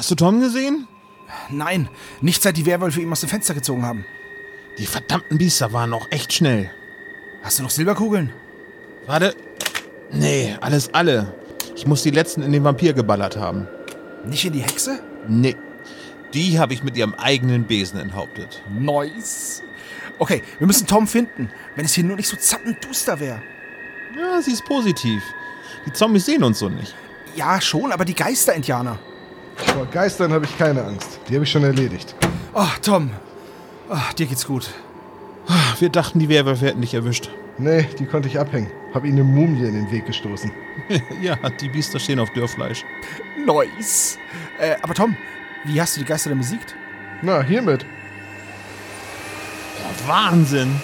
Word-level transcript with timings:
Hast 0.00 0.10
du 0.10 0.14
Tom 0.14 0.40
gesehen? 0.40 0.88
Nein, 1.50 1.90
nicht 2.22 2.42
seit 2.42 2.56
die 2.56 2.64
Werwölfe 2.64 3.02
ihn 3.02 3.12
aus 3.12 3.20
dem 3.20 3.28
Fenster 3.28 3.52
gezogen 3.52 3.84
haben. 3.84 4.06
Die 4.78 4.86
verdammten 4.86 5.36
Biester 5.36 5.74
waren 5.74 5.92
auch 5.92 6.10
echt 6.10 6.32
schnell. 6.32 6.70
Hast 7.42 7.58
du 7.58 7.62
noch 7.62 7.68
Silberkugeln? 7.68 8.32
Warte. 9.04 9.36
Nee, 10.10 10.56
alles 10.62 10.94
alle. 10.94 11.34
Ich 11.76 11.86
muss 11.86 12.02
die 12.02 12.12
letzten 12.12 12.40
in 12.40 12.50
den 12.50 12.64
Vampir 12.64 12.94
geballert 12.94 13.36
haben. 13.36 13.68
Nicht 14.24 14.42
in 14.46 14.54
die 14.54 14.62
Hexe? 14.62 15.02
Nee. 15.28 15.54
Die 16.32 16.58
habe 16.58 16.72
ich 16.72 16.82
mit 16.82 16.96
ihrem 16.96 17.12
eigenen 17.12 17.64
Besen 17.64 18.00
enthauptet. 18.00 18.62
Nice. 18.70 19.62
Okay, 20.18 20.42
wir 20.56 20.66
müssen 20.66 20.86
Tom 20.86 21.06
finden. 21.06 21.50
Wenn 21.76 21.84
es 21.84 21.92
hier 21.92 22.04
nur 22.04 22.16
nicht 22.16 22.28
so 22.28 22.38
zappenduster 22.38 23.20
wäre. 23.20 23.42
Ja, 24.18 24.40
sie 24.40 24.52
ist 24.52 24.64
positiv. 24.64 25.22
Die 25.84 25.92
Zombies 25.92 26.24
sehen 26.24 26.42
uns 26.42 26.58
so 26.58 26.70
nicht. 26.70 26.94
Ja, 27.36 27.60
schon, 27.60 27.92
aber 27.92 28.06
die 28.06 28.14
Geister-Indianer. 28.14 28.98
Vor 29.56 29.86
Geistern 29.86 30.32
habe 30.32 30.44
ich 30.44 30.58
keine 30.58 30.84
Angst. 30.84 31.20
Die 31.28 31.34
habe 31.34 31.44
ich 31.44 31.50
schon 31.50 31.64
erledigt. 31.64 32.14
Oh, 32.54 32.66
Tom. 32.82 33.10
Oh, 33.88 33.96
dir 34.16 34.26
geht's 34.26 34.46
gut. 34.46 34.70
Wir 35.78 35.88
dachten, 35.88 36.18
die 36.18 36.28
Werwölfe 36.28 36.66
hätten 36.66 36.80
dich 36.80 36.94
erwischt. 36.94 37.30
Nee, 37.58 37.86
die 37.98 38.06
konnte 38.06 38.28
ich 38.28 38.38
abhängen. 38.38 38.70
Hab 38.94 39.04
ihnen 39.04 39.18
eine 39.18 39.24
Mumie 39.24 39.66
in 39.66 39.74
den 39.74 39.90
Weg 39.90 40.06
gestoßen. 40.06 40.50
ja, 41.22 41.36
die 41.60 41.68
Biester 41.68 41.98
stehen 41.98 42.18
auf 42.20 42.30
Dörrfleisch. 42.30 42.84
Nice. 43.44 44.18
Äh, 44.58 44.76
aber 44.82 44.94
Tom, 44.94 45.16
wie 45.64 45.80
hast 45.80 45.96
du 45.96 46.00
die 46.00 46.06
Geister 46.06 46.30
denn 46.30 46.38
besiegt? 46.38 46.74
Na, 47.22 47.42
hiermit. 47.42 47.84
Oh, 49.78 50.08
Wahnsinn. 50.08 50.80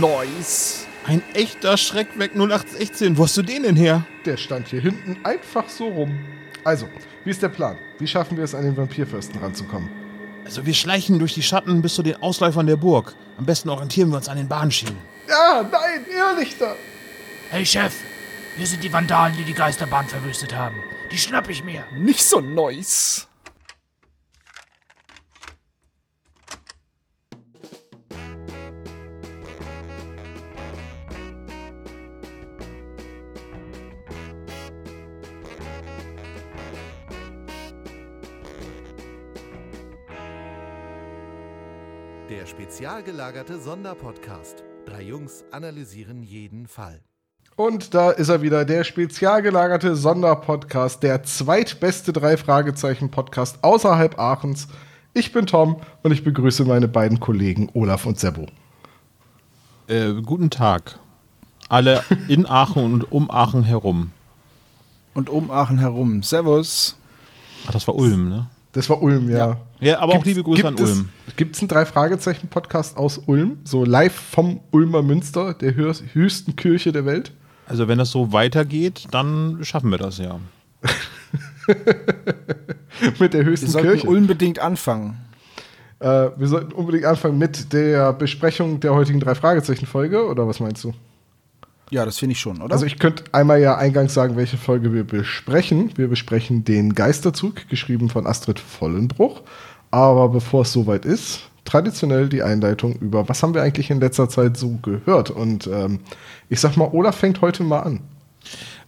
Nice. 0.00 0.86
Ein 1.06 1.22
echter 1.34 1.76
Schreckweck 1.76 2.34
0816. 2.34 3.18
Wo 3.18 3.24
hast 3.24 3.36
du 3.36 3.42
den 3.42 3.64
denn 3.64 3.76
her? 3.76 4.04
Der 4.24 4.38
stand 4.38 4.68
hier 4.68 4.80
hinten 4.80 5.18
einfach 5.24 5.68
so 5.68 5.88
rum. 5.88 6.18
Also, 6.64 6.88
wie 7.24 7.30
ist 7.30 7.42
der 7.42 7.48
Plan? 7.48 7.76
Wie 7.98 8.06
schaffen 8.06 8.36
wir 8.36 8.44
es, 8.44 8.54
an 8.54 8.64
den 8.64 8.76
Vampirfürsten 8.76 9.40
ranzukommen? 9.40 9.88
Also 10.44 10.66
wir 10.66 10.74
schleichen 10.74 11.18
durch 11.18 11.34
die 11.34 11.42
Schatten 11.42 11.80
bis 11.80 11.94
zu 11.94 12.02
den 12.02 12.16
Ausläufern 12.22 12.66
der 12.66 12.76
Burg. 12.76 13.14
Am 13.38 13.46
besten 13.46 13.70
orientieren 13.70 14.10
wir 14.10 14.16
uns 14.16 14.28
an 14.28 14.36
den 14.36 14.48
Bahnschienen. 14.48 14.98
Ja, 15.28 15.62
nein, 15.62 16.04
Irrlichter! 16.08 16.76
Hey 17.50 17.64
Chef, 17.64 17.94
wir 18.56 18.66
sind 18.66 18.84
die 18.84 18.92
Vandalen, 18.92 19.36
die 19.36 19.44
die 19.44 19.54
Geisterbahn 19.54 20.06
verwüstet 20.06 20.54
haben. 20.54 20.76
Die 21.10 21.18
schnapp 21.18 21.48
ich 21.48 21.64
mir. 21.64 21.84
Nicht 21.96 22.22
so 22.22 22.40
nice. 22.40 23.26
Der 42.44 42.50
spezial 42.50 43.02
gelagerte 43.02 43.58
Sonderpodcast. 43.58 44.64
Drei 44.84 45.00
Jungs 45.00 45.44
analysieren 45.50 46.22
jeden 46.22 46.66
Fall. 46.66 47.00
Und 47.56 47.94
da 47.94 48.10
ist 48.10 48.28
er 48.28 48.42
wieder, 48.42 48.66
der 48.66 48.84
spezial 48.84 49.40
gelagerte 49.40 49.96
Sonderpodcast, 49.96 51.02
der 51.02 51.22
zweitbeste 51.22 52.12
Drei-Fragezeichen-Podcast 52.12 53.64
außerhalb 53.64 54.18
Aachens. 54.18 54.68
Ich 55.14 55.32
bin 55.32 55.46
Tom 55.46 55.80
und 56.02 56.12
ich 56.12 56.22
begrüße 56.22 56.66
meine 56.66 56.86
beiden 56.86 57.18
Kollegen 57.18 57.70
Olaf 57.72 58.04
und 58.04 58.20
Sebo. 58.20 58.44
Äh, 59.86 60.12
guten 60.20 60.50
Tag. 60.50 60.98
Alle 61.70 62.04
in 62.28 62.44
Aachen 62.44 62.84
und 62.84 63.10
um 63.10 63.30
Aachen 63.30 63.62
herum. 63.62 64.10
Und 65.14 65.30
um 65.30 65.50
Aachen 65.50 65.78
herum. 65.78 66.22
Servus. 66.22 66.98
Ach, 67.66 67.72
das 67.72 67.88
war 67.88 67.94
Ulm, 67.94 68.28
ne? 68.28 68.50
Das 68.74 68.90
war 68.90 69.00
Ulm, 69.02 69.30
ja. 69.30 69.56
Ja, 69.80 70.00
aber 70.00 70.14
auch 70.14 70.24
liebe 70.24 70.42
Grüße 70.42 70.66
an 70.66 70.74
Ulm. 70.74 71.08
Gibt 71.36 71.54
es 71.56 71.62
einen 71.62 71.68
Drei-Fragezeichen-Podcast 71.68 72.96
aus 72.96 73.18
Ulm? 73.26 73.58
So 73.64 73.84
live 73.84 74.12
vom 74.14 74.60
Ulmer 74.72 75.02
Münster, 75.02 75.54
der 75.54 75.74
höchst- 75.74 76.02
höchsten 76.12 76.56
Kirche 76.56 76.90
der 76.92 77.06
Welt? 77.06 77.32
Also 77.66 77.88
wenn 77.88 77.98
das 77.98 78.10
so 78.10 78.32
weitergeht, 78.32 79.06
dann 79.10 79.58
schaffen 79.62 79.90
wir 79.90 79.98
das 79.98 80.18
ja. 80.18 80.38
Mit 83.18 83.32
der 83.32 83.40
Wir 83.40 83.44
höchsten 83.44 83.68
sollten 83.68 83.88
Kirche. 83.90 84.06
unbedingt 84.08 84.58
anfangen. 84.58 85.18
Äh, 86.00 86.30
wir 86.36 86.46
sollten 86.48 86.72
unbedingt 86.72 87.04
anfangen 87.04 87.38
mit 87.38 87.72
der 87.72 88.12
Besprechung 88.12 88.80
der 88.80 88.94
heutigen 88.94 89.20
Drei-Fragezeichen-Folge, 89.20 90.26
oder 90.26 90.46
was 90.46 90.60
meinst 90.60 90.84
du? 90.84 90.92
Ja, 91.90 92.04
das 92.04 92.18
finde 92.18 92.32
ich 92.32 92.40
schon, 92.40 92.60
oder? 92.60 92.72
Also 92.72 92.86
ich 92.86 92.98
könnte 92.98 93.24
einmal 93.32 93.60
ja 93.60 93.76
eingangs 93.76 94.14
sagen, 94.14 94.36
welche 94.36 94.56
Folge 94.56 94.92
wir 94.92 95.04
besprechen. 95.04 95.92
Wir 95.96 96.08
besprechen 96.08 96.64
den 96.64 96.94
Geisterzug, 96.94 97.68
geschrieben 97.68 98.08
von 98.08 98.26
Astrid 98.26 98.58
Vollenbruch. 98.58 99.42
Aber 99.90 100.28
bevor 100.28 100.62
es 100.62 100.72
soweit 100.72 101.04
ist, 101.04 101.42
traditionell 101.64 102.28
die 102.28 102.42
Einleitung 102.42 102.96
über, 102.96 103.28
was 103.28 103.42
haben 103.42 103.54
wir 103.54 103.62
eigentlich 103.62 103.90
in 103.90 104.00
letzter 104.00 104.28
Zeit 104.28 104.56
so 104.56 104.78
gehört? 104.82 105.30
Und 105.30 105.66
ähm, 105.66 106.00
ich 106.48 106.60
sag 106.60 106.76
mal, 106.76 106.88
Olaf 106.92 107.16
fängt 107.16 107.40
heute 107.40 107.62
mal 107.62 107.80
an. 107.80 108.00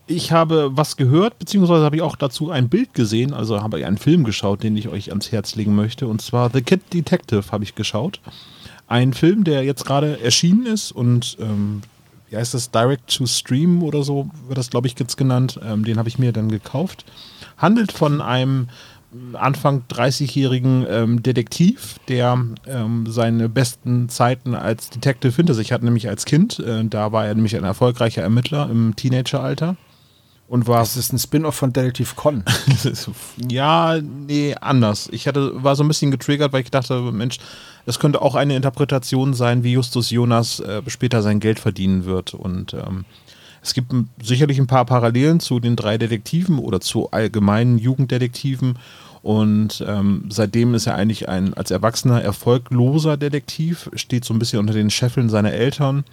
Ich 0.08 0.30
habe 0.30 0.70
was 0.72 0.96
gehört, 0.96 1.38
beziehungsweise 1.38 1.84
habe 1.84 1.96
ich 1.96 2.02
auch 2.02 2.16
dazu 2.16 2.50
ein 2.50 2.68
Bild 2.68 2.94
gesehen, 2.94 3.34
also 3.34 3.60
habe 3.60 3.80
ich 3.80 3.86
einen 3.86 3.98
Film 3.98 4.22
geschaut, 4.22 4.62
den 4.62 4.76
ich 4.76 4.88
euch 4.88 5.10
ans 5.10 5.32
Herz 5.32 5.56
legen 5.56 5.74
möchte. 5.74 6.06
Und 6.06 6.22
zwar 6.22 6.50
The 6.50 6.62
Kid 6.62 6.92
Detective 6.92 7.44
habe 7.50 7.64
ich 7.64 7.74
geschaut. 7.74 8.20
Ein 8.86 9.14
Film, 9.14 9.42
der 9.42 9.64
jetzt 9.64 9.84
gerade 9.84 10.20
erschienen 10.20 10.66
ist 10.66 10.92
und 10.92 11.36
ähm, 11.40 11.82
wie 12.36 12.40
heißt 12.40 12.52
das, 12.52 12.70
Direct 12.70 13.16
to 13.16 13.26
Stream 13.26 13.82
oder 13.82 14.02
so 14.02 14.28
wird 14.46 14.58
das, 14.58 14.68
glaube 14.68 14.86
ich, 14.86 14.98
jetzt 14.98 15.16
genannt. 15.16 15.58
Ähm, 15.64 15.84
den 15.84 15.98
habe 15.98 16.08
ich 16.08 16.18
mir 16.18 16.32
dann 16.32 16.50
gekauft. 16.50 17.06
Handelt 17.56 17.92
von 17.92 18.20
einem 18.20 18.68
Anfang 19.32 19.84
30-jährigen 19.90 20.86
ähm, 20.90 21.22
Detektiv, 21.22 21.98
der 22.08 22.44
ähm, 22.66 23.06
seine 23.08 23.48
besten 23.48 24.10
Zeiten 24.10 24.54
als 24.54 24.90
Detective 24.90 25.34
hinter 25.34 25.54
sich 25.54 25.72
hat, 25.72 25.82
nämlich 25.82 26.08
als 26.08 26.26
Kind. 26.26 26.58
Äh, 26.58 26.84
da 26.84 27.10
war 27.12 27.26
er 27.26 27.34
nämlich 27.34 27.56
ein 27.56 27.64
erfolgreicher 27.64 28.20
Ermittler 28.20 28.68
im 28.70 28.94
Teenageralter. 28.96 29.76
Und 30.48 30.68
war 30.68 30.80
das 30.80 30.96
ist 30.96 31.12
ein 31.12 31.18
Spin-off 31.18 31.56
von 31.56 31.72
Detective 31.72 32.14
Con. 32.14 32.44
ja, 33.50 33.98
nee, 34.00 34.54
anders. 34.60 35.08
Ich 35.10 35.26
hatte, 35.26 35.64
war 35.64 35.74
so 35.74 35.82
ein 35.82 35.88
bisschen 35.88 36.10
getriggert, 36.10 36.52
weil 36.52 36.62
ich 36.62 36.70
dachte, 36.70 37.00
Mensch, 37.00 37.38
das 37.86 37.98
könnte 38.00 38.20
auch 38.20 38.34
eine 38.34 38.56
Interpretation 38.56 39.32
sein, 39.32 39.62
wie 39.62 39.72
Justus 39.72 40.10
Jonas 40.10 40.60
äh, 40.60 40.82
später 40.88 41.22
sein 41.22 41.40
Geld 41.40 41.60
verdienen 41.60 42.04
wird. 42.04 42.34
Und 42.34 42.74
ähm, 42.74 43.04
es 43.62 43.74
gibt 43.74 43.92
sicherlich 44.22 44.58
ein 44.58 44.66
paar 44.66 44.84
Parallelen 44.84 45.40
zu 45.40 45.60
den 45.60 45.76
drei 45.76 45.96
Detektiven 45.96 46.58
oder 46.58 46.80
zu 46.80 47.10
allgemeinen 47.12 47.78
Jugenddetektiven. 47.78 48.78
Und 49.22 49.84
ähm, 49.86 50.26
seitdem 50.28 50.74
ist 50.74 50.86
er 50.86 50.96
eigentlich 50.96 51.28
ein 51.28 51.54
als 51.54 51.70
Erwachsener 51.70 52.22
erfolgloser 52.22 53.16
Detektiv, 53.16 53.90
steht 53.94 54.24
so 54.24 54.34
ein 54.34 54.38
bisschen 54.38 54.60
unter 54.60 54.74
den 54.74 54.90
Scheffeln 54.90 55.28
seiner 55.28 55.52
Eltern. 55.52 56.04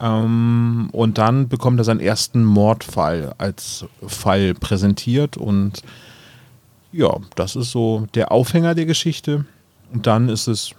Ähm, 0.00 0.88
und 0.92 1.18
dann 1.18 1.48
bekommt 1.48 1.80
er 1.80 1.84
seinen 1.84 2.00
ersten 2.00 2.44
Mordfall 2.44 3.34
als 3.38 3.86
Fall 4.06 4.54
präsentiert 4.54 5.36
und 5.36 5.82
ja, 6.92 7.16
das 7.34 7.56
ist 7.56 7.70
so 7.70 8.06
der 8.14 8.32
Aufhänger 8.32 8.74
der 8.74 8.86
Geschichte. 8.86 9.44
Und 9.92 10.06
dann 10.06 10.28
ist 10.28 10.46
es 10.46 10.72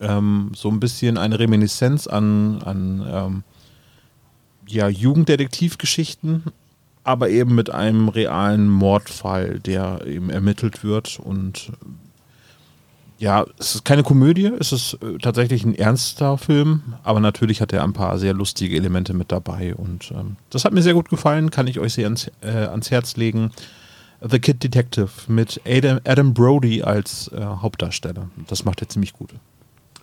ähm, 0.00 0.52
so 0.54 0.68
ein 0.68 0.80
bisschen 0.80 1.18
eine 1.18 1.38
Reminiszenz 1.38 2.06
an, 2.06 2.62
an 2.62 3.06
ähm, 3.10 3.42
ja, 4.66 4.88
Jugenddetektivgeschichten, 4.88 6.44
aber 7.04 7.30
eben 7.30 7.54
mit 7.54 7.70
einem 7.70 8.08
realen 8.08 8.68
Mordfall, 8.68 9.60
der 9.60 10.06
eben 10.06 10.30
ermittelt 10.30 10.84
wird. 10.84 11.18
Und 11.18 11.72
ja, 13.18 13.44
es 13.58 13.76
ist 13.76 13.84
keine 13.84 14.02
Komödie, 14.02 14.52
es 14.58 14.72
ist 14.72 14.94
äh, 15.02 15.18
tatsächlich 15.18 15.64
ein 15.64 15.74
ernster 15.74 16.38
Film, 16.38 16.94
aber 17.02 17.18
natürlich 17.20 17.60
hat 17.60 17.72
er 17.72 17.82
ein 17.82 17.92
paar 17.92 18.18
sehr 18.18 18.32
lustige 18.32 18.76
Elemente 18.76 19.14
mit 19.14 19.32
dabei. 19.32 19.74
Und 19.74 20.12
ähm, 20.12 20.36
das 20.50 20.64
hat 20.64 20.72
mir 20.72 20.82
sehr 20.82 20.94
gut 20.94 21.08
gefallen, 21.08 21.50
kann 21.50 21.66
ich 21.66 21.80
euch 21.80 21.94
sehr 21.94 22.04
ans, 22.04 22.30
äh, 22.42 22.50
ans 22.50 22.90
Herz 22.90 23.16
legen. 23.16 23.50
The 24.20 24.38
Kid 24.40 24.62
Detective 24.62 25.10
mit 25.28 25.60
Adam, 25.64 26.00
Adam 26.04 26.34
Brody 26.34 26.82
als 26.82 27.28
äh, 27.28 27.40
Hauptdarsteller. 27.40 28.28
Das 28.48 28.64
macht 28.64 28.80
er 28.82 28.88
ziemlich 28.88 29.12
gut. 29.12 29.30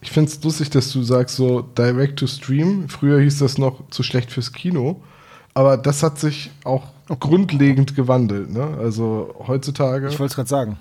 Ich 0.06 0.12
finde 0.12 0.30
es 0.30 0.42
lustig, 0.44 0.70
dass 0.70 0.92
du 0.92 1.02
sagst, 1.02 1.36
so 1.36 1.62
Direct 1.62 2.20
to 2.20 2.28
Stream. 2.28 2.88
Früher 2.88 3.20
hieß 3.20 3.40
das 3.40 3.58
noch 3.58 3.90
zu 3.90 4.04
schlecht 4.04 4.32
fürs 4.32 4.54
Kino. 4.54 5.02
Aber 5.56 5.78
das 5.78 6.04
hat 6.04 6.20
sich 6.20 6.52
auch 6.64 6.84
grundlegend 7.20 7.96
gewandelt. 7.96 8.52
Ne? 8.52 8.78
Also 8.80 9.34
heutzutage. 9.48 10.08
Ich 10.08 10.20
wollte 10.20 10.32
es 10.32 10.36
gerade 10.36 10.50
sagen. 10.50 10.78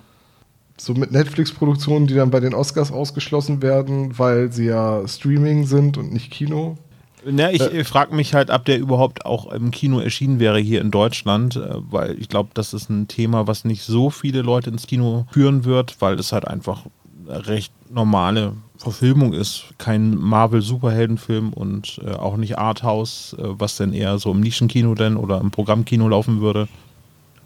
so 0.76 0.92
mit 0.92 1.10
Netflix-Produktionen, 1.10 2.06
die 2.06 2.14
dann 2.14 2.30
bei 2.30 2.40
den 2.40 2.52
Oscars 2.52 2.92
ausgeschlossen 2.92 3.62
werden, 3.62 4.18
weil 4.18 4.52
sie 4.52 4.66
ja 4.66 5.08
Streaming 5.08 5.64
sind 5.64 5.96
und 5.96 6.12
nicht 6.12 6.30
Kino. 6.30 6.76
Na, 7.24 7.50
ich 7.50 7.62
äh, 7.62 7.82
frage 7.84 8.14
mich 8.14 8.34
halt, 8.34 8.50
ob 8.50 8.66
der 8.66 8.78
überhaupt 8.78 9.24
auch 9.24 9.50
im 9.50 9.70
Kino 9.70 10.00
erschienen 10.00 10.38
wäre 10.38 10.58
hier 10.58 10.82
in 10.82 10.90
Deutschland, 10.90 11.56
äh, 11.56 11.76
weil 11.76 12.18
ich 12.20 12.28
glaube, 12.28 12.50
das 12.52 12.74
ist 12.74 12.90
ein 12.90 13.08
Thema, 13.08 13.46
was 13.46 13.64
nicht 13.64 13.84
so 13.84 14.10
viele 14.10 14.42
Leute 14.42 14.68
ins 14.68 14.86
Kino 14.86 15.26
führen 15.30 15.64
wird, 15.64 15.96
weil 16.00 16.18
es 16.18 16.32
halt 16.32 16.46
einfach 16.46 16.82
recht 17.26 17.72
normale 17.90 18.52
Verfilmung 18.84 19.32
ist. 19.32 19.64
Kein 19.78 20.16
Marvel-Superheldenfilm 20.16 21.52
und 21.52 22.00
äh, 22.04 22.12
auch 22.12 22.36
nicht 22.36 22.58
Arthouse, 22.58 23.36
äh, 23.38 23.42
was 23.42 23.76
denn 23.76 23.92
eher 23.92 24.18
so 24.18 24.30
im 24.30 24.40
Nischenkino 24.40 24.94
denn 24.94 25.16
oder 25.16 25.40
im 25.40 25.50
Programmkino 25.50 26.08
laufen 26.08 26.40
würde. 26.40 26.68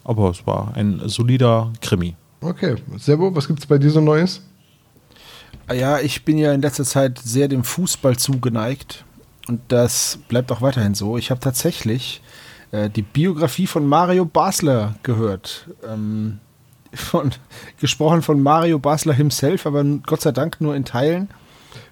Aber 0.05 0.31
es 0.31 0.47
war 0.47 0.75
ein 0.75 1.01
solider 1.07 1.73
Krimi. 1.81 2.15
Okay. 2.41 2.77
Sebo, 2.97 3.35
was 3.35 3.49
gibt's 3.49 3.67
bei 3.67 3.79
dir 3.79 3.91
so 3.91 4.01
Neues? 4.01 4.43
Ja, 5.73 6.01
ich 6.01 6.25
bin 6.25 6.39
ja 6.39 6.53
in 6.53 6.63
letzter 6.63 6.85
Zeit 6.85 7.19
sehr 7.19 7.49
dem 7.49 7.65
Fußball 7.65 8.17
zugeneigt 8.17 9.05
und 9.49 9.61
das 9.69 10.19
bleibt 10.29 10.51
auch 10.53 10.63
weiterhin 10.63 10.95
so. 10.95 11.19
Ich 11.19 11.31
habe 11.31 11.41
tatsächlich 11.41 12.23
äh, 12.71 12.89
die 12.89 13.03
Biografie 13.03 13.67
von 13.67 13.87
Mario 13.87 14.25
Basler 14.25 14.95
gehört. 15.03 15.69
Ähm, 15.87 16.39
von, 16.95 17.33
gesprochen 17.81 18.23
von 18.23 18.43
Mario 18.43 18.79
Basler 18.79 19.15
himself, 19.15 19.67
aber 19.67 19.85
Gott 19.85 20.21
sei 20.21 20.33
Dank 20.33 20.61
nur 20.61 20.75
in 20.75 20.85
Teilen. 20.85 21.29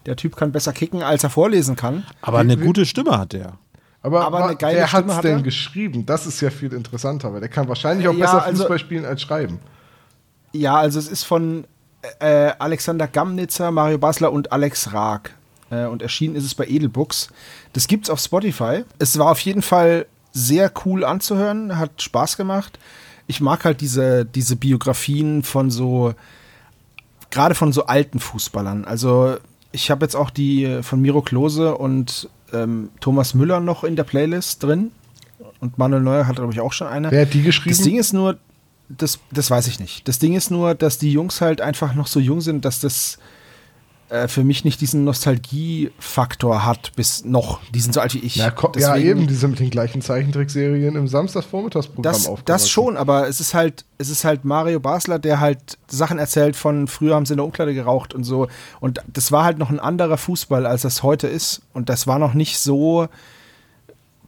Der 0.07 0.17
Typ 0.17 0.37
kann 0.37 0.53
besser 0.53 0.73
kicken, 0.73 1.03
als 1.03 1.25
er 1.25 1.31
vorlesen 1.31 1.77
kann. 1.77 2.05
Aber 2.23 2.39
eine 2.39 2.57
gute 2.57 2.87
Stimme 2.87 3.19
hat 3.19 3.33
der. 3.33 3.55
Aber, 4.03 4.25
Aber 4.25 4.45
eine 4.47 4.57
geile 4.57 4.79
wer 4.79 4.93
hat's 4.93 5.15
hat 5.17 5.25
denn 5.25 5.43
geschrieben? 5.43 6.07
Das 6.07 6.27
ist 6.27 6.41
ja 6.41 6.51
viel 6.51 6.73
interessanter, 6.73 7.33
weil 7.33 7.41
der 7.41 7.49
kann 7.49 7.67
wahrscheinlich 7.69 8.07
auch 8.07 8.15
Ja, 8.15 8.27
besser 8.27 8.45
also- 8.45 8.63
Fußball 8.63 8.79
spielen 8.79 9.05
als 9.05 9.23
schreiben. 9.23 9.59
Ja, 10.53 10.77
also 10.77 10.99
es 10.99 11.09
ist 11.09 11.25
von 11.25 11.65
äh, 12.21 12.53
Alexander 12.59 13.09
Gamnitzer, 13.09 13.71
Mario 13.73 13.99
Basler 13.99 14.31
und 14.31 14.53
Alex 14.53 14.93
Raag. 14.93 15.35
Äh, 15.71 15.87
und 15.87 16.03
erschienen 16.03 16.37
ist 16.37 16.45
es 16.45 16.55
bei 16.55 16.67
Edelbooks. 16.67 17.29
Das 17.73 17.89
gibt's 17.89 18.09
auf 18.09 18.21
Spotify. 18.21 18.85
Es 19.01 19.19
war 19.19 19.33
auf 19.33 19.41
jeden 19.41 19.63
Fall 19.63 20.07
sehr 20.33 20.71
cool 20.85 21.05
anzuhören, 21.05 21.77
hat 21.77 22.01
Spaß 22.01 22.37
gemacht. 22.37 22.79
Ich 23.27 23.41
mag 23.41 23.65
halt 23.65 23.81
diese, 23.81 24.25
diese 24.25 24.57
Biografien 24.57 25.43
von 25.43 25.71
so, 25.71 26.15
gerade 27.31 27.55
von 27.55 27.73
so 27.73 27.87
alten 27.87 28.21
Fußballern. 28.21 28.85
Also 28.85 29.37
ich 29.73 29.91
habe 29.91 30.05
jetzt 30.05 30.15
auch 30.15 30.31
die 30.31 30.65
äh, 30.65 30.83
von 30.83 31.01
Miro 31.01 31.23
Klose 31.23 31.77
und 31.77 32.29
ähm, 32.53 32.91
Thomas 33.01 33.35
Müller 33.35 33.61
noch 33.61 33.85
in 33.85 33.97
der 33.97 34.05
Playlist 34.05 34.63
drin. 34.63 34.91
Und 35.61 35.79
Manuel 35.79 36.03
Neuer 36.03 36.27
hat, 36.27 36.37
glaube 36.37 36.53
ich, 36.53 36.61
auch 36.61 36.73
schon 36.73 36.87
eine. 36.87 37.11
Wer 37.11 37.23
hat 37.23 37.35
die 37.35 37.43
geschrieben? 37.43 37.77
Das 37.77 37.85
Ding 37.85 37.99
ist 37.99 38.13
nur, 38.13 38.39
das, 38.89 39.19
das 39.31 39.51
weiß 39.51 39.67
ich 39.67 39.81
nicht. 39.81 40.07
Das 40.07 40.19
Ding 40.19 40.35
ist 40.35 40.51
nur, 40.51 40.75
dass 40.75 40.99
die 40.99 41.13
Jungs 41.13 41.41
halt 41.41 41.61
einfach 41.61 41.95
noch 41.95 42.07
so 42.07 42.21
jung 42.21 42.41
sind, 42.41 42.65
dass 42.65 42.81
das 42.81 43.19
äh, 44.09 44.29
für 44.29 44.45
mich 44.45 44.65
nicht 44.65 44.81
diesen 44.81 45.05
Nostalgiefaktor 45.05 46.65
hat, 46.65 46.93
bis 46.97 47.25
noch. 47.25 47.61
Die 47.75 47.81
sind 47.81 47.93
so 47.93 48.01
alt 48.01 48.15
wie 48.15 48.19
ich. 48.21 48.37
Ja, 48.37 48.51
ko- 48.51 48.69
ja, 48.77 48.95
Deswegen- 48.95 49.09
eben, 49.21 49.27
die 49.27 49.35
sind 49.35 49.51
mit 49.51 49.59
den 49.59 49.71
gleichen 49.71 50.01
Zeichentrickserien 50.03 50.95
im 50.97 51.09
Samstagsvormittagsprogramm 51.09 52.03
Das, 52.13 52.31
das 52.45 52.71
schon, 52.71 52.97
aber 52.97 53.27
es 53.29 53.41
ist 53.41 53.55
halt, 53.55 53.85
es 53.99 54.09
ist 54.09 54.25
halt 54.25 54.45
Mario 54.45 54.79
Basler, 54.81 55.19
der 55.19 55.41
halt 55.41 55.79
Sachen 55.89 56.19
erzählt 56.19 56.55
von 56.57 56.87
früher 56.87 57.15
haben 57.15 57.27
sie 57.27 57.33
in 57.35 57.39
der 57.39 57.45
Umkleide 57.47 57.75
geraucht 57.75 58.15
und 58.15 58.25
so. 58.25 58.47
Und 58.81 59.01
das 59.13 59.33
war 59.33 59.45
halt 59.45 59.59
noch 59.59 59.71
ein 59.71 59.81
anderer 59.81 60.19
Fußball, 60.19 60.67
als 60.67 60.83
das 60.83 61.03
heute 61.03 61.27
ist. 61.27 61.63
Und 61.73 61.89
das 61.89 62.07
war 62.07 62.19
noch 62.19 62.35
nicht 62.35 62.59
so 62.59 63.09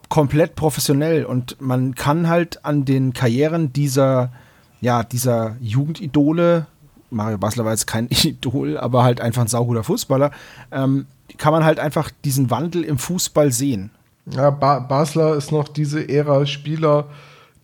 komplett 0.09 0.55
professionell. 0.57 1.25
Und 1.25 1.61
man 1.61 1.95
kann 1.95 2.29
halt 2.29 2.65
an 2.65 2.85
den 2.85 3.13
Karrieren 3.13 3.73
dieser, 3.73 4.33
ja, 4.81 5.03
dieser 5.05 5.57
Jugendidole, 5.61 6.67
Mario 7.11 7.39
Basler 7.39 7.65
war 7.65 7.73
jetzt 7.73 7.87
kein 7.87 8.09
Idol, 8.11 8.79
aber 8.79 9.03
halt 9.03 9.21
einfach 9.21 9.43
ein 9.43 9.49
sauguter 9.49 9.85
Fußballer, 9.85 10.31
ähm, 10.73 11.07
kann 11.37 11.53
man 11.53 11.65
halt 11.65 11.79
einfach 11.79 12.11
diesen 12.25 12.51
Wandel 12.51 12.85
im 12.85 12.99
Fußball 12.99 13.53
sehen. 13.53 13.91
Ja, 14.31 14.51
ba 14.51 14.81
Basler 14.81 15.35
ist 15.37 15.53
noch 15.53 15.69
diese 15.69 16.09
Ära 16.09 16.45
Spieler, 16.47 17.07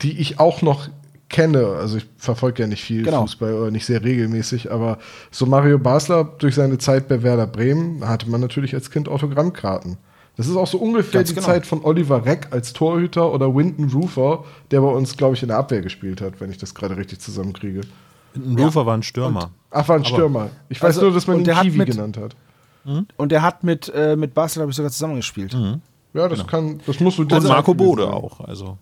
die 0.03 0.19
ich 0.19 0.39
auch 0.41 0.63
noch 0.63 0.89
kenne. 1.29 1.67
Also 1.79 1.99
ich 1.99 2.07
verfolge 2.17 2.63
ja 2.63 2.69
nicht 2.69 2.85
viel 2.85 3.03
Genau. 3.03 3.23
Fußball 3.23 3.55
oder 3.55 3.71
nicht 3.71 3.87
sehr 3.87 4.03
regelmäßig, 4.05 4.71
aber 4.71 4.99
so 5.31 5.47
Mario 5.47 5.79
Basler 5.79 6.25
durch 6.25 6.55
seine 6.55 6.79
Zeit 6.79 7.09
bei 7.09 7.23
Werder 7.23 7.47
Bremen 7.47 8.07
hatte 8.07 8.31
man 8.31 8.41
natürlich 8.41 8.75
als 8.75 8.91
Kind 8.91 9.09
Autogrammkarten. 9.09 9.97
Das 10.37 10.49
ist 10.49 10.57
auch 10.57 10.67
so 10.67 10.79
ungefähr 10.79 11.21
Ganz 11.21 11.29
die 11.29 11.35
genau. 11.37 11.47
Zeit 11.47 11.67
von 11.67 11.85
Oliver 11.85 12.25
Reck 12.25 12.49
als 12.51 12.73
Torhüter 12.73 13.33
oder 13.33 13.55
Winton 13.55 13.89
Rufer, 13.91 14.45
der 14.71 14.81
bei 14.81 14.89
uns, 14.89 15.17
glaube 15.17 15.35
ich, 15.35 15.43
in 15.43 15.49
der 15.49 15.59
Abwehr 15.59 15.81
gespielt 15.81 16.21
hat, 16.21 16.41
wenn 16.41 16.51
ich 16.51 16.59
das 16.59 16.75
gerade 16.75 16.97
richtig 16.97 17.21
zusammenkriege. 17.21 17.83
Ein 18.35 18.59
Rover 18.59 18.87
war 18.87 18.97
ein 18.97 19.03
Stürmer. 19.03 19.51
Ach, 19.71 19.89
war 19.89 19.97
ein 19.97 20.05
Stürmer. 20.05 20.51
Ich 20.69 20.79
weiß 20.83 20.97
Also, 20.97 21.03
nur, 21.03 21.15
dass 21.15 21.27
man 21.27 21.37
und 21.39 21.49
ihn 21.49 21.55
Kiwi 21.55 21.79
mit- 21.79 21.89
genannt 21.91 22.17
hat. 22.17 22.37
Und 23.17 23.33
der 23.33 23.41
hat 23.43 23.65
mit, 23.65 23.89
äh, 23.95 24.15
mit 24.15 24.35
Basel, 24.35 24.61
glaube 24.61 24.71
ich, 24.71 24.77
sogar 24.77 24.91
zusammengespielt. 24.93 25.57
Ja, 26.13 26.29
das 26.29 26.47
kann, 26.47 26.81
das 26.87 27.01
muss 27.01 27.17
so 27.17 27.25
die 27.25 27.35
Und 27.35 27.45
Marco 27.49 27.73
Bode 27.75 28.13
auch. 28.13 28.41
Also 28.41 28.77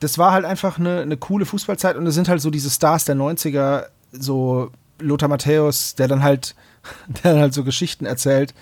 Das 0.00 0.18
war 0.18 0.32
halt 0.32 0.44
einfach 0.44 0.78
eine, 0.78 1.00
eine 1.00 1.16
coole 1.16 1.46
Fußballzeit 1.46 1.96
und 1.96 2.06
es 2.06 2.14
sind 2.14 2.28
halt 2.28 2.40
so 2.42 2.50
diese 2.50 2.70
Stars 2.70 3.04
der 3.06 3.16
90er, 3.16 3.86
so 4.12 4.70
Lothar 5.00 5.28
Matthäus, 5.28 5.94
der 5.94 6.06
dann 6.06 6.22
halt, 6.22 6.54
der 7.24 7.32
dann 7.32 7.40
halt 7.40 7.54
so 7.54 7.64
Geschichten 7.64 8.04
erzählt, 8.06 8.52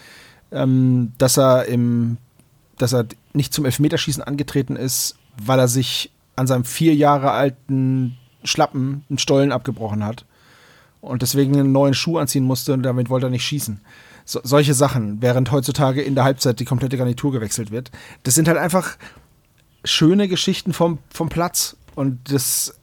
ähm, 0.53 1.13
dass 1.19 1.37
er 1.37 1.67
im, 1.67 2.17
dass 2.79 2.93
er 2.95 3.07
nicht 3.33 3.53
zum 3.53 3.65
Elfmeterschießen 3.65 4.23
angetreten 4.23 4.77
ist, 4.77 5.17
weil 5.45 5.59
er 5.59 5.69
sich 5.69 6.13
an 6.37 6.47
seinem 6.47 6.65
vier 6.65 6.95
Jahre 6.95 7.33
alten 7.33 8.17
Schlappen 8.47 9.05
einen 9.09 9.19
Stollen 9.19 9.53
abgebrochen 9.53 10.05
hat 10.05 10.25
und 11.01 11.23
deswegen 11.23 11.55
einen 11.55 11.73
neuen 11.73 11.95
Schuh 11.95 12.19
anziehen 12.19 12.45
musste 12.45 12.73
und 12.73 12.83
damit 12.83 13.11
wollte 13.11 13.27
er 13.27 13.31
nicht 13.31 13.45
schießen. 13.45 13.81
So, 14.25 14.41
solche 14.43 14.75
Sachen, 14.75 15.23
während 15.23 15.53
heutzutage 15.53 16.03
in 16.03 16.15
der 16.15 16.25
Halbzeit 16.25 16.59
die 16.59 16.65
komplette 16.65 16.97
Garnitur 16.97 17.33
gewechselt 17.33 17.71
wird. 17.71 17.93
Das 18.25 18.35
sind 18.35 18.49
halt 18.49 18.59
einfach 18.59 18.97
schöne 19.85 20.29
Geschichten 20.29 20.73
vom, 20.73 20.99
vom 21.11 21.29
Platz. 21.29 21.77
Und 21.95 22.33
das, 22.33 22.75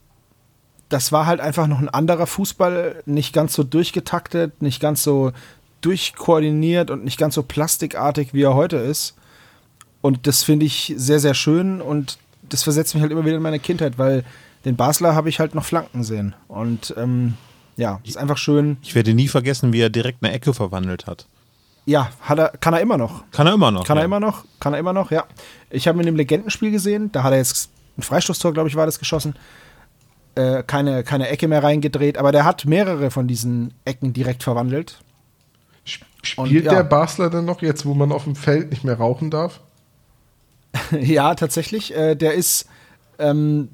das 0.89 1.11
war 1.11 1.25
halt 1.25 1.41
einfach 1.41 1.67
noch 1.67 1.79
ein 1.79 1.89
anderer 1.89 2.27
Fußball, 2.27 3.03
nicht 3.05 3.33
ganz 3.33 3.53
so 3.53 3.63
durchgetaktet, 3.63 4.61
nicht 4.61 4.81
ganz 4.81 5.03
so 5.03 5.33
durchkoordiniert 5.81 6.89
und 6.89 7.03
nicht 7.03 7.17
ganz 7.17 7.35
so 7.35 7.43
plastikartig, 7.43 8.33
wie 8.33 8.43
er 8.43 8.55
heute 8.55 8.77
ist. 8.77 9.15
Und 10.01 10.27
das 10.27 10.43
finde 10.43 10.65
ich 10.65 10.93
sehr, 10.97 11.19
sehr 11.19 11.33
schön 11.33 11.81
und 11.81 12.17
das 12.41 12.63
versetzt 12.63 12.93
mich 12.93 13.01
halt 13.01 13.11
immer 13.11 13.25
wieder 13.25 13.37
in 13.37 13.41
meine 13.41 13.59
Kindheit, 13.59 13.97
weil 13.97 14.23
den 14.65 14.75
Basler 14.75 15.15
habe 15.15 15.29
ich 15.29 15.39
halt 15.39 15.55
noch 15.55 15.65
Flanken 15.65 16.03
sehen. 16.03 16.35
Und 16.47 16.93
ähm, 16.97 17.35
ja, 17.75 17.99
ist 18.03 18.17
einfach 18.17 18.37
schön. 18.37 18.77
ich 18.81 18.95
werde 18.95 19.13
nie 19.13 19.27
vergessen, 19.27 19.73
wie 19.73 19.81
er 19.81 19.89
direkt 19.89 20.23
eine 20.23 20.33
Ecke 20.33 20.53
verwandelt 20.53 21.07
hat. 21.07 21.27
Ja, 21.85 22.09
hat 22.21 22.39
er, 22.39 22.49
kann 22.49 22.73
er 22.73 22.79
immer 22.79 22.97
noch. 22.97 23.23
Kann 23.31 23.47
er 23.47 23.53
immer 23.53 23.71
noch. 23.71 23.85
Kann 23.85 23.97
ja. 23.97 24.03
er 24.03 24.05
immer 24.05 24.19
noch, 24.19 24.45
kann 24.59 24.73
er 24.73 24.79
immer 24.79 24.93
noch, 24.93 25.11
ja. 25.11 25.25
Ich 25.69 25.87
habe 25.87 25.99
in 25.99 26.05
dem 26.05 26.15
Legendenspiel 26.15 26.71
gesehen, 26.71 27.11
da 27.11 27.23
hat 27.23 27.33
er 27.33 27.39
jetzt 27.39 27.69
ein 27.97 28.03
Freistoßtor, 28.03 28.53
glaube 28.53 28.69
ich, 28.69 28.75
war 28.75 28.85
das 28.85 28.99
geschossen. 28.99 29.35
Äh, 30.35 30.63
keine, 30.63 31.03
keine 31.03 31.27
Ecke 31.27 31.47
mehr 31.47 31.61
reingedreht, 31.61 32.17
aber 32.17 32.31
der 32.31 32.45
hat 32.45 32.65
mehrere 32.65 33.11
von 33.11 33.27
diesen 33.27 33.73
Ecken 33.85 34.13
direkt 34.13 34.43
verwandelt. 34.43 35.01
Sp- 35.85 36.07
Und 36.37 36.47
Spielt 36.47 36.65
ja. 36.65 36.73
der 36.73 36.83
Basler 36.83 37.29
denn 37.29 37.45
noch 37.45 37.61
jetzt, 37.61 37.85
wo 37.85 37.93
man 37.93 38.11
auf 38.11 38.23
dem 38.23 38.35
Feld 38.35 38.71
nicht 38.71 38.83
mehr 38.83 38.97
rauchen 38.97 39.29
darf? 39.29 39.59
ja, 40.99 41.35
tatsächlich. 41.35 41.93
Äh, 41.95 42.15
der 42.15 42.33
ist 42.33 42.67
ähm, 43.19 43.69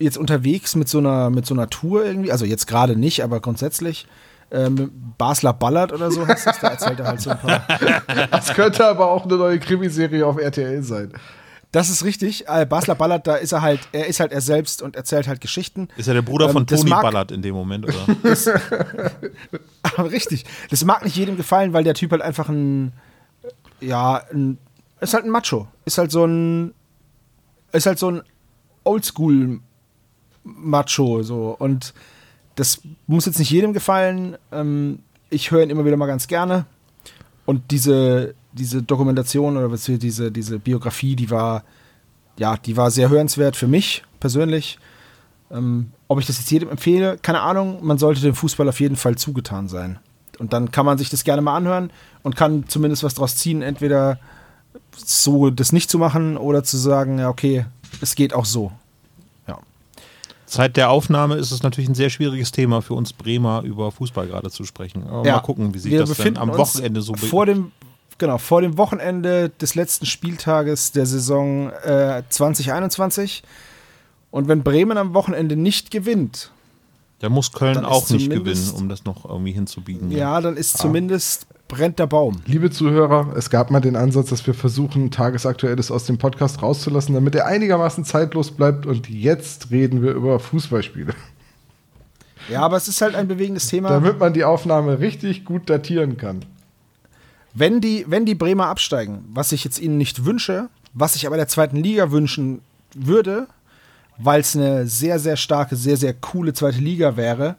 jetzt 0.00 0.18
unterwegs 0.18 0.74
mit 0.74 0.88
so 0.88 0.98
einer 0.98 1.30
mit 1.30 1.46
so 1.46 1.54
einer 1.54 1.70
Tour 1.70 2.04
irgendwie, 2.04 2.32
also 2.32 2.44
jetzt 2.44 2.66
gerade 2.66 2.96
nicht, 2.96 3.22
aber 3.22 3.38
grundsätzlich. 3.40 4.06
Ähm, 4.52 4.90
Basler 5.16 5.52
Ballert 5.52 5.92
oder 5.92 6.10
so 6.10 6.26
heißt 6.26 6.44
das, 6.44 6.58
da 6.58 6.68
erzählt 6.70 6.98
er 6.98 7.06
halt 7.06 7.20
so 7.20 7.30
ein 7.30 7.38
paar. 7.38 7.62
Das 8.32 8.52
könnte 8.54 8.84
aber 8.84 9.08
auch 9.08 9.24
eine 9.24 9.36
neue 9.36 9.60
Krimiserie 9.60 10.26
auf 10.26 10.38
RTL 10.38 10.82
sein. 10.82 11.12
Das 11.70 11.88
ist 11.88 12.02
richtig. 12.04 12.48
Äh, 12.48 12.66
Basler 12.66 12.96
Ballert, 12.96 13.28
da 13.28 13.36
ist 13.36 13.52
er 13.52 13.62
halt, 13.62 13.78
er 13.92 14.08
ist 14.08 14.18
halt 14.18 14.32
er 14.32 14.40
selbst 14.40 14.82
und 14.82 14.96
erzählt 14.96 15.28
halt 15.28 15.40
Geschichten. 15.40 15.86
Ist 15.96 16.08
er 16.08 16.14
der 16.14 16.22
Bruder 16.22 16.46
Ähm, 16.46 16.52
von 16.52 16.66
das 16.66 16.80
Toni 16.80 16.90
mag- 16.90 17.02
Ballard 17.02 17.30
in 17.30 17.42
dem 17.42 17.54
Moment, 17.54 17.84
oder? 17.86 18.16
Aber 19.96 20.10
richtig. 20.10 20.44
Das 20.70 20.84
mag 20.84 21.04
nicht 21.04 21.16
jedem 21.16 21.36
gefallen, 21.36 21.72
weil 21.72 21.84
der 21.84 21.94
Typ 21.94 22.10
halt 22.10 22.22
einfach 22.22 22.48
ein, 22.48 22.92
ja, 23.80 24.20
ein, 24.32 24.58
ist 25.00 25.14
halt 25.14 25.24
ein 25.24 25.30
Macho. 25.30 25.68
Ist 25.84 25.98
halt 25.98 26.10
so 26.10 26.24
ein, 26.24 26.74
ist 27.70 27.86
halt 27.86 28.00
so 28.00 28.10
ein 28.10 28.22
Oldschool 28.82 29.60
Macho, 30.44 31.22
so. 31.22 31.54
Und 31.58 31.94
das 32.54 32.82
muss 33.06 33.26
jetzt 33.26 33.38
nicht 33.38 33.50
jedem 33.50 33.72
gefallen. 33.72 34.36
Ähm, 34.52 35.00
ich 35.30 35.50
höre 35.50 35.62
ihn 35.62 35.70
immer 35.70 35.84
wieder 35.84 35.96
mal 35.96 36.06
ganz 36.06 36.26
gerne. 36.28 36.66
Und 37.46 37.70
diese, 37.70 38.34
diese 38.52 38.82
Dokumentation 38.82 39.56
oder 39.56 39.76
diese, 39.76 40.30
diese 40.30 40.58
Biografie, 40.58 41.16
die 41.16 41.30
war, 41.30 41.64
ja, 42.38 42.56
die 42.56 42.76
war 42.76 42.90
sehr 42.90 43.08
hörenswert 43.08 43.56
für 43.56 43.66
mich 43.66 44.02
persönlich. 44.20 44.78
Ähm, 45.50 45.90
ob 46.06 46.20
ich 46.20 46.26
das 46.26 46.38
jetzt 46.38 46.50
jedem 46.50 46.70
empfehle, 46.70 47.18
keine 47.20 47.40
Ahnung. 47.40 47.78
Man 47.82 47.98
sollte 47.98 48.20
dem 48.20 48.34
Fußball 48.34 48.68
auf 48.68 48.80
jeden 48.80 48.96
Fall 48.96 49.16
zugetan 49.16 49.68
sein. 49.68 49.98
Und 50.38 50.52
dann 50.52 50.70
kann 50.70 50.86
man 50.86 50.98
sich 50.98 51.10
das 51.10 51.24
gerne 51.24 51.42
mal 51.42 51.56
anhören 51.56 51.92
und 52.22 52.36
kann 52.36 52.64
zumindest 52.68 53.04
was 53.04 53.14
draus 53.14 53.36
ziehen. 53.36 53.62
Entweder 53.62 54.18
so 54.96 55.50
das 55.50 55.72
nicht 55.72 55.90
zu 55.90 55.98
machen 55.98 56.36
oder 56.36 56.62
zu 56.62 56.76
sagen, 56.76 57.18
ja, 57.18 57.28
okay, 57.28 57.66
es 58.00 58.14
geht 58.14 58.34
auch 58.34 58.44
so. 58.44 58.72
Zeit 60.50 60.76
der 60.76 60.90
Aufnahme 60.90 61.36
ist 61.36 61.50
es 61.52 61.62
natürlich 61.62 61.88
ein 61.88 61.94
sehr 61.94 62.10
schwieriges 62.10 62.52
Thema 62.52 62.82
für 62.82 62.94
uns 62.94 63.12
Bremer 63.12 63.62
über 63.62 63.90
Fußball 63.92 64.26
gerade 64.26 64.50
zu 64.50 64.64
sprechen. 64.64 65.06
Aber 65.06 65.26
Ja, 65.26 65.34
mal 65.36 65.40
gucken, 65.40 65.72
wie 65.74 65.78
sich 65.78 65.92
das 65.92 66.00
dann 66.08 66.08
befinden 66.16 66.38
am 66.40 66.56
Wochenende 66.56 67.00
so 67.02 67.14
vor 67.14 67.46
dem 67.46 67.72
genau 68.18 68.36
vor 68.36 68.60
dem 68.60 68.76
Wochenende 68.76 69.48
des 69.48 69.74
letzten 69.74 70.04
Spieltages 70.04 70.92
der 70.92 71.06
Saison 71.06 71.70
äh, 71.84 72.22
2021 72.28 73.42
und 74.30 74.46
wenn 74.48 74.62
Bremen 74.62 74.98
am 74.98 75.14
Wochenende 75.14 75.56
nicht 75.56 75.90
gewinnt, 75.90 76.50
Da 77.20 77.28
muss 77.28 77.52
Köln 77.52 77.74
Dann 77.74 77.84
auch 77.86 78.08
nicht 78.10 78.28
gewinnen, 78.30 78.70
um 78.76 78.88
das 78.88 79.04
noch 79.04 79.24
irgendwie 79.24 79.52
hinzubiegen. 79.52 80.10
ja, 80.10 80.40
dann 80.40 80.54
Ah. 80.54 80.58
ist 80.58 80.76
zumindest 80.78 81.46
brennt 81.70 81.98
der 81.98 82.06
Baum. 82.06 82.42
Liebe 82.44 82.70
Zuhörer, 82.70 83.32
es 83.36 83.48
gab 83.48 83.70
mal 83.70 83.80
den 83.80 83.96
Ansatz, 83.96 84.28
dass 84.28 84.46
wir 84.46 84.52
versuchen, 84.52 85.10
Tagesaktuelles 85.10 85.90
aus 85.90 86.04
dem 86.04 86.18
Podcast 86.18 86.60
rauszulassen, 86.60 87.14
damit 87.14 87.34
er 87.34 87.46
einigermaßen 87.46 88.04
zeitlos 88.04 88.50
bleibt. 88.50 88.84
Und 88.84 89.08
jetzt 89.08 89.70
reden 89.70 90.02
wir 90.02 90.12
über 90.12 90.38
Fußballspiele. 90.38 91.14
Ja, 92.50 92.62
aber 92.62 92.76
es 92.76 92.88
ist 92.88 93.00
halt 93.00 93.14
ein 93.14 93.28
bewegendes 93.28 93.68
Thema. 93.68 93.88
Damit 93.88 94.18
man 94.18 94.34
die 94.34 94.44
Aufnahme 94.44 94.98
richtig 94.98 95.44
gut 95.44 95.70
datieren 95.70 96.16
kann. 96.16 96.44
Wenn 97.54 97.80
die, 97.80 98.04
wenn 98.08 98.26
die 98.26 98.34
Bremer 98.34 98.66
absteigen, 98.66 99.24
was 99.32 99.52
ich 99.52 99.64
jetzt 99.64 99.80
ihnen 99.80 99.96
nicht 99.96 100.24
wünsche, 100.24 100.68
was 100.92 101.14
ich 101.14 101.26
aber 101.26 101.36
der 101.36 101.48
zweiten 101.48 101.76
Liga 101.76 102.10
wünschen 102.10 102.60
würde, 102.94 103.46
weil 104.18 104.40
es 104.40 104.56
eine 104.56 104.86
sehr, 104.86 105.18
sehr 105.20 105.36
starke, 105.36 105.76
sehr, 105.76 105.96
sehr 105.96 106.14
coole 106.14 106.52
zweite 106.52 106.78
Liga 106.78 107.16
wäre, 107.16 107.56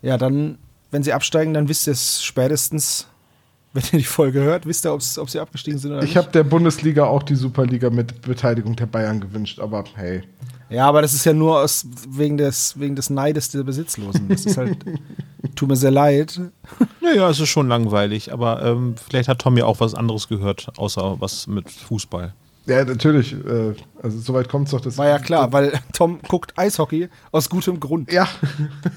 ja, 0.00 0.16
dann, 0.16 0.58
wenn 0.92 1.02
sie 1.02 1.12
absteigen, 1.12 1.54
dann 1.54 1.68
wisst 1.68 1.88
ihr 1.88 1.92
es 1.92 2.22
spätestens, 2.22 3.08
wenn 3.76 3.82
ihr 3.92 3.98
die 3.98 4.04
Folge 4.04 4.40
hört, 4.40 4.66
wisst 4.66 4.84
ihr, 4.84 4.92
ob 4.92 5.02
sie 5.02 5.38
abgestiegen 5.38 5.78
sind 5.78 5.92
oder 5.92 6.00
Ich 6.02 6.08
nicht. 6.08 6.16
habe 6.16 6.30
der 6.32 6.42
Bundesliga 6.44 7.04
auch 7.04 7.22
die 7.22 7.36
Superliga 7.36 7.90
mit 7.90 8.20
Beteiligung 8.22 8.74
der 8.74 8.86
Bayern 8.86 9.20
gewünscht, 9.20 9.60
aber 9.60 9.84
hey. 9.94 10.22
Ja, 10.68 10.88
aber 10.88 11.00
das 11.00 11.14
ist 11.14 11.24
ja 11.24 11.32
nur 11.32 11.60
aus, 11.60 11.86
wegen, 12.08 12.36
des, 12.38 12.74
wegen 12.80 12.96
des 12.96 13.08
Neides 13.08 13.50
der 13.50 13.62
Besitzlosen. 13.62 14.28
Das 14.28 14.44
ist 14.46 14.56
halt, 14.56 14.78
tut 15.54 15.68
mir 15.68 15.76
sehr 15.76 15.92
leid. 15.92 16.40
Naja, 17.00 17.30
es 17.30 17.38
ist 17.38 17.50
schon 17.50 17.68
langweilig, 17.68 18.32
aber 18.32 18.62
ähm, 18.64 18.96
vielleicht 19.08 19.28
hat 19.28 19.38
Tom 19.38 19.56
ja 19.56 19.64
auch 19.64 19.78
was 19.78 19.94
anderes 19.94 20.26
gehört, 20.26 20.66
außer 20.76 21.20
was 21.20 21.46
mit 21.46 21.70
Fußball. 21.70 22.34
Ja, 22.66 22.84
natürlich. 22.84 23.32
Äh, 23.32 23.74
also 24.02 24.18
soweit 24.18 24.48
kommt 24.48 24.66
es 24.66 24.72
doch. 24.72 24.80
Das 24.80 24.98
War 24.98 25.08
ja 25.08 25.18
klar, 25.18 25.52
weil 25.52 25.72
Tom 25.92 26.18
guckt 26.26 26.52
Eishockey 26.56 27.08
aus 27.32 27.48
gutem 27.48 27.78
Grund. 27.78 28.10
Ja, 28.12 28.26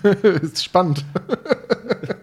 ist 0.42 0.64
spannend. 0.64 1.06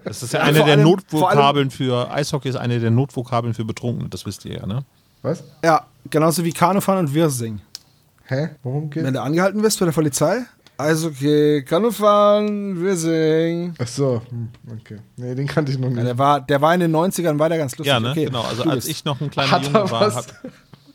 Das 0.05 0.23
ist 0.23 0.33
ja, 0.33 0.41
Ja, 0.41 0.45
eine 0.47 0.59
der 0.59 0.67
allem- 0.75 0.83
Notvokabeln 0.83 1.71
für 1.71 2.11
Eishockey 2.11 2.49
ist 2.49 2.57
eine 2.57 2.79
der 2.81 2.91
Notvokabeln 2.91 3.55
für 3.55 3.65
Betrunkene, 3.65 4.09
das 4.09 4.27
wisst 4.27 4.45
ihr 4.45 4.57
ja, 4.59 4.67
ne? 4.67 4.85
Was? 5.23 5.43
Ja, 5.65 5.87
genauso 6.11 6.45
wie 6.45 6.53
Kanufahren 6.53 7.07
und 7.07 7.15
Wirsing. 7.15 7.61
Hä? 8.27 8.51
Worum 8.63 8.91
geht's? 8.91 9.07
Wenn 9.07 9.15
du 9.15 9.23
angehalten 9.23 9.63
wirst 9.63 9.79
bei 9.79 9.87
der 9.87 9.93
Polizei, 9.93 10.39
Eishockey, 10.79 11.65
Kanufahren, 11.65 12.81
Wirsing. 12.83 13.75
Ach 13.79 13.87
so, 13.87 14.21
hm, 14.29 14.49
okay. 14.79 14.99
Nee, 15.17 15.35
den 15.35 15.47
kannte 15.47 15.73
ich 15.73 15.79
noch 15.79 15.89
Ja, 15.89 15.95
nicht. 15.95 16.07
der, 16.07 16.19
war, 16.19 16.41
der 16.41 16.61
war 16.61 16.75
in 16.75 16.81
den 16.81 16.95
90ern, 16.95 17.39
war 17.39 17.49
der 17.49 17.59
ganz 17.59 17.73
lustig. 17.79 17.87
Ja, 17.93 17.99
ne? 17.99 18.11
Okay, 18.11 18.27
genau. 18.27 18.43
Also 18.43 18.65
als 18.65 18.87
ich 18.87 19.05
noch 19.05 19.21
ein 19.21 19.31
kleiner 19.31 19.61
Junge 19.63 19.91
war, 19.91 20.15
hab, 20.15 20.27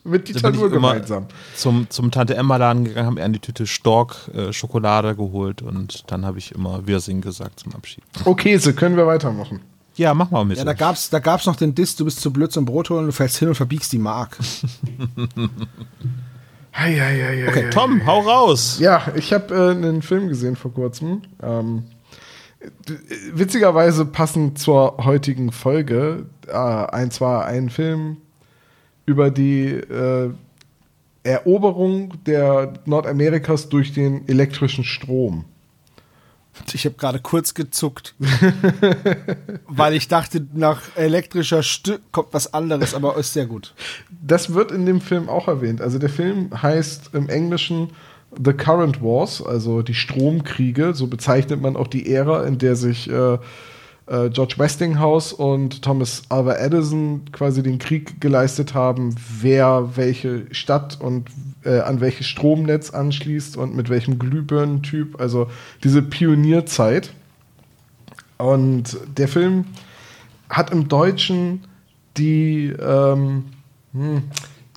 mit 0.04 0.28
da 0.30 0.34
Dieter 0.34 0.48
bin 0.52 0.56
ich 0.56 0.60
Nuhr 0.62 0.72
immer 0.74 0.94
gemeinsam. 0.94 1.26
zum, 1.56 1.90
zum 1.90 2.12
Tante 2.12 2.36
Emma 2.36 2.58
Laden 2.58 2.84
gegangen, 2.86 3.06
habe 3.06 3.16
mir 3.16 3.24
eine 3.24 3.40
Tüte 3.40 3.68
Stork 3.68 4.30
äh, 4.34 4.52
Schokolade 4.54 5.16
geholt 5.16 5.62
und 5.62 6.04
dann 6.12 6.26
habe 6.26 6.38
ich 6.40 6.52
immer 6.54 6.88
Wirsing 6.88 7.22
gesagt 7.22 7.60
zum 7.60 7.74
Abschied. 7.76 8.04
Okay, 8.26 8.58
so 8.58 8.74
können 8.74 8.98
wir 8.98 9.06
weitermachen. 9.08 9.62
Ja, 9.96 10.14
mach 10.14 10.32
mal 10.32 10.46
mit. 10.46 10.58
Ja, 10.58 10.64
da 10.64 10.74
gab's, 10.74 11.10
da 11.10 11.20
gab's 11.20 11.46
noch 11.46 11.58
den 11.58 11.76
Diss, 11.76 11.96
du 11.98 12.06
bist 12.06 12.22
zu 12.22 12.32
blöd 12.32 12.52
zum 12.52 12.64
Brot 12.66 12.90
holen, 12.90 13.06
du 13.08 13.12
fällst 13.12 13.38
hin 13.38 13.50
und 13.50 13.56
verbiegst 13.56 13.92
die 13.92 13.98
Mark. 14.00 14.38
Hei, 16.74 16.96
hei, 16.98 17.22
hei, 17.22 17.48
okay, 17.50 17.66
hei, 17.66 17.70
Tom, 17.70 18.06
hau 18.06 18.22
raus. 18.22 18.80
Ja, 18.80 19.04
ich 19.16 19.34
habe 19.34 19.54
äh, 19.54 19.72
einen 19.72 20.02
Film 20.02 20.30
gesehen 20.30 20.56
vor 20.56 20.74
kurzem. 20.74 21.22
Ähm, 21.44 21.84
d- 22.88 22.98
witzigerweise 23.34 24.06
passend 24.06 24.58
zur 24.58 24.96
heutigen 25.04 25.52
Folge. 25.52 26.28
Äh, 26.48 26.54
ein 26.56 27.12
zwar 27.12 27.44
ein 27.46 27.70
Film 27.70 28.18
über 29.12 29.30
die 29.30 29.66
äh, 29.66 30.32
Eroberung 31.24 32.14
der 32.26 32.74
Nordamerikas 32.86 33.68
durch 33.70 33.94
den 33.94 34.28
elektrischen 34.28 34.86
Strom. 34.86 35.46
Ich 36.74 36.86
habe 36.86 36.96
gerade 36.96 37.20
kurz 37.20 37.54
gezuckt, 37.54 38.16
weil 39.68 39.94
ich 39.94 40.08
dachte, 40.08 40.46
nach 40.54 40.82
elektrischer 40.96 41.64
Stück 41.64 42.02
kommt 42.12 42.30
was 42.32 42.54
anderes, 42.54 42.94
aber 42.94 43.18
ist 43.18 43.34
sehr 43.34 43.46
gut. 43.46 43.74
Das 44.10 44.54
wird 44.54 44.72
in 44.72 44.86
dem 44.86 45.02
Film 45.02 45.28
auch 45.28 45.48
erwähnt. 45.48 45.82
Also 45.82 45.98
der 45.98 46.10
Film 46.10 46.50
heißt 46.62 47.14
im 47.14 47.30
Englischen 47.30 47.90
The 48.44 48.54
Current 48.54 49.02
Wars, 49.02 49.44
also 49.44 49.82
die 49.82 49.94
Stromkriege. 49.94 50.94
So 50.94 51.08
bezeichnet 51.08 51.62
man 51.62 51.76
auch 51.76 51.88
die 51.88 52.14
Ära, 52.14 52.46
in 52.46 52.58
der 52.58 52.76
sich 52.76 53.10
äh, 53.10 53.38
äh, 54.08 54.30
George 54.30 54.56
Westinghouse 54.58 55.34
und 55.34 55.82
Thomas 55.82 56.24
Alva 56.30 56.56
Edison 56.56 57.22
quasi 57.32 57.64
den 57.64 57.80
Krieg 57.80 58.20
geleistet 58.20 58.74
haben, 58.74 59.16
wer 59.40 59.96
welche 59.96 60.46
Stadt 60.54 61.00
und 61.00 61.30
äh, 61.64 61.80
an 61.80 62.02
welches 62.02 62.28
Stromnetz 62.28 62.90
anschließt 62.92 63.58
und 63.58 63.76
mit 63.76 63.90
welchem 63.90 64.20
Glühbirnentyp. 64.20 65.20
Also 65.20 65.50
diese 65.84 66.02
Pionierzeit. 66.02 67.14
Und 68.38 68.98
der 69.18 69.28
Film 69.28 69.66
hat 70.50 70.72
im 70.72 70.88
Deutschen 70.88 71.64
die, 72.18 72.74
ähm, 72.80 73.46
hm, 73.94 74.24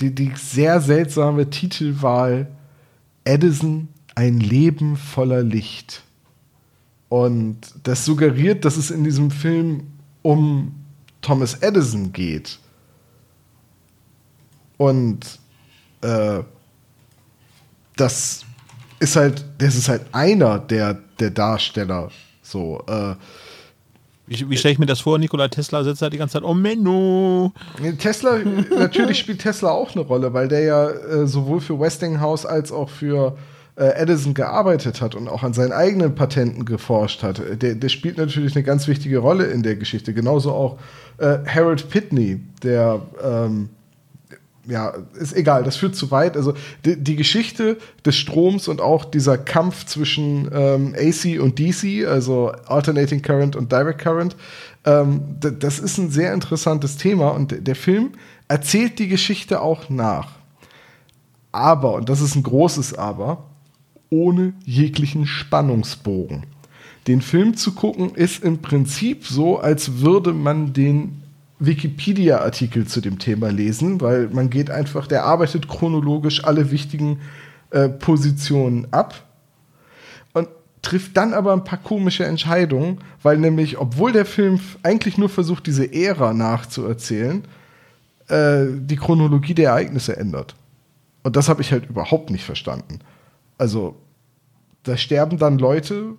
die, 0.00 0.14
die 0.14 0.32
sehr 0.36 0.80
seltsame 0.80 1.50
Titelwahl 1.50 2.48
Edison, 3.24 3.88
ein 4.14 4.38
Leben 4.38 4.96
voller 4.96 5.42
Licht. 5.42 6.03
Und 7.14 7.60
das 7.84 8.04
suggeriert, 8.04 8.64
dass 8.64 8.76
es 8.76 8.90
in 8.90 9.04
diesem 9.04 9.30
Film 9.30 9.84
um 10.22 10.74
Thomas 11.22 11.54
Edison 11.54 12.12
geht. 12.12 12.58
Und 14.78 15.20
äh, 16.00 16.40
das 17.94 18.44
ist 18.98 19.14
halt, 19.14 19.44
das 19.58 19.76
ist 19.76 19.88
halt 19.88 20.02
einer 20.10 20.58
der, 20.58 20.94
der 21.20 21.30
Darsteller. 21.30 22.10
So, 22.42 22.82
äh, 22.88 23.14
Wie, 24.26 24.50
wie 24.50 24.56
stelle 24.56 24.72
ich 24.72 24.80
mir 24.80 24.86
das 24.86 24.98
vor? 24.98 25.16
Nikola 25.16 25.46
Tesla 25.46 25.84
sitzt 25.84 26.02
da 26.02 26.10
die 26.10 26.18
ganze 26.18 26.32
Zeit, 26.32 26.42
oh 26.42 26.52
Menno. 26.52 27.52
Tesla, 27.98 28.38
natürlich 28.76 29.18
spielt 29.20 29.40
Tesla 29.40 29.70
auch 29.70 29.94
eine 29.94 30.04
Rolle, 30.04 30.32
weil 30.32 30.48
der 30.48 30.64
ja 30.64 30.90
äh, 30.90 31.28
sowohl 31.28 31.60
für 31.60 31.78
Westinghouse 31.78 32.44
als 32.44 32.72
auch 32.72 32.90
für 32.90 33.38
Edison 33.76 34.34
gearbeitet 34.34 35.00
hat 35.00 35.14
und 35.14 35.28
auch 35.28 35.42
an 35.42 35.52
seinen 35.52 35.72
eigenen 35.72 36.14
Patenten 36.14 36.64
geforscht 36.64 37.22
hat. 37.22 37.42
Der, 37.60 37.74
der 37.74 37.88
spielt 37.88 38.18
natürlich 38.18 38.54
eine 38.54 38.62
ganz 38.62 38.86
wichtige 38.86 39.18
Rolle 39.18 39.46
in 39.46 39.62
der 39.62 39.74
Geschichte. 39.74 40.14
Genauso 40.14 40.52
auch 40.52 40.78
äh, 41.18 41.38
Harold 41.46 41.88
Pitney, 41.90 42.40
der 42.62 43.02
ähm, 43.22 43.70
ja, 44.66 44.94
ist 45.14 45.34
egal, 45.36 45.62
das 45.62 45.76
führt 45.76 45.96
zu 45.96 46.10
weit. 46.10 46.36
Also 46.36 46.54
die, 46.84 46.96
die 46.96 47.16
Geschichte 47.16 47.76
des 48.04 48.16
Stroms 48.16 48.68
und 48.68 48.80
auch 48.80 49.04
dieser 49.04 49.38
Kampf 49.38 49.84
zwischen 49.86 50.48
ähm, 50.52 50.94
AC 50.96 51.40
und 51.40 51.58
DC, 51.58 52.06
also 52.06 52.52
Alternating 52.66 53.22
Current 53.22 53.56
und 53.56 53.70
Direct 53.72 54.00
Current, 54.00 54.36
ähm, 54.84 55.36
das 55.40 55.78
ist 55.78 55.98
ein 55.98 56.10
sehr 56.10 56.32
interessantes 56.32 56.96
Thema 56.96 57.30
und 57.30 57.66
der 57.66 57.76
Film 57.76 58.12
erzählt 58.48 58.98
die 58.98 59.08
Geschichte 59.08 59.60
auch 59.60 59.88
nach. 59.90 60.32
Aber, 61.52 61.94
und 61.94 62.08
das 62.08 62.20
ist 62.20 62.34
ein 62.34 62.42
großes 62.42 62.94
Aber, 62.94 63.44
ohne 64.14 64.52
jeglichen 64.64 65.26
Spannungsbogen. 65.26 66.44
Den 67.08 67.20
Film 67.20 67.56
zu 67.56 67.74
gucken 67.74 68.14
ist 68.14 68.44
im 68.44 68.58
Prinzip 68.58 69.26
so, 69.26 69.58
als 69.58 69.98
würde 69.98 70.32
man 70.32 70.72
den 70.72 71.22
Wikipedia-Artikel 71.58 72.86
zu 72.86 73.00
dem 73.00 73.18
Thema 73.18 73.50
lesen, 73.50 74.00
weil 74.00 74.28
man 74.28 74.50
geht 74.50 74.70
einfach, 74.70 75.06
der 75.06 75.24
arbeitet 75.24 75.68
chronologisch 75.68 76.44
alle 76.44 76.70
wichtigen 76.70 77.18
äh, 77.70 77.88
Positionen 77.88 78.86
ab 78.92 79.24
und 80.32 80.48
trifft 80.82 81.16
dann 81.16 81.34
aber 81.34 81.52
ein 81.52 81.64
paar 81.64 81.78
komische 81.78 82.24
Entscheidungen, 82.24 82.98
weil 83.22 83.38
nämlich, 83.38 83.78
obwohl 83.78 84.12
der 84.12 84.26
Film 84.26 84.60
eigentlich 84.82 85.18
nur 85.18 85.28
versucht, 85.28 85.66
diese 85.66 85.92
Ära 85.92 86.32
nachzuerzählen, 86.32 87.44
äh, 88.28 88.66
die 88.76 88.96
Chronologie 88.96 89.54
der 89.54 89.70
Ereignisse 89.70 90.16
ändert. 90.16 90.54
Und 91.24 91.36
das 91.36 91.48
habe 91.48 91.62
ich 91.62 91.72
halt 91.72 91.88
überhaupt 91.88 92.30
nicht 92.30 92.44
verstanden. 92.44 93.00
Also, 93.58 93.96
da 94.84 94.96
sterben 94.96 95.38
dann 95.38 95.58
Leute 95.58 96.14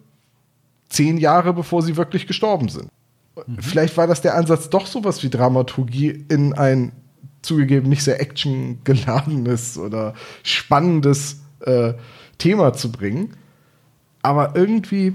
zehn 0.90 1.18
Jahre, 1.18 1.54
bevor 1.54 1.82
sie 1.82 1.98
wirklich 1.98 2.28
gestorben 2.28 2.70
sind. 2.70 2.90
Vielleicht 3.60 3.98
war 3.98 4.08
das 4.08 4.22
der 4.22 4.36
Ansatz, 4.36 4.70
doch 4.70 4.86
sowas 4.88 5.22
wie 5.24 5.30
Dramaturgie 5.30 6.26
in 6.30 6.54
ein 6.54 6.92
zugegeben 7.42 7.90
nicht 7.90 8.04
sehr 8.04 8.20
actiongeladenes 8.22 9.78
oder 9.78 10.14
spannendes 10.44 11.42
äh, 11.62 11.94
Thema 12.38 12.74
zu 12.74 12.92
bringen. 12.92 13.34
Aber 14.22 14.56
irgendwie 14.56 15.14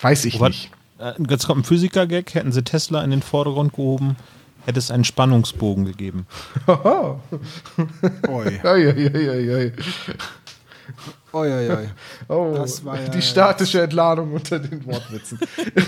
weiß 0.00 0.24
ich 0.26 0.34
Wobei- 0.36 0.48
nicht. 0.48 0.70
Äh, 0.98 1.12
Jetzt 1.28 1.46
kommt 1.46 1.60
ein 1.62 1.64
Physiker-Gag, 1.64 2.34
hätten 2.34 2.52
sie 2.52 2.62
Tesla 2.62 3.02
in 3.02 3.10
den 3.10 3.22
Vordergrund 3.22 3.72
gehoben, 3.72 4.16
hätte 4.64 4.78
es 4.78 4.90
einen 4.90 5.04
Spannungsbogen 5.04 5.84
gegeben. 5.86 6.26
Haha. 6.66 7.20
Oi, 8.28 8.60
ei, 8.62 8.88
ei, 8.88 9.10
ei, 9.12 9.54
ei. 9.54 9.72
Oi, 11.32 11.52
oi, 11.52 11.70
oi. 11.70 11.88
Oh, 12.28 12.52
Das 12.54 12.84
war 12.84 13.00
ja 13.00 13.08
die 13.08 13.22
statische 13.22 13.82
Entladung 13.82 14.32
unter 14.32 14.58
den 14.58 14.84
Wortwitzen. 14.86 15.38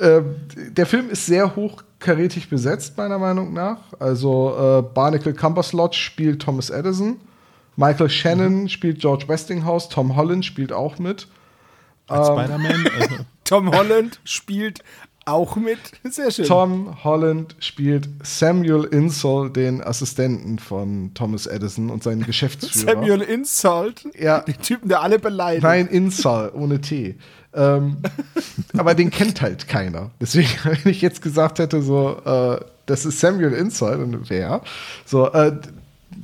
ähm, 0.00 0.36
der 0.70 0.86
Film 0.86 1.10
ist 1.10 1.26
sehr 1.26 1.56
hochkarätig 1.56 2.48
besetzt, 2.48 2.96
meiner 2.96 3.18
Meinung 3.18 3.52
nach. 3.52 3.78
Also 3.98 4.54
äh, 4.56 4.82
Barnacle 4.94 5.34
Cumberslot 5.34 5.94
spielt 5.94 6.42
Thomas 6.42 6.70
Edison, 6.70 7.18
Michael 7.76 8.10
Shannon 8.10 8.68
spielt 8.68 9.00
George 9.00 9.24
Westinghouse, 9.26 9.88
Tom 9.88 10.16
Holland 10.16 10.44
spielt 10.44 10.72
auch 10.72 10.98
mit. 10.98 11.26
Als 12.06 12.28
Spider-Man. 12.28 12.88
Also, 13.00 13.14
Tom 13.44 13.70
Holland 13.70 14.20
spielt 14.24 14.80
Auch 15.26 15.56
mit. 15.56 15.78
Sehr 16.04 16.30
schön. 16.30 16.44
Tom 16.44 17.02
Holland 17.02 17.56
spielt 17.58 18.08
Samuel 18.22 18.84
Insull, 18.84 19.50
den 19.50 19.82
Assistenten 19.82 20.58
von 20.58 21.12
Thomas 21.14 21.46
Edison 21.46 21.90
und 21.90 22.02
seinen 22.02 22.22
Geschäftsführer. 22.26 22.94
Samuel 22.94 23.22
Insult. 23.22 24.06
Ja. 24.18 24.40
Den 24.40 24.60
Typen, 24.60 24.88
der 24.88 25.00
alle 25.00 25.18
beleidigt. 25.18 25.62
Nein, 25.62 25.86
Insull, 25.86 26.52
ohne 26.54 26.80
T. 26.80 27.16
Ähm, 27.54 27.98
aber 28.76 28.94
den 28.94 29.10
kennt 29.10 29.40
halt 29.40 29.66
keiner. 29.66 30.10
Deswegen, 30.20 30.48
wenn 30.64 30.90
ich 30.90 31.00
jetzt 31.00 31.22
gesagt 31.22 31.58
hätte, 31.58 31.80
so, 31.80 32.20
äh, 32.24 32.60
das 32.84 33.06
ist 33.06 33.20
Samuel 33.20 33.54
Insull, 33.54 33.96
dann 33.96 34.28
wäre 34.28 34.60
so, 35.06 35.32
äh, 35.32 35.52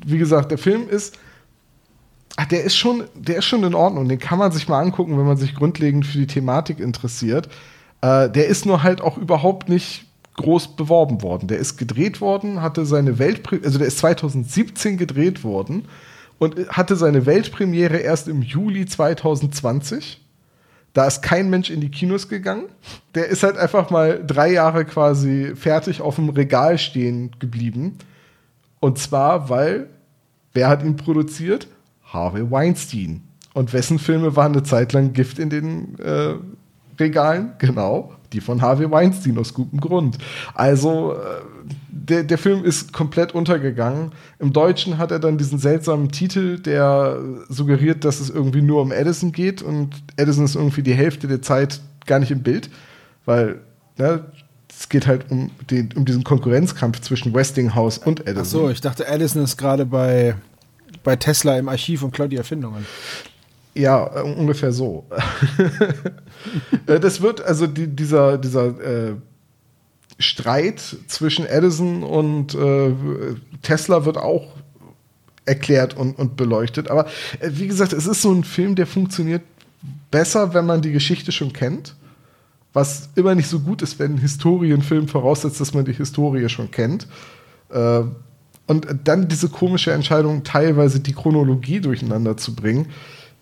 wie 0.05 0.19
gesagt, 0.19 0.51
der 0.51 0.59
Film 0.59 0.89
ist, 0.91 1.17
ach, 2.37 2.47
der 2.47 2.65
ist 2.65 2.77
schon, 2.77 3.05
der 3.15 3.37
ist 3.37 3.47
schon 3.47 3.65
in 3.65 3.75
Ordnung. 3.75 4.09
Den 4.09 4.19
kann 4.19 4.39
man 4.39 4.53
sich 4.53 4.69
mal 4.69 4.81
angucken, 4.81 5.17
wenn 5.19 5.27
man 5.27 5.39
sich 5.39 5.55
grundlegend 5.55 6.07
für 6.07 6.19
die 6.19 6.27
Thematik 6.27 6.81
interessiert. 6.81 7.49
Äh, 8.01 8.31
der 8.31 8.47
ist 8.47 8.67
nur 8.67 8.83
halt 8.83 9.01
auch 9.01 9.19
überhaupt 9.19 9.69
nicht 9.69 10.07
groß 10.37 10.77
beworben 10.77 11.23
worden. 11.23 11.49
Der 11.49 11.59
ist 11.59 11.77
gedreht 11.77 12.21
worden, 12.21 12.63
hatte 12.63 12.87
seine 12.87 13.19
Weltpremiere, 13.19 13.67
also 13.67 13.79
der 13.79 13.89
ist 13.89 13.99
2017 13.99 14.97
gedreht 14.97 15.45
worden 15.45 15.85
und 16.39 16.69
hatte 16.71 16.97
seine 16.97 17.27
Weltpremiere 17.27 17.99
erst 17.99 18.29
im 18.29 18.43
Juli 18.43 18.87
2020. 18.87 20.21
Da 20.93 21.07
ist 21.07 21.23
kein 21.23 21.51
Mensch 21.51 21.71
in 21.71 21.81
die 21.81 21.91
Kinos 21.91 22.29
gegangen. 22.29 22.65
Der 23.15 23.29
ist 23.29 23.43
halt 23.43 23.57
einfach 23.57 23.91
mal 23.91 24.25
drei 24.27 24.51
Jahre 24.51 24.85
quasi 24.85 25.53
fertig 25.55 26.01
auf 26.01 26.17
dem 26.17 26.31
Regal 26.31 26.79
stehen 26.79 27.31
geblieben. 27.39 27.99
Und 28.81 28.99
zwar, 28.99 29.49
weil, 29.49 29.89
wer 30.53 30.69
hat 30.69 30.83
ihn 30.83 30.97
produziert? 30.97 31.69
Harvey 32.05 32.51
Weinstein. 32.51 33.23
Und 33.53 33.73
wessen 33.73 33.99
Filme 33.99 34.35
waren 34.35 34.53
eine 34.53 34.63
Zeit 34.63 34.93
lang 34.93 35.13
Gift 35.13 35.39
in 35.39 35.51
den 35.51 35.99
äh, 36.01 36.35
Regalen? 37.01 37.53
Genau, 37.59 38.13
die 38.33 38.41
von 38.41 38.63
Harvey 38.63 38.91
Weinstein 38.91 39.39
aus 39.39 39.55
gutem 39.55 39.81
Grund. 39.81 40.19
Also, 40.55 41.15
äh, 41.15 41.17
der, 41.89 42.25
der 42.25 42.39
Film 42.39 42.65
ist 42.65 42.93
komplett 42.93 43.35
untergegangen. 43.35 44.13
Im 44.39 44.53
Deutschen 44.53 44.99
hat 44.99 45.11
er 45.11 45.19
dann 45.19 45.39
diesen 45.39 45.59
seltsamen 45.59 46.11
Titel, 46.11 46.59
der 46.59 47.19
suggeriert, 47.49 48.05
dass 48.05 48.21
es 48.21 48.31
irgendwie 48.31 48.63
nur 48.63 48.83
um 48.83 48.93
Edison 48.93 49.33
geht 49.33 49.63
und 49.63 49.91
Edison 50.17 50.45
ist 50.45 50.57
irgendwie 50.57 50.83
die 50.83 50.95
Hälfte 50.95 51.29
der 51.29 51.43
Zeit 51.43 51.81
gar 52.07 52.19
nicht 52.19 52.31
im 52.31 52.43
Bild, 52.43 52.71
weil 53.27 53.61
ne, 53.99 54.25
es 54.69 54.89
geht 54.89 55.07
halt 55.07 55.31
um, 55.31 55.51
den, 55.71 55.91
um 55.95 56.05
diesen 56.05 56.25
Konkurrenzkampf 56.25 57.01
zwischen 57.01 57.35
Westinghouse 57.35 57.99
und 57.99 58.21
Edison. 58.21 58.41
Ach 58.41 58.45
so, 58.45 58.71
ich 58.71 58.81
dachte, 58.81 59.07
Edison 59.07 59.45
ist 59.45 59.57
gerade 59.57 59.85
bei, 59.85 60.35
bei 61.05 61.17
Tesla 61.17 61.59
im 61.59 61.69
Archiv 61.69 62.03
und 62.03 62.13
Claudia 62.13 62.39
Erfindungen. 62.39 62.87
Ja, 63.75 64.07
äh, 64.17 64.23
ungefähr 64.23 64.73
so. 64.73 65.05
Äh, 66.87 67.01
das 67.01 67.21
wird, 67.21 67.41
also 67.41 67.67
die, 67.67 67.87
dieser, 67.87 68.39
dieser 68.39 68.67
äh, 68.81 69.15
Streit 70.19 70.81
zwischen 71.07 71.47
Edison 71.47 72.03
und 72.03 72.55
äh, 72.55 72.95
Tesla 73.63 74.05
wird 74.05 74.19
auch 74.19 74.49
erklärt 75.47 75.97
und, 75.97 76.19
und 76.19 76.37
beleuchtet. 76.37 76.91
Aber 76.91 77.07
äh, 77.41 77.51
wie 77.53 77.67
gesagt, 77.67 77.93
es 77.93 78.07
ist 78.07 78.23
so 78.23 78.33
ein 78.33 78.45
Film, 78.45 78.75
der 78.75 78.87
funktioniert 78.87 79.43
besser, 80.11 80.55
wenn 80.55 80.67
man 80.67 80.83
die 80.83 80.93
Geschichte 80.93 81.33
schon 81.33 81.53
kennt. 81.53 81.95
Was 82.73 83.09
immer 83.17 83.35
nicht 83.35 83.49
so 83.49 83.61
gut 83.61 83.83
ist, 83.83 83.99
wenn 83.99 84.15
ein 84.15 84.19
Historienfilm 84.19 85.09
voraussetzt, 85.09 85.61
dass 85.61 85.75
man 85.75 85.85
die 85.85 85.93
Historie 85.93 86.49
schon 86.49 86.71
kennt. 86.71 87.09
Äh, 87.71 88.03
und 88.67 88.87
dann 89.03 89.27
diese 89.27 89.49
komische 89.49 89.91
Entscheidung, 89.91 90.45
teilweise 90.45 91.01
die 91.01 91.13
Chronologie 91.13 91.81
durcheinander 91.81 92.37
zu 92.37 92.55
bringen. 92.55 92.87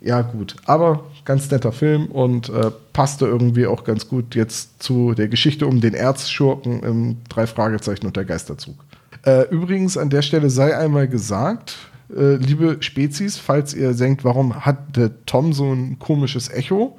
Ja, 0.01 0.23
gut. 0.23 0.57
Aber 0.65 1.05
ganz 1.25 1.51
netter 1.51 1.73
Film 1.73 2.07
und 2.07 2.49
äh, 2.49 2.71
passte 2.93 3.27
irgendwie 3.27 3.67
auch 3.67 3.85
ganz 3.85 4.09
gut 4.09 4.35
jetzt 4.35 4.83
zu 4.83 5.15
der 5.15 5.29
Geschichte 5.29 5.67
um 5.67 5.81
den 5.81 5.95
Erzschurken 5.95 6.83
im 6.83 7.17
Drei 7.29 7.47
Fragezeichen 7.47 8.07
und 8.07 8.17
der 8.17 8.25
Geisterzug. 8.25 8.77
Äh, 9.25 9.49
übrigens 9.51 9.97
an 9.97 10.11
der 10.11 10.23
Stelle 10.23 10.51
sei 10.51 10.77
einmal 10.77 11.09
gesagt, 11.09 11.77
äh, 12.17 12.37
liebe 12.37 12.79
Spezies, 12.81 13.37
falls 13.37 13.75
ihr 13.75 13.93
denkt, 13.93 14.25
warum 14.25 14.65
hat 14.65 14.97
der 14.97 15.11
Tom 15.27 15.53
so 15.53 15.73
ein 15.73 15.99
komisches 15.99 16.49
Echo? 16.49 16.99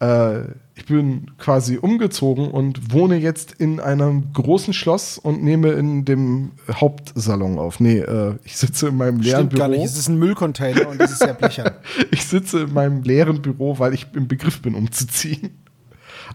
Äh, 0.00 0.40
ich 0.78 0.86
bin 0.86 1.32
quasi 1.38 1.76
umgezogen 1.76 2.52
und 2.52 2.92
wohne 2.92 3.16
jetzt 3.16 3.50
in 3.50 3.80
einem 3.80 4.32
großen 4.32 4.72
Schloss 4.72 5.18
und 5.18 5.42
nehme 5.42 5.72
in 5.72 6.04
dem 6.04 6.52
Hauptsalon 6.70 7.58
auf. 7.58 7.80
Nee, 7.80 7.98
äh, 7.98 8.36
ich 8.44 8.56
sitze 8.56 8.88
in 8.88 8.96
meinem 8.96 9.18
leeren 9.18 9.38
Stimmt 9.38 9.50
Büro. 9.50 9.60
gar 9.60 9.68
nicht. 9.68 9.84
Es 9.84 9.98
ist 9.98 10.08
ein 10.08 10.18
Müllcontainer 10.20 10.88
und 10.88 11.00
das 11.00 11.10
ist 11.10 11.18
sehr 11.18 11.34
blechern. 11.34 11.72
Ich 12.12 12.24
sitze 12.26 12.60
in 12.60 12.74
meinem 12.74 13.02
leeren 13.02 13.42
Büro, 13.42 13.80
weil 13.80 13.92
ich 13.92 14.06
im 14.14 14.28
Begriff 14.28 14.62
bin, 14.62 14.76
umzuziehen. 14.76 15.50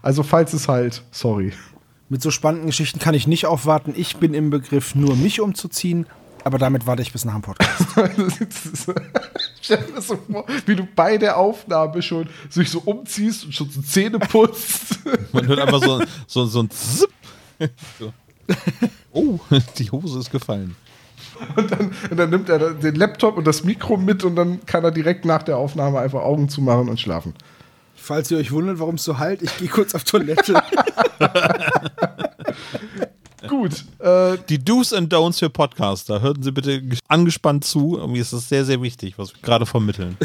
Also 0.02 0.22
falls 0.22 0.52
es 0.52 0.68
halt, 0.68 1.02
sorry. 1.10 1.52
Mit 2.10 2.20
so 2.20 2.30
spannenden 2.30 2.66
Geschichten 2.66 2.98
kann 2.98 3.14
ich 3.14 3.26
nicht 3.26 3.46
aufwarten. 3.46 3.94
Ich 3.96 4.18
bin 4.18 4.34
im 4.34 4.50
Begriff, 4.50 4.94
nur 4.94 5.16
mich 5.16 5.40
umzuziehen. 5.40 6.04
Aber 6.44 6.58
damit 6.58 6.86
warte 6.86 7.00
ich 7.00 7.10
bis 7.10 7.24
nach 7.24 7.32
dem 7.32 7.42
Podcast. 7.42 7.86
Stell 9.62 9.78
dir 9.78 9.94
das 9.94 10.08
so 10.08 10.18
vor, 10.30 10.44
wie 10.66 10.76
du 10.76 10.86
bei 10.94 11.16
der 11.16 11.38
Aufnahme 11.38 12.02
schon 12.02 12.28
sich 12.50 12.70
so 12.70 12.82
umziehst 12.84 13.46
und 13.46 13.54
schon 13.54 13.70
so 13.70 13.80
Zähne 13.80 14.18
putzt. 14.18 14.98
Man 15.32 15.46
hört 15.46 15.58
einfach 15.58 15.82
so, 15.82 16.02
so, 16.26 16.44
so 16.44 16.60
ein 16.60 16.70
Zip. 16.70 17.08
So. 17.98 18.12
Oh, 19.12 19.38
die 19.78 19.90
Hose 19.90 20.18
ist 20.18 20.30
gefallen. 20.30 20.76
Und 21.56 21.70
dann, 21.70 21.92
und 22.10 22.16
dann 22.16 22.28
nimmt 22.30 22.48
er 22.50 22.74
den 22.74 22.94
Laptop 22.94 23.38
und 23.38 23.46
das 23.46 23.64
Mikro 23.64 23.96
mit 23.96 24.22
und 24.22 24.36
dann 24.36 24.66
kann 24.66 24.84
er 24.84 24.90
direkt 24.90 25.24
nach 25.24 25.42
der 25.42 25.56
Aufnahme 25.56 25.98
einfach 25.98 26.20
Augen 26.20 26.50
zumachen 26.50 26.90
und 26.90 27.00
schlafen. 27.00 27.34
Falls 27.94 28.30
ihr 28.30 28.36
euch 28.36 28.52
wundert, 28.52 28.78
warum 28.80 28.96
es 28.96 29.04
so 29.04 29.18
halt, 29.18 29.40
ich 29.40 29.56
gehe 29.56 29.68
kurz 29.68 29.94
auf 29.94 30.04
Toilette. 30.04 30.62
Gut, 33.48 33.84
äh, 33.98 34.36
Die 34.48 34.62
Do's 34.62 34.92
and 34.92 35.12
Don'ts 35.12 35.38
für 35.38 35.50
Podcaster. 35.50 36.20
Hörten 36.20 36.42
Sie 36.42 36.52
bitte 36.52 36.82
angespannt 37.08 37.64
zu. 37.64 38.00
Mir 38.08 38.22
ist 38.22 38.32
das 38.32 38.48
sehr, 38.48 38.64
sehr 38.64 38.80
wichtig, 38.82 39.18
was 39.18 39.34
wir 39.34 39.40
gerade 39.42 39.66
vermitteln. 39.66 40.16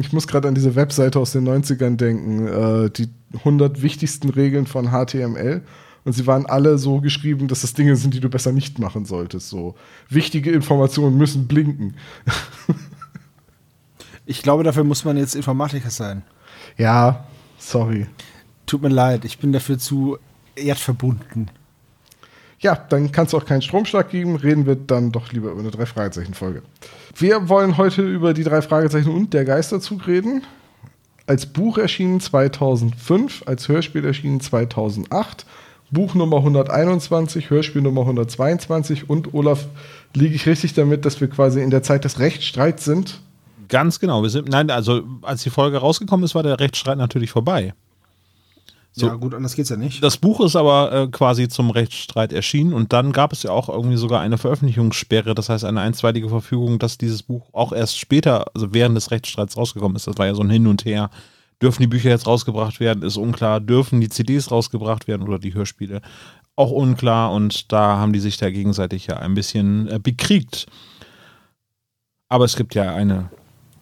ich 0.00 0.12
muss 0.12 0.26
gerade 0.26 0.48
an 0.48 0.54
diese 0.54 0.74
Webseite 0.74 1.18
aus 1.18 1.32
den 1.32 1.48
90ern 1.48 1.96
denken, 1.96 2.46
äh, 2.46 2.90
die 2.90 3.08
100 3.38 3.82
wichtigsten 3.82 4.28
Regeln 4.30 4.66
von 4.66 4.90
HTML. 4.90 5.62
Und 6.04 6.12
sie 6.14 6.26
waren 6.26 6.46
alle 6.46 6.78
so 6.78 7.00
geschrieben, 7.00 7.46
dass 7.46 7.60
das 7.60 7.74
Dinge 7.74 7.94
sind, 7.96 8.12
die 8.14 8.20
du 8.20 8.28
besser 8.28 8.50
nicht 8.50 8.78
machen 8.78 9.04
solltest. 9.04 9.48
So 9.48 9.76
wichtige 10.08 10.50
Informationen 10.50 11.16
müssen 11.16 11.46
blinken. 11.46 11.94
Ich 14.24 14.42
glaube, 14.42 14.62
dafür 14.62 14.84
muss 14.84 15.04
man 15.04 15.16
jetzt 15.16 15.34
Informatiker 15.34 15.90
sein. 15.90 16.22
Ja, 16.78 17.24
sorry. 17.58 18.06
Tut 18.66 18.82
mir 18.82 18.88
leid, 18.88 19.24
ich 19.24 19.38
bin 19.38 19.52
dafür 19.52 19.78
zu 19.78 20.16
erdverbunden. 20.54 21.50
Ja, 22.62 22.76
dann 22.76 23.10
kann 23.10 23.26
es 23.26 23.34
auch 23.34 23.44
keinen 23.44 23.60
Stromschlag 23.60 24.10
geben. 24.10 24.36
Reden 24.36 24.66
wir 24.66 24.76
dann 24.76 25.10
doch 25.10 25.32
lieber 25.32 25.50
über 25.50 25.60
eine 25.60 25.72
Drei-Fragezeichen-Folge. 25.72 26.62
Wir 27.16 27.48
wollen 27.48 27.76
heute 27.76 28.02
über 28.02 28.34
die 28.34 28.44
drei 28.44 28.62
Fragezeichen 28.62 29.10
und 29.10 29.34
der 29.34 29.44
Geisterzug 29.44 30.06
reden. 30.06 30.44
Als 31.26 31.46
Buch 31.46 31.78
erschienen 31.78 32.20
2005, 32.20 33.42
als 33.46 33.68
Hörspiel 33.68 34.04
erschienen 34.04 34.40
2008. 34.40 35.44
Buch 35.90 36.14
Nummer 36.14 36.38
121, 36.38 37.50
Hörspiel 37.50 37.82
Nummer 37.82 38.02
122 38.02 39.10
und 39.10 39.34
Olaf, 39.34 39.66
liege 40.14 40.34
ich 40.34 40.46
richtig 40.46 40.72
damit, 40.72 41.04
dass 41.04 41.20
wir 41.20 41.28
quasi 41.28 41.60
in 41.62 41.70
der 41.70 41.82
Zeit 41.82 42.04
des 42.04 42.18
Rechtsstreits 42.18 42.84
sind? 42.84 43.20
Ganz 43.68 44.00
genau. 44.00 44.22
Wir 44.22 44.30
sind, 44.30 44.48
nein, 44.48 44.70
also 44.70 45.02
als 45.22 45.42
die 45.42 45.50
Folge 45.50 45.78
rausgekommen 45.78 46.24
ist, 46.24 46.34
war 46.34 46.42
der 46.42 46.60
Rechtsstreit 46.60 46.96
natürlich 46.96 47.30
vorbei. 47.30 47.74
So. 48.94 49.06
Ja, 49.06 49.14
gut, 49.14 49.32
anders 49.32 49.54
geht's 49.54 49.70
ja 49.70 49.76
nicht. 49.76 50.02
Das 50.02 50.18
Buch 50.18 50.40
ist 50.40 50.54
aber 50.54 50.92
äh, 50.92 51.08
quasi 51.08 51.48
zum 51.48 51.70
Rechtsstreit 51.70 52.30
erschienen 52.30 52.74
und 52.74 52.92
dann 52.92 53.12
gab 53.12 53.32
es 53.32 53.42
ja 53.42 53.50
auch 53.50 53.70
irgendwie 53.70 53.96
sogar 53.96 54.20
eine 54.20 54.36
Veröffentlichungssperre, 54.36 55.34
das 55.34 55.48
heißt 55.48 55.64
eine 55.64 55.80
einstweilige 55.80 56.28
Verfügung, 56.28 56.78
dass 56.78 56.98
dieses 56.98 57.22
Buch 57.22 57.48
auch 57.52 57.72
erst 57.72 57.98
später, 57.98 58.54
also 58.54 58.74
während 58.74 58.94
des 58.94 59.10
Rechtsstreits 59.10 59.56
rausgekommen 59.56 59.96
ist. 59.96 60.06
Das 60.06 60.18
war 60.18 60.26
ja 60.26 60.34
so 60.34 60.42
ein 60.42 60.50
Hin 60.50 60.66
und 60.66 60.84
Her. 60.84 61.08
Dürfen 61.62 61.80
die 61.80 61.88
Bücher 61.88 62.10
jetzt 62.10 62.26
rausgebracht 62.26 62.80
werden, 62.80 63.02
ist 63.02 63.16
unklar. 63.16 63.60
Dürfen 63.60 64.00
die 64.00 64.10
CDs 64.10 64.50
rausgebracht 64.50 65.08
werden 65.08 65.22
oder 65.22 65.38
die 65.38 65.54
Hörspiele? 65.54 66.02
Auch 66.54 66.70
unklar 66.70 67.32
und 67.32 67.72
da 67.72 67.96
haben 67.96 68.12
die 68.12 68.20
sich 68.20 68.36
da 68.36 68.50
gegenseitig 68.50 69.06
ja 69.06 69.16
ein 69.16 69.32
bisschen 69.32 69.88
äh, 69.88 69.98
bekriegt. 69.98 70.66
Aber 72.28 72.44
es 72.44 72.56
gibt 72.56 72.74
ja 72.74 72.94
eine 72.94 73.30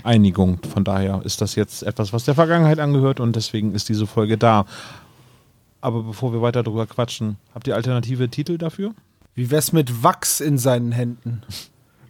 Einigung. 0.04 0.58
Von 0.72 0.84
daher 0.84 1.22
ist 1.24 1.40
das 1.40 1.54
jetzt 1.54 1.82
etwas, 1.82 2.12
was 2.12 2.24
der 2.24 2.34
Vergangenheit 2.34 2.78
angehört 2.78 3.20
und 3.20 3.36
deswegen 3.36 3.74
ist 3.74 3.88
diese 3.88 4.06
Folge 4.06 4.36
da. 4.38 4.66
Aber 5.80 6.02
bevor 6.02 6.32
wir 6.32 6.42
weiter 6.42 6.62
drüber 6.62 6.86
quatschen, 6.86 7.36
habt 7.54 7.66
ihr 7.66 7.74
alternative 7.74 8.28
Titel 8.28 8.58
dafür? 8.58 8.92
Wie 9.34 9.50
wär's 9.50 9.72
mit 9.72 10.02
Wachs 10.02 10.40
in 10.40 10.58
seinen 10.58 10.92
Händen? 10.92 11.42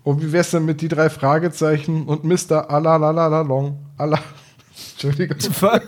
Und 0.02 0.22
wie 0.22 0.32
wär's 0.32 0.50
denn 0.50 0.64
mit 0.64 0.80
die 0.80 0.88
drei 0.88 1.10
Fragezeichen 1.10 2.06
und 2.06 2.24
Mr. 2.24 2.70
Alalalalong? 2.70 3.78
Alla. 3.96 4.18
Entschuldigung. 4.92 5.38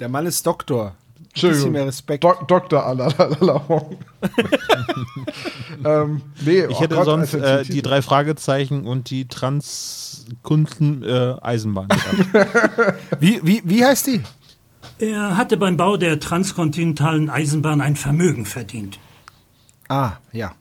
Der 0.00 0.08
Mann 0.08 0.26
ist 0.26 0.46
Doktor. 0.46 0.96
Bisschen 1.34 1.72
mehr 1.72 1.86
Respekt. 1.86 2.22
Dok 2.22 2.46
Dr. 2.46 2.84
Alalalalong. 2.84 3.98
ähm, 5.84 6.22
nee, 6.44 6.64
Ich 6.64 6.76
oh 6.76 6.80
hätte 6.80 6.94
Gott, 6.94 7.04
sonst 7.04 7.34
Alter, 7.34 7.60
äh, 7.60 7.64
die 7.64 7.82
drei 7.82 8.02
Fragezeichen 8.02 8.86
und 8.86 9.10
die 9.10 9.26
Transkunden 9.26 11.02
äh, 11.02 11.34
Eisenbahn 11.42 11.88
gehabt. 11.88 12.96
Wie, 13.20 13.40
wie, 13.42 13.62
wie 13.64 13.84
heißt 13.84 14.06
die? 14.06 14.20
Er 14.98 15.36
hatte 15.36 15.56
beim 15.56 15.76
Bau 15.76 15.96
der 15.96 16.20
transkontinentalen 16.20 17.28
Eisenbahn 17.28 17.80
ein 17.80 17.96
Vermögen 17.96 18.46
verdient. 18.46 18.98
Ah, 19.88 20.12
ja. 20.32 20.54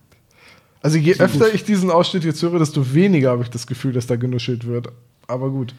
Also 0.82 0.98
je 0.98 1.16
öfter 1.18 1.54
ich 1.54 1.64
diesen 1.64 1.92
Ausschnitt 1.92 2.24
jetzt 2.26 2.42
höre, 2.42 2.60
desto 2.60 2.94
weniger 2.94 3.32
habe 3.32 3.44
ich 3.44 3.50
das 3.50 3.68
Gefühl, 3.68 3.94
dass 3.94 4.08
da 4.08 4.16
genuschelt 4.16 4.66
wird. 4.66 4.90
Aber 5.28 5.50
gut. 5.50 5.74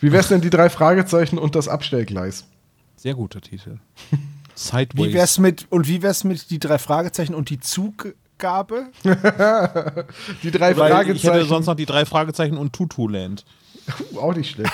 Wie 0.00 0.12
wär's 0.12 0.28
denn 0.28 0.40
die 0.40 0.50
drei 0.50 0.68
Fragezeichen 0.68 1.38
und 1.38 1.54
das 1.54 1.68
Abstellgleis? 1.68 2.44
Sehr 3.02 3.14
guter 3.14 3.40
Titel. 3.40 3.78
Sideways. 4.54 5.08
Wie 5.08 5.12
wär's 5.12 5.38
mit, 5.38 5.66
und 5.70 5.88
wie 5.88 6.02
wär's 6.02 6.22
mit 6.22 6.50
die 6.50 6.60
drei 6.60 6.78
Fragezeichen 6.78 7.34
und 7.34 7.50
die 7.50 7.58
Zuggabe? 7.58 8.90
Die 10.44 10.52
drei 10.52 10.76
Weil 10.76 10.88
ich 10.88 10.94
Fragezeichen. 10.94 11.32
hätte 11.34 11.44
sonst 11.46 11.66
noch 11.66 11.74
die 11.74 11.86
drei 11.86 12.04
Fragezeichen 12.04 12.56
und 12.56 12.72
Tutuland. 12.72 13.44
Uh, 14.12 14.20
auch 14.20 14.36
nicht 14.36 14.50
schlecht. 14.52 14.72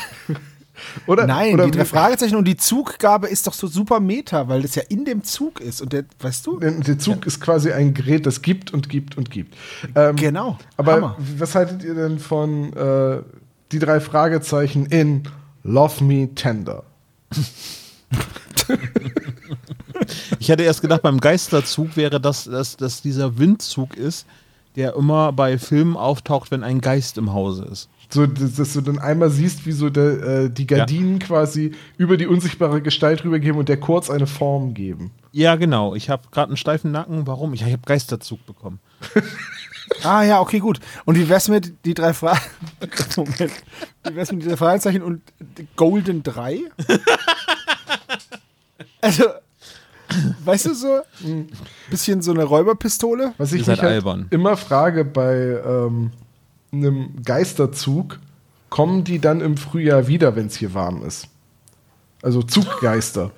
oder, 1.07 1.27
Nein, 1.27 1.55
oder 1.55 1.65
die 1.65 1.71
drei 1.71 1.87
Fragezeichen 1.87 2.37
und 2.37 2.45
die 2.45 2.59
Zuggabe 2.59 3.29
ist 3.29 3.47
doch 3.47 3.55
so 3.55 3.67
super 3.67 3.99
Meta, 3.99 4.47
weil 4.49 4.61
das 4.61 4.75
ja 4.75 4.83
in 4.91 5.07
dem 5.07 5.25
Zug 5.25 5.61
ist. 5.63 5.81
Und 5.81 5.95
der, 5.95 6.05
weißt 6.21 6.47
du? 6.47 6.59
Der 6.59 6.73
der 6.73 6.99
Zug 6.99 7.25
ist 7.25 7.41
quasi 7.41 7.73
ein 7.73 7.95
Gerät, 7.95 8.27
das 8.27 8.43
gibt 8.43 8.75
und 8.75 8.91
gibt 8.91 9.17
und 9.17 9.31
gibt. 9.31 9.57
Ähm, 9.95 10.17
Genau. 10.17 10.59
Aber 10.77 10.93
Hammer. 10.93 11.17
was 11.39 11.55
haltet 11.55 11.83
ihr 11.83 11.95
denn 11.95 12.19
von 12.19 12.75
äh, 12.75 13.23
die 13.73 13.79
drei 13.79 14.01
Fragezeichen 14.01 14.85
in 14.87 15.23
Love 15.63 16.05
Me 16.05 16.35
Tender? 16.35 16.85
Ich 20.39 20.49
hätte 20.49 20.63
erst 20.63 20.81
gedacht, 20.81 21.03
beim 21.03 21.21
Geisterzug 21.21 21.97
wäre 21.97 22.21
das, 22.21 22.45
dass, 22.45 22.77
dass 22.77 23.03
dieser 23.03 23.39
Windzug 23.39 23.97
ist, 23.97 24.27
der 24.77 24.95
immer 24.95 25.33
bei 25.33 25.59
Filmen 25.59 25.97
auftaucht, 25.97 26.51
wenn 26.51 26.63
ein 26.63 26.81
Geist 26.81 27.19
im 27.19 27.33
Hause 27.33 27.65
ist. 27.65 27.89
So, 28.11 28.27
dass, 28.27 28.55
dass 28.55 28.73
du 28.73 28.81
dann 28.81 28.99
einmal 28.99 29.29
siehst, 29.29 29.67
wie 29.67 29.73
so 29.73 29.91
der, 29.91 30.23
äh, 30.23 30.51
die 30.51 30.67
Gardinen 30.67 31.19
quasi 31.19 31.73
über 31.99 32.17
die 32.17 32.27
unsichtbare 32.27 32.81
Gestalt 32.81 33.25
rübergeben 33.25 33.59
und 33.59 33.69
der 33.69 33.79
kurz 33.79 34.09
eine 34.09 34.27
Form 34.27 34.73
geben. 34.73 35.11
Ja, 35.33 35.57
genau. 35.57 35.95
Ich 35.95 36.09
habe 36.09 36.23
gerade 36.31 36.51
einen 36.51 36.57
steifen 36.57 36.91
Nacken. 36.91 37.27
Warum? 37.27 37.53
Ich, 37.53 37.63
ich 37.63 37.73
habe 37.73 37.83
Geisterzug 37.85 38.45
bekommen. 38.47 38.79
Ah 40.03 40.23
ja, 40.23 40.41
okay, 40.41 40.59
gut. 40.59 40.81
Und 41.07 41.17
wie 41.17 41.29
wär's 41.29 41.49
mit 41.49 41.73
die 41.85 41.95
drei 41.95 42.13
Fragen? 42.13 42.41
Moment. 43.17 43.53
Wie 44.05 44.15
wär's 44.15 44.31
mit 44.31 44.43
die 44.43 44.49
drei 44.49 44.57
Fragezeichen 44.57 45.03
und 45.03 45.23
Golden 45.77 46.23
3? 46.23 46.61
Also, 49.01 49.25
weißt 50.45 50.67
du 50.67 50.75
so, 50.75 51.01
ein 51.25 51.49
bisschen 51.91 52.23
so 52.23 52.33
eine 52.33 52.45
Räuberpistole? 52.45 53.35
Was 53.39 53.53
ich 53.53 53.61
mich 53.61 53.69
halt 53.69 53.81
albern. 53.83 54.27
immer 54.31 54.57
frage 54.57 55.05
bei 55.05 55.61
ähm, 55.65 56.13
einem 56.73 57.23
Geisterzug, 57.25 58.19
kommen 58.71 59.05
die 59.05 59.19
dann 59.19 59.41
im 59.41 59.57
Frühjahr 59.57 60.09
wieder, 60.09 60.37
wenn 60.37 60.47
es 60.47 60.57
hier 60.57 60.75
warm 60.75 61.05
ist? 61.05 61.29
Also 62.23 62.43
Zuggeister. 62.43 63.31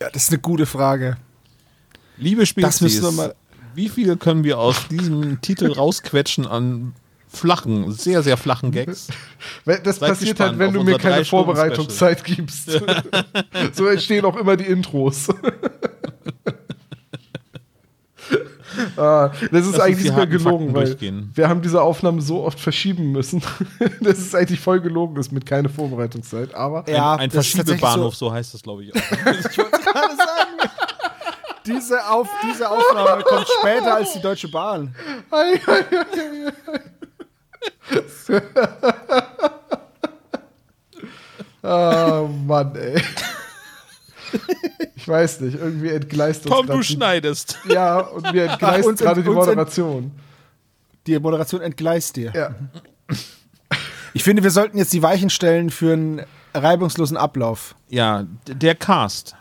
Ja, 0.00 0.10
das 0.10 0.24
ist 0.24 0.30
eine 0.30 0.40
gute 0.40 0.66
Frage. 0.66 1.16
Liebe 2.16 2.46
Spezies, 2.46 2.68
Das 2.68 2.80
müssen 2.80 3.02
wir 3.04 3.12
mal- 3.12 3.34
wie 3.74 3.88
viel 3.88 4.16
können 4.16 4.44
wir 4.44 4.58
aus 4.58 4.88
diesem 4.88 5.40
Titel 5.40 5.72
rausquetschen 5.72 6.46
an 6.46 6.94
flachen, 7.32 7.90
sehr, 7.92 8.22
sehr 8.22 8.36
flachen 8.36 8.70
Gags? 8.70 9.08
Das 9.64 9.98
Seid 9.98 10.10
passiert 10.10 10.40
halt, 10.40 10.58
wenn 10.58 10.72
du 10.72 10.82
mir 10.82 10.98
keine. 10.98 11.24
Vorbereitungszeit 11.24 12.24
gibst. 12.24 12.70
so 13.72 13.86
entstehen 13.86 14.24
auch 14.24 14.36
immer 14.36 14.56
die 14.56 14.64
Intros. 14.64 15.28
ah, 18.96 19.30
das 19.50 19.62
ist 19.62 19.66
uns 19.68 19.80
eigentlich 19.80 20.08
sogar 20.08 20.20
harten 20.20 20.32
gelogen, 20.32 20.74
weil 20.74 20.96
wir 21.34 21.48
haben 21.48 21.62
diese 21.62 21.80
Aufnahme 21.82 22.20
so 22.22 22.44
oft 22.44 22.60
verschieben 22.60 23.12
müssen, 23.12 23.42
dass 24.00 24.18
es 24.18 24.34
eigentlich 24.34 24.60
voll 24.60 24.80
gelogen 24.80 25.16
ist 25.16 25.32
mit 25.32 25.46
keine 25.46 25.68
Vorbereitungszeit. 25.68 26.54
Aber 26.54 26.84
Ja, 26.88 27.14
ein 27.14 27.30
tatsächlich 27.30 27.64
Verschiebebahnhof, 27.64 28.16
so. 28.16 28.32
heißt 28.32 28.54
das, 28.54 28.62
glaube 28.62 28.84
ich, 28.84 28.94
auch. 28.94 29.10
Gerade 29.10 29.42
sagen. 29.42 30.70
Diese, 31.66 32.10
Auf, 32.10 32.28
diese 32.44 32.68
Aufnahme 32.68 33.22
kommt 33.22 33.46
später 33.60 33.94
als 33.94 34.14
die 34.14 34.20
Deutsche 34.20 34.48
Bahn. 34.48 34.96
Ah, 41.62 42.26
Mann, 42.44 42.74
ey. 42.74 43.00
Ich 44.96 45.06
weiß 45.06 45.40
nicht, 45.42 45.54
irgendwie 45.58 45.90
entgleist 45.90 46.44
uns 46.46 46.54
Tom, 46.54 46.66
du 46.66 46.78
die- 46.78 46.84
schneidest. 46.84 47.58
Ja, 47.68 47.98
und 48.00 48.32
mir 48.32 48.44
entgleist 48.50 48.88
Uns- 48.88 49.00
gerade 49.00 49.22
die 49.22 49.28
uns- 49.28 49.36
Moderation. 49.46 50.10
Die 51.06 51.18
Moderation 51.18 51.60
entgleist 51.60 52.16
dir. 52.16 52.32
Ja. 52.34 52.54
Ich 54.14 54.24
finde, 54.24 54.42
wir 54.42 54.50
sollten 54.50 54.76
jetzt 54.78 54.92
die 54.92 55.02
Weichen 55.02 55.30
stellen 55.30 55.70
für 55.70 55.92
einen 55.92 56.22
reibungslosen 56.54 57.16
Ablauf. 57.16 57.74
Ja, 57.88 58.26
der 58.46 58.74
Cast. 58.74 59.34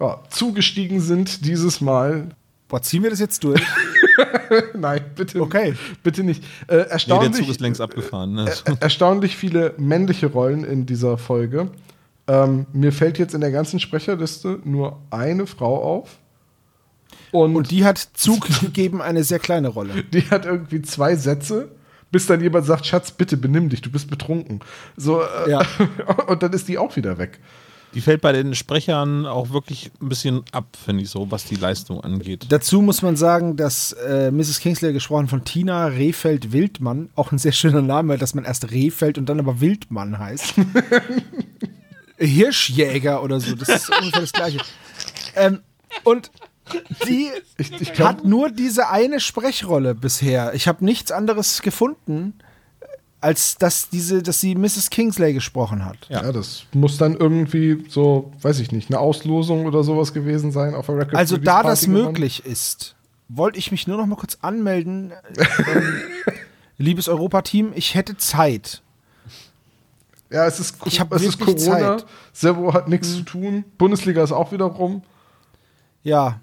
ja. 0.00 0.20
Zugestiegen 0.30 1.00
sind 1.00 1.44
dieses 1.44 1.80
Mal. 1.80 2.28
Boah, 2.68 2.82
ziehen 2.82 3.02
wir 3.02 3.10
das 3.10 3.20
jetzt 3.20 3.42
durch? 3.44 3.60
Nein, 4.74 5.00
bitte. 5.14 5.40
Okay. 5.40 5.74
Bitte 6.02 6.22
nicht. 6.24 6.42
Äh, 6.42 6.46
Nee, 6.66 6.76
der 6.76 6.90
erstaunlich, 6.90 7.32
Zug 7.36 7.48
ist 7.48 7.60
längst 7.60 7.80
abgefahren. 7.80 8.34
Ne? 8.34 8.50
er- 8.64 8.76
erstaunlich 8.82 9.36
viele 9.36 9.74
männliche 9.78 10.26
Rollen 10.26 10.64
in 10.64 10.86
dieser 10.86 11.18
Folge. 11.18 11.70
Ähm, 12.28 12.66
mir 12.72 12.92
fällt 12.92 13.18
jetzt 13.18 13.34
in 13.34 13.40
der 13.40 13.52
ganzen 13.52 13.78
Sprecherliste 13.80 14.58
nur 14.64 14.98
eine 15.10 15.46
Frau 15.46 15.82
auf. 15.82 16.16
Und, 17.32 17.54
Und 17.56 17.70
die 17.70 17.84
hat 17.84 17.98
Zug 18.14 18.46
gegeben 18.60 19.00
eine 19.02 19.24
sehr 19.24 19.38
kleine 19.38 19.68
Rolle. 19.68 20.04
die 20.12 20.22
hat 20.30 20.44
irgendwie 20.46 20.82
zwei 20.82 21.16
Sätze, 21.16 21.68
bis 22.10 22.26
dann 22.26 22.40
jemand 22.40 22.66
sagt: 22.66 22.86
Schatz, 22.86 23.10
bitte 23.10 23.36
benimm 23.36 23.68
dich, 23.68 23.82
du 23.82 23.90
bist 23.90 24.08
betrunken. 24.10 24.60
So, 24.96 25.22
äh, 25.22 25.50
Ja. 25.50 25.62
und 26.28 26.42
dann 26.42 26.52
ist 26.52 26.68
die 26.68 26.78
auch 26.78 26.96
wieder 26.96 27.18
weg. 27.18 27.38
Die 27.94 28.00
fällt 28.00 28.20
bei 28.20 28.32
den 28.32 28.54
Sprechern 28.54 29.26
auch 29.26 29.50
wirklich 29.50 29.90
ein 30.02 30.08
bisschen 30.08 30.42
ab, 30.52 30.76
finde 30.82 31.02
ich 31.02 31.10
so, 31.10 31.30
was 31.30 31.44
die 31.44 31.54
Leistung 31.54 32.00
angeht. 32.02 32.46
Dazu 32.50 32.82
muss 32.82 33.00
man 33.02 33.16
sagen, 33.16 33.56
dass 33.56 33.92
äh, 33.92 34.30
Mrs. 34.30 34.60
Kingsley 34.60 34.92
gesprochen 34.92 35.28
von 35.28 35.44
Tina 35.44 35.86
Rehfeld 35.86 36.52
Wildmann, 36.52 37.08
auch 37.14 37.32
ein 37.32 37.38
sehr 37.38 37.52
schöner 37.52 37.82
Name, 37.82 38.18
dass 38.18 38.34
man 38.34 38.44
erst 38.44 38.70
Rehfeld 38.70 39.16
und 39.16 39.26
dann 39.28 39.40
aber 39.40 39.60
Wildmann 39.60 40.18
heißt. 40.18 40.54
Hirschjäger 42.18 43.22
oder 43.22 43.40
so, 43.40 43.54
das 43.54 43.68
ist 43.68 43.90
ungefähr 43.90 44.20
das 44.20 44.32
gleiche. 44.32 44.58
Ähm, 45.34 45.60
und 46.04 46.30
die 47.06 47.30
Ich, 47.58 47.80
ich 47.80 47.92
glaub, 47.92 48.08
hat 48.08 48.24
nur 48.24 48.50
diese 48.50 48.88
eine 48.88 49.20
Sprechrolle 49.20 49.94
bisher. 49.94 50.54
Ich 50.54 50.68
habe 50.68 50.84
nichts 50.84 51.12
anderes 51.12 51.62
gefunden, 51.62 52.34
als 53.26 53.56
dass 53.58 53.88
diese, 53.88 54.22
dass 54.22 54.40
sie 54.40 54.54
Mrs. 54.54 54.88
Kingsley 54.88 55.32
gesprochen 55.32 55.84
hat. 55.84 55.96
ja. 56.08 56.30
das 56.30 56.62
muss 56.72 56.96
dann 56.96 57.16
irgendwie 57.16 57.84
so, 57.88 58.32
weiß 58.40 58.60
ich 58.60 58.70
nicht, 58.70 58.88
eine 58.88 59.00
Auslosung 59.00 59.66
oder 59.66 59.82
sowas 59.82 60.14
gewesen 60.14 60.52
sein 60.52 60.76
auf 60.76 60.86
der 60.86 60.98
Record 60.98 61.16
Also 61.16 61.36
da 61.36 61.54
Party 61.54 61.68
das 61.68 61.80
gewonnen. 61.86 62.04
möglich 62.04 62.46
ist, 62.46 62.94
wollte 63.28 63.58
ich 63.58 63.72
mich 63.72 63.88
nur 63.88 63.96
noch 63.96 64.06
mal 64.06 64.14
kurz 64.14 64.38
anmelden. 64.42 65.12
Ähm, 65.36 66.02
liebes 66.78 67.08
Europa-Team, 67.08 67.72
ich 67.74 67.96
hätte 67.96 68.16
Zeit. 68.16 68.80
Ja, 70.30 70.46
es 70.46 70.60
ist, 70.60 70.76
Ich 70.84 71.00
es 71.10 71.22
ist 71.22 71.40
Corona. 71.40 71.98
Zeit. 71.98 72.06
Servo 72.32 72.74
hat 72.74 72.88
nichts 72.88 73.12
zu 73.12 73.22
tun. 73.22 73.64
Bundesliga 73.76 74.22
ist 74.22 74.30
auch 74.30 74.52
wieder 74.52 74.66
rum. 74.66 75.02
Ja. 76.04 76.40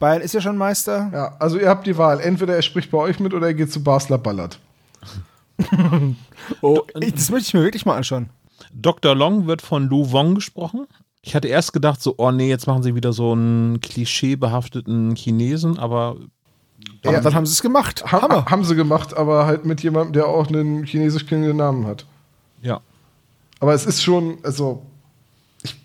Bayern 0.00 0.22
ist 0.22 0.34
ja 0.34 0.40
schon 0.40 0.56
Meister. 0.56 1.08
Ja, 1.12 1.36
also 1.38 1.56
ihr 1.56 1.68
habt 1.68 1.86
die 1.86 1.96
Wahl. 1.96 2.18
Entweder 2.18 2.56
er 2.56 2.62
spricht 2.62 2.90
bei 2.90 2.98
euch 2.98 3.20
mit 3.20 3.32
oder 3.32 3.46
er 3.46 3.54
geht 3.54 3.70
zu 3.70 3.84
Basler 3.84 4.18
Ballert. 4.18 4.58
Oh, 6.62 6.80
ich, 7.00 7.14
das 7.14 7.30
möchte 7.30 7.48
ich 7.48 7.54
mir 7.54 7.62
wirklich 7.62 7.86
mal 7.86 7.96
anschauen. 7.96 8.30
Dr. 8.72 9.14
Long 9.14 9.46
wird 9.46 9.62
von 9.62 9.84
Lu 9.88 10.10
Wong 10.12 10.34
gesprochen. 10.34 10.86
Ich 11.22 11.34
hatte 11.34 11.48
erst 11.48 11.72
gedacht, 11.72 12.00
so, 12.02 12.14
oh 12.18 12.30
nee, 12.30 12.48
jetzt 12.48 12.66
machen 12.66 12.82
sie 12.82 12.94
wieder 12.94 13.12
so 13.12 13.32
einen 13.32 13.80
klischeebehafteten 13.80 15.14
Chinesen, 15.16 15.78
aber 15.78 16.16
Aber 17.04 17.12
Ja. 17.14 17.20
dann 17.20 17.34
haben 17.34 17.46
sie 17.46 17.52
es 17.52 17.62
gemacht. 17.62 18.02
Ha 18.10 18.22
Hammer. 18.22 18.46
Haben 18.46 18.64
sie 18.64 18.74
gemacht, 18.74 19.14
aber 19.16 19.46
halt 19.46 19.64
mit 19.66 19.82
jemandem, 19.82 20.14
der 20.14 20.26
auch 20.28 20.48
einen 20.48 20.84
chinesisch 20.84 21.26
klingenden 21.26 21.56
Namen 21.58 21.86
hat. 21.86 22.06
ja. 22.62 22.80
Aber 23.62 23.74
es 23.74 23.84
ist 23.84 24.02
schon, 24.02 24.38
also 24.42 24.82
ich, 25.62 25.76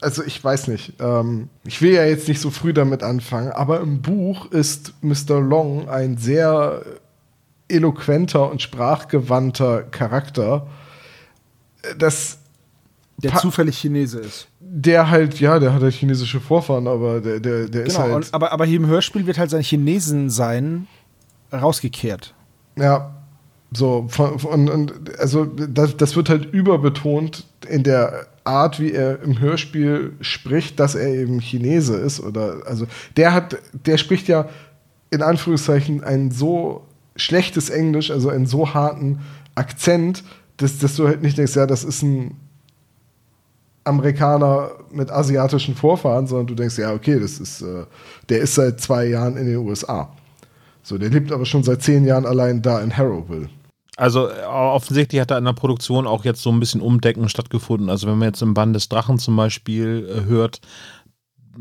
also 0.00 0.24
ich 0.24 0.42
weiß 0.42 0.66
nicht. 0.66 0.94
Ähm, 0.98 1.48
ich 1.64 1.80
will 1.80 1.92
ja 1.92 2.04
jetzt 2.04 2.26
nicht 2.26 2.40
so 2.40 2.50
früh 2.50 2.72
damit 2.72 3.04
anfangen, 3.04 3.52
aber 3.52 3.78
im 3.82 4.02
Buch 4.02 4.46
ist 4.50 4.94
Mr. 5.00 5.38
Long 5.40 5.88
ein 5.88 6.16
sehr 6.16 6.82
eloquenter 7.70 8.50
und 8.50 8.60
sprachgewandter 8.62 9.82
Charakter. 9.84 10.66
Das 11.98 12.38
Der 13.22 13.30
Pa- 13.30 13.38
zufällig 13.38 13.78
Chinese 13.78 14.18
ist. 14.20 14.48
der 14.60 15.10
halt, 15.10 15.40
ja, 15.40 15.58
der 15.58 15.72
hat 15.74 15.82
halt 15.82 15.94
chinesische 15.94 16.40
Vorfahren, 16.40 16.86
aber 16.86 17.20
der, 17.20 17.40
der, 17.40 17.68
der 17.68 17.86
ist 17.86 17.94
Genau, 17.96 18.04
halt. 18.04 18.14
und, 18.26 18.34
aber, 18.34 18.52
aber 18.52 18.64
hier 18.66 18.76
im 18.78 18.86
Hörspiel 18.86 19.26
wird 19.26 19.38
halt 19.38 19.50
sein 19.50 19.62
Chinesen-Sein 19.62 20.86
rausgekehrt. 21.52 22.34
Ja, 22.76 23.14
so, 23.72 24.06
von, 24.08 24.38
von, 24.38 24.68
und 24.68 25.18
also 25.18 25.44
das, 25.44 25.96
das 25.96 26.16
wird 26.16 26.28
halt 26.28 26.52
überbetont 26.52 27.46
in 27.68 27.82
der 27.84 28.26
Art, 28.44 28.80
wie 28.80 28.92
er 28.92 29.22
im 29.22 29.38
Hörspiel 29.38 30.14
spricht, 30.20 30.80
dass 30.80 30.94
er 30.94 31.08
eben 31.14 31.40
Chinese 31.40 31.96
ist. 31.96 32.20
Oder 32.20 32.62
also 32.66 32.86
der 33.16 33.32
hat, 33.32 33.58
der 33.86 33.96
spricht 33.96 34.28
ja 34.28 34.48
in 35.10 35.22
Anführungszeichen 35.22 36.02
ein 36.02 36.30
so 36.30 36.86
schlechtes 37.20 37.70
Englisch, 37.70 38.10
also 38.10 38.28
einen 38.28 38.46
so 38.46 38.74
harten 38.74 39.20
Akzent, 39.54 40.24
dass, 40.56 40.78
dass 40.78 40.96
du 40.96 41.06
halt 41.06 41.22
nicht 41.22 41.38
denkst, 41.38 41.56
ja, 41.56 41.66
das 41.66 41.84
ist 41.84 42.02
ein 42.02 42.36
Amerikaner 43.84 44.70
mit 44.92 45.10
asiatischen 45.10 45.74
Vorfahren, 45.74 46.26
sondern 46.26 46.48
du 46.48 46.54
denkst, 46.54 46.78
ja, 46.78 46.92
okay, 46.92 47.18
das 47.18 47.38
ist, 47.38 47.62
äh, 47.62 47.84
der 48.28 48.40
ist 48.40 48.54
seit 48.54 48.80
zwei 48.80 49.06
Jahren 49.06 49.36
in 49.36 49.46
den 49.46 49.56
USA. 49.56 50.10
So, 50.82 50.98
der 50.98 51.10
lebt 51.10 51.32
aber 51.32 51.46
schon 51.46 51.62
seit 51.62 51.82
zehn 51.82 52.04
Jahren 52.04 52.26
allein 52.26 52.62
da 52.62 52.80
in 52.80 52.96
Harrowville. 52.96 53.48
Also 53.96 54.28
äh, 54.28 54.44
offensichtlich 54.44 55.20
hat 55.20 55.30
da 55.30 55.38
in 55.38 55.44
der 55.44 55.52
Produktion 55.52 56.06
auch 56.06 56.24
jetzt 56.24 56.42
so 56.42 56.50
ein 56.50 56.60
bisschen 56.60 56.80
Umdecken 56.80 57.28
stattgefunden. 57.28 57.90
Also 57.90 58.06
wenn 58.06 58.18
man 58.18 58.28
jetzt 58.28 58.40
im 58.40 58.54
Band 58.54 58.74
des 58.74 58.88
Drachen 58.88 59.18
zum 59.18 59.36
Beispiel 59.36 60.08
äh, 60.08 60.24
hört, 60.24 60.60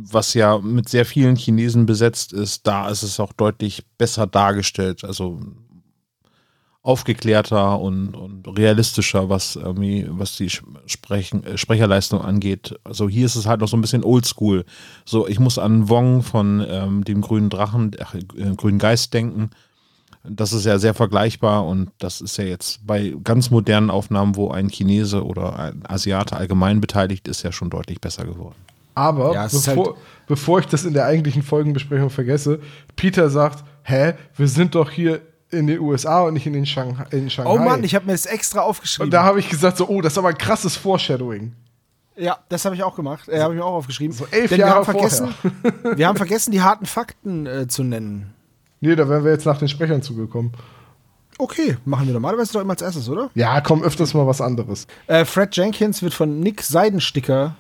was 0.02 0.34
ja 0.34 0.60
mit 0.60 0.90
sehr 0.90 1.06
vielen 1.06 1.36
Chinesen 1.36 1.86
besetzt 1.86 2.34
ist, 2.34 2.66
da 2.68 2.90
ist 2.90 3.04
es 3.04 3.20
auch 3.20 3.34
deutlich 3.34 3.86
besser 3.98 4.28
dargestellt. 4.28 5.04
Also 5.04 5.40
aufgeklärter 6.82 7.80
und, 7.80 8.16
und 8.16 8.48
realistischer, 8.58 9.30
was 9.30 9.58
irgendwie, 9.58 10.08
was 10.10 10.38
die 10.38 10.50
Sprechen, 10.50 11.44
äh, 11.44 11.58
Sprecherleistung 11.58 12.22
angeht. 12.22 12.80
Also 12.84 13.10
hier 13.10 13.26
ist 13.26 13.36
es 13.36 13.46
halt 13.46 13.60
noch 13.62 13.68
so 13.68 13.76
ein 13.76 13.82
bisschen 13.82 14.04
oldschool. 14.04 14.66
So, 15.06 15.28
ich 15.28 15.40
muss 15.40 15.60
an 15.60 15.90
Wong 15.90 16.24
von 16.24 16.66
ähm, 16.68 17.04
dem 17.04 17.22
grünen 17.22 17.50
Drachen, 17.50 17.92
äh, 17.94 18.56
grünen 18.56 18.80
Geist 18.80 19.14
denken. 19.14 19.50
Das 20.24 20.54
ist 20.54 20.66
ja 20.66 20.80
sehr 20.80 20.94
vergleichbar 20.94 21.66
und 21.66 21.92
das 21.98 22.22
ist 22.22 22.38
ja 22.38 22.46
jetzt 22.46 22.86
bei 22.86 23.16
ganz 23.24 23.52
modernen 23.52 23.90
Aufnahmen, 23.90 24.36
wo 24.36 24.50
ein 24.50 24.70
Chinese 24.70 25.26
oder 25.26 25.60
ein 25.60 25.84
Asiate 25.88 26.36
allgemein 26.36 26.82
beteiligt 26.82 27.28
ist, 27.28 27.44
ja 27.44 27.52
schon 27.52 27.70
deutlich 27.70 28.02
besser 28.02 28.26
geworden. 28.26 28.56
Aber 29.00 29.34
Ja, 29.34 29.44
bevor, 29.48 29.86
halt- 29.86 29.96
bevor 30.28 30.60
ich 30.60 30.66
das 30.68 30.84
in 30.84 30.94
der 30.94 31.06
eigentlichen 31.06 31.42
Folgenbesprechung 31.42 32.10
vergesse, 32.10 32.60
Peter 32.98 33.30
sagt, 33.30 33.64
hä, 33.84 34.14
wir 34.36 34.48
sind 34.50 34.76
doch 34.76 34.92
hier 34.92 35.22
in 35.52 35.68
den 35.68 35.80
USA 35.80 36.22
und 36.24 36.34
nicht 36.34 36.46
in, 36.46 36.54
den 36.54 36.66
Shanghai, 36.66 37.06
in 37.12 37.30
Shanghai. 37.30 37.50
Oh 37.52 37.58
Mann, 37.58 37.84
ich 37.84 37.96
habe 37.96 38.06
mir 38.06 38.12
das 38.12 38.26
extra 38.26 38.60
aufgeschrieben. 38.62 39.08
und 39.08 39.12
da 39.12 39.24
habe 39.24 39.40
ich 39.40 39.48
gesagt, 39.50 39.78
so, 39.78 39.88
oh, 39.88 40.02
das 40.02 40.14
ist 40.14 40.18
aber 40.18 40.30
ein 40.30 40.38
krasses 40.38 40.76
Foreshadowing. 40.76 41.54
Ja, 42.18 42.38
das 42.50 42.66
habe 42.66 42.76
ich 42.76 42.84
auch 42.84 42.96
gemacht. 42.98 43.30
Äh, 43.30 43.40
habe 43.40 43.54
ich 43.54 43.60
mir 43.60 43.66
auch 43.66 43.76
aufgeschrieben. 43.76 44.14
So 44.14 44.28
elf 44.30 44.50
Denn 44.50 44.60
Jahre 44.60 44.72
wir 44.72 44.76
haben 44.76 44.86
vergessen, 44.86 45.34
wir 45.96 46.08
haben 46.08 46.18
vergessen, 46.18 46.52
die 46.52 46.62
harten 46.62 46.86
Fakten 46.86 47.46
äh, 47.46 47.68
zu 47.68 47.84
nennen. 47.84 48.34
Nee, 48.82 48.96
da 48.98 49.08
wären 49.08 49.24
wir 49.24 49.32
jetzt 49.32 49.46
nach 49.46 49.58
den 49.58 49.70
Sprechern 49.70 50.02
zugekommen. 50.02 50.52
Okay, 51.38 51.78
machen 51.86 52.06
wir 52.08 52.14
normalerweise 52.14 52.52
doch 52.52 52.60
immer 52.62 52.72
als 52.74 52.82
erstes, 52.82 53.08
oder? 53.08 53.30
Ja, 53.34 53.62
komm, 53.62 53.82
öfters 53.82 54.14
mal 54.14 54.28
was 54.28 54.42
anderes. 54.42 54.88
Äh, 55.08 55.24
Fred 55.24 55.56
Jenkins 55.56 56.02
wird 56.04 56.14
von 56.14 56.42
Nick 56.42 56.62
Seidensticker 56.62 57.56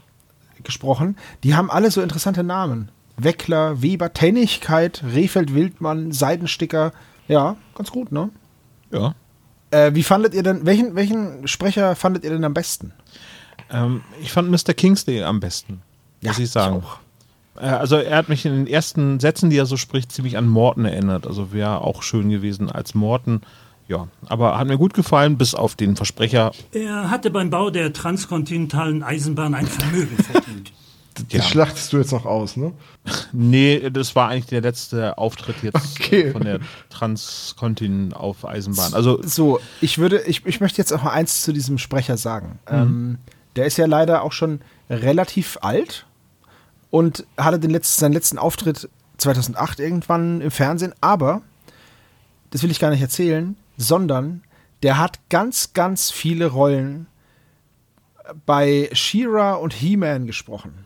gesprochen. 0.64 1.18
Die 1.44 1.56
haben 1.56 1.70
alle 1.72 1.92
so 1.92 2.02
interessante 2.02 2.44
Namen. 2.44 2.90
Weckler, 3.18 3.82
Weber, 3.82 4.14
Tennigkeit, 4.14 5.04
Rehfeld 5.14 5.54
Wildmann, 5.54 6.12
Seidensticker. 6.12 6.94
Ja, 7.28 7.58
ganz 7.76 7.92
gut, 7.92 8.12
ne? 8.12 8.30
Ja. 8.92 9.14
Äh, 9.72 9.94
wie 9.94 10.04
fandet 10.04 10.34
ihr 10.34 10.44
denn, 10.44 10.66
welchen, 10.66 10.96
welchen 10.96 11.48
Sprecher 11.48 11.96
fandet 11.96 12.24
ihr 12.24 12.32
denn 12.32 12.44
am 12.44 12.54
besten? 12.54 12.94
Ähm, 13.70 14.02
ich 14.22 14.32
fand 14.32 14.50
Mr. 14.50 14.74
Kingsley 14.74 15.22
am 15.24 15.40
besten, 15.40 15.82
muss 16.22 16.38
Ja, 16.38 16.44
ich 16.44 16.50
sagen. 16.50 16.78
ich 16.78 16.84
auch. 16.86 17.62
Äh, 17.62 17.68
Also 17.68 17.98
er 17.98 18.18
hat 18.18 18.30
mich 18.30 18.46
in 18.46 18.54
den 18.54 18.68
ersten 18.68 19.20
Sätzen, 19.20 19.50
die 19.50 19.58
er 19.58 19.66
so 19.66 19.78
spricht, 19.78 20.12
ziemlich 20.12 20.38
an 20.38 20.48
Morton 20.48 20.86
erinnert. 20.86 21.28
Also 21.28 21.52
wäre 21.54 21.82
auch 21.82 22.02
schön 22.04 22.30
gewesen 22.30 22.72
als 22.72 22.96
Morton. 22.96 23.42
Ja, 23.90 24.08
aber 24.28 24.58
hat 24.58 24.68
mir 24.68 24.78
gut 24.78 24.94
gefallen, 24.94 25.38
bis 25.38 25.54
auf 25.56 25.76
den 25.76 25.96
Versprecher. 25.98 26.52
Er 26.72 27.10
hatte 27.10 27.30
beim 27.32 27.50
Bau 27.50 27.70
der 27.72 27.92
transkontinentalen 27.92 29.04
Eisenbahn 29.04 29.54
ein 29.56 29.68
Vermögen 29.68 30.16
verdient. 30.18 30.72
Das 31.16 31.34
Ja. 31.34 31.42
schlachtest 31.42 31.92
du 31.92 31.98
jetzt 31.98 32.14
noch 32.14 32.26
aus, 32.26 32.56
ne? 32.56 32.72
Nee, 33.34 33.90
das 33.90 34.16
war 34.16 34.30
eigentlich 34.30 34.46
der 34.46 34.62
letzte 34.62 35.18
Auftritt 35.18 35.62
jetzt 35.64 36.00
Okay. 36.00 36.22
äh, 36.30 36.32
von 36.32 36.44
der 36.46 36.60
Transkontin 36.90 38.14
auf 38.14 38.46
Eisenbahn. 38.46 38.94
Also 38.94 39.20
So, 39.24 39.60
ich 39.82 39.98
würde, 39.98 40.22
ich, 40.22 40.46
ich 40.46 40.62
möchte 40.62 40.78
jetzt 40.78 40.94
auch 40.94 41.04
mal 41.04 41.12
eins 41.12 41.42
zu 41.42 41.52
diesem 41.52 41.78
Sprecher 41.78 42.16
sagen. 42.16 42.60
Ähm, 42.68 43.18
der 43.58 43.66
ist 43.66 43.76
ja 43.78 43.86
leider 43.86 44.22
auch 44.24 44.32
schon 44.32 44.62
relativ 44.90 45.58
alt 45.62 46.06
und 46.90 47.26
hatte 47.38 47.60
den 47.60 47.72
letzten, 47.72 48.00
seinen 48.00 48.14
letzten 48.14 48.38
Auftritt 48.38 48.88
2008 49.18 49.80
irgendwann 49.82 50.40
im 50.40 50.52
Fernsehen, 50.52 50.94
aber 51.02 51.42
das 52.52 52.64
will 52.64 52.72
ich 52.72 52.80
gar 52.80 52.92
nicht 52.92 53.02
erzählen, 53.02 53.58
sondern 53.80 54.44
der 54.84 55.00
hat 55.00 55.20
ganz, 55.30 55.74
ganz 55.74 56.12
viele 56.12 56.48
Rollen 56.48 57.08
bei 58.46 58.90
She-Ra 58.94 59.54
und 59.56 59.74
He-Man 59.74 60.28
gesprochen. 60.28 60.86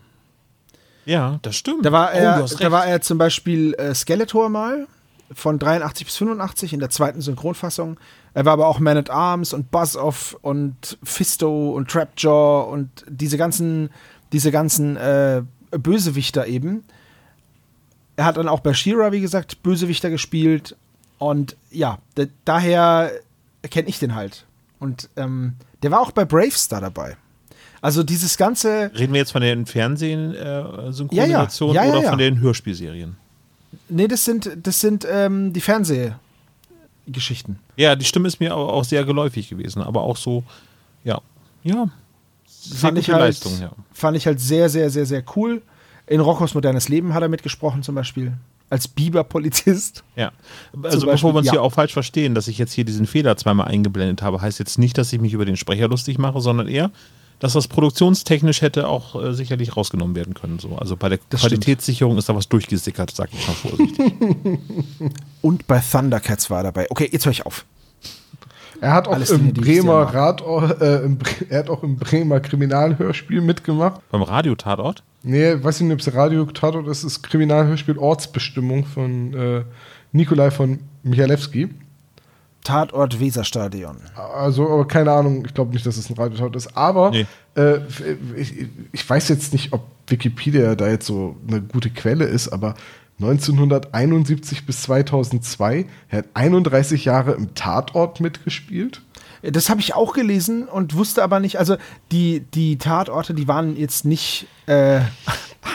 ja, 1.04 1.38
das 1.42 1.56
stimmt. 1.56 1.84
Da 1.84 1.92
war 1.92 2.10
Oh, 2.14 2.16
er, 2.16 2.36
hast 2.36 2.60
da 2.62 2.72
war 2.72 2.86
er 2.86 3.02
zum 3.02 3.18
Beispiel 3.18 3.74
äh, 3.74 3.94
Skeletor 3.94 4.48
mal 4.48 4.86
von 5.32 5.58
83 5.58 6.06
bis 6.06 6.16
85 6.16 6.72
in 6.72 6.80
der 6.80 6.90
zweiten 6.90 7.20
Synchronfassung. 7.20 7.98
Er 8.32 8.44
war 8.44 8.54
aber 8.54 8.66
auch 8.68 8.78
Man 8.78 8.96
at 8.96 9.10
Arms 9.10 9.52
und 9.52 9.70
Buzz 9.70 9.96
Off 9.96 10.36
und 10.40 10.96
Fisto 11.02 11.72
und 11.72 11.90
Trapjaw 11.90 12.70
und 12.70 13.04
diese 13.08 13.36
ganzen, 13.36 13.90
diese 14.32 14.50
ganzen 14.52 14.96
äh, 14.96 15.42
Bösewichter 15.72 16.46
eben. 16.46 16.84
Er 18.16 18.26
hat 18.26 18.36
dann 18.36 18.48
auch 18.48 18.60
bei 18.60 18.72
She-Ra, 18.72 19.10
wie 19.12 19.20
gesagt, 19.20 19.62
Bösewichter 19.62 20.08
gespielt. 20.08 20.76
Und 21.24 21.56
ja, 21.70 21.98
da, 22.16 22.24
daher 22.44 23.10
kenne 23.70 23.88
ich 23.88 23.98
den 23.98 24.14
halt. 24.14 24.44
Und 24.78 25.08
ähm, 25.16 25.54
der 25.82 25.90
war 25.90 26.00
auch 26.00 26.12
bei 26.12 26.26
Bravestar 26.26 26.82
dabei. 26.82 27.16
Also 27.80 28.02
dieses 28.02 28.36
ganze, 28.36 28.90
Reden 28.94 29.14
wir 29.14 29.20
jetzt 29.20 29.32
von 29.32 29.40
den 29.40 29.64
Fernsehen-Synchronisationen 29.64 31.74
Ja, 31.74 31.84
ja. 31.84 31.92
Ja, 31.92 31.98
oder 31.98 32.10
von 32.10 32.18
den 32.18 32.40
Hörspielserien? 32.40 33.16
Nee, 33.88 34.06
das 34.06 34.24
sind, 34.24 34.50
das 34.62 34.80
sind 34.80 35.06
ähm, 35.10 35.52
die 35.52 35.60
Fernsehgeschichten. 35.60 37.58
Ja, 37.76 37.96
die 37.96 38.04
Stimme 38.04 38.28
ist 38.28 38.40
mir 38.40 38.54
auch, 38.54 38.68
auch 38.68 38.84
sehr 38.84 39.04
geläufig 39.04 39.48
gewesen, 39.48 39.82
aber 39.82 40.02
auch 40.02 40.16
so, 40.16 40.44
ja, 41.04 41.20
ja, 41.62 41.88
Fand 42.74 42.98
ich, 42.98 43.10
halt, 43.10 43.20
Leistung, 43.20 43.60
ja. 43.60 43.72
fand 43.92 44.16
ich 44.16 44.26
halt 44.26 44.40
sehr, 44.40 44.68
sehr, 44.68 44.90
sehr, 44.90 45.04
sehr 45.04 45.22
cool. 45.36 45.62
In 46.06 46.20
Roccos 46.20 46.54
modernes 46.54 46.88
Leben 46.88 47.12
hat 47.12 47.22
er 47.22 47.28
mitgesprochen, 47.28 47.82
zum 47.82 47.94
Beispiel. 47.94 48.32
Als 48.70 48.88
Biber-Polizist. 48.88 50.02
Ja, 50.16 50.32
also 50.72 51.06
Beispiel, 51.06 51.12
bevor 51.12 51.34
wir 51.34 51.38
uns 51.38 51.46
ja. 51.46 51.52
hier 51.52 51.62
auch 51.62 51.72
falsch 51.72 51.92
verstehen, 51.92 52.34
dass 52.34 52.48
ich 52.48 52.58
jetzt 52.58 52.72
hier 52.72 52.84
diesen 52.84 53.06
Fehler 53.06 53.36
zweimal 53.36 53.68
eingeblendet 53.68 54.22
habe, 54.22 54.40
heißt 54.40 54.58
jetzt 54.58 54.78
nicht, 54.78 54.98
dass 54.98 55.12
ich 55.12 55.20
mich 55.20 55.32
über 55.32 55.44
den 55.44 55.56
Sprecher 55.56 55.88
lustig 55.88 56.18
mache, 56.18 56.40
sondern 56.40 56.66
eher, 56.66 56.90
dass 57.38 57.52
das 57.52 57.68
produktionstechnisch 57.68 58.62
hätte 58.62 58.88
auch 58.88 59.22
äh, 59.22 59.34
sicherlich 59.34 59.76
rausgenommen 59.76 60.16
werden 60.16 60.34
können. 60.34 60.58
So. 60.58 60.76
Also 60.76 60.96
bei 60.96 61.10
der 61.10 61.18
Das 61.30 61.42
Qualitätssicherung 61.42 62.16
ist 62.16 62.28
da 62.28 62.34
was 62.34 62.48
durchgesickert, 62.48 63.10
sag 63.10 63.30
ich 63.32 63.46
mal 63.46 63.54
vorsichtig. 63.54 64.12
Und 65.42 65.66
bei 65.66 65.80
Thundercats 65.80 66.48
war 66.48 66.60
er 66.60 66.64
dabei. 66.64 66.86
Okay, 66.90 67.08
jetzt 67.12 67.26
höre 67.26 67.32
ich 67.32 67.44
auf. 67.44 67.66
Er 68.84 68.92
hat 68.92 69.08
auch 69.08 69.12
Alles 69.14 69.30
im 69.30 69.54
Dinge, 69.54 69.66
Bremer. 69.82 70.02
Rat, 70.02 70.42
äh, 70.80 71.04
im, 71.04 71.18
er 71.48 71.60
hat 71.60 71.70
auch 71.70 71.82
im 71.82 71.96
Bremer 71.96 72.40
Kriminalhörspiel 72.40 73.40
mitgemacht. 73.40 74.00
Beim 74.10 74.20
Radiotatort? 74.22 75.02
Nee, 75.22 75.54
weiß 75.62 75.76
ich 75.80 75.86
nicht, 75.86 75.94
ob 75.94 76.00
es 76.00 76.14
Radio 76.14 76.44
Tatort 76.44 76.86
ist, 76.88 77.02
das 77.02 77.22
Kriminalhörspiel 77.22 77.96
Ortsbestimmung 77.96 78.84
von 78.84 79.32
äh, 79.32 79.62
Nikolai 80.12 80.50
von 80.50 80.80
Michalewski. 81.02 81.70
Tatort 82.62 83.20
Weserstadion. 83.20 83.96
Also, 84.34 84.68
aber 84.70 84.86
keine 84.88 85.12
Ahnung, 85.12 85.44
ich 85.46 85.52
glaube 85.54 85.72
nicht, 85.72 85.84
dass 85.86 85.96
es 85.96 86.08
ein 86.10 86.16
Radiotat 86.16 86.54
ist. 86.56 86.76
Aber 86.76 87.10
Nee. 87.10 87.26
äh, 87.56 87.78
ich, 88.36 88.66
ich 88.92 89.08
weiß 89.08 89.28
jetzt 89.28 89.52
nicht, 89.52 89.72
ob 89.72 89.82
Wikipedia 90.06 90.74
da 90.74 90.88
jetzt 90.88 91.06
so 91.06 91.36
eine 91.48 91.60
gute 91.62 91.90
Quelle 91.90 92.24
ist, 92.24 92.48
aber 92.48 92.74
1971 93.24 94.66
bis 94.66 94.82
2002, 94.82 95.86
er 96.08 96.18
hat 96.18 96.26
31 96.34 97.04
Jahre 97.04 97.32
im 97.32 97.54
Tatort 97.54 98.20
mitgespielt. 98.20 99.02
Das 99.42 99.68
habe 99.68 99.80
ich 99.80 99.94
auch 99.94 100.14
gelesen 100.14 100.68
und 100.68 100.94
wusste 100.94 101.22
aber 101.22 101.40
nicht, 101.40 101.58
also 101.58 101.76
die, 102.12 102.40
die 102.54 102.78
Tatorte, 102.78 103.34
die 103.34 103.46
waren 103.46 103.76
jetzt 103.76 104.04
nicht 104.04 104.46
äh, 104.66 105.00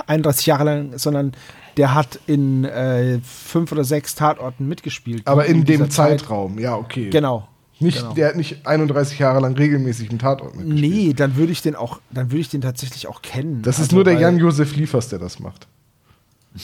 31 0.07 0.45
Jahre 0.47 0.63
lang, 0.63 0.97
sondern 0.97 1.33
der 1.77 1.93
hat 1.93 2.19
in 2.25 2.65
äh, 2.65 3.19
fünf 3.23 3.71
oder 3.71 3.83
sechs 3.83 4.15
Tatorten 4.15 4.67
mitgespielt. 4.67 5.25
Aber 5.25 5.45
in, 5.45 5.65
dieser 5.65 5.85
dem 5.85 5.91
Zeit. 5.91 6.19
Zeitraum, 6.19 6.59
ja, 6.59 6.75
okay. 6.75 7.09
Genau. 7.09 7.47
Nicht, 7.79 7.99
genau. 7.99 8.13
Der 8.13 8.29
hat 8.29 8.35
nicht 8.35 8.65
31 8.67 9.19
Jahre 9.19 9.39
lang 9.39 9.55
regelmäßig 9.55 10.11
im 10.11 10.19
Tatort 10.19 10.55
mitgespielt. 10.55 10.93
Nee, 10.93 11.13
dann 11.13 11.37
würde 11.37 11.51
ich 11.51 11.61
den 11.61 11.75
auch, 11.75 12.01
dann 12.11 12.31
würde 12.31 12.41
ich 12.41 12.49
den 12.49 12.61
tatsächlich 12.61 13.07
auch 13.07 13.21
kennen. 13.21 13.61
Das 13.61 13.77
ist 13.77 13.85
Also, 13.85 13.95
nur 13.95 14.03
der 14.03 14.15
Jan-Josef 14.15 14.75
Liefers, 14.75 15.07
der 15.09 15.19
das 15.19 15.39
macht. 15.39 15.67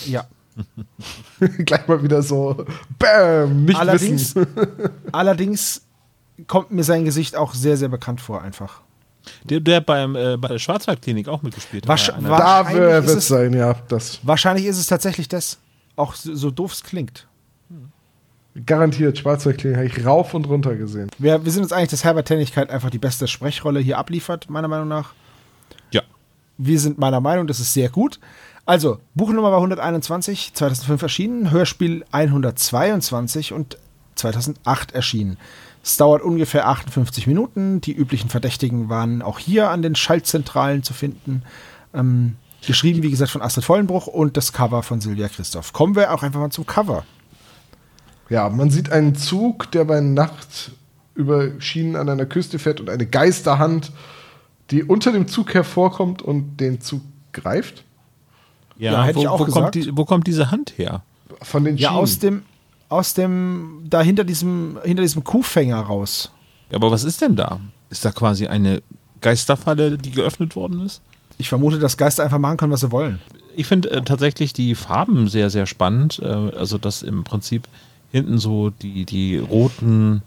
Ja. 0.06 0.26
Gleich 1.66 1.88
mal 1.88 2.02
wieder 2.04 2.22
so, 2.22 2.66
bam, 2.98 3.66
nicht 3.66 3.78
Allerdings, 3.80 4.36
wissen. 4.36 4.48
allerdings 5.12 5.82
kommt 6.48 6.72
mir 6.72 6.84
sein 6.84 7.06
Gesicht 7.06 7.36
auch 7.36 7.54
sehr, 7.54 7.78
sehr 7.78 7.90
bekannt 7.90 8.22
vor, 8.22 8.42
einfach. 8.42 8.82
Der, 9.44 9.60
der 9.60 9.82
beim, 9.82 10.16
äh, 10.16 10.38
bei 10.38 10.48
der 10.50 10.60
Schwarzwaldklinik 10.60 11.28
auch 11.28 11.42
mitgespielt 11.42 11.88
Wasch- 11.88 12.12
hat. 12.12 12.24
Da 12.24 12.30
wahrscheinlich 12.30 12.76
wird 12.78 13.06
ist 13.06 13.12
es- 13.12 13.18
es 13.18 13.28
sein, 13.28 13.54
ja. 13.54 13.76
Das 13.88 14.20
Wahrscheinlich 14.24 14.66
ist 14.66 14.78
es 14.78 14.86
tatsächlich 14.88 15.28
das, 15.28 15.58
auch 15.96 16.14
so, 16.14 16.36
so 16.36 16.52
doof 16.52 16.74
es 16.74 16.84
klingt. 16.84 17.28
garantiert, 18.66 19.18
Schwarzwaldklinik 19.18 19.78
habe 19.78 19.88
ich 19.88 20.06
rauf 20.06 20.34
und 20.34 20.48
runter 20.48 20.76
gesehen. 20.76 21.10
Wir, 21.18 21.44
wir 21.44 21.52
sind 21.52 21.64
uns 21.64 21.72
eigentlich, 21.74 21.90
dass 21.90 22.04
Herbert 22.04 22.28
Tennigkeit 22.28 22.70
einfach 22.70 22.90
die 22.90 23.00
beste 23.00 23.28
Sprechrolle 23.28 23.80
hier 23.80 23.98
abliefert, 23.98 24.50
meiner 24.50 24.68
Meinung 24.68 24.88
nach. 24.88 25.14
ja. 25.92 26.02
Wir 26.58 26.80
sind 26.80 26.98
meiner 26.98 27.20
Meinung, 27.20 27.48
das 27.48 27.60
ist 27.60 27.74
sehr 27.74 27.90
gut. 27.90 28.18
Also, 28.66 29.00
Buchnummer 29.14 29.52
war 29.52 29.58
121, 29.58 30.54
2005 30.54 31.02
erschienen, 31.04 31.52
Hörspiel 31.52 32.04
122 32.12 33.54
und 33.54 33.78
2008 34.16 34.94
erschienen. 34.94 35.38
Es 35.84 35.98
dauert 35.98 36.24
ungefähr 36.24 36.68
58 36.68 37.28
Minuten. 37.28 37.80
Die 37.80 37.94
üblichen 37.94 38.30
Verdächtigen 38.30 38.90
waren 38.90 39.22
auch 39.22 39.38
hier 39.38 39.70
an 39.70 39.84
den 39.84 39.94
Schaltzentralen 39.94 40.82
zu 40.82 40.94
finden. 40.94 41.44
Ähm, 41.94 42.38
geschrieben, 42.66 43.04
wie 43.04 43.12
gesagt, 43.12 43.30
von 43.30 43.44
Astrid 43.44 43.66
Vollenbruch 43.66 44.08
und 44.08 44.36
das 44.36 44.52
Cover 44.52 44.82
von 44.82 45.00
Silvia 45.00 45.28
Christoph. 45.28 45.74
Kommen 45.74 45.96
wir 45.96 46.12
auch 46.12 46.24
einfach 46.24 46.40
mal 46.40 46.50
zum 46.50 46.66
Cover. 46.66 47.06
Ja, 48.30 48.50
man 48.50 48.72
sieht 48.72 48.92
einen 48.92 49.14
Zug, 49.14 49.72
der 49.72 49.86
bei 49.86 50.02
Nacht 50.02 50.72
über 51.14 51.62
Schienen 51.62 51.96
an 51.96 52.10
einer 52.10 52.26
Küste 52.26 52.58
fährt 52.58 52.80
und 52.80 52.90
eine 52.90 53.06
Geisterhand, 53.06 53.92
die 54.72 54.84
unter 54.84 55.12
dem 55.12 55.28
Zug 55.28 55.54
hervorkommt 55.54 56.24
und 56.24 56.58
den 56.58 56.82
Zug 56.82 57.02
greift. 57.32 57.84
Ja, 58.78 59.04
hätte 59.04 59.18
wo, 59.18 59.22
ich 59.22 59.28
auch 59.28 59.40
wo, 59.40 59.46
gesagt. 59.46 59.64
kommt 59.74 59.76
die, 59.76 59.98
wo 59.98 60.06
kommt 60.06 60.28
diese 60.28 60.52
Hand 60.52 60.78
her? 60.78 61.04
Von 61.42 61.64
den 61.64 61.78
Ja, 61.78 61.90
Schienen. 61.90 62.02
aus 62.02 62.20
dem, 62.20 62.42
aus 62.90 63.14
dem, 63.14 63.82
da 63.90 64.02
hinter 64.02 64.24
diesem, 64.24 64.78
hinter 64.84 65.02
diesem 65.04 65.24
Kuhfänger 65.24 65.80
raus. 65.80 66.32
Ja, 66.70 66.78
aber 66.78 66.92
was 66.92 67.04
ist 67.04 67.22
denn 67.22 67.36
da? 67.36 67.60
Ist 67.90 68.04
da 68.06 68.12
quasi 68.12 68.48
eine 68.48 68.82
Geisterfalle, 69.22 69.98
die 69.98 70.12
geöffnet 70.12 70.56
worden 70.56 70.82
ist? 70.86 71.02
Ich 71.38 71.50
vermute, 71.50 71.80
dass 71.80 71.98
Geister 71.98 72.24
einfach 72.24 72.38
machen 72.40 72.58
können, 72.58 72.72
was 72.72 72.82
sie 72.82 72.92
wollen. 72.92 73.20
Ich 73.56 73.68
finde 73.68 73.92
äh, 73.92 74.02
tatsächlich 74.02 74.54
die 74.54 74.76
Farben 74.76 75.28
sehr, 75.28 75.50
sehr 75.50 75.66
spannend. 75.66 76.20
Äh, 76.20 76.26
also, 76.28 76.78
dass 76.78 77.02
im 77.04 77.24
Prinzip 77.24 77.68
hinten 78.12 78.38
so 78.38 78.70
die, 78.70 79.06
die 79.06 79.38
roten 79.38 80.22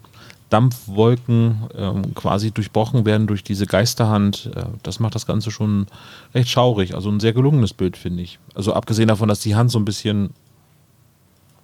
Dampfwolken 0.50 1.68
ähm, 1.74 2.14
quasi 2.14 2.50
durchbrochen 2.50 3.04
werden 3.04 3.26
durch 3.26 3.44
diese 3.44 3.66
Geisterhand. 3.66 4.50
Äh, 4.54 4.64
das 4.82 5.00
macht 5.00 5.14
das 5.14 5.26
Ganze 5.26 5.50
schon 5.50 5.86
recht 6.34 6.48
schaurig. 6.48 6.94
Also 6.94 7.10
ein 7.10 7.20
sehr 7.20 7.32
gelungenes 7.32 7.74
Bild, 7.74 7.96
finde 7.96 8.22
ich. 8.22 8.38
Also 8.54 8.72
abgesehen 8.72 9.08
davon, 9.08 9.28
dass 9.28 9.40
die 9.40 9.56
Hand 9.56 9.70
so 9.70 9.78
ein 9.78 9.84
bisschen 9.84 10.30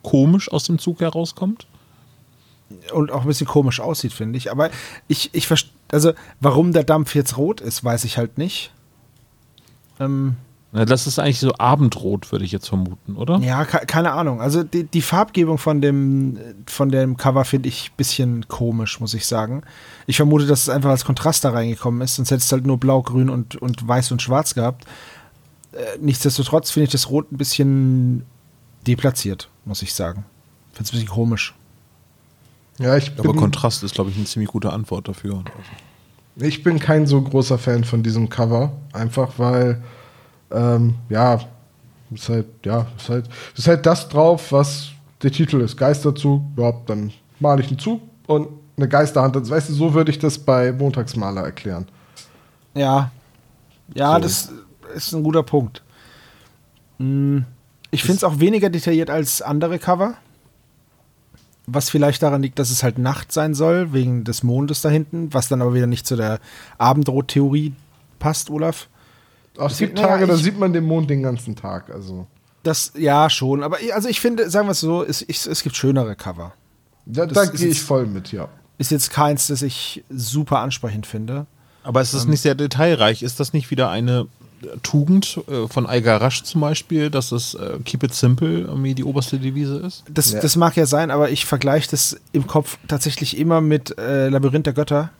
komisch 0.02 0.52
aus 0.52 0.64
dem 0.64 0.78
Zug 0.78 1.00
herauskommt. 1.00 1.66
Und 2.92 3.10
auch 3.10 3.22
ein 3.22 3.26
bisschen 3.26 3.46
komisch 3.46 3.80
aussieht, 3.80 4.12
finde 4.12 4.36
ich. 4.36 4.50
Aber 4.50 4.70
ich, 5.08 5.30
ich 5.32 5.46
verstehe, 5.46 5.72
also 5.90 6.12
warum 6.40 6.72
der 6.72 6.84
Dampf 6.84 7.14
jetzt 7.14 7.36
rot 7.36 7.60
ist, 7.60 7.84
weiß 7.84 8.04
ich 8.04 8.18
halt 8.18 8.38
nicht. 8.38 8.72
Ähm, 10.00 10.36
Das 10.74 11.06
ist 11.06 11.20
eigentlich 11.20 11.38
so 11.38 11.52
Abendrot, 11.56 12.32
würde 12.32 12.44
ich 12.44 12.50
jetzt 12.50 12.68
vermuten, 12.68 13.14
oder? 13.16 13.38
ja, 13.38 13.64
ke- 13.64 13.86
keine 13.86 14.10
Ahnung. 14.12 14.40
Also 14.40 14.64
die, 14.64 14.82
die 14.82 15.02
Farbgebung 15.02 15.56
von 15.58 15.80
dem, 15.80 16.36
von 16.66 16.88
dem 16.88 17.16
Cover 17.16 17.44
finde 17.44 17.68
ich 17.68 17.90
ein 17.90 17.96
bisschen 17.96 18.48
komisch, 18.48 18.98
muss 18.98 19.14
ich 19.14 19.24
sagen. 19.26 19.62
Ich 20.08 20.16
vermute, 20.16 20.46
dass 20.46 20.62
es 20.62 20.68
einfach 20.68 20.90
als 20.90 21.04
Kontrast 21.04 21.44
da 21.44 21.50
reingekommen 21.50 22.00
ist, 22.00 22.16
sonst 22.16 22.32
hätte 22.32 22.40
es 22.42 22.50
halt 22.50 22.66
nur 22.66 22.78
blau, 22.78 23.02
grün 23.02 23.30
und, 23.30 23.54
und 23.56 23.86
weiß 23.86 24.10
und 24.10 24.20
schwarz 24.20 24.54
gehabt. 24.54 24.84
Äh, 25.72 25.78
nichtsdestotrotz 26.00 26.72
finde 26.72 26.84
ich 26.86 26.90
das 26.92 27.08
Rot 27.08 27.30
ein 27.30 27.36
bisschen 27.38 28.24
deplatziert, 28.86 29.48
muss 29.64 29.80
ich 29.82 29.94
sagen. 29.94 30.24
Finde 30.72 30.84
es 30.84 30.90
ein 30.90 30.94
bisschen 30.98 31.08
komisch. 31.08 31.54
ja, 32.80 32.96
ich 32.96 33.12
Aber 33.16 33.30
bin, 33.32 33.36
Kontrast 33.36 33.84
ist, 33.84 33.94
glaube 33.94 34.10
ich, 34.10 34.16
eine 34.16 34.24
ziemlich 34.24 34.50
gute 34.50 34.72
Antwort 34.72 35.06
dafür. 35.06 35.44
ich 36.34 36.64
bin 36.64 36.80
kein 36.80 37.06
so 37.06 37.22
großer 37.22 37.58
Fan 37.58 37.84
von 37.84 38.02
diesem 38.02 38.28
Cover. 38.28 38.72
Einfach 38.92 39.34
weil, 39.38 39.80
ähm, 40.50 40.94
ja, 41.08 41.40
ist 42.10 42.28
halt, 42.28 42.46
ja, 42.64 42.86
ist 42.96 43.08
halt, 43.08 43.28
ist 43.56 43.66
halt 43.68 43.86
das 43.86 44.08
drauf, 44.08 44.52
was 44.52 44.88
der 45.22 45.32
Titel 45.32 45.60
ist. 45.60 45.76
Geisterzug, 45.76 46.42
ja, 46.56 46.72
dann 46.86 47.12
male 47.40 47.62
ich 47.62 47.68
einen 47.68 47.78
Zug 47.78 48.00
und 48.26 48.48
eine 48.76 48.88
Geisterhand. 48.88 49.36
Das, 49.36 49.50
weißt 49.50 49.70
du, 49.70 49.74
so 49.74 49.94
würde 49.94 50.10
ich 50.10 50.18
das 50.18 50.38
bei 50.38 50.72
Montagsmaler 50.72 51.42
erklären. 51.42 51.86
Ja. 52.74 53.10
Ja, 53.94 54.14
So. 54.14 54.20
das 54.20 54.52
ist 54.94 55.12
ein 55.12 55.22
guter 55.22 55.42
Punkt. 55.42 55.82
Mm, 56.98 57.38
Ich 57.90 58.02
finde 58.02 58.16
es 58.18 58.24
auch 58.24 58.40
weniger 58.40 58.70
detailliert 58.70 59.10
als 59.10 59.42
andere 59.42 59.78
Cover. 59.78 60.14
Was 61.66 61.88
vielleicht 61.88 62.22
daran 62.22 62.42
liegt, 62.42 62.58
dass 62.58 62.70
es 62.70 62.82
halt 62.82 62.98
Nacht 62.98 63.32
sein 63.32 63.54
soll, 63.54 63.92
wegen 63.94 64.24
des 64.24 64.42
Mondes 64.42 64.82
da 64.82 64.90
hinten, 64.90 65.32
was 65.32 65.48
dann 65.48 65.62
aber 65.62 65.72
wieder 65.74 65.86
nicht 65.86 66.06
zu 66.06 66.14
der 66.16 66.38
Abendrot-Theorie 66.76 67.72
passt, 68.18 68.50
Olaf. 68.50 68.88
Auch 69.58 69.70
es 69.70 69.78
gibt 69.78 69.98
Tage, 69.98 70.26
da 70.26 70.34
ich- 70.34 70.42
sieht 70.42 70.58
man 70.58 70.72
den 70.72 70.84
Mond 70.84 71.08
den 71.10 71.22
ganzen 71.22 71.54
Tag. 71.56 71.90
Also, 71.90 72.26
Das, 72.62 72.92
ja, 72.96 73.28
schon. 73.30 73.62
Aber 73.62 73.80
ich- 73.80 73.94
also 73.94 74.08
ich 74.08 74.20
finde, 74.20 74.48
sagen 74.50 74.66
wir 74.66 74.72
es 74.72 74.80
so, 74.80 75.04
es, 75.04 75.22
ich, 75.22 75.46
es 75.46 75.62
gibt 75.62 75.76
schönere 75.76 76.16
Cover. 76.16 76.52
da, 77.06 77.26
Das 77.26 77.34
da 77.34 77.42
ist 77.52 77.60
gehe 77.60 77.68
ich 77.68 77.82
voll 77.82 78.06
mit, 78.06 78.32
ja. 78.32 78.48
Ist 78.78 78.90
jetzt 78.90 79.10
keins, 79.10 79.46
das 79.48 79.62
ich 79.62 80.02
super 80.10 80.58
ansprechend 80.60 81.06
finde. 81.06 81.46
Aber 81.84 82.00
es 82.00 82.14
ist 82.14 82.26
nicht 82.26 82.40
sehr 82.40 82.54
detailreich. 82.54 83.22
Ist 83.22 83.38
das 83.38 83.52
nicht 83.52 83.70
wieder 83.70 83.90
eine 83.90 84.26
äh, 84.62 84.66
Tugend 84.82 85.38
äh, 85.48 85.68
von 85.68 85.86
Eiger 85.86 86.18
Rasch 86.20 86.42
zum 86.42 86.62
Beispiel, 86.62 87.10
dass 87.10 87.30
es 87.30 87.52
äh, 87.54 87.78
Keep 87.84 88.02
it 88.04 88.14
simple 88.14 88.60
irgendwie 88.62 88.94
die 88.94 89.04
oberste 89.04 89.38
Devise 89.38 89.76
ist? 89.80 90.02
Das, 90.10 90.32
Ja. 90.32 90.40
das 90.40 90.56
mag 90.56 90.74
ja 90.76 90.86
sein, 90.86 91.10
aber 91.10 91.30
ich 91.30 91.44
vergleiche 91.44 91.90
das 91.90 92.16
im 92.32 92.46
Kopf 92.46 92.78
tatsächlich 92.88 93.36
immer 93.36 93.60
mit 93.60 93.96
äh, 93.98 94.30
Labyrinth 94.30 94.64
der 94.66 94.72
Götter. 94.72 95.10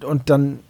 Äh, 0.00 0.04
Und 0.06 0.30
dann, 0.30 0.60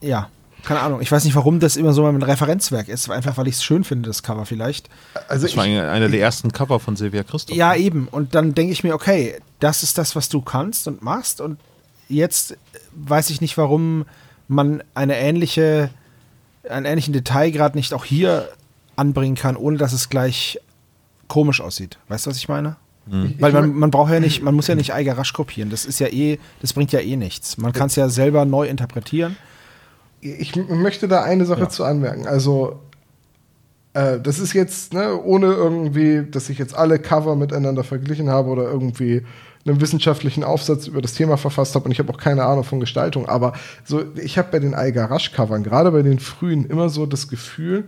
ja, 0.00 0.28
keine 0.64 0.80
Ahnung. 0.80 1.00
Ich 1.00 1.10
weiß 1.10 1.24
nicht, 1.24 1.34
warum 1.34 1.60
das 1.60 1.76
immer 1.76 1.92
so 1.92 2.02
mein 2.02 2.22
Referenzwerk 2.22 2.88
ist. 2.88 3.10
Einfach, 3.10 3.36
weil 3.36 3.48
ich 3.48 3.56
es 3.56 3.64
schön 3.64 3.84
finde, 3.84 4.08
das 4.08 4.22
Cover 4.22 4.46
vielleicht. 4.46 4.88
Also 5.28 5.46
Das 5.46 5.56
war 5.56 5.66
ich, 5.66 5.72
eine 5.72 5.90
einer 5.90 6.08
der 6.08 6.20
ersten 6.20 6.52
Cover 6.52 6.80
von 6.80 6.96
Silvia 6.96 7.22
Christoph. 7.22 7.56
Ja, 7.56 7.74
eben. 7.74 8.08
Und 8.08 8.34
dann 8.34 8.54
denke 8.54 8.72
ich 8.72 8.84
mir, 8.84 8.94
okay, 8.94 9.38
das 9.60 9.82
ist 9.82 9.98
das, 9.98 10.14
was 10.14 10.28
du 10.28 10.40
kannst 10.40 10.86
und 10.88 11.02
machst. 11.02 11.40
Und 11.40 11.58
jetzt 12.08 12.56
weiß 12.92 13.30
ich 13.30 13.40
nicht, 13.40 13.56
warum 13.58 14.04
man 14.48 14.82
eine 14.94 15.16
ähnliche, 15.16 15.90
einen 16.68 16.86
ähnlichen 16.86 17.12
Detailgrad 17.12 17.74
nicht 17.74 17.92
auch 17.94 18.04
hier 18.04 18.48
anbringen 18.96 19.36
kann, 19.36 19.56
ohne 19.56 19.78
dass 19.78 19.92
es 19.92 20.08
gleich 20.08 20.60
komisch 21.28 21.60
aussieht. 21.60 21.98
Weißt 22.08 22.26
du, 22.26 22.30
was 22.30 22.36
ich 22.36 22.48
meine? 22.48 22.76
Weil 23.06 23.52
man, 23.52 23.74
man 23.74 23.90
braucht 23.90 24.12
ja 24.12 24.20
nicht, 24.20 24.42
man 24.42 24.54
muss 24.54 24.68
ja 24.68 24.76
nicht 24.76 24.94
Eiger 24.94 25.18
rasch 25.18 25.32
kopieren. 25.32 25.70
Das 25.70 25.84
ist 25.86 25.98
ja 25.98 26.06
eh, 26.06 26.38
das 26.60 26.72
bringt 26.72 26.92
ja 26.92 27.00
eh 27.00 27.16
nichts. 27.16 27.56
Man 27.56 27.72
kann 27.72 27.88
es 27.88 27.96
ja 27.96 28.08
selber 28.08 28.44
neu 28.44 28.68
interpretieren. 28.68 29.36
Ich 30.22 30.54
möchte 30.56 31.08
da 31.08 31.22
eine 31.22 31.44
Sache 31.44 31.68
zu 31.68 31.84
anmerken. 31.84 32.26
Also, 32.26 32.80
äh, 33.92 34.20
das 34.20 34.38
ist 34.38 34.52
jetzt, 34.54 34.94
ne, 34.94 35.20
ohne 35.20 35.46
irgendwie, 35.46 36.24
dass 36.30 36.48
ich 36.48 36.58
jetzt 36.58 36.74
alle 36.74 36.98
Cover 36.98 37.36
miteinander 37.36 37.84
verglichen 37.84 38.30
habe 38.30 38.48
oder 38.50 38.62
irgendwie 38.62 39.22
einen 39.66 39.80
wissenschaftlichen 39.80 40.44
Aufsatz 40.44 40.86
über 40.86 41.02
das 41.02 41.14
Thema 41.14 41.36
verfasst 41.36 41.74
habe 41.74 41.84
und 41.84 41.92
ich 41.92 41.98
habe 41.98 42.12
auch 42.12 42.18
keine 42.18 42.44
Ahnung 42.44 42.64
von 42.64 42.80
Gestaltung, 42.80 43.28
aber 43.28 43.52
so, 43.84 44.02
ich 44.16 44.38
habe 44.38 44.48
bei 44.50 44.58
den 44.58 44.74
Eiger 44.74 45.04
Rasch-Covern, 45.04 45.62
gerade 45.62 45.92
bei 45.92 46.02
den 46.02 46.18
frühen, 46.18 46.66
immer 46.66 46.88
so 46.88 47.06
das 47.06 47.28
Gefühl, 47.28 47.84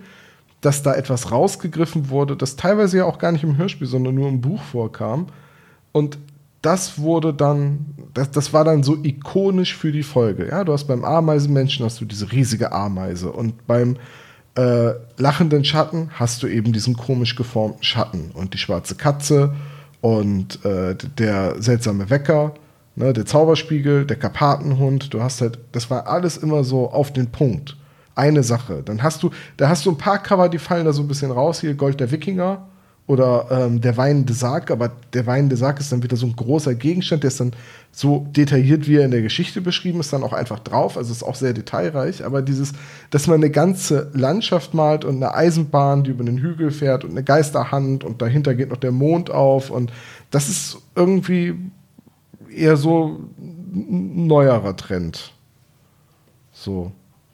dass 0.61 0.83
da 0.83 0.95
etwas 0.95 1.33
rausgegriffen 1.33 2.11
wurde, 2.11 2.37
das 2.37 2.57
teilweise 2.57 2.99
ja 2.99 3.05
auch 3.05 3.19
gar 3.19 3.33
nicht 3.33 3.45
im 3.45 3.57
Hörspiel, 3.57 3.87
sondern 3.87 4.15
nur 4.15 4.29
im 4.29 4.41
Buch 4.41 4.63
vorkam. 4.63 5.27
Und 5.93 6.19
das 6.65 6.99
wurde 6.99 7.35
dann, 7.35 7.85
das, 8.15 8.31
das 8.31 8.53
war 8.55 8.65
dann 8.65 8.83
so 8.83 8.97
ikonisch 9.03 9.77
für 9.77 9.93
die 9.93 10.03
Folge. 10.03 10.49
Ja, 10.49 10.65
du 10.65 10.73
hast 10.73 10.85
beim 10.85 11.05
Ameisenmenschen 11.05 11.85
hast 11.85 12.01
du 12.01 12.07
diese 12.07 12.33
riesige 12.33 12.73
Ameise 12.73 13.31
und 13.31 13.67
beim 13.67 13.97
äh, 14.55 14.93
lachenden 15.19 15.65
Schatten 15.65 16.11
hast 16.15 16.43
du 16.43 16.47
eben 16.47 16.73
diesen 16.73 16.97
komisch 16.97 17.37
geformten 17.37 17.83
Schatten 17.83 18.31
und 18.33 18.55
die 18.55 18.59
schwarze 18.59 18.95
Katze 18.95 19.55
und 20.01 20.65
äh, 20.65 20.95
der 21.19 21.61
seltsame 21.61 22.09
Wecker, 22.09 22.55
ne, 22.97 23.13
der 23.13 23.27
Zauberspiegel, 23.27 24.07
der 24.07 24.17
Karpatenhund. 24.17 25.13
Du 25.13 25.23
hast 25.23 25.43
halt, 25.43 25.59
das 25.73 25.91
war 25.91 26.07
alles 26.07 26.39
immer 26.39 26.65
so 26.65 26.91
auf 26.91 27.13
den 27.13 27.31
Punkt. 27.31 27.77
Eine 28.15 28.43
Sache. 28.43 28.83
Dann 28.85 29.03
hast 29.03 29.23
du, 29.23 29.31
da 29.57 29.69
hast 29.69 29.85
du 29.85 29.91
ein 29.91 29.99
paar 29.99 30.23
Cover, 30.23 30.49
die 30.49 30.59
fallen 30.59 30.85
da 30.85 30.93
so 30.93 31.03
ein 31.03 31.09
bisschen 31.09 31.33
raus. 31.33 31.61
Hier 31.61 31.75
Gold 31.75 31.99
der 32.01 32.11
Wikinger 32.11 32.69
oder 33.07 33.49
ähm, 33.51 33.83
der 33.83 33.99
weinende 33.99 34.33
Sarg, 34.33 34.71
aber 34.71 34.93
der 35.13 35.27
weinende 35.27 35.59
Sarg 35.59 35.79
ist 35.79 35.93
dann 35.93 36.03
wieder 36.03 36.17
so 36.17 36.25
ein 36.27 36.37
großer 36.37 36.75
Gegenstand, 36.75 37.23
der 37.23 37.29
ist 37.29 37.39
dann 37.39 37.53
so 37.93 38.27
detailliert, 38.31 38.89
wie 38.89 38.97
er 38.97 39.05
in 39.05 39.11
der 39.11 39.21
Geschichte 39.21 39.61
beschrieben 39.61 40.01
ist, 40.01 40.11
dann 40.13 40.23
auch 40.23 40.33
einfach 40.33 40.59
drauf. 40.59 40.97
Also 40.97 41.13
ist 41.13 41.23
auch 41.23 41.35
sehr 41.35 41.53
detailreich. 41.53 42.25
Aber 42.25 42.41
dieses, 42.41 42.73
dass 43.11 43.27
man 43.27 43.37
eine 43.37 43.51
ganze 43.51 44.11
Landschaft 44.15 44.73
malt 44.73 45.05
und 45.05 45.17
eine 45.17 45.35
Eisenbahn, 45.35 46.03
die 46.05 46.11
über 46.13 46.25
den 46.25 46.39
Hügel 46.39 46.71
fährt 46.71 47.05
und 47.05 47.11
eine 47.11 47.23
Geisterhand 47.23 48.05
und 48.05 48.23
dahinter 48.23 48.55
geht 48.55 48.71
noch 48.71 48.79
der 48.79 48.93
Mond 48.93 49.31
auf 49.31 49.69
und 49.71 49.93
das 50.31 50.49
ist 50.49 50.79
irgendwie 50.97 51.55
eher 52.51 52.77
so 52.79 53.21
ein 53.39 54.27
neuerer 54.27 54.77
Trend. 54.77 55.33
So. 56.53 56.91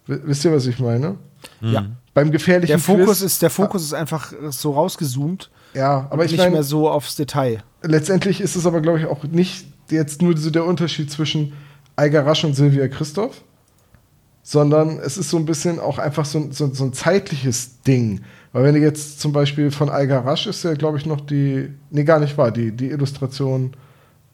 W- 0.06 0.18
Wisst 0.24 0.44
ihr, 0.44 0.52
was 0.52 0.66
ich 0.66 0.80
meine? 0.80 1.16
Ja. 1.60 1.86
Beim 2.20 2.30
gefährlichen 2.32 2.68
Der 2.72 2.78
Fokus 2.78 3.18
Quiz- 3.20 3.22
ist, 3.26 3.42
der 3.42 3.50
Fokus 3.50 3.82
ist 3.82 3.94
einfach 3.94 4.32
so 4.50 4.72
rausgezoomt. 4.72 5.50
ja, 5.74 6.06
aber 6.10 6.24
ich 6.24 6.32
nicht 6.32 6.38
meine, 6.40 6.52
mehr 6.52 6.62
so 6.62 6.88
aufs 6.90 7.16
Detail. 7.16 7.62
letztendlich 7.82 8.40
ist 8.40 8.56
es 8.56 8.66
aber, 8.66 8.80
glaube 8.80 8.98
ich, 9.00 9.06
auch 9.06 9.24
nicht 9.24 9.66
jetzt 9.90 10.22
nur 10.22 10.36
so 10.36 10.50
der 10.50 10.64
Unterschied 10.64 11.10
zwischen 11.10 11.52
Eiger 11.96 12.24
Rasch 12.26 12.44
und 12.44 12.54
Silvia 12.54 12.88
Christoph, 12.88 13.42
sondern 14.42 14.98
es 14.98 15.18
ist 15.18 15.30
so 15.30 15.36
ein 15.36 15.44
bisschen 15.44 15.78
auch 15.78 15.98
einfach 15.98 16.24
so, 16.24 16.38
ein- 16.38 16.52
so, 16.52 16.72
so 16.72 16.84
ein 16.84 16.92
zeitliches 16.92 17.82
Ding. 17.82 18.20
Weil 18.52 18.64
wenn 18.64 18.74
du 18.74 18.80
jetzt 18.80 19.20
zum 19.20 19.32
Beispiel 19.32 19.70
von 19.70 19.90
Eiger 19.90 20.24
Rasch 20.24 20.46
ist 20.46 20.64
ja, 20.64 20.74
glaube 20.74 20.98
ich, 20.98 21.06
noch 21.06 21.20
die, 21.20 21.68
nee, 21.90 22.04
gar 22.04 22.18
nicht 22.18 22.36
wahr, 22.36 22.50
die, 22.50 22.72
die 22.72 22.90
Illustration 22.90 23.72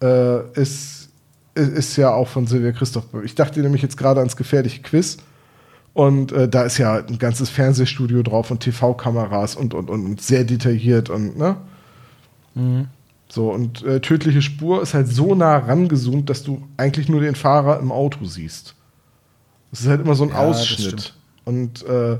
äh, 0.03 0.41
ist, 0.59 1.09
ist, 1.55 1.69
ist 1.73 1.97
ja 1.97 2.13
auch 2.15 2.29
von 2.29 2.47
Silvia 2.47 2.73
Christoph. 2.73 3.05
Ich 3.25 3.35
dachte 3.35 3.61
nämlich 3.61 3.83
jetzt 3.83 3.97
gerade 3.97 4.21
ans 4.21 4.37
gefährliche 4.37 4.81
Quiz. 4.83 5.19
Und 5.97 6.31
äh, 6.33 6.47
da 6.47 6.65
ist 6.65 6.77
ja 6.77 6.97
ein 6.97 7.19
ganzes 7.19 7.49
Fernsehstudio 7.49 8.23
drauf 8.23 8.51
und 8.51 8.61
TV-Kameras 8.61 9.57
und, 9.57 9.73
und, 9.73 9.89
und, 9.89 10.05
und 10.05 10.21
sehr 10.21 10.45
detailliert 10.45 11.09
und, 11.09 11.39
ne? 11.39 11.57
So, 13.31 13.51
und 13.51 13.83
äh, 13.83 14.01
tödliche 14.01 14.43
Spur 14.43 14.83
ist 14.83 14.93
halt 14.93 15.09
so 15.09 15.35
nah 15.35 15.57
rangezoomt, 15.57 16.29
dass 16.29 16.43
du 16.43 16.63
eigentlich 16.77 17.09
nur 17.09 17.23
den 17.23 17.35
Fahrer 17.35 17.81
im 17.81 17.91
Auto 17.91 18.27
siehst. 18.27 18.75
Das 19.71 19.81
ist 19.81 19.89
halt 19.89 20.03
immer 20.03 20.15
so 20.15 20.25
ein 20.25 20.31
Ja, 20.31 20.41
Ausschnitt. 20.41 21.15
Und 21.47 21.83
äh, 21.87 22.19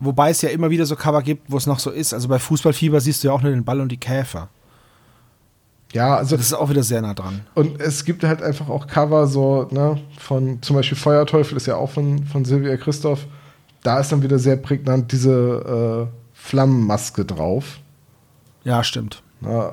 Wobei 0.00 0.30
es 0.30 0.40
ja 0.40 0.48
immer 0.48 0.70
wieder 0.70 0.86
so 0.86 0.96
Cover 0.96 1.20
gibt, 1.22 1.50
wo 1.50 1.58
es 1.58 1.66
noch 1.66 1.78
so 1.78 1.90
ist. 1.90 2.14
Also 2.14 2.28
bei 2.28 2.38
Fußballfieber 2.38 2.98
siehst 2.98 3.22
du 3.22 3.28
ja 3.28 3.34
auch 3.34 3.42
nur 3.42 3.52
den 3.52 3.64
Ball 3.64 3.80
und 3.82 3.92
die 3.92 3.98
Käfer. 3.98 4.48
Ja, 5.94 6.16
also 6.16 6.36
Das 6.36 6.46
ist 6.46 6.54
auch 6.54 6.68
wieder 6.70 6.82
sehr 6.82 7.00
nah 7.00 7.14
dran. 7.14 7.42
Und 7.54 7.80
es 7.80 8.04
gibt 8.04 8.24
halt 8.24 8.42
einfach 8.42 8.68
auch 8.68 8.86
Cover, 8.86 9.26
so, 9.28 9.68
ne, 9.70 10.00
von 10.18 10.60
zum 10.60 10.76
Beispiel 10.76 10.98
Feuerteufel 10.98 11.56
ist 11.56 11.66
ja 11.66 11.76
auch 11.76 11.90
von, 11.90 12.24
von 12.24 12.44
Silvia 12.44 12.76
Christoph. 12.76 13.26
Da 13.82 14.00
ist 14.00 14.10
dann 14.10 14.22
wieder 14.22 14.38
sehr 14.38 14.56
prägnant 14.56 15.12
diese 15.12 16.10
äh, 16.10 16.18
Flammenmaske 16.32 17.24
drauf. 17.24 17.78
Ja, 18.64 18.82
stimmt. 18.82 19.22
Ja, 19.42 19.72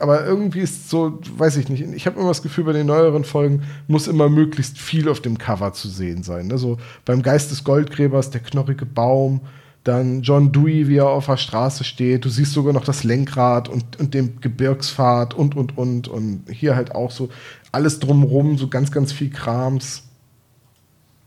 aber 0.00 0.24
irgendwie 0.26 0.60
ist 0.60 0.90
so, 0.90 1.18
weiß 1.36 1.56
ich 1.56 1.68
nicht, 1.68 1.82
ich 1.82 2.06
habe 2.06 2.20
immer 2.20 2.28
das 2.28 2.42
Gefühl, 2.42 2.64
bei 2.64 2.72
den 2.72 2.86
neueren 2.86 3.24
Folgen 3.24 3.62
muss 3.86 4.06
immer 4.06 4.28
möglichst 4.28 4.78
viel 4.78 5.08
auf 5.08 5.20
dem 5.20 5.38
Cover 5.38 5.72
zu 5.72 5.88
sehen 5.88 6.22
sein. 6.22 6.48
Ne? 6.48 6.58
So 6.58 6.76
beim 7.04 7.22
Geist 7.22 7.50
des 7.50 7.64
Goldgräbers, 7.64 8.30
der 8.30 8.40
knorrige 8.42 8.86
Baum, 8.86 9.40
dann 9.88 10.22
John 10.22 10.52
Dewey, 10.52 10.86
wie 10.88 10.98
er 10.98 11.08
auf 11.08 11.26
der 11.26 11.36
Straße 11.36 11.82
steht. 11.82 12.24
Du 12.24 12.28
siehst 12.28 12.52
sogar 12.52 12.72
noch 12.72 12.84
das 12.84 13.04
Lenkrad 13.04 13.68
und, 13.68 13.98
und 13.98 14.14
den 14.14 14.40
Gebirgspfad 14.40 15.34
und, 15.34 15.56
und, 15.56 15.76
und. 15.76 16.08
Und 16.08 16.44
hier 16.50 16.76
halt 16.76 16.94
auch 16.94 17.10
so 17.10 17.30
alles 17.72 17.98
drumrum, 17.98 18.58
so 18.58 18.68
ganz, 18.68 18.92
ganz 18.92 19.12
viel 19.12 19.30
Krams. 19.30 20.04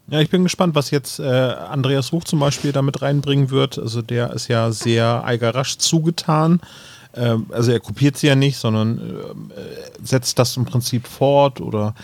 Ja, 0.08 0.20
ich 0.20 0.30
bin 0.30 0.44
gespannt, 0.44 0.76
was 0.76 0.92
jetzt 0.92 1.20
äh, 1.20 1.24
Andreas 1.24 2.12
Ruch 2.14 2.24
zum 2.24 2.40
Beispiel 2.40 2.72
damit 2.72 3.02
reinbringen 3.02 3.50
wird. 3.50 3.80
Also 3.80 4.02
der 4.02 4.32
ist 4.34 4.48
ja 4.48 4.72
sehr 4.72 5.24
Eiger 5.26 5.56
Rasch 5.56 5.78
zugetan. 5.78 6.62
Ähm, 7.14 7.48
also 7.50 7.72
er 7.72 7.80
kopiert 7.80 8.18
sie 8.18 8.28
ja 8.28 8.36
nicht, 8.36 8.58
sondern 8.58 9.00
äh, 9.00 10.04
setzt 10.04 10.38
das 10.38 10.56
im 10.58 10.66
Prinzip 10.66 11.08
fort 11.08 11.62
oder 11.62 11.96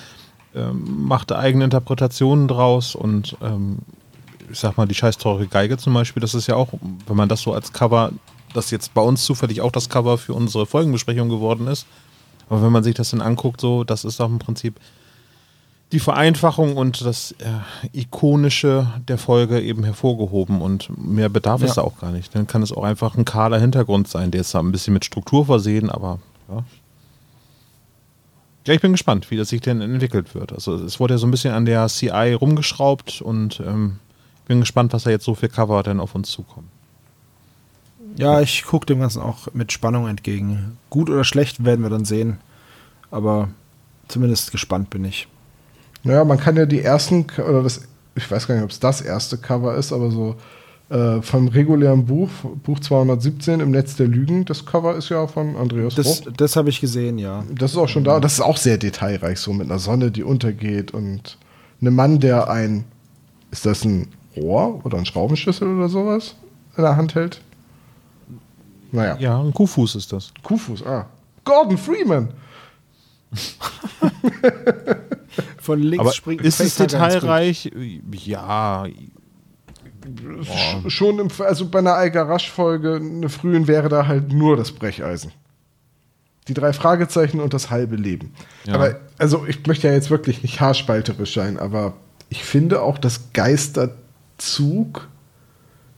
ähm, 0.55 1.05
macht 1.05 1.31
eigene 1.31 1.65
Interpretationen 1.65 2.47
draus 2.47 2.95
und 2.95 3.37
ähm, 3.41 3.79
ich 4.51 4.59
sag 4.59 4.77
mal, 4.77 4.87
die 4.87 4.95
scheiß 4.95 5.17
teure 5.17 5.47
Geige 5.47 5.77
zum 5.77 5.93
Beispiel, 5.93 6.21
das 6.21 6.33
ist 6.33 6.47
ja 6.47 6.55
auch, 6.55 6.69
wenn 7.07 7.15
man 7.17 7.29
das 7.29 7.41
so 7.41 7.53
als 7.53 7.73
Cover, 7.73 8.11
das 8.53 8.71
jetzt 8.71 8.93
bei 8.93 9.01
uns 9.01 9.23
zufällig 9.25 9.61
auch 9.61 9.71
das 9.71 9.89
Cover 9.89 10.17
für 10.17 10.33
unsere 10.33 10.65
Folgenbesprechung 10.65 11.29
geworden 11.29 11.67
ist, 11.67 11.85
aber 12.49 12.61
wenn 12.63 12.71
man 12.71 12.83
sich 12.83 12.95
das 12.95 13.09
dann 13.11 13.21
anguckt, 13.21 13.59
so, 13.61 13.83
das 13.83 14.05
ist 14.05 14.21
auch 14.21 14.29
im 14.29 14.39
Prinzip 14.39 14.79
die 15.93 15.99
Vereinfachung 16.01 16.75
und 16.75 17.05
das 17.05 17.31
äh, 17.39 17.97
Ikonische 17.97 18.87
der 19.07 19.17
Folge 19.17 19.61
eben 19.61 19.85
hervorgehoben 19.85 20.61
und 20.61 20.89
mehr 20.97 21.29
bedarf 21.29 21.61
es 21.61 21.69
Ja. 21.69 21.75
da 21.75 21.81
auch 21.83 21.97
gar 21.99 22.11
nicht. 22.11 22.35
Dann 22.35 22.45
kann 22.45 22.61
es 22.61 22.73
auch 22.73 22.83
einfach 22.83 23.15
ein 23.15 23.23
kahler 23.23 23.57
Hintergrund 23.59 24.09
sein, 24.09 24.31
der 24.31 24.41
ist 24.41 24.53
da 24.53 24.59
ein 24.59 24.73
bisschen 24.73 24.93
mit 24.93 25.05
Struktur 25.05 25.45
versehen, 25.45 25.89
aber 25.89 26.19
ja. 26.49 26.63
Ja, 28.65 28.73
ich 28.73 28.81
bin 28.81 28.91
gespannt, 28.91 29.31
wie 29.31 29.37
das 29.37 29.47
sich 29.47 29.61
denn 29.61 29.79
entwickelt 29.79 30.35
wird. 30.35 30.51
Also 30.51 30.75
es 30.75 30.99
wurde 30.99 31.13
ja 31.13 31.17
so 31.17 31.25
ein 31.25 31.31
bisschen 31.31 31.53
an 31.53 31.63
der 31.65 31.87
CI 31.87 32.33
rumgeschraubt 32.33 33.21
und 33.21 33.61
ähm, 33.65 33.99
bin 34.47 34.59
gespannt, 34.59 34.93
was 34.93 35.03
da 35.03 35.09
jetzt 35.09 35.25
so 35.25 35.35
für 35.35 35.49
Cover 35.49 35.83
denn 35.83 35.99
auf 35.99 36.15
uns 36.15 36.29
zukommen. 36.31 36.69
Ja, 38.15 38.41
ich 38.41 38.63
gucke 38.63 38.85
dem 38.85 38.99
Ganzen 38.99 39.21
auch 39.21 39.53
mit 39.53 39.71
Spannung 39.71 40.07
entgegen. 40.07 40.77
Gut 40.89 41.09
oder 41.09 41.23
schlecht 41.23 41.63
werden 41.63 41.83
wir 41.83 41.89
dann 41.89 42.05
sehen. 42.05 42.37
Aber 43.11 43.49
zumindest 44.07 44.51
gespannt 44.51 44.89
bin 44.89 45.05
ich. 45.05 45.27
Naja, 46.03 46.23
man 46.25 46.39
kann 46.39 46.55
ja 46.55 46.65
die 46.65 46.81
ersten, 46.81 47.25
oder 47.37 47.63
das, 47.63 47.81
ich 48.15 48.29
weiß 48.29 48.47
gar 48.47 48.55
nicht, 48.55 48.63
ob 48.63 48.71
es 48.71 48.79
das 48.79 49.01
erste 49.01 49.37
Cover 49.37 49.75
ist, 49.75 49.91
aber 49.93 50.09
so 50.09 50.35
äh, 50.89 51.21
vom 51.21 51.49
regulären 51.49 52.05
Buch, 52.05 52.29
Buch 52.63 52.79
217 52.79 53.59
im 53.59 53.71
Netz 53.71 53.95
der 53.97 54.07
Lügen, 54.07 54.45
das 54.45 54.65
Cover 54.65 54.95
ist 54.95 55.09
ja 55.09 55.27
von 55.27 55.55
Andreas 55.57 55.95
Das, 55.95 56.21
Bruch. 56.21 56.31
das 56.37 56.55
habe 56.55 56.69
ich 56.69 56.79
gesehen, 56.79 57.17
ja. 57.19 57.43
Das 57.53 57.71
ist 57.71 57.77
auch 57.77 57.89
schon 57.89 58.03
da. 58.03 58.19
Das 58.19 58.33
ist 58.33 58.41
auch 58.41 58.57
sehr 58.57 58.77
detailreich, 58.77 59.39
so 59.39 59.53
mit 59.53 59.69
einer 59.69 59.79
Sonne, 59.79 60.11
die 60.11 60.23
untergeht 60.23 60.91
und 60.91 61.37
einem 61.81 61.95
Mann, 61.95 62.19
der 62.19 62.49
ein, 62.49 62.85
ist 63.51 63.65
das 63.65 63.83
ein 63.83 64.07
Rohr 64.41 64.81
oder 64.85 64.97
ein 64.97 65.05
Schraubenschlüssel 65.05 65.67
oder 65.77 65.89
sowas 65.89 66.35
in 66.75 66.83
der 66.83 66.95
Hand 66.95 67.15
hält? 67.15 67.41
Naja, 68.91 69.17
Ja, 69.19 69.41
ein 69.41 69.53
Kuhfuß 69.53 69.95
ist 69.95 70.13
das. 70.13 70.31
Kuhfuß, 70.43 70.85
ah. 70.85 71.07
Gordon 71.43 71.77
Freeman. 71.77 72.29
Von 75.59 75.79
links 75.81 75.99
Aber 75.99 76.13
springt 76.13 76.41
ist 76.41 76.59
es 76.61 76.75
detailreich? 76.75 77.71
Ja, 78.11 78.85
Sch- 80.05 80.89
Schon 80.89 81.19
im, 81.19 81.27
also 81.39 81.67
bei 81.67 81.79
einer 81.79 81.95
Eiger 81.95 82.29
Rasch-Folge, 82.29 82.95
eine 82.95 83.27
frühen 83.29 83.67
wäre 83.67 83.89
da 83.89 84.07
halt 84.07 84.31
nur 84.31 84.55
das 84.55 84.71
Brecheisen. 84.71 85.31
Die 86.47 86.53
drei 86.53 86.71
Fragezeichen 86.71 87.41
und 87.41 87.53
das 87.53 87.69
halbe 87.69 87.97
Leben. 87.97 88.33
Ja. 88.65 88.75
Aber, 88.75 88.99
also 89.17 89.45
ich 89.45 89.65
möchte 89.67 89.87
ja 89.87 89.93
jetzt 89.93 90.09
wirklich 90.09 90.43
nicht 90.43 90.61
haarspalterisch 90.61 91.33
sein, 91.33 91.59
aber 91.59 91.93
ich 92.29 92.45
finde 92.45 92.81
auch, 92.81 92.97
dass 92.97 93.33
Geisterzug 94.37 95.07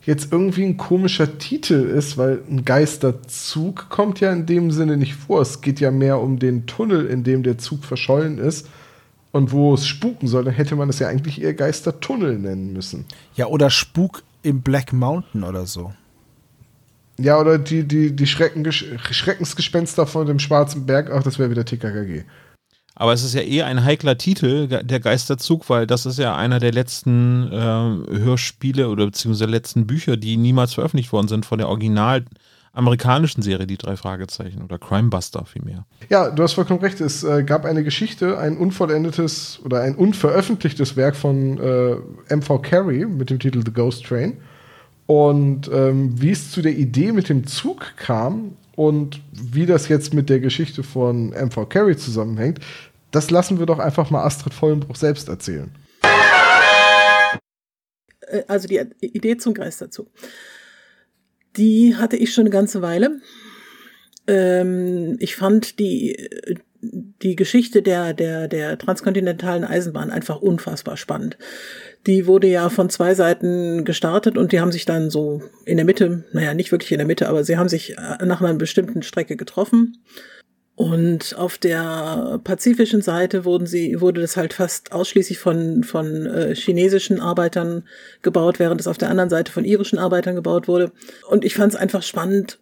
jetzt 0.06 0.32
irgendwie 0.32 0.64
ein 0.64 0.78
komischer 0.78 1.38
Titel 1.38 1.74
ist, 1.74 2.18
weil 2.18 2.42
ein 2.50 2.66
Geisterzug 2.66 3.90
kommt 3.90 4.22
ja 4.22 4.32
in 4.32 4.46
dem 4.46 4.72
Sinne 4.72 4.98
nicht 4.98 5.14
vor. 5.14 5.42
Es 5.42 5.62
geht 5.62 5.80
ja 5.80 5.92
mehr 5.92 6.20
um 6.20 6.40
den 6.40 6.66
Tunnel, 6.66 7.06
in 7.06 7.24
dem 7.24 7.44
der 7.44 7.58
Zug 7.58 7.84
verschollen 7.84 8.38
ist 8.40 8.68
und 9.32 9.52
wo 9.52 9.74
es 9.74 9.86
spuken 9.86 10.28
soll. 10.28 10.46
Dann 10.46 10.54
hätte 10.54 10.76
man 10.76 10.90
es 10.90 11.00
ja 11.00 11.10
eigentlich 11.10 11.42
eher 11.42 11.54
Geistertunnel 11.54 12.40
nennen 12.40 12.74
müssen. 12.74 13.06
Ja, 13.36 13.48
oder 13.48 13.70
Spuk 13.70 14.24
im 14.42 14.62
Black 14.62 14.94
Mountain 14.94 15.44
oder 15.44 15.66
so. 15.66 15.94
Ja, 17.20 17.38
oder 17.38 17.60
die, 17.60 17.84
die, 17.84 18.16
die 18.16 18.26
Schreckensgespenster 18.26 20.08
von 20.08 20.26
dem 20.26 20.40
Schwarzen 20.40 20.86
Berg, 20.86 21.12
ach, 21.12 21.22
das 21.22 21.38
wäre 21.38 21.52
wieder 21.52 21.66
TKKG. 21.66 22.24
Aber 23.00 23.14
es 23.14 23.24
ist 23.24 23.34
ja 23.34 23.42
eher 23.42 23.66
ein 23.66 23.86
heikler 23.86 24.18
Titel, 24.18 24.68
der 24.68 25.00
Geisterzug, 25.00 25.70
weil 25.70 25.88
das 25.88 26.06
ist 26.06 26.20
ja 26.20 26.36
einer 26.36 26.60
der 26.60 26.74
letzten 26.74 27.50
äh, 27.50 27.56
Hörspiele 27.56 28.90
oder 28.90 29.06
beziehungsweise 29.06 29.50
letzten 29.50 29.88
Bücher, 29.88 30.18
die 30.18 30.36
niemals 30.36 30.74
veröffentlicht 30.74 31.14
worden 31.14 31.30
sind 31.30 31.46
von 31.46 31.60
der 31.60 31.70
original 31.70 32.26
amerikanischen 32.74 33.42
Serie, 33.42 33.68
die 33.68 33.78
drei 33.78 33.96
Fragezeichen 33.96 34.62
oder 34.62 34.78
Crimebuster 34.78 35.46
vielmehr. 35.46 35.86
Ja, 36.10 36.30
du 36.30 36.44
hast 36.44 36.54
vollkommen 36.54 36.82
recht. 36.82 37.00
Es 37.00 37.24
äh, 37.24 37.44
gab 37.44 37.64
eine 37.64 37.86
Geschichte, 37.86 38.38
ein 38.38 38.58
unvollendetes 38.58 39.62
oder 39.64 39.80
ein 39.80 39.96
unveröffentlichtes 39.96 40.98
Werk 40.98 41.16
von 41.16 41.58
äh, 41.58 42.36
MV 42.36 42.62
Carey 42.62 43.06
mit 43.06 43.30
dem 43.30 43.40
Titel 43.40 43.64
The 43.66 43.72
Ghost 43.72 44.06
Train. 44.06 44.34
Und 45.06 45.72
ähm, 45.74 46.22
wie 46.22 46.32
es 46.32 46.52
zu 46.52 46.62
der 46.62 46.78
Idee 46.78 47.14
mit 47.14 47.30
dem 47.30 47.48
Zug 47.48 47.94
kam 47.96 48.58
und 48.76 49.22
wie 49.32 49.66
das 49.66 49.88
jetzt 49.88 50.14
mit 50.14 50.30
der 50.30 50.40
Geschichte 50.42 50.84
von 50.84 51.30
MV 51.30 51.68
Carey 51.70 51.98
zusammenhängt, 51.98 52.60
das 53.12 53.32
lassen 53.32 53.60
wir 53.60 53.66
doch 53.66 53.80
einfach 53.80 54.10
mal 54.10 54.24
Astrid 54.24 54.54
Vollenbruch 54.54 54.96
selbst 54.96 55.30
erzählen. 55.30 55.72
äh, 58.28 58.44
also 58.48 58.68
die 58.68 58.82
Idee 59.02 59.38
zum 59.38 59.54
Geisterzug, 59.54 60.08
die 61.58 61.96
hatte 61.96 62.16
ich 62.18 62.34
schon 62.34 62.44
eine 62.44 62.52
ganze 62.52 62.82
Weile. 62.82 63.20
Ähm, 64.28 65.18
ich 65.20 65.36
fand 65.36 65.80
die, 65.80 66.30
die 66.82 67.36
Geschichte 67.36 67.82
der, 67.82 68.14
der, 68.14 68.48
der 68.48 68.78
transkontinentalen 68.78 69.64
Eisenbahn 69.64 70.12
einfach 70.12 70.40
unfassbar 70.42 70.98
spannend. 70.98 71.38
Die 72.08 72.28
wurde 72.28 72.48
ja 72.48 72.70
von 72.70 72.90
zwei 72.90 73.16
Seiten 73.16 73.84
gestartet 73.84 74.38
und 74.38 74.52
die 74.52 74.60
haben 74.62 74.72
sich 74.72 74.86
dann 74.86 75.10
so 75.10 75.42
in 75.66 75.78
der 75.78 75.86
Mitte, 75.86 76.26
naja, 76.32 76.54
nicht 76.54 76.72
wirklich 76.72 76.92
in 76.92 77.00
der 77.00 77.08
Mitte, 77.08 77.28
aber 77.28 77.44
sie 77.44 77.58
haben 77.58 77.70
sich 77.70 77.98
äh, 77.98 78.26
nach 78.26 78.42
einer 78.42 78.54
bestimmten 78.54 79.02
Strecke 79.02 79.36
getroffen. 79.36 79.98
Und 80.80 81.36
auf 81.38 81.58
der 81.58 82.40
pazifischen 82.46 83.02
Seite 83.02 83.44
wurden 83.44 83.68
sie, 83.68 84.00
wurde 84.00 84.22
das 84.22 84.38
halt 84.38 84.54
fast 84.54 84.94
ausschließlich 84.94 85.38
von, 85.38 85.84
von 85.84 86.26
äh, 86.26 86.56
chinesischen 86.56 87.20
Arbeitern 87.20 87.84
gebaut, 88.22 88.60
während 88.60 88.80
es 88.80 88.88
auf 88.88 88.98
der 88.98 89.10
anderen 89.10 89.30
Seite 89.30 89.52
von 89.52 89.66
irischen 89.66 90.00
Arbeitern 90.00 90.36
gebaut 90.36 90.70
wurde. 90.70 90.94
Und 91.28 91.44
ich 91.44 91.54
fand 91.54 91.74
es 91.74 91.78
einfach 91.78 92.02
spannend 92.02 92.60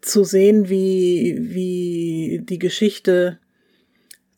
zu 0.00 0.22
sehen, 0.22 0.68
wie, 0.68 1.38
wie 1.40 2.44
die 2.48 2.60
Geschichte 2.60 3.40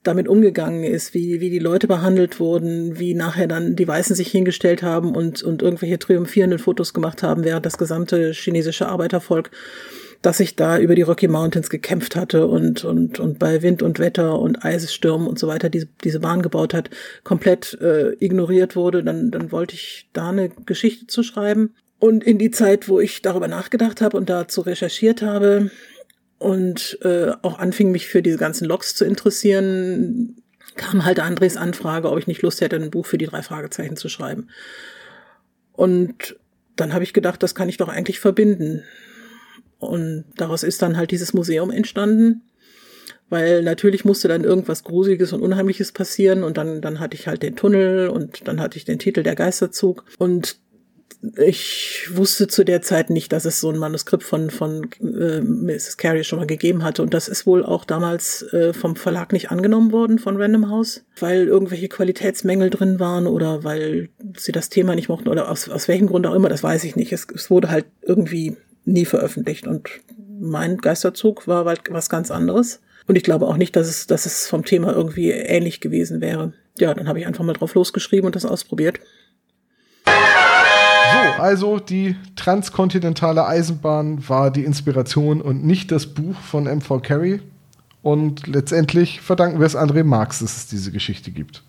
damit 0.03 0.27
umgegangen 0.27 0.85
ist, 0.85 1.13
wie, 1.13 1.43
wie 1.43 1.51
die 1.51 1.59
Leute 1.59 1.87
behandelt 1.87 2.41
wurden, 2.41 2.99
wie 2.99 3.13
nachher 3.13 3.47
dann 3.47 3.77
die 3.77 3.87
Weißen 3.87 4.17
sich 4.17 4.31
hingestellt 4.31 4.83
haben 4.83 5.15
und, 5.15 5.43
und 5.43 5.61
irgendwelche 5.61 5.99
triumphierenden 5.99 6.59
Fotos 6.59 6.95
gemacht 6.95 7.23
haben, 7.23 7.45
während 7.45 7.67
das 7.67 7.77
gesamte 7.77 8.33
chinesische 8.33 8.89
Arbeitervolk 8.89 9.51
dass 10.23 10.39
sich 10.39 10.55
da 10.55 10.79
über 10.79 10.95
die 10.95 11.03
Rocky 11.03 11.27
Mountains 11.27 11.69
gekämpft 11.69 12.15
hatte 12.15 12.47
und, 12.47 12.85
und, 12.85 13.19
und 13.19 13.39
bei 13.41 13.61
Wind 13.63 13.83
und 13.83 13.99
Wetter 13.99 14.39
und 14.39 14.65
Eisstürmen 14.65 15.27
und 15.27 15.39
so 15.39 15.49
weiter 15.49 15.69
diese, 15.69 15.89
diese 16.05 16.21
Bahn 16.21 16.43
gebaut 16.43 16.75
hat, 16.75 16.91
komplett 17.25 17.75
äh, 17.81 18.13
ignoriert 18.25 18.77
wurde, 18.77 19.03
dann, 19.03 19.33
dann 19.33 19.51
wollte 19.51 19.75
ich 19.75 20.09
da 20.13 20.31
eine 20.31 20.49
Geschichte 20.49 21.09
zu 21.09 21.25
schreiben. 21.25 21.75
Und 21.99 22.25
in 22.25 22.39
die 22.39 22.53
Zeit, 22.53 22.89
wo 22.89 23.01
ich 23.01 23.23
darüber 23.23 23.49
nachgedacht 23.49 24.01
habe 24.01 24.17
und 24.17 24.31
dazu 24.31 24.61
recherchiert 24.61 25.23
habe 25.23 25.71
und 26.39 26.99
äh, 27.03 27.33
auch 27.43 27.59
anfing, 27.59 27.91
mich 27.91 28.07
für 28.07 28.23
diese 28.23 28.39
ganzen 28.39 28.67
Logs 28.67 28.95
zu 28.95 29.05
interessieren, 29.05 30.37
kam 30.77 31.05
halt 31.05 31.21
Andres 31.21 31.57
Anfrage, 31.57 32.11
ob 32.11 32.19
ich 32.19 32.27
nicht 32.27 32.43
Lust 32.43 32.61
hätte, 32.61 32.77
ein 32.77 32.91
Buch 32.91 33.07
für 33.07 33.19
die 33.19 33.27
drei 33.27 33.43
Fragezeichen 33.43 33.97
zu 33.97 34.09
schreiben. 34.09 34.49
Und 35.73 36.37
dann 36.77 36.93
habe 36.95 37.05
ich 37.05 37.13
gedacht, 37.13 37.43
das 37.43 37.55
kann 37.55 37.69
ich 37.69 37.77
doch 37.77 37.89
eigentlich 37.89 38.21
verbinden. 38.21 38.85
Und 39.83 40.25
daraus 40.37 40.63
ist 40.63 40.83
dann 40.83 40.97
halt 40.97 41.11
dieses 41.11 41.33
Museum 41.35 41.71
entstanden, 41.71 42.43
weil 43.29 43.63
natürlich 43.63 44.05
musste 44.05 44.29
dann 44.29 44.45
irgendwas 44.45 44.85
Gruseliges 44.85 45.33
und 45.33 45.43
Unheimliches 45.43 45.93
passieren 45.93 46.43
und 46.45 46.59
dann, 46.59 46.83
dann 46.83 47.01
hatte 47.01 47.17
ich 47.17 47.27
halt 47.27 47.43
den 47.43 47.57
Tunnel 47.57 48.09
und 48.09 48.47
dann 48.47 48.61
hatte 48.61 48.77
ich 48.77 48.85
den 48.85 48.99
Titel 48.99 49.23
Der 49.23 49.35
Geisterzug 49.35 50.05
und 50.19 50.59
ich 51.37 52.09
wusste 52.13 52.49
zu 52.49 52.65
der 52.65 52.83
Zeit 52.83 53.09
nicht, 53.09 53.33
dass 53.33 53.45
es 53.45 53.61
so 53.61 53.71
ein 53.71 53.79
Manuskript 53.79 54.25
von, 54.25 54.51
von 54.51 54.89
äh, 55.01 55.41
Mrs. 55.41 55.97
Carey 55.97 56.25
schon 56.25 56.41
mal 56.41 56.47
gegeben 56.47 56.83
hatte. 56.83 57.03
Und 57.03 57.15
das 57.15 57.29
ist 57.29 57.47
wohl 57.47 57.65
auch 57.65 57.85
damals 57.85 58.43
äh, 58.53 58.73
vom 58.73 58.97
Verlag 58.97 59.33
nicht 59.33 59.51
angenommen 59.51 59.93
worden, 59.93 60.19
von 60.19 60.37
Random 60.37 60.69
House, 60.69 61.05
weil 61.21 61.47
irgendwelche 61.47 61.89
Qualitätsmängel 61.89 62.71
drin 62.71 62.99
waren 62.99 63.29
oder 63.29 63.63
weil 63.63 64.09
sie 64.37 64.53
das 64.53 64.69
Thema 64.69 64.97
nicht 64.97 65.09
mochten 65.09 65.29
oder 65.29 65.49
aus, 65.49 65.69
aus 65.69 65.87
welchem 65.87 66.09
Grund 66.09 66.27
auch 66.27 66.35
immer, 66.35 66.49
das 66.49 66.65
weiß 66.65 66.83
ich 66.85 66.97
nicht. 66.97 67.13
Es, 67.13 67.27
es 67.33 67.51
wurde 67.51 67.71
halt 67.71 67.87
irgendwie 68.03 68.57
nie 68.85 69.05
veröffentlicht. 69.05 69.67
Und 69.67 69.89
mein 70.41 70.79
Geisterzug 70.79 71.47
war 71.47 71.65
halt 71.65 71.83
was 71.91 72.09
ganz 72.09 72.31
anderes. 72.31 72.81
Und 73.07 73.17
ich 73.17 73.25
glaube 73.25 73.47
auch 73.47 73.57
nicht, 73.57 73.75
dass 73.77 73.89
es, 73.89 74.07
dass 74.07 74.27
es 74.27 74.49
vom 74.49 74.65
Thema 74.65 74.93
irgendwie 74.93 75.31
ähnlich 75.31 75.81
gewesen 75.81 76.21
wäre. 76.21 76.53
Ja, 76.79 76.95
dann 76.95 77.09
habe 77.09 77.19
ich 77.21 77.27
einfach 77.27 77.45
mal 77.45 77.53
drauf 77.53 77.75
losgeschrieben 77.75 78.27
und 78.27 78.37
das 78.37 78.45
ausprobiert. 78.45 79.01
So, 80.07 81.43
also 81.43 81.79
die 81.79 82.17
transkontinentale 82.37 83.47
Eisenbahn 83.47 84.29
war 84.29 84.51
die 84.51 84.65
Inspiration 84.65 85.43
und 85.43 85.65
nicht 85.65 85.93
das 85.93 86.07
Buch 86.07 86.37
von 86.37 86.65
MV 86.65 87.03
Carey. 87.03 87.41
Und 88.03 88.47
letztendlich 88.47 89.21
verdanken 89.21 89.61
wir 89.61 89.67
es 89.67 89.77
André 89.77 90.03
Marx, 90.05 90.41
dass 90.41 90.57
es 90.57 90.67
diese 90.67 90.91
Geschichte 90.91 91.31
gibt. 91.31 91.63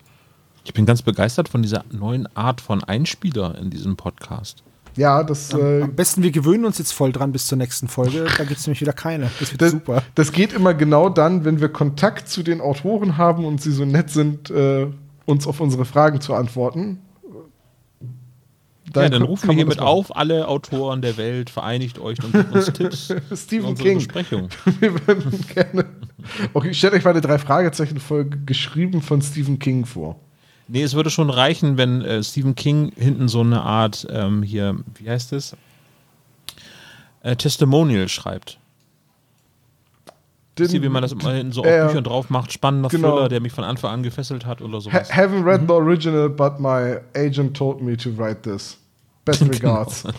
Ich 0.64 0.72
bin 0.72 0.86
ganz 0.86 1.02
begeistert 1.02 1.48
von 1.48 1.62
dieser 1.62 1.84
neuen 1.92 2.26
Art 2.34 2.60
von 2.60 2.82
Einspieler 2.82 3.56
in 3.58 3.70
diesem 3.70 3.96
Podcast. 3.96 4.62
Ja, 4.96 5.22
das. 5.22 5.52
Am, 5.52 5.60
äh, 5.60 5.82
am 5.82 5.94
besten, 5.94 6.22
wir 6.22 6.30
gewöhnen 6.30 6.64
uns 6.64 6.78
jetzt 6.78 6.92
voll 6.92 7.12
dran 7.12 7.32
bis 7.32 7.46
zur 7.46 7.58
nächsten 7.58 7.88
Folge. 7.88 8.26
Da 8.38 8.44
gibt 8.44 8.60
es 8.60 8.66
nämlich 8.66 8.80
wieder 8.80 8.92
keine. 8.92 9.30
Das 9.40 9.50
wird 9.52 9.62
das, 9.62 9.70
super. 9.72 10.02
das 10.14 10.32
geht 10.32 10.52
immer 10.52 10.74
genau 10.74 11.08
dann, 11.08 11.44
wenn 11.44 11.60
wir 11.60 11.68
Kontakt 11.68 12.28
zu 12.28 12.42
den 12.42 12.60
Autoren 12.60 13.16
haben 13.16 13.44
und 13.44 13.60
sie 13.60 13.72
so 13.72 13.84
nett 13.84 14.10
sind, 14.10 14.50
äh, 14.50 14.86
uns 15.26 15.46
auf 15.46 15.60
unsere 15.60 15.84
Fragen 15.84 16.20
zu 16.20 16.34
antworten. 16.34 16.98
ja, 18.94 19.08
dann 19.08 19.22
rufen 19.22 19.48
wir 19.48 19.56
hiermit 19.56 19.80
auf, 19.80 20.14
alle 20.14 20.46
Autoren 20.46 21.02
der 21.02 21.16
Welt, 21.16 21.50
vereinigt 21.50 21.98
euch 21.98 22.22
und 22.22 22.32
gebt 22.32 22.54
uns 22.54 22.72
Tipps 22.72 23.14
Stephen 23.34 23.74
King. 23.74 23.98
Besprechung. 23.98 24.48
Wir 24.80 24.94
würden 25.06 25.44
gerne. 25.52 25.86
Okay, 26.52 26.72
stellt 26.72 26.94
euch 26.94 27.04
mal 27.04 27.10
eine 27.10 27.20
Drei-Fragezeichen-Folge 27.20 28.38
geschrieben 28.46 29.02
von 29.02 29.20
Stephen 29.20 29.58
King 29.58 29.84
vor. 29.84 30.20
Nee, 30.66 30.82
es 30.82 30.94
würde 30.94 31.10
schon 31.10 31.28
reichen, 31.30 31.76
wenn 31.76 32.02
äh, 32.02 32.22
Stephen 32.22 32.54
King 32.54 32.92
hinten 32.96 33.28
so 33.28 33.40
eine 33.40 33.62
Art, 33.62 34.06
ähm, 34.10 34.42
hier, 34.42 34.76
wie 34.98 35.10
heißt 35.10 35.32
es? 35.34 35.54
Äh, 37.22 37.36
Testimonial 37.36 38.08
schreibt. 38.08 38.58
Den- 40.58 40.68
Sieh, 40.68 40.82
wie 40.82 40.88
man 40.88 41.02
das 41.02 41.12
immer 41.12 41.32
hinten 41.32 41.52
so 41.52 41.62
auf 41.62 41.66
ja. 41.66 41.86
Büchern 41.88 42.04
drauf 42.04 42.30
macht. 42.30 42.52
Spannender 42.52 42.88
Genau. 42.88 43.10
Thriller, 43.12 43.28
der 43.28 43.40
mich 43.40 43.52
von 43.52 43.64
Anfang 43.64 43.90
an 43.92 44.02
gefesselt 44.02 44.46
hat 44.46 44.62
oder 44.62 44.74
Ha 44.76 44.80
sowas. 44.80 45.10
haven't 45.12 45.44
read 45.44 45.62
the 45.66 45.72
original, 45.74 46.28
but 46.30 46.60
my 46.60 46.98
agent 47.14 47.56
told 47.56 47.82
me 47.82 47.96
to 47.96 48.10
write 48.16 48.42
this. 48.42 48.78
Best 49.24 49.40
Genau. 49.50 49.52
regards. 49.52 50.04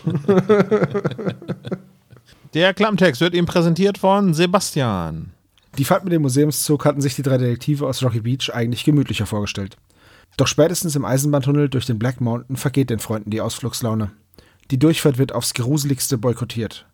Der 2.53 2.73
Klammtext 2.73 3.21
wird 3.21 3.33
ihm 3.33 3.45
präsentiert 3.45 3.97
von 3.97 4.33
Sebastian. 4.33 5.31
Die 5.77 5.83
Fahrt 5.83 6.05
mit 6.05 6.13
dem 6.13 6.21
Museumszug 6.21 6.85
hatten 6.85 7.01
sich 7.01 7.15
die 7.15 7.21
drei 7.21 7.37
Detektive 7.37 7.85
aus 7.85 8.01
Rocky 8.01 8.21
Beach 8.21 8.49
eigentlich 8.53 8.85
gemütlicher 8.85 9.25
vorgestellt. 9.25 9.75
Doch 10.37 10.47
spätestens 10.47 10.95
im 10.95 11.05
Eisenbahntunnel 11.05 11.69
durch 11.69 11.85
den 11.85 11.99
Black 11.99 12.19
Mountain 12.19 12.57
vergeht 12.57 12.89
den 12.89 12.99
Freunden 12.99 13.29
die 13.29 13.41
Ausflugslaune. 13.41 14.11
Die 14.71 14.79
Durchfahrt 14.79 15.17
wird 15.17 15.31
aufs 15.31 15.53
Gruseligste 15.53 16.17
boykottiert. 16.17 16.87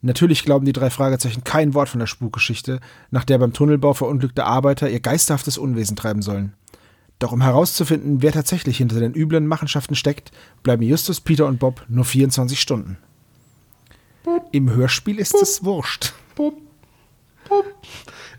Natürlich 0.00 0.44
glauben 0.44 0.64
die 0.64 0.72
drei 0.72 0.90
Fragezeichen 0.90 1.42
kein 1.42 1.74
Wort 1.74 1.88
von 1.88 1.98
der 1.98 2.06
Spukgeschichte, 2.06 2.80
nach 3.10 3.24
der 3.24 3.38
beim 3.38 3.52
Tunnelbau 3.52 3.94
verunglückte 3.94 4.44
Arbeiter 4.44 4.88
ihr 4.88 5.00
geisterhaftes 5.00 5.58
Unwesen 5.58 5.96
treiben 5.96 6.22
sollen. 6.22 6.54
Doch 7.18 7.32
um 7.32 7.42
herauszufinden, 7.42 8.22
wer 8.22 8.30
tatsächlich 8.32 8.78
hinter 8.78 9.00
den 9.00 9.14
üblen 9.14 9.48
Machenschaften 9.48 9.96
steckt, 9.96 10.30
bleiben 10.62 10.84
Justus, 10.84 11.20
Peter 11.20 11.46
und 11.46 11.58
Bob 11.58 11.84
nur 11.88 12.04
24 12.04 12.60
Stunden. 12.60 12.96
Im 14.52 14.70
Hörspiel 14.70 15.18
ist 15.18 15.34
es 15.34 15.64
wurscht. 15.64 16.12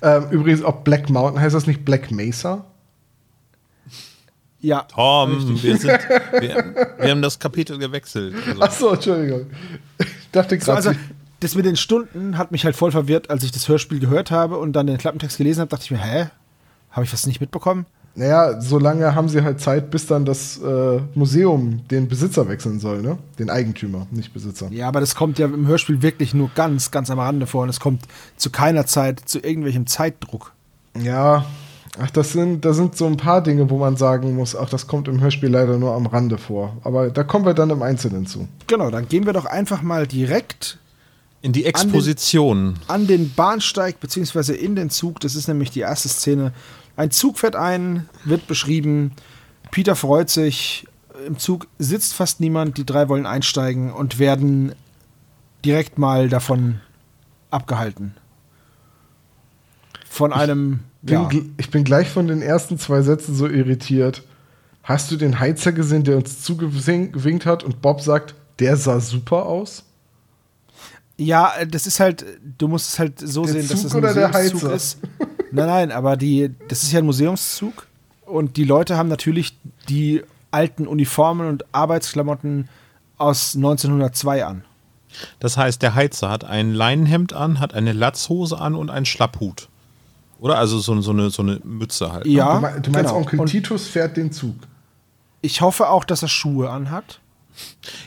Ähm, 0.02 0.30
übrigens, 0.30 0.64
auch 0.64 0.84
Black 0.84 1.10
Mountain 1.10 1.42
heißt 1.42 1.56
das 1.56 1.68
nicht 1.68 1.84
Black 1.84 2.10
Mesa? 2.12 2.66
Ja, 4.62 4.82
Tom, 4.84 5.62
wir, 5.64 5.78
sind, 5.78 5.92
wir, 6.40 6.92
wir 7.00 7.10
haben 7.10 7.22
das 7.22 7.40
Kapitel 7.40 7.78
gewechselt. 7.78 8.36
Also, 8.48 8.62
Achso, 8.62 8.94
Entschuldigung. 8.94 9.46
Ich 10.00 10.32
dachte 10.32 10.60
So, 10.60 10.66
gerade, 10.66 10.90
also, 10.90 11.00
das 11.40 11.56
mit 11.56 11.66
den 11.66 11.78
Stunden 11.78 12.38
hat 12.38 12.52
mich 12.52 12.66
halt 12.66 12.76
voll 12.76 12.92
verwirrt, 12.92 13.30
als 13.30 13.44
ich 13.44 13.52
das 13.52 13.68
Hörspiel 13.70 14.00
gehört 14.00 14.32
habe 14.32 14.58
und 14.58 14.74
dann 14.74 14.88
den 14.88 14.98
Klappentext 14.98 15.38
gelesen 15.38 15.62
habe, 15.62 15.70
dachte 15.70 15.86
ich 15.86 15.92
mir, 15.92 15.98
hä? 15.98 16.28
Habe 16.92 17.06
ich 17.06 17.14
was 17.14 17.26
nicht 17.26 17.40
mitbekommen? 17.40 17.86
naja, 18.16 18.60
so 18.60 18.78
lange 18.78 19.16
haben 19.16 19.30
sie 19.30 19.44
halt 19.44 19.62
Zeit, 19.62 19.92
bis 19.92 20.06
dann 20.06 20.26
das 20.26 20.58
äh, 20.58 21.00
Museum 21.16 21.88
den 21.90 22.08
Besitzer 22.08 22.50
wechseln 22.50 22.80
soll, 22.80 23.02
ne? 23.02 23.18
Den 23.40 23.50
Eigentümer, 23.50 24.08
nicht 24.12 24.34
Besitzer. 24.34 24.68
Ja, 24.72 24.90
aber 24.90 25.00
das 25.00 25.16
kommt 25.16 25.40
ja 25.40 25.46
im 25.46 25.68
Hörspiel 25.68 26.02
wirklich 26.02 26.34
nur 26.34 26.50
ganz, 26.54 26.92
ganz 26.92 27.10
am 27.10 27.20
Rande 27.20 27.48
vor 27.48 27.64
und 27.64 27.70
es 27.70 27.80
kommt 27.80 28.04
zu 28.36 28.50
keiner 28.50 28.86
Zeit 28.86 29.22
zu 29.26 29.40
irgendwelchem 29.40 29.88
Zeitdruck. 29.88 30.52
Ja, 31.02 31.46
ach, 31.98 32.12
das 32.12 32.34
sind, 32.34 32.66
da 32.66 32.74
sind 32.74 32.96
so 32.96 33.06
ein 33.06 33.18
paar 33.18 33.42
Dinge, 33.42 33.70
wo 33.70 33.78
man 33.78 33.98
sagen 33.98 34.36
muss, 34.36 34.56
ach, 34.56 34.70
das 34.70 34.88
kommt 34.88 35.08
im 35.08 35.22
Hörspiel 35.22 35.50
leider 35.50 35.78
nur 35.78 35.94
am 35.94 36.06
Rande 36.06 36.38
vor. 36.38 36.78
Aber 36.84 37.10
da 37.10 37.24
kommen 37.24 37.46
wir 37.46 37.54
dann 37.54 37.70
im 37.70 37.82
Einzelnen 37.82 38.28
zu. 38.28 38.48
Genau, 38.68 38.92
dann 38.92 39.08
gehen 39.08 39.26
wir 39.26 39.34
doch 39.34 39.46
einfach 39.46 39.82
mal 39.82 40.06
direkt 40.06 40.78
in 41.42 41.54
die 41.54 41.66
Exposition. 41.66 42.76
an 42.88 43.08
den 43.08 43.34
Bahnsteig 43.34 44.00
beziehungsweise 44.00 44.56
in 44.56 44.76
den 44.76 44.90
Zug. 44.90 45.20
Das 45.22 45.36
ist 45.36 45.48
nämlich 45.48 45.72
die 45.72 45.80
erste 45.80 46.10
Szene. 46.10 46.54
Ein 46.96 47.12
Zug 47.12 47.40
fährt 47.40 47.56
ein, 47.56 48.10
wird 48.26 48.48
beschrieben. 48.48 49.14
Peter 49.72 49.96
freut 49.96 50.30
sich. 50.30 50.86
Im 51.26 51.38
Zug 51.38 51.68
sitzt 51.78 52.14
fast 52.14 52.40
niemand. 52.40 52.78
Die 52.78 52.86
drei 52.86 53.08
wollen 53.08 53.26
einsteigen 53.26 53.92
und 53.94 54.20
werden 54.20 54.74
direkt 55.64 55.98
mal 55.98 56.30
davon 56.30 56.82
abgehalten. 57.52 58.16
Von 60.10 60.34
einem. 60.34 60.82
Bin, 61.02 61.14
Ja, 61.16 61.30
Ich 61.58 61.70
bin 61.70 61.84
gleich 61.84 62.10
von 62.10 62.28
den 62.28 62.42
ersten 62.42 62.78
zwei 62.78 63.02
Sätzen 63.02 63.36
so 63.36 63.48
irritiert. 63.48 64.24
Hast 64.84 65.12
du 65.12 65.18
den 65.18 65.40
Heizer 65.40 65.72
gesehen, 65.72 66.04
der 66.04 66.18
uns 66.18 66.42
zugewinkt 66.42 67.46
hat 67.46 67.64
und 67.64 67.82
Bob 67.82 68.02
sagt, 68.02 68.36
der 68.60 68.76
sah 68.78 69.00
super 69.00 69.46
aus? 69.46 69.84
ja, 71.18 71.52
das 71.70 71.86
ist 71.86 72.00
halt, 72.00 72.26
du 72.58 72.70
musst 72.70 72.94
es 72.94 73.00
halt 73.00 73.20
so 73.20 73.44
Der 73.44 73.54
sehen, 73.54 73.68
dass 73.68 73.82
Zug 73.82 73.86
es 73.88 73.92
ein 73.94 73.98
oder 73.98 74.14
der 74.14 74.28
Museumszug 74.30 74.62
Heizer? 74.70 74.74
ist. 74.74 74.98
Nein, 75.52 75.68
nein, 75.68 75.92
aber 75.92 76.16
die, 76.16 76.52
das 76.70 76.84
ist 76.84 76.94
ja 76.94 77.00
ein 77.00 77.06
Museumszug 77.06 77.88
und 78.26 78.56
die 78.56 78.64
Leute 78.64 78.96
haben 78.96 79.10
natürlich 79.10 79.58
die 79.90 80.24
alten 80.52 80.88
Uniformen 80.88 81.48
und 81.50 81.66
Arbeitsklamotten 81.74 82.70
aus 83.18 83.54
1902 83.56 84.46
an. 84.46 84.64
Das 85.42 85.58
heißt, 85.58 85.82
der 85.82 85.94
Heizer 85.96 86.30
hat 86.30 86.46
ein 86.46 86.74
Leinenhemd 86.74 87.34
an, 87.34 87.60
hat 87.60 87.74
eine 87.74 87.92
Latzhose 87.92 88.58
an 88.58 88.74
und 88.76 88.90
einen 88.90 89.06
Schlapphut. 89.06 89.68
Oder? 90.40 90.58
Also 90.58 90.80
so, 90.80 91.00
so, 91.02 91.12
eine, 91.12 91.30
so 91.30 91.42
eine 91.42 91.60
Mütze 91.64 92.12
halt. 92.12 92.26
ne? 92.26 92.32
Ja, 92.32 92.56
du, 92.56 92.62
mein, 92.62 92.82
du 92.82 92.92
meinst, 92.92 93.10
genau. 93.10 93.22
Onkel 93.22 93.40
Und 93.40 93.48
Titus 93.48 93.88
fährt 93.88 94.18
den 94.18 94.32
Zug. 94.32 94.56
ich 95.42 95.62
hoffe 95.62 95.90
auch, 95.90 96.04
dass 96.06 96.22
er 96.22 96.30
Schuhe 96.30 96.70
anhat. 96.70 97.20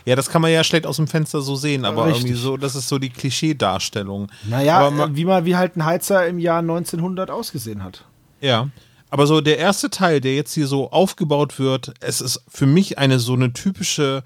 Ja, 0.05 0.15
das 0.15 0.29
kann 0.29 0.41
man 0.41 0.51
ja 0.51 0.63
schlecht 0.63 0.87
aus 0.87 0.95
dem 0.95 1.07
Fenster 1.07 1.41
so 1.41 1.55
sehen, 1.55 1.85
aber 1.85 2.05
Richtig. 2.07 2.23
irgendwie 2.23 2.39
so, 2.41 2.57
das 2.57 2.75
ist 2.75 2.87
so 2.89 2.97
die 2.97 3.09
Klischee-Darstellung. 3.11 4.31
Naja, 4.49 4.87
äh, 4.87 5.15
wie, 5.15 5.25
mal, 5.25 5.45
wie 5.45 5.55
halt 5.55 5.75
ein 5.77 5.85
Heizer 5.85 6.25
im 6.27 6.39
Jahr 6.39 6.59
1900 6.59 7.29
ausgesehen 7.29 7.83
hat. 7.83 8.05
Ja. 8.41 8.69
Aber 9.11 9.27
so 9.27 9.41
der 9.41 9.59
erste 9.59 9.91
Teil, 9.91 10.21
der 10.21 10.33
jetzt 10.35 10.53
hier 10.53 10.65
so 10.65 10.89
aufgebaut 10.89 11.59
wird, 11.59 11.93
es 11.99 12.19
ist 12.19 12.43
für 12.47 12.65
mich 12.65 12.97
eine 12.97 13.19
so 13.19 13.33
eine 13.33 13.53
typische, 13.53 14.23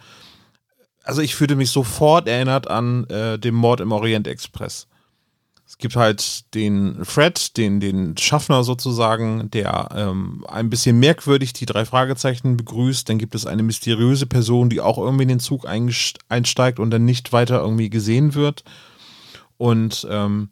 also 1.04 1.22
ich 1.22 1.36
fühlte 1.36 1.58
mich 1.58 1.72
sofort 1.72 2.30
erinnert 2.30 2.70
an 2.70 3.04
äh, 3.10 3.38
den 3.38 3.54
Mord 3.54 3.82
im 3.82 3.92
Orient 3.92 4.28
Express. 4.28 4.88
Es 5.68 5.78
gibt 5.78 5.98
halt 5.98 6.54
den 6.56 7.04
Fred, 7.04 7.58
den, 7.58 7.82
den 7.82 8.16
Schaffner 8.18 8.64
sozusagen, 8.64 9.52
der 9.52 9.90
ähm, 9.94 10.46
ein 10.48 10.70
bisschen 10.70 10.98
merkwürdig 10.98 11.52
die 11.52 11.66
drei 11.66 11.84
Fragezeichen 11.84 12.56
begrüßt. 12.56 13.10
Dann 13.10 13.18
gibt 13.18 13.36
es 13.36 13.46
eine 13.46 13.64
mysteriöse 13.64 14.28
Person, 14.28 14.70
die 14.70 14.80
auch 14.80 14.98
irgendwie 14.98 15.24
in 15.24 15.30
den 15.30 15.40
Zug 15.42 15.68
einsteigt 15.68 16.80
und 16.80 16.90
dann 16.90 17.04
nicht 17.04 17.34
weiter 17.34 17.60
irgendwie 17.60 17.90
gesehen 17.90 18.34
wird. 18.34 18.64
Und 19.58 20.08
ähm, 20.10 20.52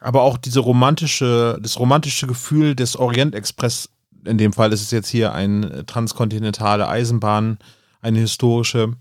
aber 0.00 0.22
auch 0.22 0.36
diese 0.36 0.60
romantische, 0.60 1.58
das 1.62 1.78
romantische 1.78 2.26
Gefühl 2.26 2.74
des 2.74 2.96
Orient 2.96 3.36
Express, 3.36 3.90
in 4.24 4.38
dem 4.38 4.52
Fall 4.52 4.72
ist 4.72 4.82
es 4.82 4.90
jetzt 4.90 5.08
hier 5.08 5.32
eine 5.34 5.86
transkontinentale 5.86 6.88
Eisenbahn, 6.88 7.58
eine 8.00 8.18
historische, 8.18 8.94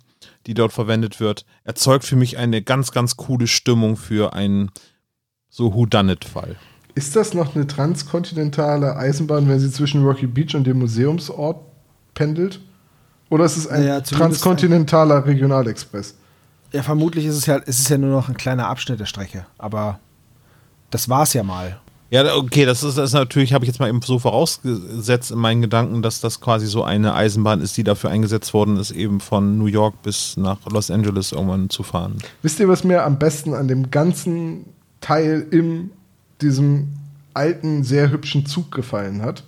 die 0.45 0.53
dort 0.53 0.71
verwendet 0.71 1.19
wird, 1.19 1.45
erzeugt 1.63 2.05
für 2.05 2.15
mich 2.15 2.37
eine 2.37 2.61
ganz, 2.61 2.91
ganz 2.91 3.17
coole 3.17 3.47
Stimmung 3.47 3.97
für 3.97 4.33
einen 4.33 4.71
so 5.49 5.73
Whodunit-Fall. 5.73 6.55
Ist 6.95 7.15
das 7.15 7.33
noch 7.33 7.55
eine 7.55 7.67
transkontinentale 7.67 8.95
Eisenbahn, 8.95 9.47
wenn 9.47 9.59
sie 9.59 9.71
zwischen 9.71 10.03
Rocky 10.03 10.25
Beach 10.25 10.55
und 10.55 10.65
dem 10.65 10.79
Museumsort 10.79 11.57
pendelt? 12.13 12.59
Oder 13.29 13.45
ist 13.45 13.57
es 13.57 13.67
ein 13.67 13.81
Naja, 13.81 14.01
transkontinentaler 14.01 15.25
Regionalexpress? 15.25 16.15
Ja, 16.73 16.81
vermutlich 16.81 17.25
ist 17.25 17.35
es 17.35 17.45
ja, 17.45 17.59
es 17.65 17.79
ist 17.79 17.89
ja 17.89 17.97
nur 17.97 18.09
noch 18.09 18.29
ein 18.29 18.37
kleiner 18.37 18.67
Abschnitt 18.67 18.99
der 18.99 19.05
Strecke, 19.05 19.45
aber 19.57 19.99
das 20.89 21.07
war's 21.07 21.33
ja 21.33 21.43
mal. 21.43 21.79
Ja, 22.09 22.35
okay, 22.35 22.65
das 22.65 22.83
ist, 22.83 22.97
das 22.97 23.09
ist 23.09 23.13
natürlich, 23.13 23.53
habe 23.53 23.65
ich 23.65 23.67
jetzt 23.67 23.79
mal 23.79 23.89
eben 23.89 24.01
so 24.01 24.17
vorausgesetzt 24.17 25.31
in 25.31 25.39
meinen 25.39 25.61
Gedanken, 25.61 26.01
dass 26.01 26.21
das 26.21 26.39
quasi 26.39 26.65
so 26.65 26.83
eine 26.83 27.13
Eisenbahn 27.13 27.59
ist, 27.59 27.75
die 27.75 27.83
dafür 27.83 28.09
eingesetzt 28.09 28.53
worden 28.53 28.77
ist, 28.77 28.91
eben 28.91 29.19
von 29.19 29.57
New 29.57 29.65
York 29.65 30.01
bis 30.03 30.37
nach 30.37 30.57
Los 30.71 30.89
Angeles 30.89 31.33
irgendwann 31.33 31.69
zu 31.69 31.83
fahren. 31.83 32.17
Wisst 32.41 32.59
ihr, 32.61 32.69
was 32.69 32.85
mir 32.85 33.03
am 33.03 33.19
besten 33.19 33.53
an 33.53 33.67
dem 33.67 33.91
ganzen 33.91 34.65
Teil 35.01 35.45
in 35.51 35.91
diesem 36.41 36.89
alten, 37.33 37.83
sehr 37.83 38.11
hübschen 38.11 38.45
Zug 38.45 38.71
gefallen 38.71 39.21
hat? 39.21 39.43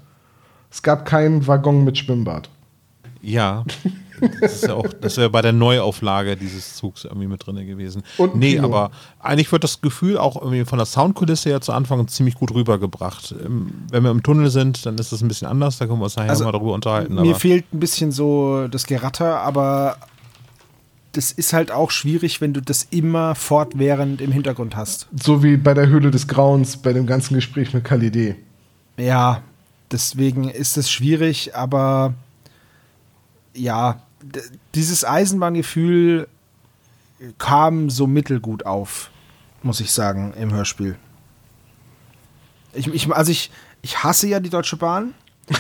Es 0.72 0.84
gab 0.84 1.06
keinen 1.06 1.48
Waggon 1.48 1.84
mit 1.84 1.98
Schwimmbad. 1.98 2.50
Ja, 3.22 3.66
das 4.42 4.54
ist 4.54 4.68
ja 4.68 4.76
auch, 4.76 4.86
das 5.02 5.18
wäre 5.18 5.30
bei 5.30 5.42
der 5.42 5.52
Neuauflage 5.52 6.38
dieses 6.38 6.76
Zugs 6.76 7.04
irgendwie 7.04 7.28
mit 7.28 7.46
drin 7.46 7.56
gewesen. 7.66 8.04
Und 8.18 8.36
nee, 8.36 8.56
Kino. 8.56 8.66
aber 8.66 8.92
eigentlich 9.20 9.52
wird 9.52 9.64
das 9.64 9.82
Gefühl 9.82 10.18
auch 10.18 10.36
irgendwie 10.42 10.66
von 10.66 10.78
der 10.78 10.86
Soundkulisse 10.86 11.50
her 11.50 11.62
zu 11.62 11.74
Anfang 11.74 12.08
ziemlich 12.08 12.36
gut 12.36 12.54
rübergebracht. 12.54 13.36
Ähm, 13.44 13.72
Wenn 13.92 14.04
wir 14.04 14.12
im 14.12 14.24
Tunnel 14.24 14.50
sind, 14.50 14.86
dann 14.86 14.98
ist 14.98 15.12
das 15.12 15.22
ein 15.22 15.28
bisschen 15.28 15.48
anders, 15.48 15.78
da 15.78 15.88
können 15.88 16.00
wir 16.00 16.06
uns 16.06 16.16
nachher 16.16 16.30
Also, 16.30 16.46
mal 16.46 16.52
darüber 16.52 16.74
unterhalten. 16.74 17.16
Mir 17.16 17.36
fehlt 17.36 17.66
ein 17.74 17.80
bisschen 17.80 18.12
so 18.12 18.68
das 18.68 18.86
Geratter, 18.86 19.40
aber 19.42 19.98
das 21.14 21.32
ist 21.32 21.54
halt 21.54 21.72
auch 21.72 21.92
schwierig, 21.92 22.40
wenn 22.42 22.54
du 22.54 22.62
das 22.62 22.88
immer 22.92 23.36
fortwährend 23.36 24.22
im 24.22 24.32
Hintergrund 24.32 24.76
hast. 24.76 25.08
So 25.16 25.44
wie 25.44 25.58
bei 25.58 25.74
der 25.74 25.88
Höhle 25.88 26.12
des 26.12 26.28
Grauens, 26.28 26.78
bei 26.78 26.94
dem 26.94 27.08
ganzen 27.08 27.34
Gespräch 27.34 27.74
mit 27.74 27.86
Khalidé. 27.86 28.36
Ja, 28.98 29.42
deswegen 29.92 30.50
ist 30.50 30.78
es 30.78 30.92
schwierig, 30.92 31.56
aber 31.56 32.14
ja, 33.54 34.02
dieses 34.76 35.04
Eisenbahngefühl 35.04 36.28
kam 37.38 37.90
so 37.90 38.08
mittelgut 38.08 38.66
auf, 38.66 39.10
muss 39.64 39.80
ich 39.80 39.92
sagen, 39.92 40.34
im 40.40 40.54
Hörspiel. 40.54 40.98
Ich, 42.74 42.88
ich, 42.88 43.12
also 43.12 43.32
ich, 43.32 43.52
ich 43.82 44.04
hasse 44.04 44.28
ja 44.28 44.40
die 44.40 44.50
Deutsche 44.50 44.78
Bahn, 44.78 45.14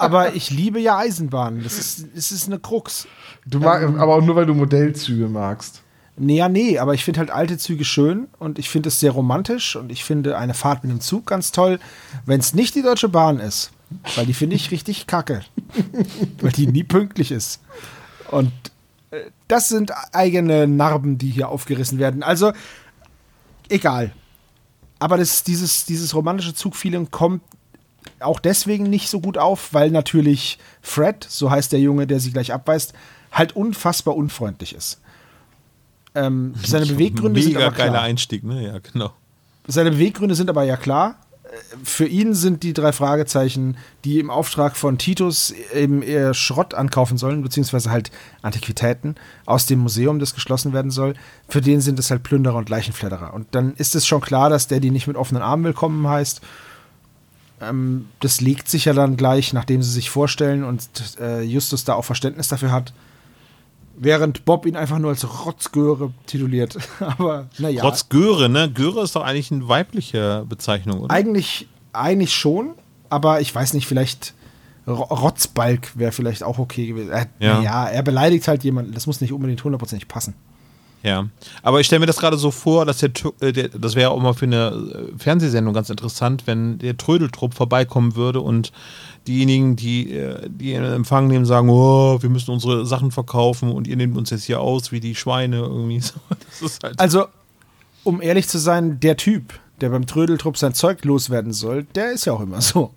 aber 0.00 0.34
ich 0.34 0.50
liebe 0.50 0.80
ja 0.80 0.98
Eisenbahnen. 0.98 1.62
Das 1.62 1.78
ist, 1.78 2.06
das 2.14 2.32
ist 2.32 2.46
eine 2.46 2.58
Krux. 2.58 3.06
Du 3.46 3.58
mag, 3.60 3.82
aber 3.82 4.16
auch 4.16 4.22
nur, 4.22 4.36
weil 4.36 4.46
du 4.46 4.54
Modellzüge 4.54 5.28
magst. 5.28 5.82
Nee, 6.16 6.36
ja, 6.36 6.48
nee, 6.48 6.78
aber 6.78 6.92
ich 6.92 7.04
finde 7.04 7.20
halt 7.20 7.30
alte 7.30 7.56
Züge 7.56 7.84
schön 7.84 8.28
und 8.38 8.58
ich 8.58 8.68
finde 8.68 8.88
es 8.88 9.00
sehr 9.00 9.12
romantisch 9.12 9.76
und 9.76 9.90
ich 9.90 10.04
finde 10.04 10.36
eine 10.36 10.52
Fahrt 10.52 10.84
mit 10.84 10.92
dem 10.92 11.00
Zug 11.00 11.26
ganz 11.26 11.50
toll, 11.50 11.78
wenn 12.26 12.40
es 12.40 12.52
nicht 12.52 12.74
die 12.74 12.82
Deutsche 12.82 13.08
Bahn 13.08 13.40
ist. 13.40 13.70
Weil 14.16 14.26
die 14.26 14.34
finde 14.34 14.56
ich 14.56 14.70
richtig 14.70 15.06
kacke. 15.06 15.42
weil 16.40 16.52
die 16.52 16.66
nie 16.66 16.84
pünktlich 16.84 17.30
ist. 17.30 17.60
Und 18.30 18.52
äh, 19.10 19.22
das 19.48 19.68
sind 19.68 19.92
eigene 20.12 20.66
Narben, 20.66 21.18
die 21.18 21.30
hier 21.30 21.48
aufgerissen 21.48 21.98
werden. 21.98 22.22
Also, 22.22 22.52
egal. 23.68 24.12
Aber 24.98 25.16
das, 25.16 25.42
dieses, 25.42 25.86
dieses 25.86 26.14
romantische 26.14 26.54
Zugfeeling 26.54 27.10
kommt 27.10 27.42
auch 28.20 28.40
deswegen 28.40 28.84
nicht 28.84 29.08
so 29.08 29.20
gut 29.20 29.38
auf, 29.38 29.72
weil 29.72 29.90
natürlich 29.90 30.58
Fred, 30.82 31.26
so 31.28 31.50
heißt 31.50 31.72
der 31.72 31.80
Junge, 31.80 32.06
der 32.06 32.20
sie 32.20 32.32
gleich 32.32 32.52
abweist, 32.52 32.92
halt 33.32 33.56
unfassbar 33.56 34.16
unfreundlich 34.16 34.74
ist. 34.74 35.00
Ähm, 36.14 36.54
seine 36.64 36.86
Beweggründe 36.92 37.40
sind 37.40 37.54
mega 37.54 37.66
aber 37.66 37.76
geiler 37.76 37.90
klar. 37.92 38.02
Einstieg, 38.02 38.44
ne? 38.44 38.64
Ja, 38.64 38.78
genau. 38.78 39.12
Seine 39.66 39.92
Beweggründe 39.92 40.34
sind 40.34 40.50
aber 40.50 40.64
ja 40.64 40.76
klar. 40.76 41.16
Für 41.82 42.06
ihn 42.06 42.32
sind 42.32 42.62
die 42.62 42.72
drei 42.72 42.92
Fragezeichen, 42.92 43.76
die 44.04 44.20
im 44.20 44.30
Auftrag 44.30 44.76
von 44.76 44.98
Titus 44.98 45.52
eben 45.74 46.00
eher 46.00 46.32
Schrott 46.32 46.74
ankaufen 46.74 47.18
sollen, 47.18 47.42
beziehungsweise 47.42 47.90
halt 47.90 48.12
Antiquitäten 48.40 49.16
aus 49.46 49.66
dem 49.66 49.80
Museum, 49.80 50.20
das 50.20 50.34
geschlossen 50.34 50.72
werden 50.72 50.92
soll. 50.92 51.14
Für 51.48 51.60
den 51.60 51.80
sind 51.80 51.98
es 51.98 52.12
halt 52.12 52.22
Plünderer 52.22 52.54
und 52.54 52.68
Leichenfledderer. 52.68 53.34
Und 53.34 53.48
dann 53.50 53.74
ist 53.74 53.96
es 53.96 54.06
schon 54.06 54.20
klar, 54.20 54.48
dass 54.48 54.68
der 54.68 54.78
die 54.78 54.92
nicht 54.92 55.08
mit 55.08 55.16
offenen 55.16 55.42
Armen 55.42 55.64
willkommen 55.64 56.06
heißt. 56.06 56.40
Ähm, 57.60 58.06
das 58.20 58.40
legt 58.40 58.68
sich 58.68 58.86
ja 58.86 58.92
dann 58.92 59.16
gleich, 59.16 59.52
nachdem 59.52 59.82
sie 59.82 59.90
sich 59.90 60.08
vorstellen 60.10 60.64
und 60.64 60.82
äh, 61.20 61.42
Justus 61.42 61.84
da 61.84 61.94
auch 61.94 62.04
Verständnis 62.04 62.48
dafür 62.48 62.72
hat. 62.72 62.92
Während 64.02 64.46
Bob 64.46 64.64
ihn 64.64 64.76
einfach 64.76 64.98
nur 64.98 65.10
als 65.10 65.44
Rotzgöre 65.44 66.10
tituliert. 66.26 66.78
Aber 67.00 67.48
naja. 67.58 67.82
Trotz 67.82 68.08
Göre, 68.08 68.48
ne? 68.48 68.70
Göre 68.72 69.02
ist 69.02 69.14
doch 69.14 69.22
eigentlich 69.24 69.52
eine 69.52 69.68
weibliche 69.68 70.46
Bezeichnung, 70.48 71.00
oder? 71.00 71.14
Eigentlich, 71.14 71.68
eigentlich 71.92 72.32
schon, 72.34 72.70
aber 73.10 73.40
ich 73.42 73.54
weiß 73.54 73.74
nicht, 73.74 73.86
vielleicht 73.86 74.32
Ro- 74.86 75.02
Rotzbalg 75.02 75.98
wäre 75.98 76.12
vielleicht 76.12 76.42
auch 76.44 76.58
okay 76.58 76.86
gewesen. 76.86 77.10
Er, 77.10 77.26
Ja. 77.40 77.60
ja. 77.60 77.86
er 77.88 78.02
beleidigt 78.02 78.48
halt 78.48 78.64
jemanden, 78.64 78.92
das 78.92 79.06
muss 79.06 79.20
nicht 79.20 79.32
unbedingt 79.32 79.62
hundertprozentig 79.62 80.08
passen. 80.08 80.34
Ja, 81.02 81.28
aber 81.62 81.80
ich 81.80 81.86
stelle 81.86 82.00
mir 82.00 82.06
das 82.06 82.18
gerade 82.18 82.36
so 82.36 82.50
vor, 82.50 82.84
dass 82.84 82.98
der, 82.98 83.10
äh, 83.40 83.52
der 83.52 83.68
das 83.70 83.94
wäre 83.94 84.10
auch 84.10 84.20
mal 84.20 84.34
für 84.34 84.44
eine 84.44 85.12
äh, 85.14 85.18
Fernsehsendung 85.18 85.72
ganz 85.72 85.88
interessant, 85.88 86.46
wenn 86.46 86.78
der 86.78 86.96
Trödeltrupp 86.96 87.54
vorbeikommen 87.54 88.16
würde 88.16 88.40
und 88.40 88.70
diejenigen, 89.26 89.76
die, 89.76 90.12
äh, 90.12 90.48
die 90.48 90.72
in 90.74 90.84
Empfang 90.84 91.28
nehmen, 91.28 91.46
sagen, 91.46 91.70
oh, 91.70 92.20
wir 92.20 92.28
müssen 92.28 92.50
unsere 92.50 92.84
Sachen 92.84 93.12
verkaufen 93.12 93.72
und 93.72 93.86
ihr 93.86 93.96
nehmt 93.96 94.16
uns 94.16 94.30
jetzt 94.30 94.44
hier 94.44 94.60
aus 94.60 94.92
wie 94.92 95.00
die 95.00 95.14
Schweine 95.14 95.58
irgendwie 95.58 96.02
halt 96.82 97.00
Also, 97.00 97.26
um 98.04 98.20
ehrlich 98.20 98.48
zu 98.48 98.58
sein, 98.58 99.00
der 99.00 99.16
Typ, 99.16 99.54
der 99.80 99.88
beim 99.88 100.06
Trödeltrupp 100.06 100.58
sein 100.58 100.74
Zeug 100.74 101.02
loswerden 101.04 101.52
soll, 101.52 101.84
der 101.94 102.12
ist 102.12 102.26
ja 102.26 102.34
auch 102.34 102.40
immer 102.40 102.60
so. 102.60 102.92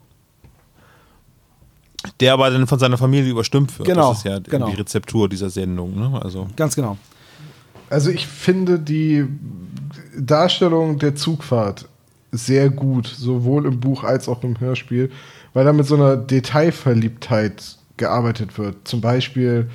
der 2.20 2.34
aber 2.34 2.50
dann 2.50 2.68
von 2.68 2.80
seiner 2.80 2.98
Familie 2.98 3.32
überstimmt 3.32 3.78
wird. 3.80 3.88
Genau, 3.88 4.10
Das 4.10 4.20
ist 4.20 4.26
ja 4.26 4.40
genau. 4.40 4.68
die 4.70 4.76
Rezeptur 4.76 5.30
dieser 5.30 5.50
Sendung, 5.50 5.98
ne? 5.98 6.20
Also 6.22 6.48
Ganz 6.58 6.76
genau. 6.76 6.98
Also 7.94 8.10
ich 8.10 8.26
finde 8.26 8.80
die 8.80 9.28
Darstellung 10.18 10.98
der 10.98 11.14
Zugfahrt 11.14 11.88
sehr 12.32 12.72
gut, 12.72 13.06
sowohl 13.06 13.68
im 13.68 13.80
Buch 13.80 14.04
als 14.04 14.28
auch 14.28 14.44
im 14.44 14.60
Hörspiel, 14.60 15.12
weil 15.54 15.64
da 15.64 15.74
mit 15.74 15.86
so 15.86 15.94
einer 15.94 16.18
Detailverliebtheit 16.18 17.78
gearbeitet 17.98 18.58
wird. 18.58 18.88
Zum 18.88 19.00
Beispiel, 19.00 19.70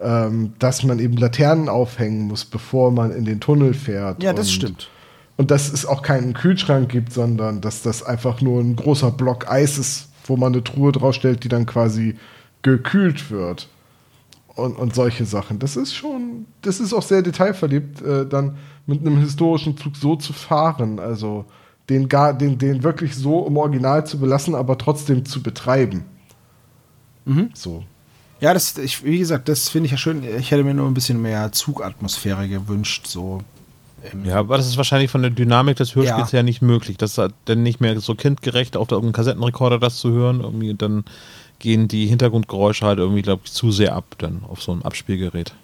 ähm, 0.00 0.52
dass 0.60 0.84
man 0.84 1.00
eben 1.00 1.16
Laternen 1.16 1.68
aufhängen 1.68 2.28
muss, 2.28 2.44
bevor 2.44 2.92
man 2.92 3.10
in 3.10 3.24
den 3.24 3.40
Tunnel 3.40 3.74
fährt. 3.74 4.22
Ja, 4.22 4.32
das 4.32 4.46
und, 4.46 4.52
stimmt. 4.52 4.88
Und 5.36 5.50
dass 5.50 5.72
es 5.72 5.84
auch 5.84 6.02
keinen 6.02 6.32
Kühlschrank 6.32 6.88
gibt, 6.88 7.12
sondern 7.12 7.60
dass 7.60 7.82
das 7.82 8.04
einfach 8.04 8.40
nur 8.40 8.60
ein 8.60 8.76
großer 8.76 9.10
Block 9.10 9.50
Eis 9.50 9.78
ist, 9.78 10.10
wo 10.26 10.36
man 10.36 10.52
eine 10.52 10.62
Truhe 10.62 10.92
draufstellt, 10.92 11.42
die 11.42 11.48
dann 11.48 11.66
quasi 11.66 12.14
gekühlt 12.62 13.32
wird. 13.32 13.68
Und, 14.56 14.76
und 14.76 14.94
solche 14.94 15.24
Sachen. 15.24 15.58
Das 15.58 15.76
ist 15.76 15.94
schon, 15.94 16.46
das 16.62 16.78
ist 16.78 16.92
auch 16.92 17.02
sehr 17.02 17.22
detailverliebt, 17.22 18.00
äh, 18.02 18.24
dann 18.24 18.56
mit 18.86 19.00
einem 19.00 19.18
historischen 19.18 19.76
Zug 19.76 19.96
so 19.96 20.14
zu 20.14 20.32
fahren. 20.32 21.00
Also 21.00 21.44
den, 21.88 22.08
gar, 22.08 22.32
den, 22.34 22.56
den 22.56 22.82
wirklich 22.84 23.16
so 23.16 23.46
im 23.46 23.56
Original 23.56 24.06
zu 24.06 24.18
belassen, 24.20 24.54
aber 24.54 24.78
trotzdem 24.78 25.24
zu 25.24 25.42
betreiben. 25.42 26.04
So. 27.54 27.84
Ja, 28.40 28.52
das, 28.52 28.76
ich, 28.78 29.02
wie 29.04 29.18
gesagt, 29.18 29.48
das 29.48 29.68
finde 29.70 29.86
ich 29.86 29.92
ja 29.92 29.98
schön. 29.98 30.22
Ich 30.38 30.50
hätte 30.50 30.62
mir 30.62 30.74
nur 30.74 30.86
ein 30.86 30.94
bisschen 30.94 31.22
mehr 31.22 31.50
Zugatmosphäre 31.52 32.48
gewünscht, 32.48 33.06
so. 33.06 33.40
Ja, 34.22 34.36
aber 34.36 34.58
das 34.58 34.66
ist 34.66 34.76
wahrscheinlich 34.76 35.10
von 35.10 35.22
der 35.22 35.30
Dynamik 35.30 35.78
des 35.78 35.94
Hörspiels 35.94 36.32
Ja. 36.32 36.36
her 36.36 36.42
nicht 36.42 36.60
möglich. 36.60 36.98
Das 36.98 37.16
ist 37.16 37.32
dann 37.46 37.62
nicht 37.62 37.80
mehr 37.80 37.98
so 38.00 38.14
kindgerecht, 38.14 38.76
auf 38.76 38.90
irgendeinem 38.90 39.14
Kassettenrekorder 39.14 39.78
das 39.78 39.96
zu 39.96 40.10
hören. 40.10 40.40
Irgendwie 40.40 40.74
dann 40.74 41.04
gehen 41.58 41.88
die 41.88 42.06
Hintergrundgeräusche 42.06 42.86
halt 42.86 42.98
irgendwie, 42.98 43.22
glaube 43.22 43.42
ich, 43.44 43.52
zu 43.52 43.70
sehr 43.70 43.94
ab 43.94 44.16
dann 44.18 44.42
auf 44.48 44.62
so 44.62 44.72
einem 44.72 44.82
Abspielgerät. 44.82 45.54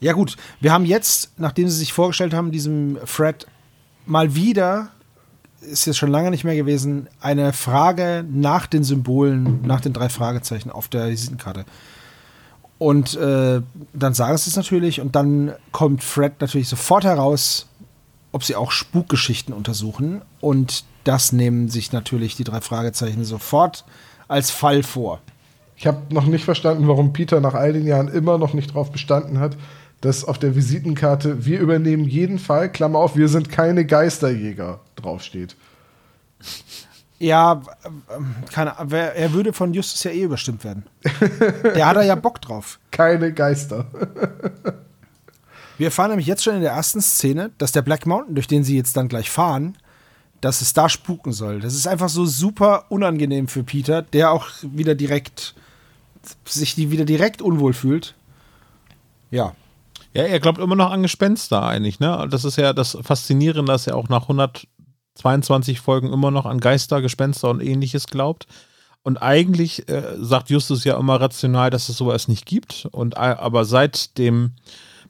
Ja, 0.00 0.12
gut. 0.12 0.36
Wir 0.60 0.72
haben 0.72 0.84
jetzt, 0.84 1.32
nachdem 1.38 1.68
sie 1.68 1.78
sich 1.78 1.92
vorgestellt 1.92 2.34
haben, 2.34 2.50
diesem 2.50 2.98
Fred 3.04 3.46
mal 4.06 4.34
wieder, 4.34 4.88
ist 5.60 5.86
jetzt 5.86 5.96
schon 5.96 6.10
lange 6.10 6.30
nicht 6.30 6.44
mehr 6.44 6.56
gewesen, 6.56 7.08
eine 7.20 7.52
Frage 7.52 8.24
nach 8.30 8.66
den 8.66 8.84
Symbolen, 8.84 9.62
nach 9.62 9.80
den 9.80 9.92
drei 9.92 10.08
Fragezeichen 10.08 10.70
auf 10.70 10.88
der 10.88 11.08
Visitenkarte. 11.08 11.64
Und 12.78 13.14
äh, 13.14 13.62
dann 13.92 14.14
sagen 14.14 14.36
sie 14.36 14.50
es 14.50 14.56
natürlich 14.56 15.00
und 15.00 15.14
dann 15.16 15.54
kommt 15.72 16.02
Fred 16.02 16.40
natürlich 16.40 16.68
sofort 16.68 17.04
heraus, 17.04 17.66
ob 18.34 18.42
sie 18.42 18.56
auch 18.56 18.72
Spukgeschichten 18.72 19.54
untersuchen. 19.54 20.20
Und 20.40 20.84
das 21.04 21.32
nehmen 21.32 21.68
sich 21.68 21.92
natürlich 21.92 22.34
die 22.34 22.42
drei 22.42 22.60
Fragezeichen 22.60 23.24
sofort 23.24 23.84
als 24.26 24.50
Fall 24.50 24.82
vor. 24.82 25.20
Ich 25.76 25.86
habe 25.86 26.12
noch 26.12 26.26
nicht 26.26 26.44
verstanden, 26.44 26.88
warum 26.88 27.12
Peter 27.12 27.40
nach 27.40 27.54
all 27.54 27.72
den 27.72 27.86
Jahren 27.86 28.08
immer 28.08 28.36
noch 28.36 28.52
nicht 28.52 28.70
darauf 28.70 28.90
bestanden 28.90 29.38
hat, 29.38 29.56
dass 30.00 30.24
auf 30.24 30.38
der 30.38 30.56
Visitenkarte 30.56 31.46
wir 31.46 31.60
übernehmen 31.60 32.04
jeden 32.04 32.40
Fall, 32.40 32.70
Klammer 32.72 32.98
auf, 32.98 33.16
wir 33.16 33.28
sind 33.28 33.50
keine 33.50 33.86
Geisterjäger 33.86 34.80
draufsteht. 34.96 35.54
Ja, 37.20 37.62
ähm, 38.14 38.34
keine, 38.52 38.74
er 38.90 39.32
würde 39.32 39.52
von 39.52 39.72
Justus 39.72 40.02
ja 40.02 40.10
eh 40.10 40.24
überstimmt 40.24 40.64
werden. 40.64 40.84
Der 41.64 41.86
hat 41.86 41.96
da 41.96 42.02
ja 42.02 42.16
Bock 42.16 42.42
drauf. 42.42 42.80
Keine 42.90 43.32
Geister. 43.32 43.86
Wir 45.78 45.86
erfahren 45.86 46.10
nämlich 46.10 46.26
jetzt 46.26 46.44
schon 46.44 46.54
in 46.54 46.62
der 46.62 46.72
ersten 46.72 47.00
Szene, 47.00 47.50
dass 47.58 47.72
der 47.72 47.82
Black 47.82 48.06
Mountain, 48.06 48.34
durch 48.34 48.46
den 48.46 48.64
sie 48.64 48.76
jetzt 48.76 48.96
dann 48.96 49.08
gleich 49.08 49.30
fahren, 49.30 49.76
dass 50.40 50.60
es 50.60 50.72
da 50.72 50.88
spuken 50.88 51.32
soll. 51.32 51.60
Das 51.60 51.74
ist 51.74 51.86
einfach 51.86 52.08
so 52.08 52.26
super 52.26 52.86
unangenehm 52.90 53.48
für 53.48 53.64
Peter, 53.64 54.02
der 54.02 54.30
auch 54.30 54.46
wieder 54.62 54.94
direkt 54.94 55.54
sich 56.44 56.74
die 56.74 56.90
wieder 56.90 57.04
direkt 57.04 57.42
unwohl 57.42 57.72
fühlt. 57.72 58.14
Ja. 59.30 59.54
Ja, 60.12 60.22
er 60.22 60.40
glaubt 60.40 60.58
immer 60.58 60.76
noch 60.76 60.92
an 60.92 61.02
Gespenster 61.02 61.62
eigentlich, 61.62 61.98
ne? 61.98 62.26
Das 62.30 62.44
ist 62.44 62.56
ja 62.56 62.72
das 62.72 62.96
Faszinierende, 63.02 63.72
dass 63.72 63.86
er 63.86 63.96
auch 63.96 64.08
nach 64.08 64.22
122 64.22 65.80
Folgen 65.80 66.12
immer 66.12 66.30
noch 66.30 66.46
an 66.46 66.60
Geister, 66.60 67.02
Gespenster 67.02 67.50
und 67.50 67.60
ähnliches 67.60 68.06
glaubt. 68.06 68.46
Und 69.02 69.18
eigentlich 69.18 69.88
äh, 69.88 70.16
sagt 70.18 70.50
Justus 70.50 70.84
ja 70.84 70.98
immer 70.98 71.20
rational, 71.20 71.70
dass 71.70 71.88
es 71.88 71.96
sowas 71.96 72.28
nicht 72.28 72.46
gibt. 72.46 72.86
Und 72.92 73.14
äh, 73.14 73.18
aber 73.18 73.64
seit 73.64 74.16
dem 74.18 74.52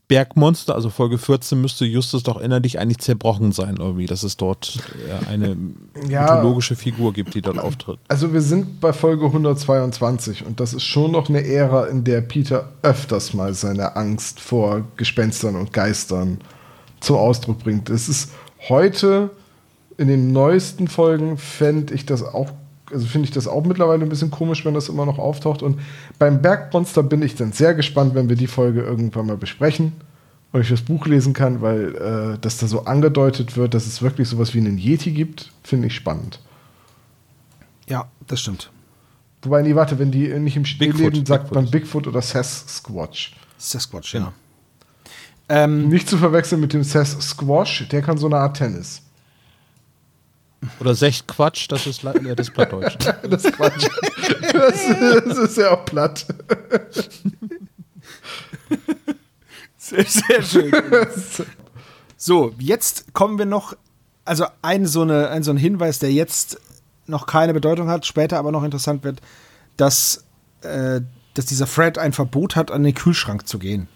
Bergmonster, 0.08 0.74
also 0.74 0.90
Folge 0.90 1.16
14, 1.18 1.60
müsste 1.60 1.84
Justus 1.86 2.22
doch 2.22 2.38
innerlich 2.40 2.78
eigentlich 2.78 2.98
zerbrochen 2.98 3.52
sein, 3.52 3.76
irgendwie, 3.78 4.06
dass 4.06 4.22
es 4.22 4.36
dort 4.36 4.78
äh, 5.08 5.26
eine 5.30 5.56
Ja. 6.08 6.22
mythologische 6.22 6.76
Figur 6.76 7.12
gibt, 7.12 7.34
die 7.34 7.40
dort 7.42 7.58
auftritt. 7.58 7.98
Also 8.08 8.32
wir 8.32 8.42
sind 8.42 8.80
bei 8.80 8.92
Folge 8.92 9.26
122 9.26 10.44
und 10.44 10.60
das 10.60 10.74
ist 10.74 10.82
schon 10.82 11.12
noch 11.12 11.28
eine 11.28 11.44
Ära, 11.46 11.86
in 11.86 12.04
der 12.04 12.20
Peter 12.20 12.68
öfters 12.82 13.32
mal 13.32 13.54
seine 13.54 13.96
Angst 13.96 14.40
vor 14.40 14.82
Gespenstern 14.96 15.56
und 15.56 15.72
Geistern 15.72 16.38
zum 17.00 17.16
Ausdruck 17.16 17.60
bringt. 17.60 17.88
Es 17.90 18.08
ist 18.08 18.32
heute 18.68 19.30
in 19.96 20.08
den 20.08 20.32
neuesten 20.32 20.88
Folgen 20.88 21.38
fände 21.38 21.94
ich 21.94 22.04
das 22.04 22.22
auch, 22.22 22.50
also 22.92 23.06
finde 23.06 23.26
ich 23.26 23.34
das 23.34 23.46
auch 23.46 23.64
mittlerweile 23.64 24.02
ein 24.02 24.08
bisschen 24.08 24.30
komisch, 24.30 24.64
wenn 24.64 24.74
das 24.74 24.88
immer 24.88 25.06
noch 25.06 25.18
auftaucht. 25.18 25.62
Und 25.62 25.80
beim 26.18 26.42
Bergmonster 26.42 27.02
bin 27.02 27.22
ich 27.22 27.34
dann 27.34 27.52
sehr 27.52 27.74
gespannt, 27.74 28.14
wenn 28.14 28.28
wir 28.28 28.36
die 28.36 28.46
Folge 28.46 28.82
irgendwann 28.82 29.26
mal 29.26 29.36
besprechen 29.36 29.92
und 30.52 30.60
ich 30.60 30.68
das 30.68 30.82
Buch 30.82 31.06
lesen 31.06 31.32
kann, 31.32 31.62
weil 31.62 31.94
äh, 31.96 32.38
das 32.40 32.58
da 32.58 32.66
so 32.66 32.84
angedeutet 32.84 33.56
wird, 33.56 33.74
dass 33.74 33.86
es 33.86 34.02
wirklich 34.02 34.28
sowas 34.28 34.54
wie 34.54 34.58
einen 34.58 34.78
Yeti 34.78 35.12
gibt, 35.12 35.50
finde 35.62 35.88
ich 35.88 35.94
spannend. 35.94 36.40
Ja, 37.88 38.08
das 38.26 38.40
stimmt. 38.40 38.70
Wobei, 39.42 39.62
nee, 39.62 39.74
warte, 39.74 39.98
wenn 39.98 40.10
die 40.10 40.28
nicht 40.38 40.56
im 40.56 40.62
Bigfoot, 40.62 41.00
leben, 41.00 41.26
sagt 41.26 41.44
Bigfoot 41.44 41.54
man 41.54 41.70
Bigfoot 41.70 42.06
oder 42.06 42.22
Sasquatch. 42.22 43.34
Sasquatch, 43.58 44.14
ja. 44.14 44.32
Ähm, 45.48 45.88
Nicht 45.88 46.08
zu 46.08 46.16
verwechseln 46.16 46.60
mit 46.60 46.72
dem 46.72 46.82
Sasquatch, 46.82 47.88
der 47.88 48.00
kann 48.00 48.16
so 48.16 48.26
eine 48.26 48.36
Art 48.36 48.56
Tennis. 48.56 49.02
Oder 50.80 50.94
Secht 50.94 51.28
Quatsch, 51.28 51.66
das 51.68 51.86
ist 51.86 52.04
äh, 52.04 52.34
das 52.34 52.50
Plattdeutsch. 52.50 52.96
Das 53.28 53.44
ist 53.44 53.52
Quatsch. 53.52 53.86
das, 54.52 55.24
das 55.24 55.38
ist 55.38 55.58
ja 55.58 55.70
auch 55.70 55.84
platt. 55.84 56.26
Sehr, 59.84 60.04
sehr 60.06 60.42
schön. 60.42 60.72
so, 62.16 62.54
jetzt 62.58 63.12
kommen 63.12 63.38
wir 63.38 63.44
noch, 63.44 63.76
also 64.24 64.46
ein 64.62 64.86
so, 64.86 65.02
eine, 65.02 65.28
ein 65.28 65.42
so 65.42 65.50
ein 65.50 65.58
Hinweis, 65.58 65.98
der 65.98 66.10
jetzt 66.10 66.58
noch 67.06 67.26
keine 67.26 67.52
Bedeutung 67.52 67.88
hat, 67.88 68.06
später 68.06 68.38
aber 68.38 68.50
noch 68.50 68.64
interessant 68.64 69.04
wird, 69.04 69.20
dass, 69.76 70.24
äh, 70.62 71.02
dass 71.34 71.46
dieser 71.46 71.66
Fred 71.66 71.98
ein 71.98 72.14
Verbot 72.14 72.56
hat, 72.56 72.70
an 72.70 72.82
den 72.82 72.94
Kühlschrank 72.94 73.46
zu 73.46 73.58
gehen. 73.58 73.88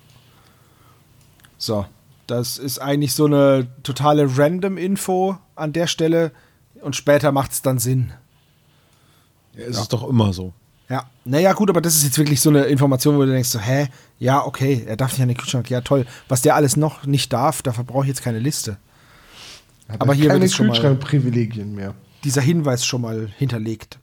So, 1.57 1.87
das 2.27 2.59
ist 2.59 2.81
eigentlich 2.81 3.15
so 3.15 3.25
eine 3.25 3.69
totale 3.83 4.37
Random-Info 4.37 5.39
an 5.57 5.73
der 5.73 5.87
Stelle 5.87 6.33
und 6.83 6.97
später 6.97 7.33
macht 7.33 7.53
es 7.53 7.63
dann 7.63 7.79
Sinn. 7.79 8.13
Es 9.57 9.79
ist 9.79 9.93
doch 9.93 10.09
immer 10.09 10.33
so. 10.33 10.53
Ja, 10.89 11.05
naja, 11.25 11.53
gut, 11.53 11.69
aber 11.69 11.81
das 11.81 11.97
ist 11.97 12.05
jetzt 12.05 12.19
wirklich 12.19 12.41
so 12.41 12.49
eine 12.49 12.65
Information, 12.65 13.17
wo 13.17 13.25
du 13.25 13.31
denkst, 13.31 13.51
so, 13.51 13.59
hä, 13.59 13.89
ja, 14.19 14.45
okay, 14.45 14.85
er 14.87 14.97
darf 14.97 15.13
nicht 15.13 15.23
an 15.23 15.29
den 15.29 15.37
Kühlschrank, 15.37 15.69
ja, 15.69 15.83
toll. 15.83 16.07
Was 16.29 16.41
der 16.41 16.55
alles 16.55 16.77
noch 16.77 17.05
nicht 17.05 17.33
darf, 17.33 17.61
dafür 17.61 17.85
brauche 17.85 18.05
ich 18.05 18.09
jetzt 18.09 18.23
keine 18.23 18.39
Liste. 18.39 18.79
Hat 19.89 20.01
Aber 20.01 20.13
er 20.13 20.17
hier 20.17 20.29
keine 20.29 20.43
wird 20.43 20.55
Kühlschrankprivilegien 20.55 21.75
mehr. 21.75 21.95
Dieser 22.25 22.41
Hinweis 22.41 22.87
schon 22.87 23.03
mal 23.03 23.29
hinterlegt. 23.37 23.99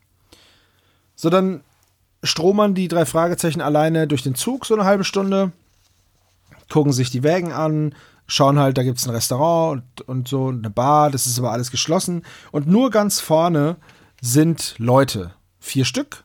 So, 1.16 1.28
dann 1.28 1.62
stromern 2.22 2.74
die 2.74 2.88
drei 2.88 3.04
Fragezeichen 3.04 3.60
alleine 3.60 4.06
durch 4.06 4.22
den 4.22 4.34
Zug 4.34 4.66
so 4.66 4.74
eine 4.74 4.84
halbe 4.84 5.04
Stunde, 5.04 5.52
gucken 6.68 6.92
sich 6.92 7.10
die 7.10 7.22
Wägen 7.22 7.52
an, 7.52 7.94
schauen 8.26 8.58
halt, 8.58 8.78
da 8.78 8.82
gibt 8.82 8.98
es 8.98 9.06
ein 9.06 9.14
Restaurant 9.14 9.82
und, 10.00 10.08
und 10.08 10.28
so, 10.28 10.48
eine 10.48 10.70
Bar, 10.70 11.10
das 11.10 11.26
ist 11.26 11.38
aber 11.38 11.52
alles 11.52 11.70
geschlossen. 11.70 12.22
Und 12.52 12.66
nur 12.66 12.90
ganz 12.90 13.20
vorne 13.20 13.76
sind 14.20 14.74
Leute, 14.78 15.32
vier 15.60 15.84
Stück, 15.84 16.24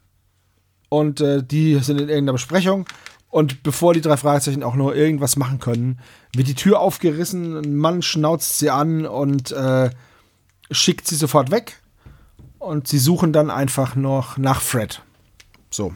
und 0.92 1.22
äh, 1.22 1.42
die 1.42 1.80
sind 1.80 2.02
in 2.02 2.10
irgendeiner 2.10 2.34
Besprechung. 2.34 2.86
Und 3.30 3.64
bevor 3.64 3.94
die 3.94 4.02
drei 4.02 4.18
Fragezeichen 4.18 4.62
auch 4.62 4.76
nur 4.76 4.94
irgendwas 4.94 5.38
machen 5.38 5.60
können, 5.60 6.00
wird 6.36 6.50
die 6.50 6.54
Tür 6.54 6.82
aufgerissen, 6.82 7.56
ein 7.56 7.78
Mann 7.78 8.02
schnauzt 8.02 8.60
sie 8.60 8.70
an 8.70 9.06
und 9.06 9.54
äh, 9.54 9.90
schickt 10.70 11.08
sie 11.08 11.16
sofort 11.16 11.50
weg. 11.50 11.82
Und 12.60 12.90
sie 12.90 13.00
suchen 13.00 13.32
dann 13.32 13.50
einfach 13.50 13.96
noch 13.96 14.38
nach 14.38 14.60
Fred. 14.60 15.02
So. 15.70 15.94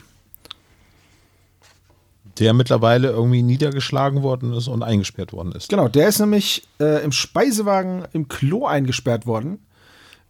Der 2.40 2.54
mittlerweile 2.54 3.10
irgendwie 3.10 3.44
niedergeschlagen 3.44 4.22
worden 4.22 4.54
ist 4.54 4.68
und 4.68 4.84
eingesperrt 4.84 5.32
worden 5.32 5.54
ist. 5.54 5.70
Genau, 5.70 5.88
der 5.88 6.10
ist 6.10 6.20
nämlich 6.20 6.68
äh, 6.80 7.04
im 7.04 7.12
Speisewagen 7.12 8.06
im 8.12 8.28
Klo 8.28 8.66
eingesperrt 8.66 9.26
worden. 9.26 9.60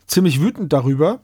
Ziemlich 0.06 0.39
wütend 0.39 0.72
darüber. 0.72 1.20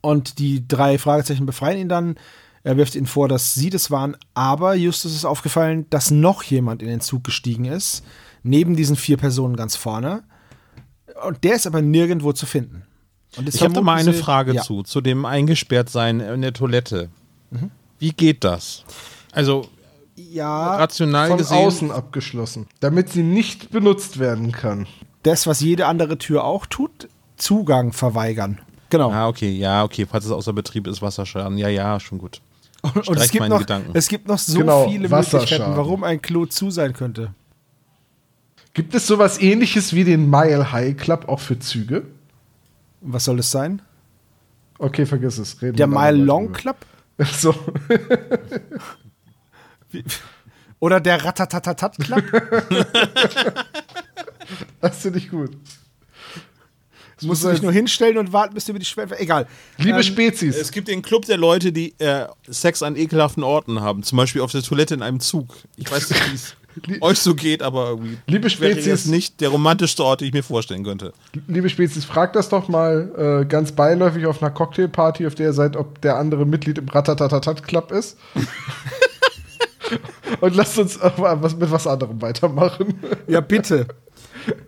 Und 0.00 0.38
die 0.38 0.66
drei 0.66 0.98
Fragezeichen 0.98 1.46
befreien 1.46 1.78
ihn 1.78 1.88
dann. 1.88 2.16
Er 2.64 2.76
wirft 2.76 2.96
ihnen 2.96 3.06
vor, 3.06 3.28
dass 3.28 3.54
sie 3.54 3.70
das 3.70 3.92
waren. 3.92 4.16
Aber 4.34 4.74
Justus 4.74 5.14
ist 5.14 5.24
aufgefallen, 5.24 5.86
dass 5.90 6.10
noch 6.10 6.42
jemand 6.42 6.82
in 6.82 6.88
den 6.88 7.00
Zug 7.00 7.22
gestiegen 7.22 7.64
ist. 7.64 8.04
Neben 8.42 8.74
diesen 8.74 8.96
vier 8.96 9.16
Personen 9.16 9.56
ganz 9.56 9.76
vorne. 9.76 10.24
Und 11.26 11.44
der 11.44 11.54
ist 11.54 11.66
aber 11.66 11.80
nirgendwo 11.80 12.32
zu 12.32 12.44
finden. 12.44 12.82
Ich 13.46 13.62
habe 13.62 13.72
da 13.72 13.82
mal 13.82 13.96
eine 13.96 14.12
Frage 14.12 14.54
ja. 14.54 14.62
zu, 14.62 14.82
zu 14.82 15.00
dem 15.00 15.24
Eingesperrtsein 15.24 16.20
in 16.20 16.42
der 16.42 16.52
Toilette. 16.52 17.10
Wie 17.98 18.10
geht 18.12 18.44
das? 18.44 18.84
Also 19.32 19.68
Ja, 20.16 20.76
rational 20.76 21.28
Von 21.28 21.38
gesehen. 21.38 21.56
außen 21.56 21.90
abgeschlossen, 21.90 22.66
damit 22.80 23.10
sie 23.10 23.22
nicht 23.22 23.70
benutzt 23.70 24.18
werden 24.18 24.52
kann. 24.52 24.86
das, 25.22 25.46
was 25.46 25.60
jede 25.60 25.86
andere 25.86 26.18
Tür 26.18 26.44
auch 26.44 26.66
tut, 26.66 27.08
Zugang 27.36 27.92
verweigern. 27.92 28.60
Genau. 28.90 29.10
Ah, 29.10 29.26
okay, 29.28 29.50
ja, 29.50 29.82
okay, 29.84 30.06
falls 30.08 30.24
es 30.24 30.30
außer 30.30 30.52
Betrieb 30.52 30.86
ist, 30.86 31.02
Wasserschaden. 31.02 31.58
Ja, 31.58 31.68
ja, 31.68 31.98
schon 32.00 32.18
gut. 32.18 32.40
Und 32.82 32.96
es 32.98 33.04
Streich 33.06 33.30
gibt, 33.32 33.40
meine 33.40 33.54
noch, 33.54 33.60
Gedanken. 33.60 33.90
es 33.94 34.06
gibt 34.08 34.28
noch 34.28 34.38
so 34.38 34.58
Genau, 34.60 34.88
viele. 34.88 35.08
Möglichkeiten, 35.08 35.76
warum 35.76 36.04
ein 36.04 36.22
Klo 36.22 36.46
zu 36.46 36.70
sein 36.70 36.92
könnte. 36.92 37.34
Gibt 38.74 38.94
es 38.94 39.06
sowas 39.06 39.40
ähnliches 39.40 39.92
wie 39.94 40.04
den 40.04 40.30
Mile 40.30 40.70
High 40.70 40.96
Club 40.96 41.28
auch 41.28 41.40
für 41.40 41.58
Züge? 41.58 42.04
Was 43.00 43.24
soll 43.24 43.38
das 43.38 43.50
sein? 43.50 43.82
Okay, 44.78 45.04
vergiss 45.06 45.38
es. 45.38 45.60
Reden 45.62 45.76
Der 45.76 45.86
Mile 45.88 46.12
Long. 46.16 46.52
Club? 46.52 46.76
So. 47.38 47.54
Oder 50.80 51.00
der 51.00 51.24
Ratatatatat 51.24 51.98
Club? 51.98 52.22
Das 54.80 54.98
finde 54.98 55.18
ich 55.18 55.28
gut. 55.30 55.56
Musst 57.22 57.42
du 57.42 57.50
dich 57.50 57.62
nur 57.62 57.72
hinstellen 57.72 58.18
und 58.18 58.32
warten, 58.32 58.54
bis 58.54 58.66
du 58.66 58.72
über 58.72 58.78
die 58.78 58.84
Schwelle. 58.84 59.18
Egal. 59.18 59.46
Liebe 59.78 59.96
Ähm, 59.96 60.02
Spezies, 60.02 60.54
Es 60.54 60.70
gibt 60.70 60.88
den 60.88 61.00
Club 61.02 61.24
der 61.24 61.38
Leute, 61.38 61.72
die 61.72 61.98
äh, 61.98 62.26
Sex 62.46 62.82
an 62.82 62.94
ekelhaften 62.94 63.42
Orten 63.42 63.80
haben. 63.80 64.02
Zum 64.02 64.18
Beispiel 64.18 64.42
auf 64.42 64.52
der 64.52 64.62
Toilette 64.62 64.94
in 64.94 65.02
einem 65.02 65.18
Zug. 65.20 65.56
Ich 65.76 65.90
weiß 65.90 66.10
nicht, 66.10 66.30
wie 66.30 66.34
es 66.34 66.56
euch 67.00 67.18
so 67.18 67.34
geht, 67.34 67.62
aber 67.62 67.90
irgendwie 67.90 68.18
Liebe 68.26 68.44
wäre 68.44 68.72
Spezies. 68.72 68.86
jetzt 68.86 69.06
nicht 69.06 69.40
der 69.40 69.50
romantischste 69.50 70.04
Ort, 70.04 70.20
den 70.20 70.28
ich 70.28 70.34
mir 70.34 70.42
vorstellen 70.42 70.84
könnte. 70.84 71.12
liebe 71.46 71.68
Spezies, 71.68 72.04
frag 72.04 72.32
das 72.32 72.48
doch 72.48 72.68
mal 72.68 73.42
äh, 73.42 73.46
ganz 73.46 73.72
beiläufig 73.72 74.26
auf 74.26 74.42
einer 74.42 74.50
Cocktailparty, 74.50 75.26
auf 75.26 75.34
der 75.34 75.46
ihr 75.46 75.52
seid, 75.52 75.76
ob 75.76 76.00
der 76.00 76.16
andere 76.16 76.46
Mitglied 76.46 76.78
im 76.78 76.88
Ratatatatat 76.88 77.62
Club 77.62 77.92
ist. 77.92 78.16
Und 80.40 80.56
lasst 80.56 80.78
uns 80.78 81.00
auch 81.00 81.16
mal 81.18 81.40
was, 81.42 81.56
mit 81.56 81.70
was 81.70 81.86
anderem 81.86 82.20
weitermachen. 82.20 82.94
Ja, 83.28 83.40
bitte. 83.40 83.86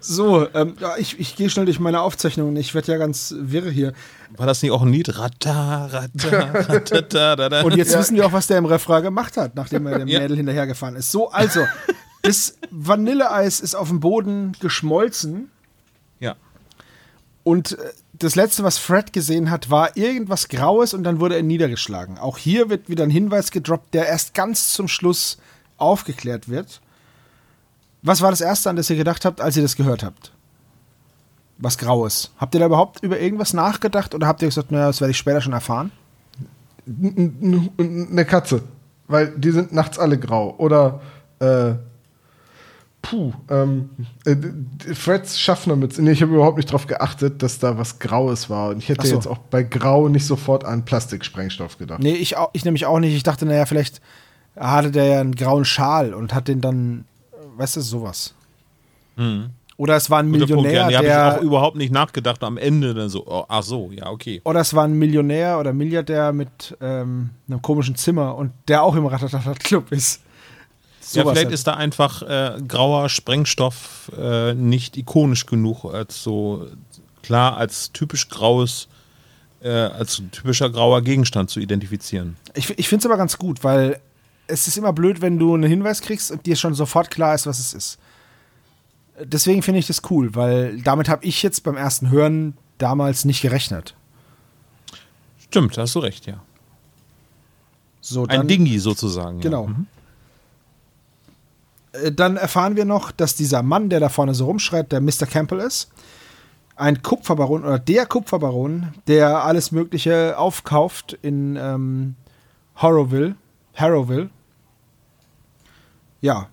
So, 0.00 0.48
ähm, 0.54 0.74
ja, 0.80 0.96
ich, 0.96 1.18
ich 1.18 1.36
gehe 1.36 1.50
schnell 1.50 1.64
durch 1.64 1.80
meine 1.80 2.00
Aufzeichnungen. 2.00 2.56
Ich 2.56 2.74
werde 2.74 2.92
ja 2.92 2.98
ganz 2.98 3.34
wirre 3.38 3.70
hier. 3.70 3.92
War 4.36 4.46
das 4.46 4.62
nicht 4.62 4.72
auch 4.72 4.82
ein 4.82 4.92
Lied? 4.92 5.18
Rata, 5.18 5.86
rata, 5.86 6.38
ratata, 6.52 7.36
da, 7.36 7.48
da. 7.48 7.62
Und 7.62 7.76
jetzt 7.76 7.96
wissen 7.98 8.16
wir 8.16 8.26
auch, 8.26 8.32
was 8.32 8.46
der 8.46 8.58
im 8.58 8.64
Refrain 8.66 9.02
gemacht 9.02 9.36
hat, 9.36 9.54
nachdem 9.54 9.86
er 9.86 9.98
dem 9.98 10.08
Ja. 10.08 10.20
Mädel 10.20 10.36
hinterhergefahren 10.36 10.96
ist. 10.96 11.10
So, 11.10 11.30
also, 11.30 11.60
das 12.22 12.56
Vanilleeis 12.70 13.60
ist 13.60 13.74
auf 13.74 13.88
dem 13.88 14.00
Boden 14.00 14.52
geschmolzen. 14.60 15.50
Ja. 16.20 16.36
Und 17.44 17.72
äh, 17.72 17.92
das 18.12 18.34
letzte, 18.34 18.64
was 18.64 18.78
Fred 18.78 19.12
gesehen 19.12 19.50
hat, 19.50 19.70
war 19.70 19.96
irgendwas 19.96 20.48
Graues 20.48 20.94
und 20.94 21.04
dann 21.04 21.20
wurde 21.20 21.36
er 21.36 21.42
niedergeschlagen. 21.42 22.18
Auch 22.18 22.38
hier 22.38 22.68
wird 22.68 22.88
wieder 22.88 23.04
ein 23.04 23.10
Hinweis 23.10 23.50
gedroppt, 23.50 23.94
der 23.94 24.06
erst 24.06 24.34
ganz 24.34 24.72
zum 24.72 24.88
Schluss 24.88 25.38
aufgeklärt 25.76 26.48
wird. 26.48 26.80
Was 28.02 28.20
war 28.20 28.30
das 28.30 28.40
Erste, 28.40 28.70
an 28.70 28.76
das 28.76 28.90
ihr 28.90 28.96
gedacht 28.96 29.24
habt, 29.24 29.40
als 29.40 29.56
ihr 29.56 29.62
das 29.62 29.76
gehört 29.76 30.02
habt? 30.02 30.32
Was 31.58 31.78
Graues. 31.78 32.30
Habt 32.38 32.54
ihr 32.54 32.60
da 32.60 32.66
überhaupt 32.66 33.02
über 33.02 33.18
irgendwas 33.18 33.52
nachgedacht 33.52 34.14
oder 34.14 34.26
habt 34.26 34.42
ihr 34.42 34.48
gesagt, 34.48 34.70
naja, 34.70 34.86
das 34.86 35.00
werde 35.00 35.10
ich 35.10 35.18
später 35.18 35.40
schon 35.40 35.52
erfahren? 35.52 35.90
Eine 36.86 38.24
Katze. 38.24 38.62
Weil 39.08 39.32
die 39.36 39.50
sind 39.50 39.72
nachts 39.72 39.98
alle 39.98 40.18
grau. 40.18 40.54
Oder, 40.58 41.00
äh, 41.40 41.72
puh, 43.02 43.32
ähm, 43.50 43.90
äh, 44.24 44.36
Freds 44.94 45.40
Schaffnermütze. 45.40 46.02
Nee, 46.02 46.12
ich 46.12 46.22
habe 46.22 46.34
überhaupt 46.34 46.58
nicht 46.58 46.68
darauf 46.68 46.86
geachtet, 46.86 47.42
dass 47.42 47.58
da 47.58 47.78
was 47.78 47.98
Graues 47.98 48.50
war. 48.50 48.70
Und 48.70 48.78
ich 48.78 48.88
hätte 48.88 49.06
so. 49.06 49.14
jetzt 49.14 49.26
auch 49.26 49.38
bei 49.38 49.62
Grau 49.62 50.08
nicht 50.08 50.26
sofort 50.26 50.64
an 50.64 50.84
Plastiksprengstoff 50.84 51.78
gedacht. 51.78 52.00
Nee, 52.00 52.14
ich, 52.14 52.36
auch, 52.36 52.50
ich 52.52 52.64
nämlich 52.64 52.86
auch 52.86 53.00
nicht. 53.00 53.14
Ich 53.14 53.22
dachte, 53.22 53.46
naja, 53.46 53.66
vielleicht 53.66 54.00
hatte 54.56 54.90
der 54.90 55.06
ja 55.06 55.20
einen 55.20 55.34
grauen 55.34 55.64
Schal 55.64 56.14
und 56.14 56.34
hat 56.34 56.48
den 56.48 56.60
dann, 56.60 57.04
weißt 57.58 57.76
du, 57.76 57.80
sowas. 57.80 58.34
Oder 59.76 59.96
es 59.96 60.10
war 60.10 60.20
ein 60.20 60.32
Guter 60.32 60.46
Punkt, 60.46 60.62
Millionär, 60.62 60.80
ja, 60.80 60.86
nee, 60.88 60.94
habe 60.96 61.06
ich 61.06 61.12
der 61.12 61.38
auch 61.38 61.42
überhaupt 61.42 61.76
nicht 61.76 61.92
nachgedacht. 61.92 62.42
Am 62.42 62.56
Ende 62.56 62.94
dann 62.94 63.08
so, 63.08 63.24
oh, 63.26 63.44
ach 63.48 63.62
so, 63.62 63.90
ja, 63.92 64.08
okay. 64.10 64.40
Oder 64.44 64.60
es 64.60 64.74
war 64.74 64.84
ein 64.84 64.92
Millionär 64.92 65.58
oder 65.58 65.72
Milliardär 65.72 66.32
mit 66.32 66.76
ähm, 66.80 67.30
einem 67.48 67.62
komischen 67.62 67.94
Zimmer 67.94 68.36
und 68.36 68.52
der 68.66 68.82
auch 68.82 68.96
im 68.96 69.06
Ratatatat-Club 69.06 69.92
ist. 69.92 70.20
ja, 70.20 71.22
Sowas 71.22 71.32
vielleicht 71.32 71.46
halt. 71.46 71.54
ist 71.54 71.66
da 71.66 71.74
einfach 71.74 72.22
äh, 72.22 72.60
grauer 72.66 73.08
Sprengstoff 73.08 74.10
äh, 74.18 74.54
nicht 74.54 74.96
ikonisch 74.96 75.46
genug, 75.46 75.84
als 75.84 76.22
so 76.24 76.66
klar 77.22 77.56
als 77.56 77.92
typisch 77.92 78.28
graues, 78.28 78.88
äh, 79.60 79.68
als 79.70 80.22
typischer 80.32 80.70
grauer 80.70 81.02
Gegenstand 81.02 81.50
zu 81.50 81.60
identifizieren. 81.60 82.36
Ich, 82.54 82.76
ich 82.76 82.88
finde 82.88 83.02
es 83.02 83.06
aber 83.06 83.16
ganz 83.16 83.38
gut, 83.38 83.62
weil 83.62 84.00
es 84.48 84.66
ist 84.66 84.76
immer 84.76 84.92
blöd, 84.92 85.20
wenn 85.20 85.38
du 85.38 85.54
einen 85.54 85.68
Hinweis 85.68 86.00
kriegst 86.00 86.30
und 86.30 86.46
dir 86.46 86.56
schon 86.56 86.74
sofort 86.74 87.10
klar 87.10 87.34
ist, 87.34 87.46
was 87.46 87.58
es 87.58 87.74
ist. 87.74 87.98
Deswegen 89.22 89.62
finde 89.62 89.80
ich 89.80 89.86
das 89.86 90.02
cool, 90.10 90.34
weil 90.34 90.80
damit 90.82 91.08
habe 91.08 91.24
ich 91.24 91.42
jetzt 91.42 91.62
beim 91.64 91.76
ersten 91.76 92.10
Hören 92.10 92.56
damals 92.78 93.24
nicht 93.24 93.42
gerechnet. 93.42 93.94
Stimmt, 95.38 95.76
hast 95.76 95.94
du 95.94 96.00
recht, 96.00 96.26
ja. 96.26 96.40
So, 98.00 98.22
Ein 98.22 98.28
dann, 98.28 98.48
Dingi 98.48 98.78
sozusagen. 98.78 99.40
Genau. 99.40 99.64
Ja. 99.64 99.70
Mhm. 99.70 99.86
Äh, 101.92 102.12
Dann 102.12 102.36
erfahren 102.36 102.76
wir 102.76 102.84
noch, 102.84 103.10
dass 103.10 103.34
dieser 103.34 103.62
Mann, 103.62 103.90
der 103.90 104.00
da 104.00 104.08
vorne 104.08 104.34
so 104.34 104.46
rumschreit, 104.46 104.92
der 104.92 105.00
Mr. 105.00 105.26
Campbell 105.26 105.60
ist. 105.60 105.90
Ein 106.76 107.02
Kupferbaron 107.02 107.64
oder 107.64 107.78
der 107.80 108.06
Kupferbaron, 108.06 108.94
der 109.08 109.42
alles 109.44 109.72
Mögliche 109.72 110.38
aufkauft 110.38 111.18
in 111.22 111.56
ähm, 111.56 112.14
Horrorville. 112.76 113.34
Harrowville. 113.74 114.30
Ja. 116.20 116.48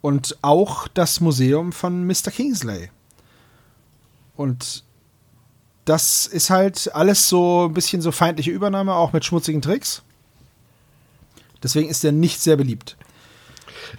Und 0.00 0.38
auch 0.42 0.88
das 0.88 1.20
Museum 1.20 1.72
von 1.72 2.06
Mr. 2.06 2.30
Kingsley. 2.30 2.90
Und 4.36 4.84
das 5.84 6.26
ist 6.26 6.50
halt 6.50 6.94
alles 6.94 7.28
so 7.28 7.66
ein 7.66 7.74
bisschen 7.74 8.00
so 8.02 8.12
feindliche 8.12 8.50
Übernahme, 8.50 8.94
auch 8.94 9.12
mit 9.12 9.24
schmutzigen 9.24 9.60
Tricks. 9.62 10.02
Deswegen 11.62 11.88
ist 11.88 12.04
er 12.04 12.12
nicht 12.12 12.40
sehr 12.40 12.56
beliebt. 12.56 12.96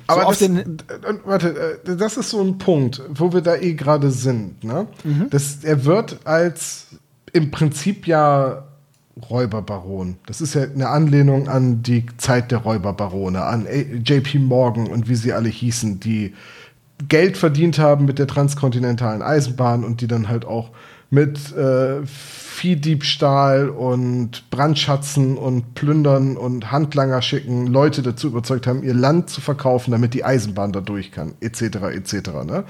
Aber 0.08 0.28
auf 0.28 0.38
das, 0.38 0.40
den- 0.40 0.78
warte, 1.26 1.80
äh, 1.86 1.96
das 1.98 2.16
ist 2.16 2.30
so 2.30 2.42
ein 2.42 2.58
Punkt, 2.58 3.02
wo 3.10 3.34
wir 3.34 3.42
da 3.42 3.56
eh 3.56 3.74
gerade 3.74 4.12
sind. 4.12 4.64
Ne? 4.64 4.88
Das, 5.30 5.64
er 5.64 5.84
wird 5.84 6.26
als 6.26 6.88
im 7.34 7.52
Prinzip 7.52 8.08
ja 8.08 8.66
Räuberbaron. 9.30 10.17
Das 10.26 10.41
ist 10.41 10.53
ja 10.53 10.63
eine 10.63 10.89
Anlehnung 10.89 11.47
an 11.47 11.84
die 11.84 12.05
Zeit 12.17 12.51
der 12.51 12.59
Räuberbarone, 12.59 13.43
an 13.43 13.65
JP 14.03 14.39
Morgan 14.39 14.88
und 14.88 15.09
wie 15.09 15.15
sie 15.15 15.34
alle 15.34 15.49
hießen, 15.49 15.99
die 15.99 16.34
Geld 17.07 17.38
verdient 17.38 17.80
haben 17.80 18.05
mit 18.05 18.20
der 18.20 18.28
transkontinentalen 18.28 19.22
Eisenbahn 19.22 19.84
und 19.84 20.01
die 20.01 20.07
dann 20.07 20.28
halt 20.28 20.45
auch 20.45 20.72
mit 21.09 21.55
äh, 21.55 22.05
Viehdiebstahl 22.05 23.70
und 23.70 24.49
Brandschatzen 24.51 25.38
und 25.38 25.74
Plündern 25.76 26.38
und 26.38 26.72
Handlanger 26.72 27.22
schicken 27.22 27.67
Leute 27.67 28.01
dazu 28.01 28.28
überzeugt 28.28 28.67
haben, 28.67 28.84
ihr 28.84 28.93
Land 28.93 29.30
zu 29.30 29.41
verkaufen, 29.41 29.91
damit 29.91 30.13
die 30.13 30.26
Eisenbahn 30.26 30.72
da 30.72 30.82
durch 30.82 31.11
kann, 31.11 31.34
etc. 31.39 31.61
etc. 31.93 32.13
Ne? 32.45 32.63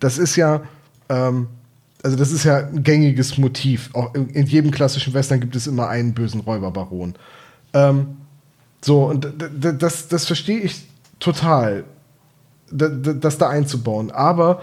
Das 0.00 0.16
ist 0.16 0.36
ja 0.36 0.62
ähm, 1.08 1.48
also 2.02 2.16
das 2.16 2.32
ist 2.32 2.44
ja 2.44 2.66
ein 2.66 2.82
gängiges 2.82 3.38
Motiv. 3.38 3.90
Auch 3.92 4.14
in, 4.14 4.28
in 4.30 4.46
jedem 4.46 4.70
klassischen 4.70 5.14
Western 5.14 5.40
gibt 5.40 5.54
es 5.56 5.66
immer 5.66 5.88
einen 5.88 6.14
bösen 6.14 6.40
Räuberbaron. 6.40 7.14
Ähm, 7.72 8.16
so, 8.84 9.04
und 9.04 9.28
das, 9.78 10.08
das 10.08 10.26
verstehe 10.26 10.58
ich 10.58 10.86
total, 11.20 11.84
das 12.70 13.38
da 13.38 13.48
einzubauen. 13.48 14.10
Aber 14.10 14.62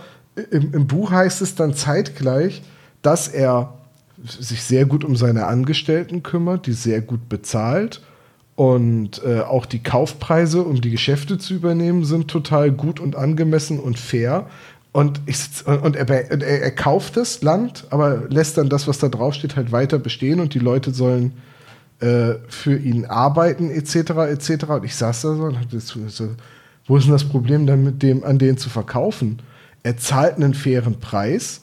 im, 0.52 0.74
im 0.74 0.88
Buch 0.88 1.12
heißt 1.12 1.42
es 1.42 1.56
dann 1.56 1.74
zeitgleich, 1.74 2.62
dass 3.02 3.30
er 3.30 3.74
sich 4.24 4.64
sehr 4.64 4.86
gut 4.86 5.06
um 5.06 5.16
seine 5.16 5.48
Angestellten 5.48 6.24
kümmert, 6.24 6.68
die 6.68 6.74
sehr 6.74 7.02
gut 7.02 7.30
bezahlt. 7.30 8.02
Und 8.56 9.24
äh, 9.24 9.40
auch 9.40 9.66
die 9.66 9.82
Kaufpreise, 9.82 10.64
um 10.64 10.82
die 10.82 10.92
Geschäfte 10.92 11.38
zu 11.38 11.54
übernehmen, 11.54 12.04
sind 12.04 12.28
total 12.28 12.72
gut 12.72 13.00
und 13.00 13.16
angemessen 13.16 13.80
und 13.80 13.98
fair. 13.98 14.48
Und, 14.92 15.22
ich, 15.28 15.38
und 15.66 15.96
er, 15.96 16.32
und 16.32 16.44
er, 16.44 16.62
er 16.62 16.72
kauft 16.72 17.16
das 17.16 17.44
Land, 17.44 17.86
aber 17.92 18.24
lässt 18.30 18.58
dann 18.58 18.70
das, 18.70 18.88
was 18.88 18.98
da 18.98 19.08
drauf 19.08 19.36
steht, 19.36 19.56
halt 19.56 19.72
weiter 19.72 20.00
bestehen 20.00 20.40
und 20.40 20.54
die 20.54 20.60
Leute 20.60 20.92
sollen 20.92 21.34
äh, 22.00 22.36
für 22.48 22.78
ihn 22.78 23.06
arbeiten, 23.06 23.70
etc. 23.70 23.96
etc. 24.32 24.66
Und 24.70 24.86
ich 24.86 24.96
saß 24.96 25.22
da 25.22 25.36
so 25.36 25.44
und 25.44 25.58
das 25.72 25.88
so, 25.88 26.30
wo 26.88 26.98
ist 26.98 27.04
denn 27.04 27.14
das 27.14 27.26
Problem 27.26 27.68
dann 27.68 27.84
mit 27.84 28.02
dem, 28.02 28.24
an 28.24 28.40
den 28.40 28.58
zu 28.58 28.70
verkaufen? 28.70 29.42
Er 29.84 29.98
zahlt 29.98 30.36
einen 30.36 30.56
fairen 30.56 31.00
Preis, 31.00 31.62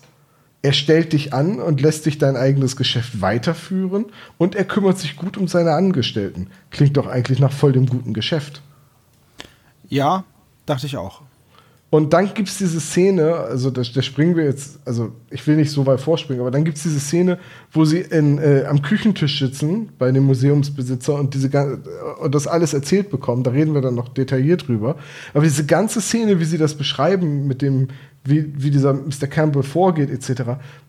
er 0.62 0.72
stellt 0.72 1.12
dich 1.12 1.34
an 1.34 1.60
und 1.60 1.80
lässt 1.80 2.06
dich 2.06 2.18
dein 2.18 2.36
eigenes 2.36 2.76
Geschäft 2.76 3.20
weiterführen 3.20 4.06
und 4.38 4.54
er 4.54 4.64
kümmert 4.64 4.98
sich 4.98 5.16
gut 5.16 5.36
um 5.36 5.48
seine 5.48 5.72
Angestellten. 5.72 6.48
Klingt 6.70 6.96
doch 6.96 7.06
eigentlich 7.06 7.40
nach 7.40 7.52
voll 7.52 7.72
dem 7.72 7.86
guten 7.86 8.14
Geschäft. 8.14 8.62
Ja, 9.88 10.24
dachte 10.64 10.86
ich 10.86 10.96
auch. 10.96 11.22
Und 11.88 12.12
dann 12.12 12.34
gibt 12.34 12.48
es 12.48 12.58
diese 12.58 12.80
Szene, 12.80 13.34
also 13.34 13.70
da, 13.70 13.82
da 13.82 14.02
springen 14.02 14.34
wir 14.34 14.44
jetzt, 14.44 14.80
also 14.84 15.12
ich 15.30 15.46
will 15.46 15.54
nicht 15.54 15.70
so 15.70 15.86
weit 15.86 16.00
vorspringen, 16.00 16.40
aber 16.40 16.50
dann 16.50 16.64
gibt 16.64 16.78
es 16.78 16.82
diese 16.82 16.98
Szene, 16.98 17.38
wo 17.70 17.84
sie 17.84 18.00
in, 18.00 18.38
äh, 18.38 18.64
am 18.68 18.82
Küchentisch 18.82 19.38
sitzen 19.38 19.90
bei 19.96 20.10
dem 20.10 20.24
Museumsbesitzer 20.24 21.14
und, 21.14 21.34
diese, 21.34 21.48
und 22.20 22.34
das 22.34 22.48
alles 22.48 22.74
erzählt 22.74 23.10
bekommen. 23.10 23.44
Da 23.44 23.52
reden 23.52 23.72
wir 23.72 23.82
dann 23.82 23.94
noch 23.94 24.08
detailliert 24.08 24.66
drüber. 24.66 24.96
Aber 25.32 25.44
diese 25.44 25.64
ganze 25.64 26.00
Szene, 26.00 26.40
wie 26.40 26.44
sie 26.44 26.58
das 26.58 26.74
beschreiben, 26.74 27.46
mit 27.46 27.62
dem, 27.62 27.88
wie, 28.24 28.52
wie 28.56 28.72
dieser 28.72 28.92
Mr. 28.92 29.28
Campbell 29.28 29.62
vorgeht, 29.62 30.10
etc., 30.10 30.42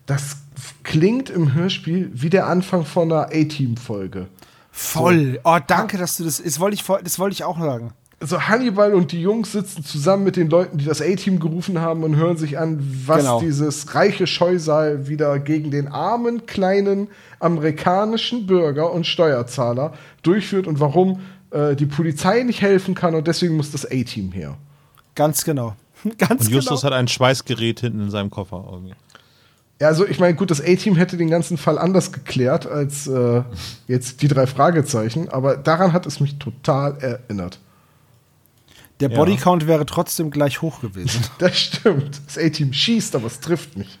das 0.06 0.38
klingt 0.82 1.30
im 1.30 1.54
Hörspiel 1.54 2.10
wie 2.12 2.30
der 2.30 2.48
Anfang 2.48 2.84
von 2.84 3.12
einer 3.12 3.26
A-Team-Folge. 3.26 4.26
Voll. 4.72 5.38
Oh, 5.44 5.58
danke, 5.64 5.96
dass 5.96 6.16
du 6.16 6.24
das. 6.24 6.42
Das 6.42 6.58
wollte 6.58 6.74
ich, 6.74 6.84
das 6.84 7.18
wollte 7.18 7.34
ich 7.34 7.44
auch 7.44 7.58
sagen. 7.58 7.92
Also 8.20 8.40
Hannibal 8.48 8.94
und 8.94 9.12
die 9.12 9.20
Jungs 9.22 9.52
sitzen 9.52 9.84
zusammen 9.84 10.24
mit 10.24 10.36
den 10.36 10.50
Leuten, 10.50 10.78
die 10.78 10.84
das 10.84 11.00
A-Team 11.00 11.38
gerufen 11.38 11.80
haben 11.80 12.02
und 12.02 12.16
hören 12.16 12.36
sich 12.36 12.58
an, 12.58 12.78
was 13.06 13.18
Genau. 13.18 13.40
dieses 13.40 13.94
reiche 13.94 14.26
Scheusal 14.26 15.06
wieder 15.06 15.38
gegen 15.38 15.70
den 15.70 15.86
armen, 15.88 16.46
kleinen 16.46 17.08
amerikanischen 17.38 18.46
Bürger 18.46 18.92
und 18.92 19.06
Steuerzahler 19.06 19.92
durchführt 20.22 20.66
und 20.66 20.80
warum 20.80 21.20
äh, 21.50 21.76
die 21.76 21.86
Polizei 21.86 22.42
nicht 22.42 22.60
helfen 22.60 22.94
kann 22.94 23.14
und 23.14 23.26
deswegen 23.26 23.56
muss 23.56 23.70
das 23.70 23.86
A-Team 23.86 24.32
her. 24.32 24.56
Ganz 25.14 25.44
genau. 25.44 25.76
Ganz 26.18 26.46
Und 26.46 26.52
Justus 26.52 26.80
genau. 26.80 26.92
hat 26.92 26.98
ein 26.98 27.08
Schweißgerät 27.08 27.80
hinten 27.80 28.00
in 28.00 28.10
seinem 28.10 28.30
Koffer. 28.30 28.64
Irgendwie. 28.70 28.94
Ja, 29.80 29.86
also 29.88 30.06
ich 30.06 30.18
meine, 30.18 30.34
gut, 30.34 30.50
das 30.50 30.60
A-Team 30.60 30.96
hätte 30.96 31.16
den 31.16 31.30
ganzen 31.30 31.56
Fall 31.56 31.78
anders 31.78 32.10
geklärt 32.10 32.66
als 32.66 33.06
äh, 33.06 33.42
jetzt 33.86 34.22
die 34.22 34.28
drei 34.28 34.48
Fragezeichen, 34.48 35.28
aber 35.28 35.56
daran 35.56 35.92
hat 35.92 36.04
es 36.06 36.18
mich 36.18 36.38
total 36.38 36.98
erinnert. 36.98 37.60
Der 39.00 39.10
Ja. 39.10 39.16
Bodycount 39.16 39.66
wäre 39.66 39.86
trotzdem 39.86 40.30
gleich 40.30 40.60
hoch 40.62 40.80
gewesen. 40.80 41.20
Das 41.38 41.56
stimmt. 41.58 42.20
Das 42.26 42.36
A-Team 42.38 42.72
schießt, 42.72 43.14
aber 43.14 43.26
es 43.26 43.40
trifft 43.40 43.76
nicht. 43.76 43.98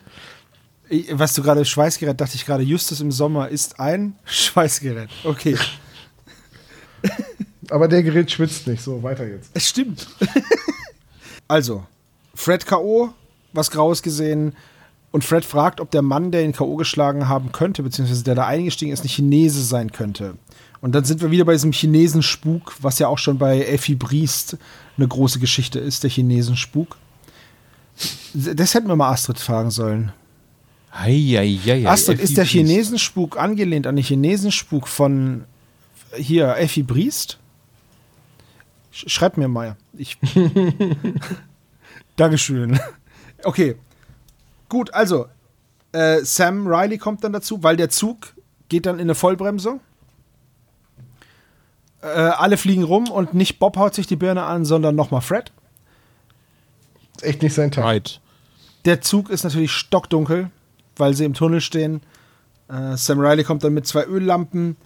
Ich- 0.88 1.06
Was 1.12 1.34
du 1.34 1.42
gerade 1.42 1.64
Schweißgerät, 1.64 2.20
dachte 2.20 2.34
ich 2.36 2.44
gerade, 2.46 2.62
Justus 2.64 3.00
im 3.00 3.12
Sommer 3.12 3.48
ist 3.48 3.78
ein 3.78 4.14
Schweißgerät. 4.24 5.10
Okay. 5.24 5.56
Aber 7.70 7.86
der 7.88 8.02
Gerät 8.02 8.30
schwitzt 8.30 8.66
nicht. 8.66 8.82
So, 8.82 9.02
weiter 9.02 9.26
jetzt. 9.26 9.50
Es 9.54 9.68
stimmt. 9.68 10.08
also, 11.48 11.84
Fred 12.34 12.64
K.O., 12.66 13.10
was 13.52 13.70
Graues 13.70 14.02
gesehen. 14.02 14.54
Und 15.10 15.24
Fred 15.24 15.44
fragt, 15.44 15.80
ob 15.80 15.90
der 15.90 16.02
Mann, 16.02 16.30
der 16.32 16.44
ihn 16.44 16.52
K.O. 16.52 16.76
geschlagen 16.76 17.28
haben 17.28 17.52
könnte, 17.52 17.82
beziehungsweise 17.82 18.24
der 18.24 18.34
da 18.34 18.46
eingestiegen 18.46 18.92
ist, 18.92 19.04
ein 19.04 19.08
Chinese 19.08 19.62
sein 19.62 19.92
könnte. 19.92 20.36
Und 20.80 20.94
dann 20.94 21.04
sind 21.04 21.20
wir 21.22 21.30
wieder 21.30 21.44
bei 21.44 21.52
diesem 21.52 21.72
Chinesenspuk, 21.72 22.74
was 22.80 22.98
ja 22.98 23.08
auch 23.08 23.18
schon 23.18 23.38
bei 23.38 23.62
Effi 23.64 23.94
Briest 23.94 24.56
eine 24.98 25.08
große 25.08 25.38
Geschichte 25.38 25.78
ist, 25.78 26.02
der 26.02 26.10
Chinesenspuk. 26.10 26.96
Das 28.34 28.74
hätten 28.74 28.88
wir 28.88 28.96
mal 28.96 29.10
Astrid 29.10 29.38
fragen 29.38 29.70
sollen. 29.70 30.12
Heieiei. 30.94 31.88
Astrid, 31.88 32.20
ist 32.20 32.36
der 32.36 32.44
Chinesenspuk 32.44 33.38
angelehnt 33.38 33.86
an 33.86 33.96
den 33.96 34.04
Chinesenspuk 34.04 34.88
von 34.88 35.44
hier 36.16 36.56
Effi 36.56 36.82
Briest? 36.82 37.38
Sch 38.92 39.08
schreibt 39.08 39.36
mir 39.36 39.48
mal. 39.48 39.76
Ich 39.96 40.18
Dankeschön. 42.16 42.80
Okay. 43.44 43.76
Gut, 44.68 44.92
also 44.92 45.26
äh, 45.92 46.20
Sam 46.24 46.66
Riley 46.66 46.98
kommt 46.98 47.24
dann 47.24 47.32
dazu, 47.32 47.62
weil 47.62 47.76
der 47.76 47.88
Zug 47.88 48.34
geht 48.68 48.86
dann 48.86 48.96
in 48.96 49.02
eine 49.02 49.14
Vollbremsung. 49.14 49.80
Äh, 52.00 52.06
alle 52.06 52.56
fliegen 52.56 52.84
rum 52.84 53.10
und 53.10 53.34
nicht 53.34 53.58
Bob 53.58 53.76
haut 53.76 53.94
sich 53.94 54.06
die 54.06 54.16
Birne 54.16 54.44
an, 54.44 54.64
sondern 54.64 54.94
nochmal 54.94 55.20
Fred. 55.20 55.52
Ist 57.16 57.24
echt 57.24 57.42
nicht 57.42 57.54
sein 57.54 57.70
Tag. 57.70 57.84
Right. 57.84 58.20
Der 58.84 59.00
Zug 59.00 59.30
ist 59.30 59.42
natürlich 59.42 59.72
stockdunkel, 59.72 60.50
weil 60.96 61.14
sie 61.14 61.24
im 61.24 61.34
Tunnel 61.34 61.60
stehen. 61.60 62.00
Äh, 62.68 62.96
Sam 62.96 63.18
Riley 63.18 63.42
kommt 63.42 63.64
dann 63.64 63.74
mit 63.74 63.86
zwei 63.86 64.04
Öllampen 64.04 64.76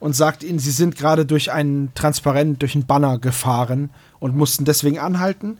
und 0.00 0.16
sagt 0.16 0.42
ihnen, 0.42 0.58
sie 0.58 0.70
sind 0.70 0.96
gerade 0.96 1.26
durch 1.26 1.52
einen 1.52 1.92
Transparent, 1.94 2.62
durch 2.62 2.74
einen 2.74 2.86
Banner 2.86 3.18
gefahren 3.18 3.90
und 4.18 4.34
mussten 4.34 4.64
deswegen 4.64 4.98
anhalten. 4.98 5.58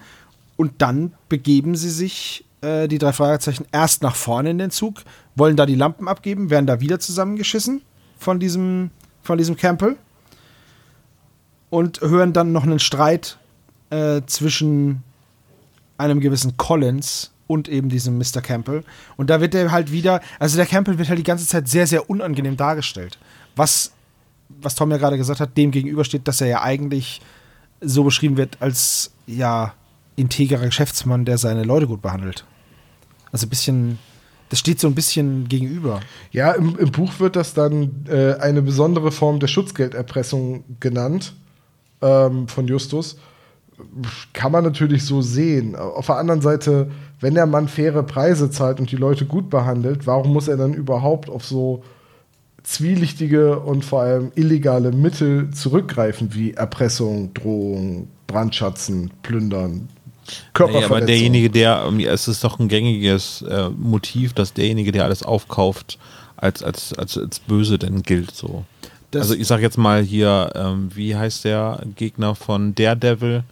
Und 0.57 0.81
dann 0.81 1.13
begeben 1.29 1.77
sie 1.77 1.91
sich, 1.91 2.45
äh, 2.63 2.89
die 2.89 2.99
drei 2.99 3.13
Fragezeichen, 3.13 3.67
erst 3.73 4.03
nach 4.03 4.17
vorne 4.17 4.51
in 4.51 4.59
den 4.59 4.71
Zug, 4.71 5.03
wollen 5.35 5.57
da 5.57 5.67
die 5.67 5.75
Lampen 5.75 6.09
abgeben, 6.09 6.49
werden 6.49 6.67
da 6.67 6.81
wieder 6.81 6.99
zusammengeschissen 6.99 7.83
von 8.19 8.41
diesem, 8.41 8.91
von 9.23 9.37
diesem 9.37 9.57
Campbell 9.57 9.97
und 11.71 12.01
hören 12.01 12.33
dann 12.33 12.53
noch 12.53 12.65
einen 12.65 12.79
Streit 12.79 13.39
äh, 13.91 14.23
zwischen 14.27 15.03
einem 15.99 16.21
gewissen 16.21 16.57
Collins 16.57 17.31
und 17.47 17.69
eben 17.69 17.89
diesem 17.89 18.19
Mr. 18.19 18.41
Campbell. 18.43 18.85
Und 19.17 19.31
da 19.31 19.41
wird 19.41 19.55
er 19.55 19.71
halt 19.71 19.93
wieder, 19.93 20.21
also 20.39 20.57
der 20.57 20.67
Campbell 20.67 20.99
wird 20.99 21.09
halt 21.09 21.19
die 21.19 21.25
ganze 21.25 21.47
Zeit 21.47 21.69
sehr, 21.69 21.87
sehr 21.87 22.09
unangenehm 22.09 22.57
dargestellt. 22.57 23.19
Was, 23.57 23.93
was 24.49 24.75
Tom 24.75 24.91
ja 24.91 24.97
gerade 24.97 25.19
gesagt 25.19 25.41
hat, 25.41 25.57
dem 25.57 25.71
gegenübersteht, 25.71 26.27
dass 26.27 26.41
er 26.41 26.49
ja 26.49 26.63
eigentlich 26.63 27.21
so 27.81 28.05
beschrieben 28.05 28.37
wird 28.37 28.57
als, 28.61 29.13
ja, 29.27 29.75
integrer 30.17 30.65
Geschäftsmann, 30.67 31.25
der 31.25 31.39
seine 31.39 31.65
Leute 31.65 31.87
gut 31.87 32.01
behandelt. 32.01 32.45
Also 33.33 33.47
ein 33.47 33.51
bisschen, 33.51 33.99
das 34.49 34.61
steht 34.61 34.79
so 34.81 34.87
ein 34.87 34.95
bisschen 34.95 35.49
gegenüber. 35.49 36.01
Ja, 36.31 36.53
im, 36.53 36.79
im 36.79 36.93
Buch 36.93 37.19
wird 37.19 37.37
das 37.37 37.53
dann 37.53 38.07
äh, 38.09 38.35
eine 38.35 38.63
besondere 38.63 39.11
Form 39.11 39.41
der 39.41 39.49
Schutzgelderpressung 39.49 40.65
genannt 40.79 41.35
ähm, 42.05 42.47
von 42.49 42.67
Justus. 42.67 43.17
Kann 44.33 44.53
man 44.53 44.63
natürlich 44.63 45.05
so 45.05 45.23
sehen. 45.23 45.75
Auf 45.75 46.07
der 46.07 46.17
anderen 46.17 46.41
Seite, 46.41 46.91
wenn 47.21 47.35
der 47.35 47.47
Mann 47.47 47.67
faire 47.67 48.05
Preise 48.05 48.51
zahlt 48.51 48.79
und 48.79 48.93
die 48.93 48.97
Leute 48.97 49.25
gut 49.25 49.51
behandelt, 49.51 50.07
warum 50.07 50.33
muss 50.33 50.47
er 50.47 50.57
dann 50.57 50.75
überhaupt 50.75 51.29
auf 51.29 51.45
so 51.45 51.83
zwielichtige 52.63 53.59
und 53.59 53.85
vor 53.85 54.03
allem 54.03 54.31
illegale 54.37 54.93
Mittel 54.93 55.51
zurückgreifen, 55.51 56.35
wie 56.35 56.53
Erpressung, 56.53 57.35
Drohung, 57.35 58.09
Brandschatzen, 58.27 59.11
Plündern, 59.23 59.89
Nee, 60.59 60.85
aber 60.85 61.01
derjenige, 61.03 61.51
der, 61.51 61.85
ähm, 61.87 62.01
es 62.01 62.29
ist 62.29 62.43
doch 62.45 62.59
ein 62.59 62.69
gängiges 62.69 63.43
äh, 63.43 63.69
Motiv, 63.69 64.33
dass 64.33 64.55
derjenige, 64.55 64.91
der 64.91 65.05
alles 65.05 65.23
aufkauft, 65.23 65.99
als, 66.37 66.63
als, 66.63 66.93
als, 66.95 67.19
als 67.19 67.41
böse 67.41 67.79
denn 67.79 68.03
gilt 68.03 68.31
so. 68.31 68.65
Das- 69.15 69.23
also 69.31 69.35
ich 69.35 69.47
sag 69.47 69.61
jetzt 69.61 69.79
mal 69.79 70.03
hier, 70.03 70.53
ähm, 70.55 70.91
wie 70.95 71.15
heißt 71.17 71.45
der 71.45 71.81
Gegner 71.97 72.35
von 72.35 72.75
Daredevil? 72.75 73.45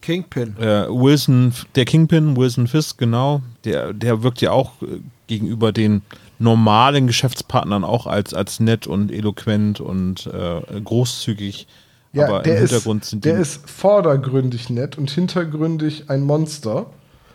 Kingpin. 0.00 0.56
Äh, 0.58 0.86
Wilson, 0.88 1.52
der 1.74 1.84
Kingpin, 1.84 2.36
Wilson 2.36 2.66
Fisk, 2.68 2.98
genau, 2.98 3.42
der, 3.64 3.92
der 3.92 4.22
wirkt 4.22 4.40
ja 4.40 4.52
auch 4.52 4.80
äh, 4.82 5.00
gegenüber 5.26 5.72
den 5.72 6.02
normalen 6.38 7.08
Geschäftspartnern 7.08 7.82
auch 7.82 8.06
als, 8.06 8.32
als 8.32 8.60
nett 8.60 8.86
und 8.86 9.10
eloquent 9.10 9.80
und 9.80 10.26
äh, 10.28 10.80
großzügig. 10.80 11.66
Ja, 12.12 12.26
aber 12.28 12.42
der 12.42 12.58
im 12.58 12.64
ist, 12.64 12.70
Hintergrund 12.70 13.04
sind 13.04 13.24
der 13.24 13.34
die 13.36 13.42
ist 13.42 13.68
vordergründig 13.68 14.70
nett 14.70 14.96
und 14.96 15.10
hintergründig 15.10 16.04
ein 16.08 16.22
Monster. 16.22 16.86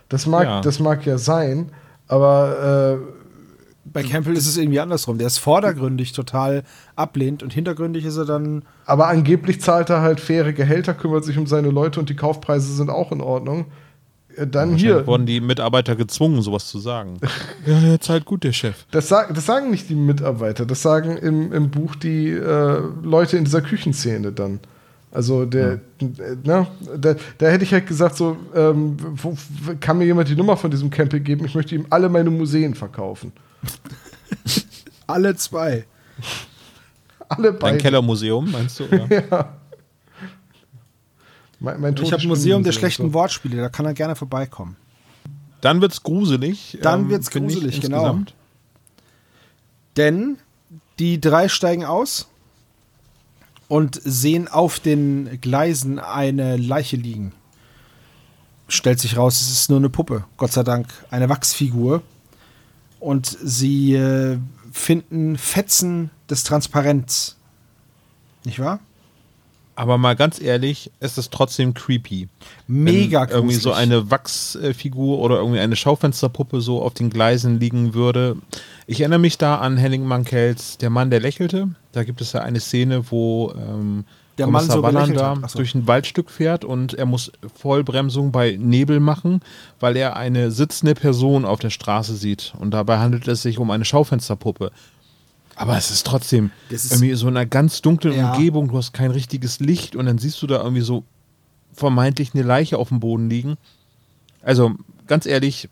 Das 0.10 0.26
mag, 0.26 0.46
Ja. 0.46 0.62
das 0.62 0.80
mag 0.80 1.06
ja 1.06 1.18
sein, 1.18 1.70
aber 2.08 3.00
äh, 3.02 3.23
Bei 3.86 4.02
Campbell 4.04 4.36
ist 4.38 4.48
es 4.48 4.58
irgendwie 4.58 4.80
andersrum. 4.80 5.18
Der 5.18 5.28
ist 5.28 5.40
vordergründig 5.40 6.14
total 6.14 6.64
ablehnt 6.96 7.44
und 7.44 7.52
hintergründig 7.54 8.06
ist 8.06 8.18
er 8.18 8.26
dann. 8.26 8.64
Aber 8.86 9.08
angeblich 9.10 9.60
zahlt 9.62 9.90
er 9.90 10.02
halt 10.02 10.20
faire 10.22 10.54
Gehälter, 10.54 10.94
kümmert 10.94 11.26
sich 11.26 11.38
um 11.38 11.48
seine 11.48 11.70
Leute 11.70 12.00
und 12.00 12.10
die 12.10 12.16
Kaufpreise 12.16 12.74
sind 12.74 12.90
auch 12.90 13.12
in 13.12 13.20
Ordnung. 13.22 13.66
Äh, 14.38 14.48
Dann 14.48 14.76
hier, 14.76 15.06
wurden 15.06 15.26
die 15.26 15.42
Mitarbeiter 15.42 15.96
gezwungen, 15.98 16.42
sowas 16.42 16.68
zu 16.68 16.80
sagen. 16.80 17.20
ja, 17.66 17.80
der 17.82 18.00
zahlt 18.00 18.26
gut, 18.26 18.44
der 18.46 18.54
Chef. 18.54 18.86
das, 18.92 19.10
sag, 19.10 19.34
das 19.36 19.46
sagen 19.46 19.70
nicht 19.70 19.90
die 19.90 19.96
Mitarbeiter, 19.96 20.66
das 20.66 20.82
sagen 20.82 21.18
im, 21.18 21.52
im 21.52 21.70
Buch 21.70 21.96
die 21.96 22.30
äh, 22.30 22.80
Leute 23.04 23.36
in 23.38 23.44
dieser 23.44 23.62
Küchenszene 23.62 24.32
dann. 24.32 24.60
Also 25.12 25.46
der, 25.46 25.74
äh, 26.02 26.08
ne, 26.44 26.66
da, 26.98 27.16
da 27.38 27.48
hätte 27.48 27.64
ich 27.66 27.74
halt 27.74 27.86
gesagt, 27.86 28.16
so, 28.16 28.36
ähm, 28.56 28.98
wo- 29.22 29.36
kann 29.80 29.98
mir 30.00 30.06
jemand 30.06 30.30
die 30.30 30.36
Nummer 30.36 30.58
von 30.58 30.72
diesem 30.72 30.90
Campbell 30.90 31.20
geben? 31.20 31.46
Ich 31.46 31.54
möchte 31.54 31.76
ihm 31.76 31.86
alle 31.92 32.10
meine 32.10 32.32
Museen 32.32 32.74
verkaufen. 32.74 33.32
Alle 35.08 35.36
zwei. 35.36 35.86
Alle 37.30 37.52
Dein 37.52 37.60
beide. 37.60 37.78
Kellermuseum, 37.78 38.52
meinst 38.52 38.80
du? 38.80 38.86
Oder? 38.86 39.58
Mein, 41.60 41.80
mein 41.80 41.96
Ich 41.96 42.12
habe 42.12 42.22
ein 42.22 42.28
Museum 42.28 42.62
der 42.62 42.74
schlechten 42.74 43.08
so. 43.08 43.14
Wortspiele, 43.14 43.56
da 43.56 43.70
kann 43.70 43.86
er 43.86 43.94
gerne 43.94 44.18
vorbeikommen. 44.18 44.76
Dann 45.62 45.80
wird's 45.80 46.04
gruselig. 46.04 46.78
Dann 46.82 47.10
wird's 47.10 47.30
finde 47.30 47.48
ich, 47.48 47.56
gruselig, 47.56 47.80
genau. 47.80 48.00
insgesamt. 48.00 48.34
Denn 49.96 50.38
die 51.00 51.22
drei 51.22 51.48
steigen 51.48 51.86
aus 51.86 52.28
und 53.70 54.00
sehen 54.04 54.50
auf 54.50 54.82
den 54.82 55.40
Gleisen 55.40 56.00
eine 56.00 56.58
Leiche 56.58 56.98
liegen. 56.98 57.32
Stellt 58.68 59.00
sich 59.00 59.16
raus, 59.16 59.40
es 59.40 59.52
ist 59.52 59.70
nur 59.70 59.80
eine 59.80 59.90
Puppe, 59.90 60.26
Gott 60.36 60.52
sei 60.52 60.64
Dank, 60.64 60.88
eine 61.12 61.30
Wachsfigur. 61.30 62.02
Und 63.04 63.38
sie 63.44 63.96
äh, 63.96 64.38
finden 64.72 65.38
Fetzen 65.38 66.10
des 66.30 66.46
Transparents. 66.46 67.36
Nicht 68.46 68.60
wahr? 68.60 68.80
Aber 69.76 69.98
mal 69.98 70.16
ganz 70.16 70.40
ehrlich, 70.40 70.90
es 71.02 71.18
ist 71.18 71.34
trotzdem 71.34 71.74
creepy. 71.74 72.30
Mega 72.66 73.24
Wenn 73.24 73.30
irgendwie 73.30 73.56
gruselig. 73.56 73.64
so 73.64 73.74
eine 73.74 74.10
Wachsfigur 74.10 75.20
oder 75.20 75.40
irgendwie 75.40 75.60
eine 75.60 75.76
Schaufensterpuppe 75.76 76.62
so 76.62 76.82
auf 76.82 76.94
den 76.94 77.10
Gleisen 77.10 77.60
liegen 77.60 77.94
würde. 77.94 78.38
Ich 78.88 79.02
erinnere 79.02 79.20
mich 79.20 79.38
da 79.38 79.58
an 79.58 79.76
Henning 79.76 80.06
Mankels 80.06 80.78
Der 80.78 80.90
Mann, 80.90 81.10
der 81.10 81.20
lächelte. 81.20 81.70
Da 81.92 82.06
gibt 82.06 82.22
es 82.22 82.32
ja 82.32 82.40
eine 82.42 82.62
Szene, 82.62 83.12
wo 83.12 83.52
ähm, 83.58 84.06
Der 84.38 84.48
Mann 84.48 84.66
so 84.66 84.84
hat. 84.84 85.38
Ach 85.44 85.50
so. 85.50 85.58
durch 85.60 85.76
ein 85.76 85.86
Waldstück 85.88 86.32
fährt 86.32 86.66
und 86.66 86.94
er 86.96 87.06
muss 87.06 87.32
Vollbremsung 87.56 88.32
bei 88.32 88.58
Nebel 88.60 89.00
machen, 89.00 89.42
weil 89.80 89.96
er 89.96 90.16
eine 90.16 90.50
sitzende 90.50 90.96
Person 90.96 91.46
auf 91.46 91.60
der 91.60 91.70
Straße 91.70 92.16
sieht. 92.16 92.54
Und 92.60 92.72
dabei 92.72 92.98
handelt 92.98 93.28
es 93.28 93.44
sich 93.44 93.60
um 93.60 93.70
eine 93.70 93.86
Schaufensterpuppe. 93.86 94.72
Aber 95.56 95.78
es 95.78 95.92
ist 95.92 96.08
trotzdem 96.08 96.50
ist- 96.70 96.92
irgendwie 96.92 97.14
so 97.14 97.28
in 97.28 97.38
einer 97.38 97.46
ganz 97.46 97.82
dunklen 97.84 98.18
Ja. 98.18 98.32
Umgebung, 98.34 98.70
du 98.70 98.78
hast 98.78 98.92
kein 98.94 99.12
richtiges 99.12 99.60
Licht 99.60 99.96
und 99.96 100.08
dann 100.08 100.18
siehst 100.18 100.42
du 100.42 100.48
da 100.48 100.58
irgendwie 100.64 100.82
so 100.82 101.04
vermeintlich 101.74 102.32
eine 102.34 102.44
Leiche 102.44 102.78
auf 102.80 102.90
dem 102.90 103.00
Boden 103.00 103.30
liegen. 103.30 103.58
Also 104.42 104.74
ganz 105.06 105.28
ehrlich, 105.28 105.70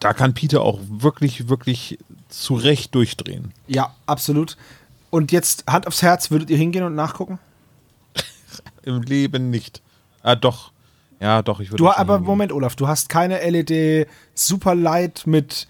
da 0.00 0.12
kann 0.14 0.34
Peter 0.34 0.62
auch 0.62 0.80
wirklich, 0.88 1.48
wirklich 1.48 1.98
zu 2.28 2.54
Recht 2.54 2.92
durchdrehen. 2.96 3.52
Ja, 3.68 3.94
absolut. 4.06 4.56
Und 5.10 5.30
jetzt 5.30 5.64
Hand 5.68 5.86
aufs 5.86 6.02
Herz, 6.02 6.32
würdet 6.32 6.50
ihr 6.50 6.56
hingehen 6.56 6.82
und 6.82 6.96
nachgucken? 6.96 7.38
Im 8.84 9.02
Leben 9.02 9.50
nicht. 9.50 9.82
Ah, 10.22 10.36
doch. 10.36 10.72
Ja, 11.20 11.42
doch, 11.42 11.60
ich 11.60 11.70
würde. 11.70 11.82
Du, 11.82 11.88
aber 11.90 12.14
hingehen. 12.14 12.26
Moment, 12.26 12.52
Olaf, 12.52 12.76
du 12.76 12.86
hast 12.88 13.08
keine 13.08 13.38
LED 13.48 14.06
Superlight 14.34 15.26
mit 15.26 15.66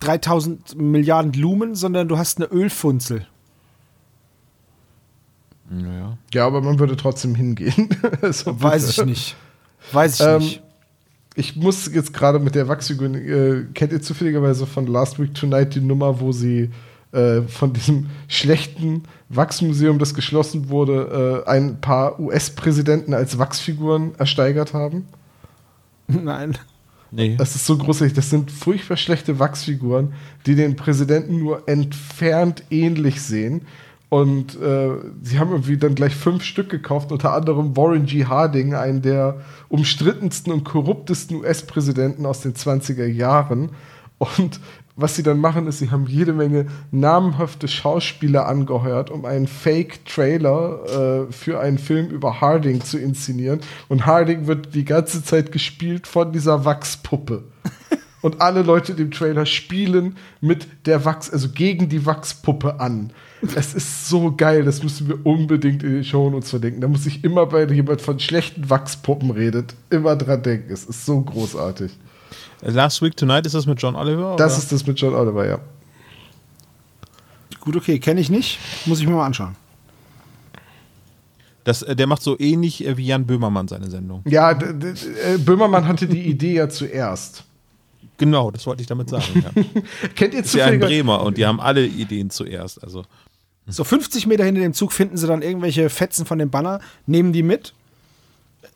3000 0.00 0.76
Milliarden 0.76 1.32
Lumen, 1.32 1.74
sondern 1.74 2.08
du 2.08 2.16
hast 2.16 2.38
eine 2.38 2.46
Ölfunzel. 2.46 3.26
Naja. 5.70 6.16
Ja, 6.32 6.46
aber 6.46 6.62
man 6.62 6.78
würde 6.78 6.96
trotzdem 6.96 7.34
hingehen. 7.34 7.88
Also, 8.22 8.60
Weiß 8.60 8.88
ich 8.98 9.04
nicht. 9.04 9.36
Weiß 9.92 10.20
ich 10.20 10.26
Ähm, 10.26 10.38
nicht. 10.38 10.62
Ich 11.34 11.54
muss 11.56 11.92
jetzt 11.94 12.12
gerade 12.12 12.40
mit 12.40 12.54
der 12.56 12.66
Wachsfigur, 12.66 13.14
äh, 13.14 13.64
kennt 13.74 13.92
ihr 13.92 14.02
zufälligerweise 14.02 14.66
von 14.66 14.86
Last 14.88 15.20
Week 15.20 15.32
Tonight 15.34 15.74
die 15.74 15.80
Nummer, 15.80 16.18
wo 16.20 16.32
sie 16.32 16.70
äh, 17.12 17.42
von 17.42 17.72
diesem 17.72 18.10
schlechten 18.28 19.04
Wachsmuseum, 19.28 19.98
das 19.98 20.14
geschlossen 20.14 20.68
wurde, 20.68 21.44
äh, 21.46 21.50
ein 21.50 21.80
paar 21.80 22.20
US-Präsidenten 22.20 23.14
als 23.14 23.38
Wachsfiguren 23.38 24.14
ersteigert 24.18 24.74
haben? 24.74 25.06
Nein. 26.06 26.58
Nee. 27.10 27.36
Das 27.36 27.54
ist 27.54 27.64
so 27.64 27.78
großartig. 27.78 28.14
Das 28.14 28.30
sind 28.30 28.50
furchtbar 28.50 28.96
schlechte 28.96 29.38
Wachsfiguren, 29.38 30.12
die 30.46 30.54
den 30.54 30.76
Präsidenten 30.76 31.38
nur 31.38 31.66
entfernt 31.66 32.64
ähnlich 32.70 33.22
sehen. 33.22 33.62
Und 34.10 34.60
äh, 34.60 34.90
sie 35.22 35.38
haben 35.38 35.50
irgendwie 35.50 35.76
dann 35.76 35.94
gleich 35.94 36.14
fünf 36.14 36.42
Stück 36.42 36.70
gekauft, 36.70 37.12
unter 37.12 37.34
anderem 37.34 37.76
Warren 37.76 38.06
G. 38.06 38.24
Harding, 38.24 38.74
einen 38.74 39.02
der 39.02 39.40
umstrittensten 39.68 40.52
und 40.52 40.64
korruptesten 40.64 41.36
US-Präsidenten 41.36 42.24
aus 42.24 42.40
den 42.40 42.54
20er 42.54 43.06
Jahren. 43.06 43.70
Und 44.18 44.60
was 45.00 45.14
sie 45.14 45.22
dann 45.22 45.40
machen, 45.40 45.68
ist, 45.68 45.78
sie 45.78 45.92
haben 45.92 46.06
jede 46.08 46.32
Menge 46.32 46.66
namhafte 46.90 47.68
Schauspieler 47.68 48.48
angeheuert, 48.48 49.10
um 49.10 49.24
einen 49.24 49.46
Fake-Trailer 49.46 51.28
äh, 51.28 51.32
für 51.32 51.60
einen 51.60 51.78
Film 51.78 52.08
über 52.08 52.40
Harding 52.40 52.82
zu 52.82 52.98
inszenieren. 52.98 53.60
Und 53.86 54.06
Harding 54.06 54.48
wird 54.48 54.74
die 54.74 54.84
ganze 54.84 55.22
Zeit 55.22 55.52
gespielt 55.52 56.08
von 56.08 56.32
dieser 56.32 56.64
Wachspuppe. 56.64 57.44
Und 58.22 58.40
alle 58.40 58.62
Leute 58.62 58.90
in 58.90 58.98
dem 58.98 59.10
Trailer 59.12 59.46
spielen 59.46 60.16
mit 60.40 60.66
der 60.86 61.04
Wachs, 61.04 61.30
also 61.30 61.50
gegen 61.50 61.88
die 61.88 62.04
Wachspuppe 62.04 62.80
an. 62.80 63.12
Es 63.54 63.74
ist 63.74 64.08
so 64.08 64.34
geil, 64.36 64.64
das 64.64 64.82
müssen 64.82 65.06
wir 65.06 65.24
unbedingt 65.24 65.84
in 65.84 65.92
den 65.92 66.04
Show 66.04 66.26
uns 66.26 66.50
verdenken. 66.50 66.80
Da 66.80 66.88
muss 66.88 67.06
ich 67.06 67.22
immer, 67.22 67.52
wenn 67.52 67.72
jemand 67.72 68.00
von 68.02 68.18
schlechten 68.18 68.68
Wachspuppen 68.68 69.30
redet, 69.30 69.76
immer 69.90 70.16
dran 70.16 70.42
denken. 70.42 70.72
Es 70.72 70.84
ist 70.84 71.06
so 71.06 71.20
großartig. 71.20 71.92
Last 72.62 73.02
Week 73.02 73.16
Tonight 73.16 73.46
ist 73.46 73.54
das 73.54 73.66
mit 73.66 73.80
John 73.80 73.94
Oliver? 73.94 74.36
Das 74.36 74.52
oder? 74.52 74.62
ist 74.62 74.72
das 74.72 74.86
mit 74.86 74.98
John 75.00 75.14
Oliver, 75.14 75.46
ja. 75.46 75.58
Gut, 77.60 77.76
okay, 77.76 77.98
kenne 77.98 78.20
ich 78.20 78.30
nicht. 78.30 78.58
Muss 78.86 79.00
ich 79.00 79.06
mir 79.06 79.14
mal 79.14 79.26
anschauen. 79.26 79.54
Das, 81.64 81.82
äh, 81.82 81.94
der 81.94 82.06
macht 82.06 82.22
so 82.22 82.38
ähnlich 82.38 82.86
äh, 82.86 82.96
wie 82.96 83.06
Jan 83.06 83.26
Böhmermann 83.26 83.68
seine 83.68 83.90
Sendung. 83.90 84.22
Ja, 84.26 84.52
äh, 84.52 85.38
Böhmermann 85.38 85.86
hatte 85.86 86.06
die 86.06 86.22
Idee 86.22 86.54
ja 86.54 86.68
zuerst. 86.68 87.44
Genau, 88.16 88.50
das 88.50 88.66
wollte 88.66 88.80
ich 88.80 88.88
damit 88.88 89.10
sagen. 89.10 89.24
Ja. 89.34 89.62
Kennt 90.16 90.34
ihr 90.34 90.40
ist 90.40 90.54
ja 90.54 90.64
ein 90.64 90.80
zufällig? 90.80 91.00
Bremer 91.04 91.22
und 91.22 91.36
die 91.36 91.46
haben 91.46 91.60
alle 91.60 91.84
Ideen 91.86 92.30
zuerst. 92.30 92.82
Also 92.82 93.04
So 93.66 93.84
50 93.84 94.26
Meter 94.26 94.44
hinter 94.44 94.62
dem 94.62 94.72
Zug 94.72 94.92
finden 94.92 95.16
sie 95.16 95.26
dann 95.26 95.42
irgendwelche 95.42 95.90
Fetzen 95.90 96.26
von 96.26 96.38
dem 96.38 96.50
Banner, 96.50 96.80
nehmen 97.06 97.32
die 97.32 97.42
mit. 97.42 97.74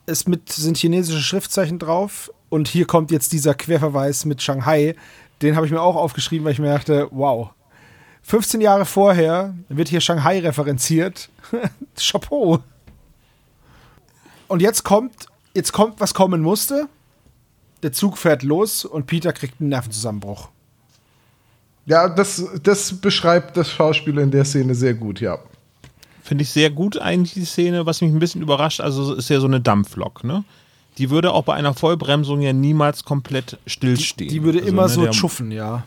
Es 0.06 0.28
mit 0.28 0.50
sind 0.50 0.76
chinesische 0.76 1.22
Schriftzeichen 1.22 1.78
drauf 1.78 2.30
und 2.52 2.68
hier 2.68 2.84
kommt 2.84 3.10
jetzt 3.10 3.32
dieser 3.32 3.54
Querverweis 3.54 4.26
mit 4.26 4.42
Shanghai. 4.42 4.94
Den 5.40 5.56
habe 5.56 5.64
ich 5.64 5.72
mir 5.72 5.80
auch 5.80 5.96
aufgeschrieben, 5.96 6.44
weil 6.44 6.52
ich 6.52 6.58
mir 6.58 6.70
dachte, 6.70 7.08
wow. 7.10 7.48
15 8.24 8.60
Jahre 8.60 8.84
vorher 8.84 9.54
wird 9.70 9.88
hier 9.88 10.02
Shanghai 10.02 10.38
referenziert. 10.38 11.30
Chapeau. 11.96 12.58
Und 14.48 14.60
jetzt 14.60 14.84
kommt, 14.84 15.28
jetzt 15.54 15.72
kommt, 15.72 15.98
was 15.98 16.12
kommen 16.12 16.42
musste. 16.42 16.88
Der 17.82 17.92
Zug 17.92 18.18
fährt 18.18 18.42
los 18.42 18.84
und 18.84 19.06
Peter 19.06 19.32
kriegt 19.32 19.58
einen 19.58 19.70
Nervenzusammenbruch. 19.70 20.50
Ja, 21.86 22.06
das, 22.06 22.44
das 22.62 22.92
beschreibt 22.92 23.56
das 23.56 23.70
Schauspiel 23.70 24.18
in 24.18 24.30
der 24.30 24.44
Szene 24.44 24.74
sehr 24.74 24.92
gut, 24.92 25.22
ja. 25.22 25.38
finde 26.22 26.42
ich 26.42 26.50
sehr 26.50 26.68
gut 26.68 26.98
eigentlich 26.98 27.32
die 27.32 27.46
Szene, 27.46 27.86
was 27.86 28.02
mich 28.02 28.12
ein 28.12 28.18
bisschen 28.18 28.42
überrascht. 28.42 28.82
Also 28.82 29.14
es 29.14 29.20
ist 29.20 29.30
ja 29.30 29.40
so 29.40 29.46
eine 29.46 29.62
Dampflok, 29.62 30.22
ne? 30.22 30.44
Die 30.98 31.10
würde 31.10 31.32
auch 31.32 31.44
bei 31.44 31.54
einer 31.54 31.74
Vollbremsung 31.74 32.40
ja 32.42 32.52
niemals 32.52 33.04
komplett 33.04 33.58
stillstehen. 33.66 34.30
Die 34.30 34.42
würde 34.42 34.58
also, 34.58 34.70
immer 34.70 34.82
ne, 34.82 34.88
so 34.88 35.02
der- 35.02 35.10
tschuffen, 35.12 35.50
ja. 35.50 35.84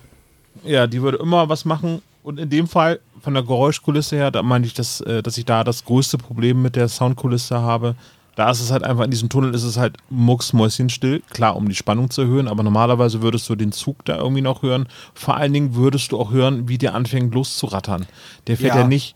Ja, 0.64 0.88
die 0.88 1.02
würde 1.02 1.18
immer 1.18 1.48
was 1.50 1.66
machen. 1.66 2.02
Und 2.24 2.40
in 2.40 2.50
dem 2.50 2.68
Fall, 2.68 3.00
von 3.22 3.34
der 3.36 3.44
Geräuschkulisse 3.44 4.16
her, 4.16 4.32
da 4.32 4.42
meine 4.42 4.66
ich, 4.66 4.74
dass, 4.74 5.00
äh, 5.02 5.22
dass 5.22 5.38
ich 5.38 5.46
da 5.46 5.64
das 5.64 5.86
größte 5.86 6.18
Problem 6.18 6.62
mit 6.62 6.76
der 6.76 6.88
Soundkulisse 6.88 7.60
habe. 7.62 7.96
Da 8.36 8.50
ist 8.50 8.62
es 8.62 8.72
halt 8.72 8.84
einfach, 8.84 9.06
in 9.06 9.12
diesem 9.12 9.30
Tunnel 9.30 9.54
ist 9.54 9.64
es 9.64 9.78
halt 9.78 9.98
mucksmäuschenstill. 10.10 11.22
Klar, 11.32 11.56
um 11.56 11.70
die 11.70 11.76
Spannung 11.76 12.10
zu 12.10 12.24
erhöhen, 12.24 12.48
aber 12.48 12.64
normalerweise 12.64 13.22
würdest 13.22 13.48
du 13.50 13.56
den 13.56 13.72
Zug 13.72 14.04
da 14.06 14.18
irgendwie 14.18 14.42
noch 14.42 14.62
hören. 14.62 14.88
Vor 15.14 15.38
allen 15.38 15.54
Dingen 15.54 15.76
würdest 15.76 16.12
du 16.12 16.20
auch 16.20 16.32
hören, 16.32 16.68
wie 16.68 16.78
der 16.78 16.96
anfängt 16.96 17.34
loszurattern. 17.34 18.06
Der 18.48 18.58
fährt 18.58 18.76
Ja. 18.76 18.82
ja, 18.82 18.88
nicht 18.88 19.16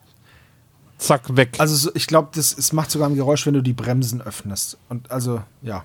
zack 1.00 1.36
weg. 1.36 1.56
Also 1.58 1.76
so- 1.76 1.92
ich 1.96 2.06
glaube, 2.08 2.30
das 2.36 2.56
es 2.56 2.72
macht 2.74 2.92
sogar 2.92 3.10
ein 3.10 3.16
Geräusch, 3.16 3.46
wenn 3.48 3.56
du 3.56 3.62
die 3.64 3.74
Bremsen 3.74 4.22
öffnest. 4.22 4.78
Und 4.90 5.10
also, 5.12 5.42
ja. 5.62 5.84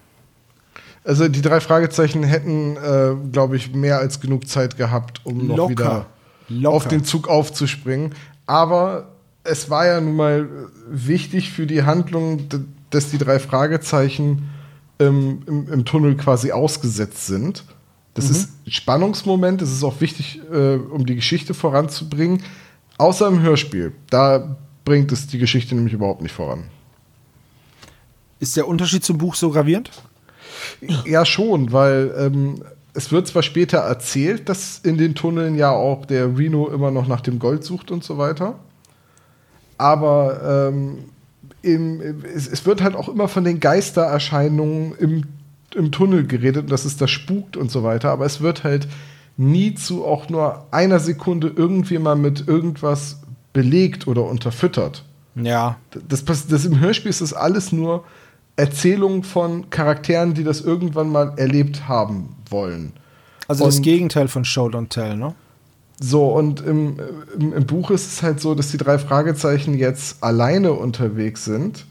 Also 1.05 1.29
die 1.29 1.43
drei 1.43 1.61
Fragezeichen 1.61 2.23
hätten, 2.23 2.77
äh, 2.77 3.15
glaube 3.33 3.57
ich, 3.57 3.73
mehr 3.75 3.99
als 3.99 4.21
genug 4.21 4.49
Zeit 4.49 4.77
gehabt, 4.77 5.21
um 5.25 5.47
noch 5.47 5.57
Locker. 5.57 5.71
wieder 5.71 6.07
Locker. 6.49 6.77
auf 6.77 6.89
den 6.89 7.05
Zug 7.05 7.29
aufzuspringen. 7.29 8.15
Aber 8.47 9.09
es 9.45 9.71
war 9.71 9.87
ja 9.87 10.01
nun 10.01 10.17
mal 10.17 10.49
wichtig 10.89 11.53
für 11.53 11.67
die 11.67 11.83
Handlung, 11.85 12.49
dass 12.91 13.11
die 13.11 13.19
drei 13.19 13.39
Fragezeichen 13.39 14.51
ähm, 14.99 15.43
im, 15.47 15.69
im 15.73 15.85
Tunnel 15.85 16.17
quasi 16.17 16.53
ausgesetzt 16.53 17.27
sind. 17.27 17.65
Das 18.15 18.31
ist 18.31 18.51
ein 18.67 18.71
Spannungsmoment, 18.71 19.61
das 19.61 19.73
ist 19.73 19.83
auch 19.83 20.01
wichtig, 20.01 20.41
äh, 20.53 20.77
um 20.77 21.05
die 21.05 21.17
Geschichte 21.17 21.53
voranzubringen. 21.53 22.43
Außer 22.97 23.27
im 23.27 23.41
Hörspiel. 23.43 23.93
Da 24.09 24.57
bringt 24.85 25.13
es 25.13 25.27
die 25.27 25.39
Geschichte 25.39 25.75
nämlich 25.75 25.95
überhaupt 25.95 26.23
nicht 26.23 26.35
voran. 26.35 26.65
Ist 28.41 28.57
der 28.57 28.69
Unterschied 28.69 29.05
zum 29.05 29.19
Buch 29.19 29.35
so 29.35 29.51
gravierend? 29.51 29.91
Ja, 31.07 31.25
schon, 31.25 31.73
weil 31.73 32.15
ähm, 32.19 32.63
es 32.93 33.11
wird 33.11 33.27
zwar 33.27 33.43
später 33.43 33.79
erzählt, 33.79 34.49
dass 34.49 34.79
in 34.79 34.99
den 34.99 35.15
Tunneln 35.15 35.57
ja 35.57 35.71
auch 35.71 36.07
der 36.07 36.37
Reno 36.37 36.69
immer 36.69 36.91
noch 36.91 37.09
nach 37.09 37.21
dem 37.21 37.39
Gold 37.39 37.65
sucht 37.65 37.91
und 37.91 38.05
so 38.05 38.19
weiter. 38.19 38.59
Aber 39.79 40.69
ähm, 40.73 41.05
im, 41.63 42.23
es, 42.35 42.47
es 42.47 42.65
wird 42.67 42.83
halt 42.83 42.95
auch 42.95 43.09
immer 43.09 43.29
von 43.29 43.45
den 43.45 43.59
Geistererscheinungen 43.59 44.95
im, 44.99 45.23
im 45.75 45.91
Tunnel 45.91 46.27
geredet 46.27 46.65
und 46.65 46.71
dass 46.71 46.85
es 46.85 46.97
da 46.97 47.09
spukt 47.09 47.57
und 47.57 47.71
so 47.71 47.83
weiter. 47.83 48.11
Aber 48.11 48.27
es 48.27 48.41
wird 48.41 48.63
halt 48.63 48.87
nie 49.37 49.75
zu 49.75 50.05
auch 50.05 50.29
nur 50.29 50.67
einer 50.71 51.01
Sekunde 51.01 51.53
irgendwie 51.55 51.99
mal 51.99 52.17
mit 52.17 52.47
irgendwas 52.47 53.24
belegt 53.55 54.07
oder 54.07 54.25
unterfüttert. 54.25 55.05
Ja. 55.35 55.77
Das, 56.09 56.23
pass- 56.23 56.47
das 56.47 56.67
im 56.67 56.79
Hörspiel 56.79 57.09
ist 57.09 57.23
das 57.23 57.33
alles 57.33 57.73
nur 57.73 58.05
Erzählungen 58.57 59.23
von 59.23 59.71
Charakteren, 59.71 60.35
die 60.35 60.45
das 60.45 60.61
irgendwann 60.61 61.09
mal 61.11 61.33
erlebt 61.39 61.89
haben 61.89 62.37
wollen. 62.51 62.93
Also 63.49 63.65
das 63.65 63.77
Und- 63.77 63.83
Gegenteil 63.83 64.29
von 64.29 64.45
Show 64.45 64.67
Don't 64.67 64.91
Tell, 64.91 65.17
ne? 65.17 65.35
So, 66.01 66.27
und 66.27 66.61
im, 66.61 66.99
im, 67.39 67.53
im 67.53 67.67
Buch 67.67 67.91
ist 67.93 68.07
es 68.13 68.23
halt 68.23 68.41
so, 68.41 68.55
dass 68.57 68.71
die 68.73 68.77
drei 68.79 68.99
Fragezeichen 68.99 69.75
jetzt 69.75 70.23
alleine 70.25 70.73
unterwegs 70.73 71.45
sind 71.45 71.87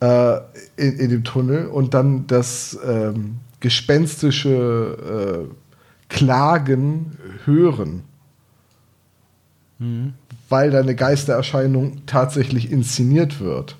äh, 0.00 0.36
in, 0.76 0.92
in 0.98 1.10
dem 1.10 1.24
Tunnel 1.24 1.66
und 1.66 1.92
dann 1.94 2.28
das 2.28 2.78
ähm, 2.86 3.38
gespenstische 3.58 5.48
äh, 5.50 5.54
Klagen 6.08 7.16
hören. 7.44 8.04
Weil 10.48 10.70
da 10.70 10.80
eine 10.80 10.94
Geistererscheinung 10.94 12.06
tatsächlich 12.06 12.70
inszeniert 12.70 13.40
wird. 13.40 13.76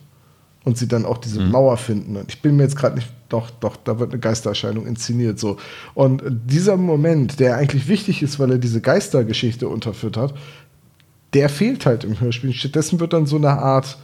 Und 0.64 0.76
sie 0.76 0.88
dann 0.88 1.04
auch 1.04 1.18
diese 1.18 1.40
Mauer 1.40 1.76
finden. 1.76 2.16
Und 2.16 2.28
ich 2.28 2.42
bin 2.42 2.56
mir 2.56 2.64
jetzt 2.64 2.74
gerade 2.74 2.96
nicht, 2.96 3.08
doch, 3.28 3.50
doch, 3.50 3.76
da 3.76 4.00
wird 4.00 4.10
eine 4.10 4.18
Geistererscheinung 4.18 4.84
inszeniert. 4.84 5.38
So. 5.38 5.58
Und 5.94 6.22
dieser 6.28 6.76
Moment, 6.76 7.38
der 7.38 7.56
eigentlich 7.56 7.86
wichtig 7.86 8.20
ist, 8.20 8.40
weil 8.40 8.50
er 8.50 8.58
diese 8.58 8.80
Geistergeschichte 8.80 9.68
unterfüttert, 9.68 10.34
der 11.34 11.48
fehlt 11.48 11.86
halt 11.86 12.02
im 12.02 12.18
Hörspiel. 12.18 12.52
Stattdessen 12.52 12.98
wird 12.98 13.12
dann 13.12 13.26
so 13.26 13.36
eine 13.36 13.50
Art 13.50 13.98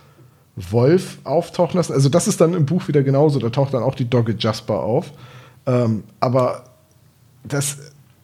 Wolf 0.55 1.19
auftauchen 1.25 1.77
lassen. 1.77 1.93
Also, 1.93 2.09
das 2.09 2.29
ist 2.29 2.41
dann 2.41 2.55
im 2.55 2.67
Buch 2.67 2.89
wieder 2.89 3.03
genauso. 3.03 3.39
Da 3.39 3.51
taucht 3.51 3.75
dann 3.75 3.83
auch 3.83 3.95
die 3.95 4.09
Dogge 4.09 4.37
Jasper 4.39 4.81
auf. 4.81 5.13
Ähm, 5.67 6.05
aber 6.21 6.65
das, 7.45 7.79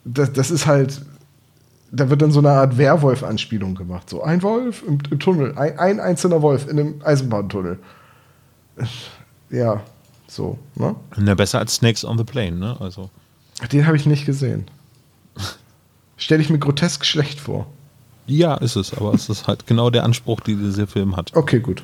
das, 0.04 0.32
das 0.32 0.50
ist 0.50 0.66
halt, 0.66 1.00
da 1.90 2.10
wird 2.10 2.22
dann 2.22 2.32
so 2.32 2.40
eine 2.40 2.50
Art 2.50 2.76
Werwolf-Anspielung 2.76 3.74
gemacht. 3.74 4.10
So 4.10 4.22
ein 4.22 4.42
Wolf 4.42 4.82
im, 4.86 4.98
im 5.10 5.18
Tunnel, 5.18 5.56
ein, 5.56 5.78
ein 5.78 6.00
einzelner 6.00 6.42
Wolf 6.42 6.68
in 6.68 6.78
einem 6.78 7.00
Eisenbahntunnel. 7.04 7.78
Ja, 9.50 9.80
so, 10.26 10.58
ne? 10.74 10.94
Na, 11.16 11.34
besser 11.34 11.58
als 11.58 11.76
Snakes 11.76 12.04
on 12.04 12.18
the 12.18 12.24
Plane, 12.24 12.56
ne? 12.56 12.76
Also. 12.80 13.10
Den 13.72 13.86
habe 13.86 13.96
ich 13.96 14.06
nicht 14.06 14.26
gesehen. 14.26 14.66
Stelle 16.16 16.42
ich 16.42 16.50
mir 16.50 16.58
grotesk 16.58 17.04
schlecht 17.04 17.40
vor. 17.40 17.66
Ja, 18.26 18.54
ist 18.56 18.76
es, 18.76 18.92
aber 18.92 19.14
es 19.14 19.28
ist 19.30 19.46
halt 19.46 19.66
genau 19.66 19.88
der 19.88 20.04
Anspruch, 20.04 20.40
den 20.40 20.58
dieser 20.62 20.86
Film 20.86 21.16
hat. 21.16 21.34
Okay, 21.34 21.60
gut. 21.60 21.82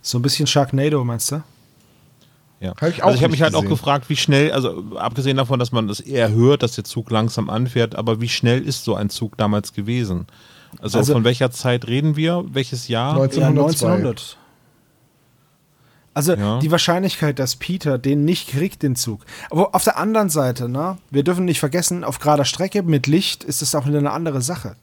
So 0.00 0.18
ein 0.18 0.22
bisschen 0.22 0.48
Sharknado, 0.48 1.04
meinst 1.04 1.30
du? 1.30 1.42
Ja. 2.62 2.70
Hab 2.80 2.82
ich 2.88 3.02
auch 3.02 3.06
also 3.08 3.16
ich 3.16 3.22
habe 3.24 3.32
mich 3.32 3.42
halt 3.42 3.54
auch 3.54 3.62
gesehen. 3.62 3.70
gefragt, 3.76 4.08
wie 4.08 4.16
schnell, 4.16 4.52
also 4.52 4.96
abgesehen 4.96 5.36
davon, 5.36 5.58
dass 5.58 5.72
man 5.72 5.88
das 5.88 5.98
eher 6.00 6.30
hört, 6.30 6.62
dass 6.62 6.76
der 6.76 6.84
Zug 6.84 7.10
langsam 7.10 7.50
anfährt, 7.50 7.96
aber 7.96 8.20
wie 8.20 8.28
schnell 8.28 8.62
ist 8.62 8.84
so 8.84 8.94
ein 8.94 9.10
Zug 9.10 9.36
damals 9.36 9.72
gewesen? 9.72 10.26
Also, 10.80 10.98
Also- 10.98 11.12
von 11.14 11.24
welcher 11.24 11.50
Zeit 11.50 11.86
reden 11.88 12.14
wir? 12.16 12.44
Welches 12.52 12.86
Jahr? 12.88 13.14
1902. 13.14 13.40
Ja, 13.40 13.48
1900. 13.94 14.38
Also 16.14 16.34
Ja. 16.34 16.58
die 16.60 16.70
Wahrscheinlichkeit, 16.70 17.38
dass 17.38 17.56
Peter 17.56 17.98
den 17.98 18.24
nicht 18.24 18.48
kriegt, 18.50 18.82
den 18.82 18.96
Zug. 18.96 19.24
Aber 19.50 19.74
auf 19.74 19.82
der 19.84 19.96
anderen 19.98 20.28
Seite, 20.28 20.68
ne, 20.68 20.98
wir 21.10 21.24
dürfen 21.24 21.46
nicht 21.46 21.58
vergessen, 21.60 22.04
auf 22.04 22.18
gerader 22.18 22.44
Strecke 22.44 22.82
mit 22.82 23.06
Licht 23.06 23.44
ist 23.44 23.62
es 23.62 23.74
auch 23.74 23.86
wieder 23.86 23.98
eine 23.98 24.10
andere 24.12 24.42
Sache. 24.42 24.76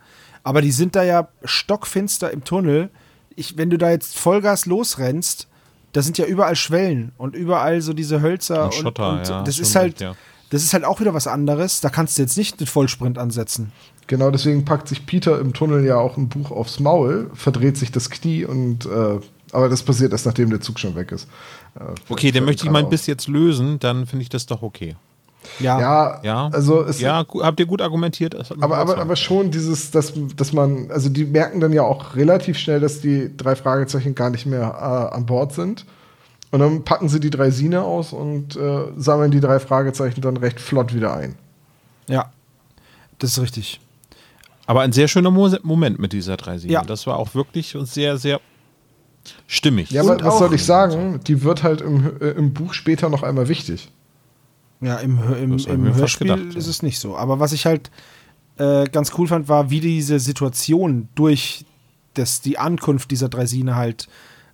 Aber 0.44 0.62
die 0.62 0.72
sind 0.72 0.96
da 0.96 1.04
ja 1.04 1.28
stockfinster 1.44 2.32
im 2.32 2.44
Tunnel. 2.44 2.90
Ich, 3.36 3.58
wenn 3.58 3.70
du 3.70 3.78
da 3.78 3.92
jetzt 3.92 4.18
Vollgas 4.18 4.66
losrennst, 4.66 5.48
da 5.94 6.02
sind 6.02 6.18
ja 6.18 6.26
überall 6.26 6.56
Schwellen 6.56 7.12
und 7.18 7.36
überall 7.36 7.82
so 7.82 7.94
diese 7.94 8.22
Hölzer 8.22 8.66
Und 8.66 8.74
Schotter, 8.76 9.10
und, 9.10 9.20
und 9.20 9.28
ja, 9.28 9.44
das 9.44 9.60
ist 9.60 9.76
halt, 9.76 9.94
recht, 9.94 10.02
ja. 10.02 10.16
das 10.50 10.64
ist 10.64 10.74
halt 10.74 10.86
auch 10.86 11.00
wieder 11.00 11.14
was 11.14 11.28
anderes. 11.28 11.82
Da 11.82 11.90
kannst 11.90 12.18
du 12.18 12.22
jetzt 12.22 12.38
nicht 12.38 12.60
den 12.60 12.68
Vollsprint 12.68 13.18
ansetzen. 13.18 13.72
Genau, 14.08 14.32
deswegen 14.32 14.66
packt 14.66 14.88
sich 14.88 15.06
Peter 15.06 15.40
im 15.40 15.54
Tunnel 15.54 15.86
ja 15.86 15.98
auch 15.98 16.18
ein 16.18 16.30
Buch 16.30 16.52
aufs 16.52 16.80
Maul, 16.80 17.30
verdreht 17.36 17.78
sich 17.78 17.92
das 17.92 18.10
Knie 18.10 18.44
und 18.46 18.86
äh, 18.88 19.20
aber 19.52 19.70
das 19.70 19.84
passiert 19.84 20.12
erst, 20.12 20.26
nachdem 20.26 20.50
der 20.50 20.62
Zug 20.62 20.80
schon 20.80 20.96
weg 20.96 21.12
ist. 21.12 21.28
Äh, 21.80 21.94
Okay, 22.10 22.32
dann 22.32 22.46
möchte 22.46 22.66
ich 22.66 22.72
mein. 22.72 22.90
Biss 22.90 23.08
jetzt 23.08 23.28
lösen, 23.28 23.80
dann 23.80 24.06
finde 24.06 24.24
ich 24.24 24.30
das 24.30 24.46
doch 24.46 24.62
okay. 24.62 24.96
Ja, 25.60 25.80
Ja, 25.80 26.20
Ja, 26.24 26.50
also 26.52 26.84
es, 26.84 27.00
ja, 27.00 27.26
habt 27.42 27.60
ihr 27.60 27.66
gut 27.66 27.82
argumentiert. 27.82 28.36
Aber, 28.62 28.78
aber, 28.78 28.98
aber 28.98 29.16
schon 29.16 29.52
dieses, 29.52 29.92
dass, 29.92 30.14
dass 30.36 30.54
man, 30.54 30.92
also 30.92 31.10
die 31.10 31.26
merken 31.26 31.60
dann 31.60 31.74
ja 31.74 31.84
auch 31.84 32.16
relativ 32.16 32.58
schnell, 32.58 32.80
dass 32.80 33.02
die 33.02 33.36
drei 33.36 33.56
Fragezeichen 33.56 34.16
gar 34.16 34.30
nicht 34.30 34.46
mehr 34.46 35.10
äh, 35.12 35.16
an 35.16 35.26
Bord 35.26 35.54
sind. 35.54 35.86
Und 36.52 36.60
dann 36.60 36.84
packen 36.84 37.10
sie 37.10 37.20
die 37.20 37.30
drei 37.30 37.52
Sine 37.52 37.84
aus 37.84 38.12
und 38.12 38.56
äh, 38.56 38.86
sammeln 38.98 39.32
die 39.32 39.40
drei 39.40 39.60
Fragezeichen 39.60 40.22
dann 40.22 40.38
recht 40.38 40.60
flott 40.60 40.94
wieder 40.94 41.14
ein. 41.16 41.36
ja, 42.08 42.32
das 43.20 43.32
ist 43.32 43.42
richtig. 43.42 43.80
Aber 44.66 44.82
ein 44.82 44.92
sehr 44.92 45.08
schöner 45.08 45.32
Mo 45.32 45.50
Moment 45.64 46.00
mit 46.00 46.14
dieser 46.14 46.38
3 46.38 46.58
Ja. 46.58 46.84
Das 46.84 47.06
war 47.08 47.18
auch 47.18 47.34
wirklich 47.36 47.76
sehr, 47.84 48.18
sehr 48.18 48.40
stimmig. 49.48 49.92
Ja, 49.92 50.04
Und 50.04 50.12
aber 50.12 50.26
was 50.26 50.40
soll 50.40 50.54
ich 50.54 50.64
sagen? 50.64 51.20
Die 51.26 51.44
wird 51.44 51.64
halt 51.64 51.82
im, 51.82 52.20
äh, 52.22 52.30
im 52.30 52.54
Buch 52.54 52.74
später 52.74 53.10
noch 53.10 53.24
einmal 53.24 53.48
wichtig. 53.48 53.92
Ja, 54.82 54.98
im, 54.98 55.20
im, 55.34 55.58
im 55.58 55.96
Hörspiel 55.96 56.36
gedacht, 56.36 56.56
ist 56.56 56.68
es 56.68 56.82
nicht 56.82 57.00
so. 57.00 57.18
Aber 57.18 57.40
was 57.40 57.52
ich 57.52 57.66
halt 57.66 57.92
äh, 58.58 58.86
ganz 58.86 59.12
cool 59.18 59.28
fand, 59.28 59.50
war, 59.50 59.70
wie 59.70 59.82
diese 59.82 60.20
Situation 60.20 61.10
durch 61.16 61.66
das, 62.14 62.42
die 62.42 62.58
Ankunft 62.58 63.12
dieser 63.12 63.30
Draisine 63.30 63.76
halt 63.76 64.08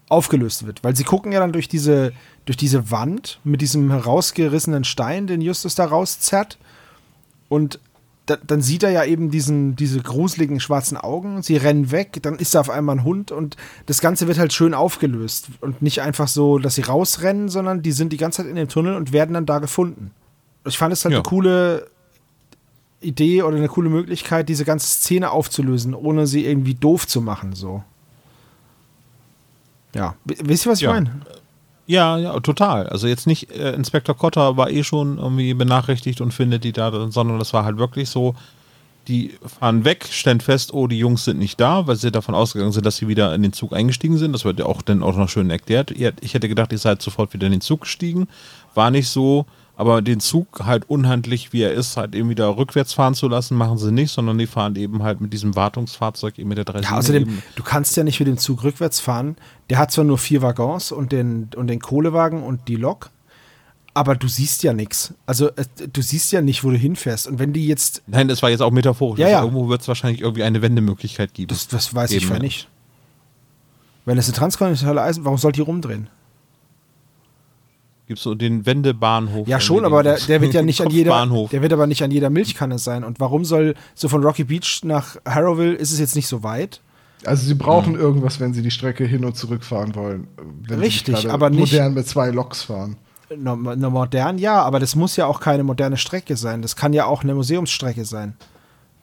aufgelöst 0.09 0.65
wird. 0.65 0.83
Weil 0.83 0.95
sie 0.95 1.03
gucken 1.03 1.31
ja 1.31 1.39
dann 1.39 1.51
durch 1.51 1.67
diese, 1.67 2.11
durch 2.45 2.57
diese 2.57 2.91
Wand 2.91 3.39
mit 3.43 3.61
diesem 3.61 3.91
herausgerissenen 3.91 4.83
Stein, 4.83 5.27
den 5.27 5.41
Justus 5.41 5.75
da 5.75 5.85
rauszerrt. 5.85 6.57
Und 7.49 7.79
da, 8.25 8.37
dann 8.37 8.61
sieht 8.61 8.83
er 8.83 8.89
ja 8.89 9.03
eben 9.03 9.29
diesen, 9.29 9.75
diese 9.75 10.01
gruseligen 10.01 10.59
schwarzen 10.59 10.97
Augen. 10.97 11.41
Sie 11.43 11.57
rennen 11.57 11.91
weg, 11.91 12.17
dann 12.23 12.35
ist 12.39 12.55
da 12.55 12.59
auf 12.61 12.69
einmal 12.69 12.97
ein 12.97 13.03
Hund 13.03 13.31
und 13.31 13.55
das 13.85 14.01
Ganze 14.01 14.27
wird 14.27 14.39
halt 14.39 14.51
schön 14.53 14.73
aufgelöst. 14.73 15.47
Und 15.61 15.81
nicht 15.81 16.01
einfach 16.01 16.27
so, 16.27 16.57
dass 16.57 16.75
sie 16.75 16.81
rausrennen, 16.81 17.49
sondern 17.49 17.81
die 17.81 17.91
sind 17.91 18.11
die 18.13 18.17
ganze 18.17 18.37
Zeit 18.41 18.49
in 18.49 18.55
dem 18.55 18.67
Tunnel 18.67 18.95
und 18.95 19.13
werden 19.13 19.33
dann 19.33 19.45
da 19.45 19.59
gefunden. 19.59 20.11
Ich 20.65 20.77
fand 20.77 20.91
es 20.93 21.05
halt 21.05 21.11
Ja. 21.13 21.19
eine 21.19 21.23
coole 21.29 21.87
Idee 23.01 23.43
oder 23.43 23.57
eine 23.57 23.67
coole 23.67 23.89
Möglichkeit, 23.89 24.49
diese 24.49 24.65
ganze 24.65 24.87
Szene 24.87 25.29
aufzulösen, 25.29 25.93
ohne 25.93 26.25
sie 26.25 26.45
irgendwie 26.45 26.73
doof 26.73 27.07
zu 27.07 27.21
machen. 27.21 27.53
So. 27.53 27.83
Ja, 29.93 30.15
wisst 30.25 30.65
ihr, 30.65 30.71
was 30.71 30.79
ich 30.79 30.85
Ja. 30.85 30.93
meine? 30.93 31.11
Ja, 31.87 32.17
ja, 32.17 32.39
total. 32.39 32.87
Also 32.87 33.07
jetzt 33.07 33.27
nicht, 33.27 33.51
äh, 33.51 33.73
Inspektor 33.73 34.17
Cotter 34.17 34.57
war 34.57 34.69
eh 34.71 34.83
schon 34.83 35.17
irgendwie 35.17 35.53
benachrichtigt 35.53 36.19
und 36.21 36.33
findet 36.33 36.63
die 36.63 36.71
da, 36.71 36.91
sondern 37.11 37.37
das 37.37 37.53
war 37.53 37.63
halt 37.63 37.77
wirklich 37.77 38.09
so, 38.09 38.35
die 39.07 39.35
fahren 39.45 39.85
weg, 39.85 40.07
stellen 40.09 40.41
fest, 40.41 40.73
oh, 40.73 40.87
die 40.87 40.97
Jungs 40.97 41.25
sind 41.25 41.37
nicht 41.37 41.59
da, 41.59 41.85
weil 41.85 41.95
sie 41.95 42.11
davon 42.11 42.33
ausgegangen 42.33 42.71
sind, 42.71 42.85
dass 42.85 42.97
sie 42.97 43.07
wieder 43.07 43.35
in 43.35 43.43
den 43.43 43.53
Zug 43.53 43.73
eingestiegen 43.73 44.17
sind. 44.17 44.33
Das 44.33 44.45
wird 44.45 44.59
ja 44.59 44.65
auch 44.65 44.81
dann 44.81 45.03
auch 45.03 45.15
noch 45.15 45.29
schön 45.29 45.49
erklärt. 45.49 45.91
Ich 45.91 46.33
hätte 46.33 46.49
gedacht, 46.49 46.71
ihr 46.71 46.79
seid 46.79 47.03
sofort 47.03 47.33
wieder 47.33 47.45
in 47.45 47.51
den 47.51 47.61
Zug 47.61 47.81
gestiegen. 47.81 48.27
War 48.73 48.89
nicht 48.89 49.07
so, 49.07 49.45
aber 49.77 50.01
den 50.01 50.19
Zug 50.19 50.61
halt 50.65 50.89
unhandlich, 50.89 51.51
wie 51.51 51.61
er 51.61 51.73
ist, 51.73 51.97
halt 51.97 52.15
eben 52.15 52.29
wieder 52.29 52.57
rückwärts 52.57 52.93
fahren 52.93 53.13
zu 53.13 53.27
lassen, 53.27 53.57
machen 53.57 53.77
sie 53.77 53.91
nicht, 53.91 54.11
sondern 54.11 54.37
die 54.37 54.47
fahren 54.47 54.75
eben 54.75 55.03
halt 55.03 55.19
mit 55.21 55.33
diesem 55.33 55.55
Wartungsfahrzeug, 55.55 56.39
eben 56.39 56.49
mit 56.49 56.57
der 56.57 56.65
30 56.65 56.89
Ja, 56.89 56.97
außerdem, 56.97 57.41
du 57.55 57.63
kannst 57.63 57.97
ja 57.97 58.03
nicht 58.03 58.19
mit 58.19 58.27
dem 58.27 58.37
Zug 58.37 58.63
rückwärts 58.63 58.99
fahren. 58.99 59.35
Der 59.69 59.79
hat 59.79 59.91
zwar 59.91 60.05
nur 60.05 60.17
vier 60.17 60.41
Waggons 60.41 60.91
und 60.91 61.11
den, 61.11 61.49
und 61.55 61.67
den 61.67 61.79
Kohlewagen 61.79 62.43
und 62.43 62.67
die 62.67 62.75
Lok, 62.75 63.09
aber 63.95 64.15
du 64.15 64.27
siehst 64.27 64.61
ja 64.61 64.73
nichts. 64.73 65.13
Also 65.25 65.49
äh, 65.55 65.65
du 65.91 66.01
siehst 66.01 66.31
ja 66.31 66.41
nicht, 66.41 66.63
wo 66.63 66.69
du 66.69 66.77
hinfährst. 66.77 67.27
Und 67.27 67.39
wenn 67.39 67.53
die 67.53 67.65
jetzt, 67.65 68.03
Nein, 68.07 68.27
das 68.27 68.43
war 68.43 68.49
jetzt 68.49 68.61
auch 68.61 68.71
metaphorisch. 68.71 69.19
Ja, 69.19 69.27
Also 69.27 69.37
ja. 69.37 69.43
Irgendwo 69.43 69.69
wird 69.69 69.81
es 69.81 69.87
wahrscheinlich 69.87 70.21
irgendwie 70.21 70.43
eine 70.43 70.61
Wendemöglichkeit 70.61 71.33
geben. 71.33 71.47
das, 71.47 71.67
das 71.67 71.95
weiß 71.95 72.11
ich 72.11 72.23
Eben, 72.23 72.29
ja 72.29 72.35
ja. 72.35 72.41
nicht. 72.41 72.67
Wenn 74.03 74.17
es 74.17 74.27
eine 74.27 74.35
transkontinentale 74.35 75.01
Eisen, 75.01 75.25
warum 75.25 75.37
soll 75.37 75.53
die 75.53 75.61
rumdrehen? 75.61 76.09
Gibt 78.07 78.19
so 78.19 78.35
den 78.35 78.65
Wendebahnhof. 78.67 79.47
Ja, 79.47 79.59
schon, 79.59 79.83
aber 79.83 80.03
der, 80.03 80.17
der 80.17 80.41
wird 80.41 80.53
ja 80.53 80.61
nicht 80.61 80.79
an 80.81 80.89
jeder, 80.91 81.25
der 81.51 81.61
wird 81.63 81.73
aber 81.73 81.87
nicht 81.87 82.03
an 82.03 82.11
jeder 82.11 82.29
Milchkanne 82.29 82.77
sein. 82.77 83.03
Und 83.03 83.19
warum 83.19 83.45
soll 83.45 83.73
so 83.95 84.09
von 84.09 84.23
Rocky 84.23 84.43
Beach 84.43 84.81
nach 84.83 85.15
Harrowville 85.25 85.73
ist 85.73 85.91
es 85.91 85.99
jetzt 85.99 86.15
nicht 86.15 86.27
so 86.27 86.43
weit? 86.43 86.81
Also 87.25 87.45
sie 87.45 87.55
brauchen 87.55 87.95
irgendwas, 87.95 88.39
wenn 88.39 88.53
sie 88.53 88.61
die 88.61 88.71
Strecke 88.71 89.05
hin 89.05 89.25
und 89.25 89.35
zurück 89.35 89.63
fahren 89.63 89.95
wollen. 89.95 90.27
Wenn 90.67 90.79
sie 90.79 90.85
Richtig, 90.85 91.29
aber 91.29 91.49
nicht- 91.49 91.71
modern 91.73 91.93
mit 91.93 92.07
zwei 92.07 92.29
Loks 92.29 92.63
fahren. 92.63 92.97
No, 93.35 93.55
modern, 93.55 94.37
ja, 94.37 94.61
aber 94.61 94.79
das 94.79 94.95
muss 94.95 95.15
ja 95.15 95.25
auch 95.25 95.39
keine 95.39 95.63
moderne 95.63 95.97
Strecke 95.97 96.35
sein. 96.37 96.61
Das 96.61 96.75
kann 96.75 96.93
ja 96.93 97.05
auch 97.05 97.23
eine 97.23 97.33
Museumsstrecke 97.33 98.05
sein, 98.05 98.35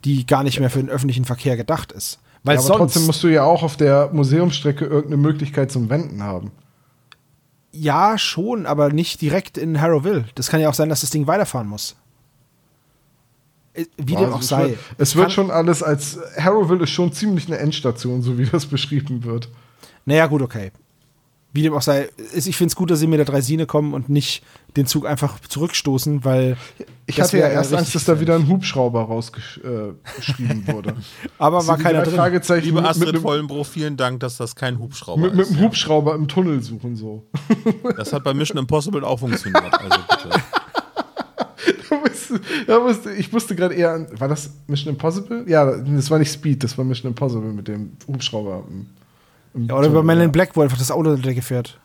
die 0.04 0.26
gar 0.26 0.44
nicht 0.44 0.60
mehr 0.60 0.70
für 0.70 0.78
den 0.78 0.88
öffentlichen 0.90 1.24
Verkehr 1.24 1.56
gedacht 1.56 1.90
ist. 1.90 2.20
Weil 2.44 2.54
ja, 2.54 2.60
aber 2.60 2.66
sonst, 2.68 2.78
trotzdem 2.78 3.06
musst 3.06 3.22
du 3.24 3.28
ja 3.28 3.42
auch 3.42 3.62
auf 3.64 3.76
der 3.76 4.10
Museumsstrecke 4.12 4.84
irgendeine 4.84 5.16
Möglichkeit 5.20 5.72
zum 5.72 5.90
Wenden 5.90 6.22
haben. 6.22 6.52
ja, 7.72 8.18
schon, 8.18 8.66
aber 8.66 8.90
nicht 8.92 9.20
direkt 9.22 9.56
in 9.58 9.80
Harrowville. 9.80 10.26
Das 10.34 10.48
kann 10.48 10.60
ja 10.60 10.68
auch 10.68 10.74
sein, 10.74 10.88
dass 10.88 11.00
das 11.00 11.10
Ding 11.10 11.26
weiterfahren 11.26 11.66
muss. 11.68 11.96
Äh, 13.74 13.86
Wie 13.96 14.14
dem 14.16 14.32
auch 14.32 14.40
es 14.40 14.48
sei. 14.48 14.68
Wird, 14.70 14.78
es 14.98 15.16
wird 15.16 15.32
schon 15.32 15.50
alles 15.50 15.82
als 15.82 16.18
Harrowville 16.38 16.84
ist 16.84 16.90
schon 16.90 17.12
ziemlich 17.12 17.46
eine 17.46 17.58
Endstation, 17.58 18.22
so 18.22 18.36
wie 18.38 18.44
das 18.46 18.66
beschrieben 18.66 19.24
wird. 19.24 19.48
Naja, 20.04 20.26
gut, 20.26 20.42
okay. 20.42 20.72
Wie 21.54 21.60
dem 21.62 21.74
auch 21.74 21.82
sei, 21.82 22.08
ich 22.34 22.56
finde 22.56 22.70
es 22.70 22.76
gut, 22.76 22.90
dass 22.90 22.98
sie 23.00 23.06
mit 23.06 23.18
der 23.18 23.26
Dreisine 23.26 23.66
kommen 23.66 23.92
und 23.92 24.08
nicht 24.08 24.42
den 24.74 24.86
Zug 24.86 25.06
einfach 25.06 25.38
zurückstoßen, 25.38 26.24
weil. 26.24 26.56
Ich 27.04 27.20
hatte 27.20 27.36
ja 27.38 27.48
erst 27.48 27.74
Angst, 27.74 27.94
dass 27.94 28.06
da 28.06 28.18
wieder 28.20 28.36
ein 28.36 28.48
Hubschrauber 28.48 29.02
rausgeschrieben 29.02 30.66
wurde. 30.68 30.96
Aber 31.38 31.58
Das 31.58 31.66
war 31.68 31.76
keiner 31.76 32.04
drin. 32.04 32.14
Fragezeichen 32.14 32.64
Liebe 32.64 32.76
mit, 32.76 32.84
mit, 32.84 32.90
Astrid 32.90 33.08
einem- 33.10 33.22
Vollenbruch, 33.22 33.66
vielen 33.66 33.98
Dank, 33.98 34.20
dass 34.20 34.38
das 34.38 34.56
kein 34.56 34.78
Hubschrauber 34.78 35.20
mit, 35.20 35.34
mit 35.34 35.46
ist. 35.46 35.52
einem 35.52 35.64
Hubschrauber 35.66 36.14
im 36.14 36.26
Tunnel 36.26 36.62
suchen 36.62 36.96
so. 36.96 37.26
Das 37.98 38.14
hat 38.14 38.24
bei 38.24 38.32
Mission 38.32 38.56
Impossible 38.56 39.04
auch 39.04 39.18
funktioniert. 39.18 39.74
Also 39.78 39.98
bitte. 40.10 40.30
Da 40.30 40.38
musste- 40.38 40.40
da 41.34 41.46
musste- 41.54 41.74
ich 43.18 43.32
musste 43.32 43.54
gerade 43.54 43.74
eher 43.74 43.92
an. 43.92 44.06
War 44.18 44.28
das 44.28 44.50
Mission 44.66 44.94
Impossible? 44.94 45.44
Ja, 45.48 45.70
das 45.76 46.10
war 46.10 46.18
nicht 46.18 46.32
Speed, 46.32 46.62
das 46.64 46.76
war 46.76 46.84
Mission 46.84 47.10
Impossible 47.10 47.52
mit 47.52 47.68
dem 47.68 47.92
Hubschrauber. 48.06 48.64
Im, 48.68 48.86
im 49.54 49.68
Ja, 49.68 49.74
oder 49.74 49.86
über 49.86 49.96
Tunnel, 49.96 50.06
Man 50.06 50.18
ja. 50.18 50.24
in 50.24 50.32
Black, 50.32 50.50
wo 50.54 50.62
einfach 50.62 50.78
das 50.78 50.90
Auto 50.90 51.14
der 51.14 51.24
Decke 51.24 51.42
fährt. 51.42 51.78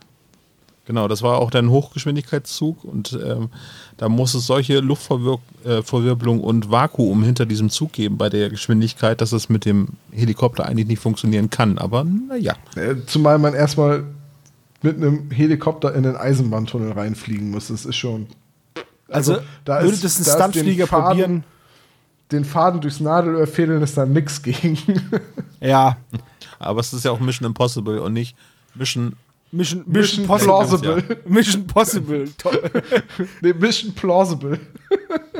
Genau, 0.88 1.06
das 1.06 1.20
war 1.20 1.36
auch 1.36 1.50
dein 1.50 1.68
Hochgeschwindigkeitszug 1.68 2.82
und 2.82 3.18
ähm, 3.22 3.50
da 3.98 4.08
muss 4.08 4.32
es 4.32 4.46
solche 4.46 4.80
Luftverwirbelung 4.80 6.40
und 6.40 6.70
Vakuum 6.70 7.22
hinter 7.22 7.44
diesem 7.44 7.68
Zug 7.68 7.92
geben 7.92 8.16
bei 8.16 8.30
der 8.30 8.48
Geschwindigkeit, 8.48 9.20
dass 9.20 9.32
es 9.32 9.50
mit 9.50 9.66
dem 9.66 9.88
Helikopter 10.12 10.64
eigentlich 10.64 10.86
nicht 10.86 11.02
funktionieren 11.02 11.50
kann. 11.50 11.76
Aber 11.76 12.04
naja. 12.04 12.54
Äh, 12.74 12.94
Zumal 13.04 13.38
man 13.38 13.52
erstmal 13.52 14.04
mit 14.80 14.96
einem 14.96 15.30
Helikopter 15.30 15.94
in 15.94 16.04
den 16.04 16.16
Eisenbahntunnel 16.16 16.92
reinfliegen 16.92 17.50
muss. 17.50 17.68
Das 17.68 17.84
ist 17.84 17.96
schon. 17.96 18.26
Also, 19.08 19.38
da 19.64 19.82
würde 19.82 19.94
ist- 19.94 20.04
das 20.04 20.18
ein 20.18 20.24
da 20.24 20.32
Stuntflieger 20.50 20.86
Faden- 20.86 21.08
probieren? 21.08 21.44
Den 22.30 22.44
Faden 22.44 22.80
durchs 22.82 23.00
Nadelöhr 23.00 23.46
fädeln 23.46 23.80
ist 23.82 23.96
da 23.96 24.04
nix 24.04 24.42
gegen. 24.42 24.78
Ja. 25.60 25.96
Aber 26.60 26.78
es 26.80 26.92
ist 26.92 27.04
ja 27.04 27.10
auch 27.10 27.18
Mission 27.20 27.46
Impossible 27.46 28.00
und 28.00 28.12
nicht 28.12 28.36
Mission. 28.74 29.16
Mission, 29.50 29.82
Mission 29.86 30.26
Mission 30.26 30.26
Possible. 30.26 30.46
plausible. 31.02 31.18
Mission 31.24 31.66
Possible. 31.66 32.28
Nee, 33.40 33.54
Mission 33.54 33.92
plausible. 33.94 34.60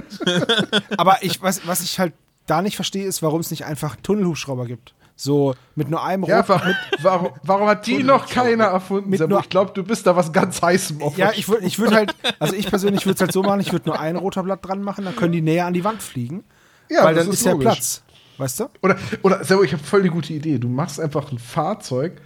Aber 0.97 1.19
ich, 1.23 1.41
was, 1.43 1.67
was 1.67 1.83
ich 1.83 1.99
halt 1.99 2.15
da 2.47 2.63
nicht 2.63 2.77
verstehe, 2.77 3.05
ist, 3.07 3.23
warum 3.23 3.41
es 3.41 3.51
nicht 3.51 3.65
einfach 3.67 3.97
Tunnelhubschrauber 4.03 4.67
gibt. 4.67 4.95
So 5.21 5.57
mit 5.75 5.91
nur 5.91 6.01
einem 6.05 6.23
Ja, 6.25 6.43
Rot- 6.43 6.61
warum, 7.03 7.31
warum, 7.43 7.67
hat 7.67 7.87
die 7.89 8.05
noch 8.05 8.29
keiner 8.29 8.67
erfunden? 8.67 9.11
Mit 9.11 9.19
Sebo? 9.19 9.31
nur- 9.35 9.41
ich 9.41 9.49
glaube, 9.49 9.73
du 9.75 9.83
bist 9.83 10.07
da 10.07 10.15
was 10.15 10.33
ganz 10.33 10.63
heißem 10.63 11.03
auf. 11.03 11.19
Ja, 11.19 11.33
ich 11.35 11.49
würde 11.49 11.67
ich 11.67 11.81
würd 11.81 11.93
halt, 11.93 12.15
also 12.39 12.55
ich 12.55 12.69
persönlich 12.69 13.05
würde 13.05 13.17
es 13.17 13.21
halt 13.21 13.33
so 13.33 13.43
machen, 13.43 13.59
ich 13.59 13.73
würde 13.73 13.89
nur 13.89 13.99
ein 13.99 14.15
roter 14.25 14.45
Blatt 14.45 14.65
dran 14.65 14.81
machen, 14.81 15.05
dann 15.05 15.17
können 15.17 15.33
die 15.33 15.43
näher 15.43 15.67
an 15.67 15.75
die 15.75 15.83
Wand 15.83 16.03
fliegen. 16.03 16.45
Ja, 16.89 17.03
weil 17.03 17.17
das 17.17 17.25
dann 17.25 17.33
ist 17.33 17.41
ist 17.41 17.47
ja 17.47 17.53
logisch. 17.53 17.65
Platz. 17.67 18.03
Weißt 18.39 18.61
du? 18.61 18.69
Oder, 18.81 18.97
oder 19.23 19.43
Servo, 19.43 19.65
ich 19.65 19.73
habe 19.73 19.83
voll 19.83 20.05
die 20.05 20.09
gute 20.11 20.33
Idee. 20.33 20.59
Du 20.59 20.69
machst 20.69 21.01
einfach 21.01 21.33
ein 21.33 21.41
Fahrzeug, 21.41 22.23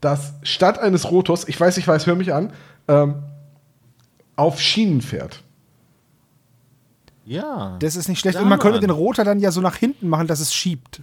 das 0.00 0.34
statt 0.44 0.78
eines 0.78 1.10
Rotors, 1.10 1.48
ich 1.48 1.58
weiß, 1.58 1.76
ich 1.78 1.88
weiß, 1.88 2.06
hör 2.06 2.14
mich 2.14 2.32
an, 2.32 2.52
ähm, 2.86 3.24
auf 4.36 4.60
Schienen 4.60 5.00
fährt. 5.02 5.42
Ja. 7.24 7.76
Das 7.80 7.96
ist 7.96 8.08
nicht 8.08 8.20
schlecht. 8.20 8.38
Und 8.38 8.48
man 8.48 8.60
könnte 8.60 8.78
den 8.78 8.90
Rotor 8.90 9.24
dann 9.24 9.40
ja 9.40 9.50
so 9.50 9.60
nach 9.60 9.74
hinten 9.74 10.08
machen, 10.08 10.28
dass 10.28 10.38
es 10.38 10.54
schiebt. 10.54 11.00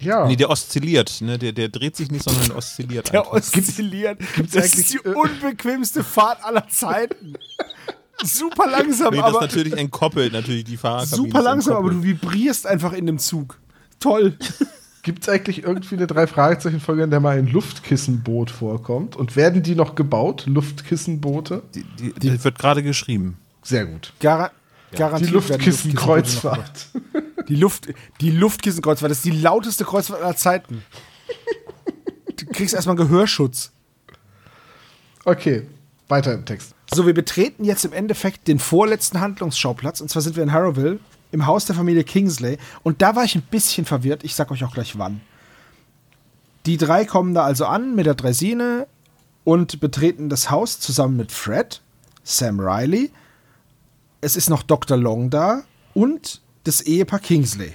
Ja. 0.00 0.26
Nee, 0.26 0.36
der 0.36 0.50
oszilliert, 0.50 1.20
ne? 1.20 1.38
Der, 1.38 1.52
der 1.52 1.68
dreht 1.68 1.96
sich 1.96 2.10
nicht, 2.10 2.24
sondern 2.24 2.52
oszilliert. 2.52 3.12
Der 3.12 3.20
einfach. 3.20 3.32
oszilliert. 3.32 4.18
gibt's 4.34 4.52
das 4.52 4.64
eigentlich, 4.64 4.86
ist 4.86 4.92
die 4.94 5.08
äh, 5.08 5.14
unbequemste 5.14 6.02
Fahrt 6.02 6.42
aller 6.44 6.66
Zeiten. 6.68 7.34
Super 8.22 8.70
langsam, 8.70 9.14
Nee, 9.14 9.20
das 9.20 9.30
ist 9.30 9.36
aber 9.36 9.46
natürlich 9.46 9.72
entkoppelt, 9.76 10.32
natürlich 10.32 10.64
die 10.64 10.76
Fahrerkabine. 10.76 11.16
super 11.16 11.42
langsam, 11.42 11.76
aber 11.76 11.90
du 11.90 12.02
vibrierst 12.02 12.66
einfach 12.66 12.92
in 12.92 13.06
dem 13.06 13.18
Zug. 13.18 13.58
Toll. 13.98 14.36
Gibt 15.02 15.22
es 15.22 15.28
eigentlich 15.30 15.62
irgendwie 15.64 15.94
eine 15.96 16.06
drei 16.06 16.26
Fragezeichen 16.26 16.80
Folge, 16.80 17.02
in 17.04 17.10
der 17.10 17.20
mal 17.20 17.38
ein 17.38 17.46
Luftkissenboot 17.46 18.50
vorkommt? 18.50 19.16
Und 19.16 19.36
werden 19.36 19.62
die 19.62 19.74
noch 19.74 19.94
gebaut? 19.94 20.44
Luftkissenboote? 20.46 21.62
Die, 21.74 21.84
die, 21.98 22.12
die 22.12 22.44
wird 22.44 22.58
gerade 22.58 22.82
geschrieben. 22.82 23.38
Sehr 23.62 23.86
gut. 23.86 24.12
Gar 24.20 24.50
Die 24.92 24.96
Garantiert 24.96 25.32
werden 25.32 25.34
Luftkissenkreuzfahrt. 25.34 26.88
Die 27.48 27.56
Luft, 27.56 27.88
die 28.20 28.30
Luftkissenkreuzfahrt, 28.30 29.10
das 29.10 29.18
ist 29.18 29.24
die 29.24 29.30
lauteste 29.30 29.84
Kreuzfahrt 29.84 30.22
aller 30.22 30.36
Zeiten. 30.36 30.84
Du 32.36 32.46
kriegst 32.46 32.74
erstmal 32.74 32.96
Gehörschutz. 32.96 33.72
Okay, 35.24 35.66
weiter 36.08 36.32
im 36.32 36.44
Text. 36.44 36.74
So, 36.92 37.06
wir 37.06 37.14
betreten 37.14 37.64
jetzt 37.64 37.84
im 37.84 37.92
Endeffekt 37.92 38.48
den 38.48 38.58
vorletzten 38.58 39.20
Handlungsschauplatz. 39.20 40.00
Und 40.00 40.08
zwar 40.08 40.22
sind 40.22 40.36
wir 40.36 40.42
in 40.42 40.52
Harrowville, 40.52 40.98
im 41.32 41.46
Haus 41.46 41.66
der 41.66 41.76
Familie 41.76 42.04
Kingsley. 42.04 42.58
Und 42.82 43.02
da 43.02 43.14
war 43.14 43.24
ich 43.24 43.36
ein 43.36 43.42
bisschen 43.42 43.84
verwirrt. 43.84 44.24
Ich 44.24 44.34
sag 44.34 44.50
euch 44.50 44.64
auch 44.64 44.72
gleich 44.72 44.98
wann. 44.98 45.20
Die 46.66 46.76
drei 46.76 47.04
kommen 47.04 47.34
da 47.34 47.44
also 47.44 47.66
an 47.66 47.94
mit 47.94 48.06
der 48.06 48.14
Draisine 48.14 48.86
und 49.44 49.80
betreten 49.80 50.28
das 50.28 50.50
Haus 50.50 50.80
zusammen 50.80 51.16
mit 51.16 51.32
Fred, 51.32 51.80
Sam 52.22 52.60
Riley. 52.60 53.10
Es 54.20 54.36
ist 54.36 54.50
noch 54.50 54.62
Dr. 54.62 54.96
Long 54.96 55.30
da 55.30 55.62
und 55.94 56.42
das 56.64 56.80
Ehepaar 56.82 57.20
Kingsley. 57.20 57.74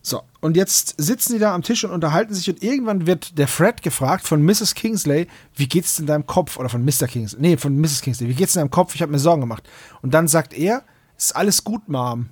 So, 0.00 0.22
und 0.40 0.56
jetzt 0.56 0.94
sitzen 0.96 1.34
die 1.34 1.38
da 1.38 1.54
am 1.54 1.62
Tisch 1.62 1.84
und 1.84 1.90
unterhalten 1.90 2.32
sich 2.32 2.48
und 2.48 2.62
irgendwann 2.62 3.06
wird 3.06 3.36
der 3.36 3.46
Fred 3.48 3.82
gefragt 3.82 4.26
von 4.26 4.42
Mrs. 4.42 4.74
Kingsley, 4.74 5.26
wie 5.54 5.68
geht's 5.68 5.98
in 5.98 6.06
deinem 6.06 6.26
Kopf? 6.26 6.56
Oder 6.56 6.68
von 6.70 6.82
Mr. 6.84 7.06
Kingsley, 7.06 7.40
nee, 7.40 7.56
von 7.58 7.76
Mrs. 7.78 8.00
Kingsley, 8.00 8.28
wie 8.28 8.34
geht's 8.34 8.54
in 8.56 8.60
deinem 8.60 8.70
Kopf? 8.70 8.94
Ich 8.94 9.02
habe 9.02 9.12
mir 9.12 9.18
Sorgen 9.18 9.40
gemacht. 9.42 9.68
Und 10.00 10.14
dann 10.14 10.26
sagt 10.28 10.54
er, 10.54 10.82
ist 11.16 11.36
alles 11.36 11.62
gut, 11.64 11.88
Mom. 11.88 12.28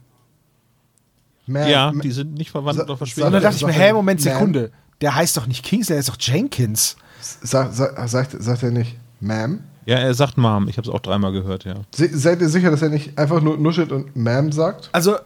Man, 1.46 1.68
ja, 1.68 1.92
man- 1.92 2.00
die 2.00 2.12
sind 2.12 2.34
nicht 2.34 2.50
verwandt 2.50 2.80
oder 2.80 2.92
Und 2.92 2.98
verschwunden. 2.98 3.32
dann 3.32 3.42
dachte 3.42 3.56
ich 3.56 3.66
mir, 3.66 3.72
hä, 3.72 3.92
Moment, 3.92 4.24
man. 4.24 4.32
Sekunde. 4.34 4.72
der 5.02 5.14
heißt 5.14 5.36
doch 5.36 5.46
nicht 5.46 5.64
Kingsley, 5.64 5.94
der 5.94 6.00
ist 6.00 6.08
doch 6.08 6.16
Jenkins. 6.18 6.96
Sag, 7.20 7.72
sag, 7.74 8.08
sagt, 8.08 8.36
sagt 8.42 8.62
er 8.62 8.70
nicht, 8.70 8.96
Ma'am? 9.22 9.58
Ja, 9.86 9.96
er 9.98 10.12
sagt 10.14 10.36
Mom. 10.36 10.68
Ich 10.68 10.76
habe 10.78 10.88
es 10.88 10.92
auch 10.94 11.00
dreimal 11.00 11.32
gehört, 11.32 11.64
ja. 11.64 11.74
Se, 11.94 12.08
seid 12.16 12.40
ihr 12.40 12.48
sicher, 12.48 12.70
dass 12.70 12.82
er 12.82 12.88
nicht 12.90 13.16
einfach 13.18 13.40
nur 13.40 13.56
nuschelt 13.56 13.92
und 13.92 14.16
Ma'am 14.16 14.52
sagt? 14.52 14.90
Also, 14.92 15.16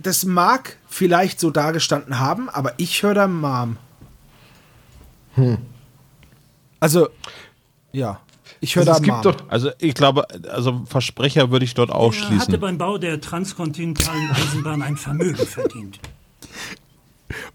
das 0.00 0.24
mag 0.24 0.76
vielleicht 0.88 1.38
so 1.40 1.50
dargestanden 1.50 2.18
haben, 2.18 2.48
aber 2.48 2.72
ich 2.78 3.02
höre 3.02 3.14
da 3.14 3.26
Mom. 3.26 3.76
Hm. 5.34 5.58
Also, 6.80 7.08
ja. 7.92 8.20
Ich 8.60 8.74
höre 8.76 8.82
Also 8.82 8.92
da 8.92 8.96
es 8.96 9.02
gibt 9.02 9.14
Mom. 9.16 9.22
doch 9.22 9.48
Also 9.50 9.70
ich 9.78 9.94
glaube, 9.94 10.26
also 10.50 10.82
Versprecher 10.86 11.50
würde 11.50 11.64
ich 11.64 11.74
dort 11.74 11.90
Er 11.90 11.94
hatte 11.94 12.00
ausschließen. 12.00 12.60
beim 12.60 12.78
Bau 12.78 12.96
der 12.98 13.20
transkontinentalen 13.20 14.30
Eisenbahn 14.30 14.82
ein 14.82 14.96
Vermögen 14.96 15.46
verdient. 15.46 15.98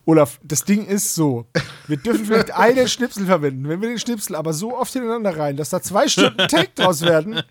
Olaf, 0.06 0.39
das 0.43 0.64
Ding 0.64 0.85
ist 0.85 1.15
so. 1.15 1.45
Wir 1.88 1.98
dürfen 1.98 2.26
vielleicht 2.26 2.52
einen 2.52 2.88
Schnipsel 2.88 3.26
verwenden. 3.26 3.68
Wenn 3.68 3.81
wir 3.81 3.89
den 3.89 3.99
Schnipsel 3.99 4.35
aber 4.35 4.53
so 4.53 4.77
oft 4.77 4.91
hintereinander 4.93 5.38
rein, 5.38 5.57
dass 5.57 5.69
da 5.69 5.81
zwei 5.81 6.07
Stunden 6.07 6.38
Take 6.48 6.72
draus 6.76 7.02
werden, 7.02 7.41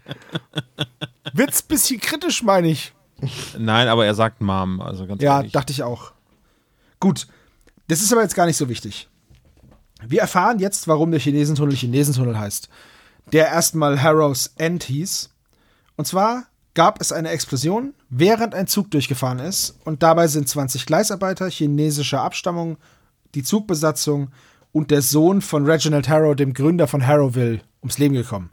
wird's 1.33 1.63
ein 1.63 1.69
bisschen 1.69 2.01
kritisch, 2.01 2.43
meine 2.43 2.69
ich. 2.69 2.93
Nein, 3.59 3.89
aber 3.89 4.07
er 4.07 4.15
sagt 4.15 4.41
Mom, 4.41 4.81
also 4.81 5.07
ganz 5.07 5.23
Ja, 5.23 5.39
ehrlich. 5.39 5.53
dachte 5.53 5.73
ich 5.73 5.83
auch. 5.83 6.13
Gut, 7.01 7.27
das 7.89 8.01
ist 8.03 8.13
aber 8.13 8.23
jetzt 8.23 8.35
gar 8.35 8.47
nicht 8.47 8.57
so 8.57 8.69
wichtig. 8.69 9.09
Wir 10.07 10.21
erfahren 10.23 10.59
jetzt, 10.59 10.89
warum 10.89 11.11
der 11.11 11.21
Chinesentunnel 11.21 11.77
Chinesentunnel 11.77 12.39
heißt. 12.39 12.69
Der 13.33 13.49
erstmal 13.49 14.03
Harrows 14.03 14.53
End 14.57 14.85
hieß. 14.85 15.29
Und 15.97 16.07
zwar 16.07 16.45
gab 16.75 17.01
es 17.01 17.13
eine 17.13 17.31
Explosion, 17.31 17.95
während 18.09 18.55
ein 18.55 18.67
Zug 18.67 18.91
durchgefahren 18.91 19.39
ist. 19.39 19.79
Und 19.85 20.03
dabei 20.03 20.29
sind 20.29 20.49
20 20.49 20.87
Gleisarbeiter 20.87 21.49
chinesischer 21.49 22.23
Abstammung, 22.23 22.79
die 23.35 23.43
Zugbesatzung 23.43 24.31
und 24.73 24.91
der 24.91 25.03
Sohn 25.03 25.41
von 25.41 25.67
Reginald 25.67 26.09
Harrow, 26.09 26.35
dem 26.37 26.55
Gründer 26.55 26.87
von 26.87 27.07
Harrowville, 27.07 27.61
ums 27.83 27.99
Leben 27.99 28.15
gekommen. 28.15 28.51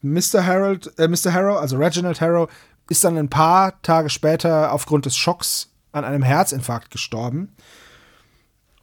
Mr. 0.00 0.46
Harold, 0.46 0.96
äh, 0.98 1.08
Mr. 1.08 1.32
Harrow, 1.32 1.58
also 1.58 1.76
Reginald 1.76 2.20
Harrow, 2.20 2.48
ist 2.88 3.02
dann 3.04 3.18
ein 3.18 3.28
paar 3.28 3.82
Tage 3.82 4.10
später 4.10 4.72
aufgrund 4.72 5.06
des 5.06 5.16
Schocks 5.16 5.70
an 5.92 6.04
einem 6.04 6.22
Herzinfarkt 6.22 6.90
gestorben. 6.90 7.54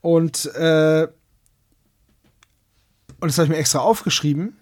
Und, 0.01 0.45
äh, 0.55 1.07
und 3.19 3.27
das 3.27 3.37
habe 3.37 3.45
ich 3.45 3.49
mir 3.49 3.57
extra 3.57 3.79
aufgeschrieben. 3.79 4.57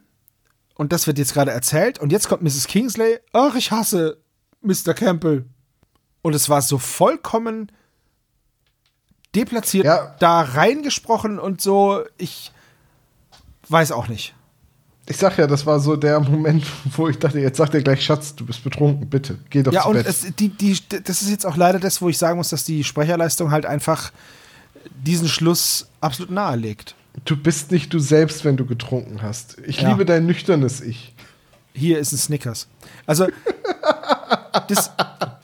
Und 0.75 0.91
das 0.91 1.05
wird 1.07 1.17
jetzt 1.19 1.33
gerade 1.33 1.51
erzählt. 1.51 1.99
Und 1.99 2.11
jetzt 2.11 2.27
kommt 2.27 2.41
Mrs. 2.41 2.67
Kingsley. 2.67 3.19
Ach, 3.31 3.55
ich 3.55 3.71
hasse 3.71 4.17
Mr. 4.61 4.93
Campbell. 4.93 5.45
Und 6.21 6.33
es 6.33 6.49
war 6.49 6.61
so 6.61 6.77
vollkommen 6.77 7.71
deplatziert 9.35 9.85
Ja. 9.85 10.15
da 10.19 10.41
reingesprochen 10.41 11.39
und 11.39 11.61
so. 11.61 12.03
Ich 12.17 12.51
weiß 13.69 13.91
auch 13.91 14.07
nicht. 14.07 14.33
Ich 15.05 15.17
sag 15.17 15.37
ja, 15.37 15.47
das 15.47 15.65
war 15.65 15.79
so 15.79 15.95
der 15.97 16.19
Moment, 16.21 16.65
wo 16.95 17.09
ich 17.09 17.19
dachte, 17.19 17.39
jetzt 17.39 17.57
sagt 17.57 17.73
er 17.73 17.81
gleich, 17.81 18.03
Schatz, 18.05 18.35
du 18.35 18.45
bist 18.45 18.63
betrunken, 18.63 19.09
bitte, 19.09 19.37
geh 19.49 19.61
doch 19.63 19.73
Ja, 19.73 19.83
und 19.85 19.95
Bett. 19.95 20.07
es, 20.07 20.25
die, 20.35 20.49
die, 20.49 20.77
das 21.03 21.21
ist 21.21 21.29
jetzt 21.29 21.45
auch 21.45 21.57
leider 21.57 21.79
das, 21.79 22.01
wo 22.01 22.07
ich 22.09 22.17
sagen 22.17 22.37
muss, 22.37 22.49
dass 22.49 22.63
die 22.63 22.83
Sprecherleistung 22.83 23.51
halt 23.51 23.65
einfach 23.65 24.11
diesen 25.03 25.27
Schluss 25.27 25.87
absolut 25.99 26.31
nahelegt. 26.31 26.95
Du 27.25 27.35
bist 27.37 27.71
nicht 27.71 27.93
du 27.93 27.99
selbst, 27.99 28.43
wenn 28.45 28.57
du 28.57 28.65
getrunken 28.65 29.21
hast. 29.21 29.57
Ich 29.65 29.81
Ja. 29.81 29.89
liebe 29.89 30.05
dein 30.05 30.25
nüchternes 30.25 30.81
Ich. 30.81 31.13
Hier 31.73 31.97
ist 31.99 32.11
ein 32.11 32.17
Snickers. 32.17 32.67
Also, 33.07 33.27
das, 34.67 34.91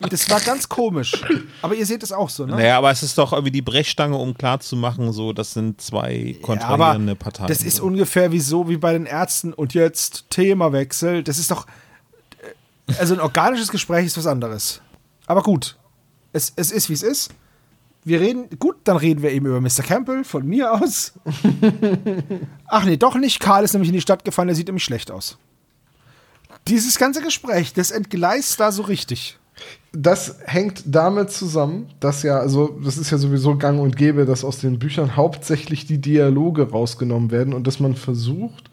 das 0.08 0.30
war 0.30 0.40
ganz 0.40 0.68
komisch. 0.68 1.20
Aber 1.62 1.74
ihr 1.74 1.84
seht 1.86 2.02
es 2.04 2.12
auch 2.12 2.30
so, 2.30 2.46
ne? 2.46 2.52
Naja, 2.52 2.78
aber 2.78 2.90
es 2.90 3.02
ist 3.02 3.18
doch 3.18 3.32
irgendwie 3.32 3.50
die 3.50 3.62
Brechstange, 3.62 4.16
um 4.16 4.34
klarzumachen, 4.34 5.12
so, 5.12 5.32
das 5.32 5.52
sind 5.52 5.80
zwei 5.80 6.36
Ja, 6.38 6.40
kontrahierende 6.46 7.12
aber 7.12 7.18
Parteien. 7.18 7.48
das 7.48 7.62
ist 7.62 7.78
so. 7.78 7.84
ungefähr 7.84 8.30
wie 8.30 8.40
so 8.40 8.68
wie 8.68 8.76
bei 8.76 8.92
den 8.92 9.06
Ärzten 9.06 9.52
und 9.52 9.74
jetzt 9.74 10.26
Themawechsel. 10.30 11.22
Das 11.24 11.38
ist 11.38 11.50
doch. 11.50 11.66
Also 12.98 13.14
ein 13.14 13.20
organisches 13.20 13.70
Gespräch 13.70 14.06
ist 14.06 14.16
was 14.16 14.26
anderes. 14.26 14.80
Aber 15.26 15.42
gut. 15.42 15.76
Es, 16.32 16.52
es 16.56 16.70
ist, 16.70 16.88
wie 16.88 16.94
es 16.94 17.02
ist. 17.02 17.30
Wir 18.04 18.20
reden. 18.20 18.48
Gut, 18.58 18.76
dann 18.84 18.96
reden 18.96 19.22
wir 19.22 19.30
eben 19.30 19.46
über 19.46 19.60
Mr. 19.60 19.82
Campbell 19.82 20.24
von 20.24 20.46
mir 20.46 20.72
aus. 20.72 21.12
Ach 22.66 22.84
nee, 22.84 22.96
doch 22.96 23.16
nicht. 23.16 23.40
Karl 23.40 23.64
ist 23.64 23.74
nämlich 23.74 23.90
in 23.90 23.94
die 23.94 24.00
Stadt 24.00 24.24
gefahren, 24.24 24.48
der 24.48 24.56
sieht 24.56 24.68
nämlich 24.68 24.84
schlecht 24.84 25.10
aus. 25.10 25.38
Dieses 26.68 26.98
ganze 26.98 27.22
Gespräch, 27.22 27.72
das 27.72 27.90
entgleist 27.90 28.58
da 28.60 28.72
so 28.72 28.82
richtig. 28.82 29.38
Das 29.92 30.36
hängt 30.44 30.82
damit 30.86 31.30
zusammen, 31.30 31.88
dass 32.00 32.22
ja, 32.22 32.38
also 32.38 32.78
das 32.82 32.96
ist 32.96 33.10
ja 33.10 33.18
sowieso 33.18 33.56
gang 33.56 33.80
und 33.80 33.96
gäbe, 33.96 34.24
dass 34.24 34.44
aus 34.44 34.58
den 34.58 34.78
Büchern 34.78 35.16
hauptsächlich 35.16 35.86
die 35.86 35.98
Dialoge 35.98 36.70
rausgenommen 36.70 37.30
werden 37.30 37.52
und 37.52 37.66
dass 37.66 37.80
man 37.80 37.96
versucht, 37.96 38.70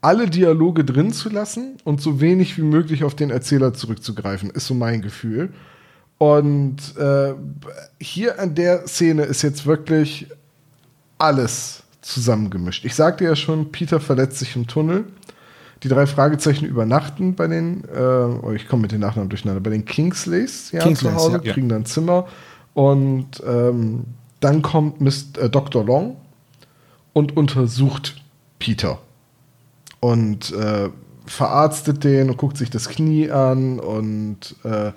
alle 0.00 0.28
Dialoge 0.28 0.84
drin 0.84 1.12
zu 1.12 1.28
lassen 1.28 1.76
und 1.84 2.00
so 2.00 2.20
wenig 2.20 2.56
wie 2.58 2.62
möglich 2.62 3.04
auf 3.04 3.14
den 3.14 3.30
Erzähler 3.30 3.74
zurückzugreifen, 3.74 4.50
ist 4.50 4.66
so 4.66 4.74
mein 4.74 5.02
Gefühl. 5.02 5.52
Und 6.22 6.96
äh, 6.98 7.34
hier 7.98 8.38
an 8.38 8.54
der 8.54 8.86
Szene 8.86 9.24
ist 9.24 9.42
jetzt 9.42 9.66
wirklich 9.66 10.28
alles 11.18 11.82
zusammengemischt. 12.00 12.84
Ich 12.84 12.94
sagte 12.94 13.24
ja 13.24 13.34
schon, 13.34 13.72
Peter 13.72 13.98
verletzt 13.98 14.38
sich 14.38 14.54
im 14.54 14.68
Tunnel. 14.68 15.06
Die 15.82 15.88
drei 15.88 16.06
Fragezeichen 16.06 16.64
übernachten 16.64 17.34
bei 17.34 17.48
den, 17.48 17.82
äh, 17.92 17.98
oh, 17.98 18.52
ich 18.52 18.68
komme 18.68 18.82
mit 18.82 18.92
den 18.92 19.00
Nachnamen 19.00 19.30
durcheinander, 19.30 19.60
bei 19.60 19.70
den 19.70 19.84
Kingsleys, 19.84 20.70
ja, 20.70 20.84
Kingsleys, 20.84 21.12
zu 21.12 21.18
Hause, 21.18 21.40
ja. 21.42 21.52
kriegen 21.52 21.68
dann 21.68 21.86
Zimmer. 21.86 22.28
Und 22.72 23.42
ähm, 23.44 24.04
dann 24.38 24.62
kommt 24.62 25.00
Mr., 25.00 25.40
äh, 25.40 25.50
Dr. 25.50 25.84
Long 25.84 26.18
und 27.14 27.36
untersucht 27.36 28.22
Peter. 28.60 29.00
Und 29.98 30.52
äh, 30.52 30.88
verarztet 31.26 32.04
den 32.04 32.30
und 32.30 32.36
guckt 32.36 32.58
sich 32.58 32.70
das 32.70 32.88
Knie 32.88 33.28
an 33.28 33.80
und 33.80 34.54
äh, 34.62 34.92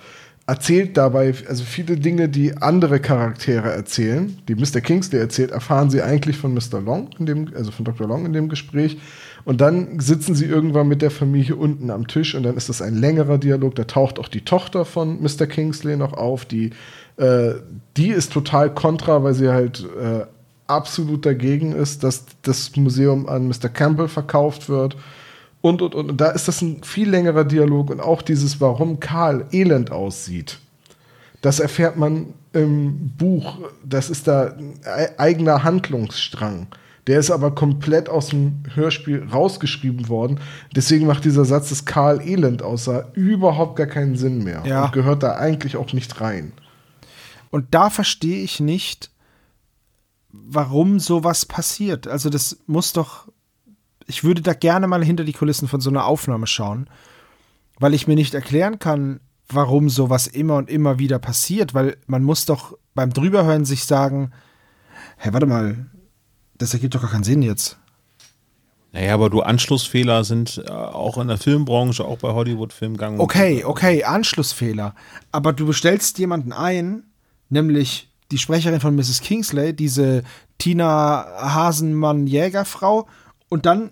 erzählt 0.47 0.95
dabei, 0.95 1.33
also 1.47 1.63
viele 1.63 1.97
Dinge, 1.97 2.29
die 2.29 2.55
andere 2.57 2.99
Charaktere 2.99 3.71
erzählen, 3.71 4.37
die 4.47 4.53
Mr. 4.53 4.79
Kingsley 4.79 5.19
erzählt, 5.19 5.49
erfahren 5.51 5.89
sie 5.89 6.03
eigentlich 6.03 6.37
von 6.37 6.53
Mr. 6.53 6.81
Long, 6.81 7.09
in 7.17 7.25
dem, 7.25 7.51
also 7.55 7.71
von 7.71 7.83
Dr. 7.83 8.07
Long 8.07 8.25
in 8.25 8.33
dem 8.33 8.47
Gespräch. 8.47 8.97
Und 9.43 9.61
dann 9.61 9.99
sitzen 9.99 10.35
sie 10.35 10.45
irgendwann 10.45 10.87
mit 10.87 11.01
der 11.01 11.11
Familie 11.11 11.55
unten 11.55 11.89
am 11.89 12.07
Tisch 12.07 12.35
und 12.35 12.43
dann 12.43 12.57
ist 12.57 12.69
das 12.69 12.81
ein 12.81 12.95
längerer 12.95 13.37
Dialog. 13.39 13.75
Da 13.75 13.85
taucht 13.85 14.19
auch 14.19 14.27
die 14.27 14.41
Tochter 14.41 14.85
von 14.85 15.21
Mr. 15.21 15.47
Kingsley 15.47 15.97
noch 15.97 16.13
auf, 16.13 16.45
die, 16.45 16.71
äh, 17.17 17.53
die 17.97 18.09
ist 18.09 18.31
total 18.31 18.73
kontra, 18.73 19.23
weil 19.23 19.33
sie 19.33 19.49
halt 19.49 19.87
äh, 19.99 20.25
absolut 20.67 21.25
dagegen 21.25 21.73
ist, 21.73 22.03
dass 22.03 22.25
das 22.43 22.75
Museum 22.75 23.27
an 23.27 23.47
Mr. 23.47 23.69
Campbell 23.69 24.07
verkauft 24.07 24.69
wird. 24.69 24.95
Und, 25.65 25.81
und, 25.81 25.95
und, 25.95 26.11
und 26.11 26.21
da 26.21 26.27
ist 26.27 26.47
das 26.47 26.61
ein 26.61 26.83
viel 26.83 27.09
längerer 27.09 27.43
Dialog 27.43 27.89
und 27.89 27.99
auch 27.99 28.21
dieses, 28.21 28.61
warum 28.61 28.99
Karl 28.99 29.47
elend 29.51 29.91
aussieht. 29.91 30.59
Das 31.41 31.59
erfährt 31.59 31.97
man 31.97 32.35
im 32.53 33.09
Buch. 33.17 33.57
Das 33.83 34.11
ist 34.11 34.27
da 34.27 34.53
ein 34.53 34.79
eigener 35.17 35.63
Handlungsstrang. 35.63 36.67
Der 37.07 37.17
ist 37.17 37.31
aber 37.31 37.55
komplett 37.55 38.09
aus 38.09 38.27
dem 38.27 38.61
Hörspiel 38.75 39.23
rausgeschrieben 39.23 40.07
worden. 40.07 40.39
Deswegen 40.75 41.07
macht 41.07 41.25
dieser 41.25 41.45
Satz, 41.45 41.69
dass 41.69 41.85
Karl 41.85 42.21
elend 42.21 42.61
aussah, 42.61 43.07
überhaupt 43.13 43.75
gar 43.75 43.87
keinen 43.87 44.17
Sinn 44.17 44.43
mehr. 44.43 44.61
Ja. 44.67 44.85
Und 44.85 44.93
gehört 44.93 45.23
da 45.23 45.31
eigentlich 45.37 45.77
auch 45.77 45.93
nicht 45.93 46.21
rein. 46.21 46.51
Und 47.49 47.73
da 47.73 47.89
verstehe 47.89 48.43
ich 48.43 48.59
nicht, 48.59 49.09
warum 50.31 50.99
sowas 50.99 51.47
passiert. 51.47 52.07
Also 52.07 52.29
das 52.29 52.59
muss 52.67 52.93
doch. 52.93 53.29
Ich 54.07 54.23
würde 54.23 54.41
da 54.41 54.53
gerne 54.53 54.87
mal 54.87 55.03
hinter 55.03 55.23
die 55.23 55.33
Kulissen 55.33 55.67
von 55.67 55.81
so 55.81 55.89
einer 55.89 56.05
Aufnahme 56.05 56.47
schauen, 56.47 56.89
weil 57.79 57.93
ich 57.93 58.07
mir 58.07 58.15
nicht 58.15 58.33
erklären 58.33 58.79
kann, 58.79 59.19
warum 59.49 59.89
sowas 59.89 60.27
immer 60.27 60.57
und 60.57 60.69
immer 60.69 60.99
wieder 60.99 61.19
passiert, 61.19 61.73
weil 61.73 61.97
man 62.07 62.23
muss 62.23 62.45
doch 62.45 62.77
beim 62.93 63.11
Drüberhören 63.11 63.65
sich 63.65 63.85
sagen, 63.85 64.31
hä, 65.17 65.29
warte 65.31 65.45
mal, 65.45 65.85
das 66.57 66.73
ergibt 66.73 66.95
doch 66.95 67.01
gar 67.01 67.11
keinen 67.11 67.23
Sinn 67.23 67.41
jetzt. 67.41 67.77
Naja, 68.95 69.13
aber 69.13 69.29
du 69.29 69.41
Anschlussfehler 69.41 70.23
sind 70.23 70.63
äh, 70.65 70.71
auch 70.71 71.17
in 71.17 71.27
der 71.27 71.37
Filmbranche, 71.37 72.05
auch 72.05 72.19
bei 72.19 72.31
Hollywood-Filmen 72.31 72.95
gang 72.95 73.19
Okay, 73.19 73.65
okay, 73.65 74.05
Anschlussfehler. 74.05 74.95
Aber 75.33 75.51
du 75.51 75.65
bestellst 75.65 76.17
jemanden 76.17 76.53
ein, 76.53 77.03
nämlich 77.49 78.09
die 78.31 78.37
Sprecherin 78.37 78.79
von 78.79 78.95
Mrs. 78.95 79.19
Kingsley, 79.19 79.75
diese 79.75 80.23
Tina 80.57 81.25
Hasenmann-Jägerfrau, 81.39 83.05
und 83.49 83.65
dann 83.65 83.91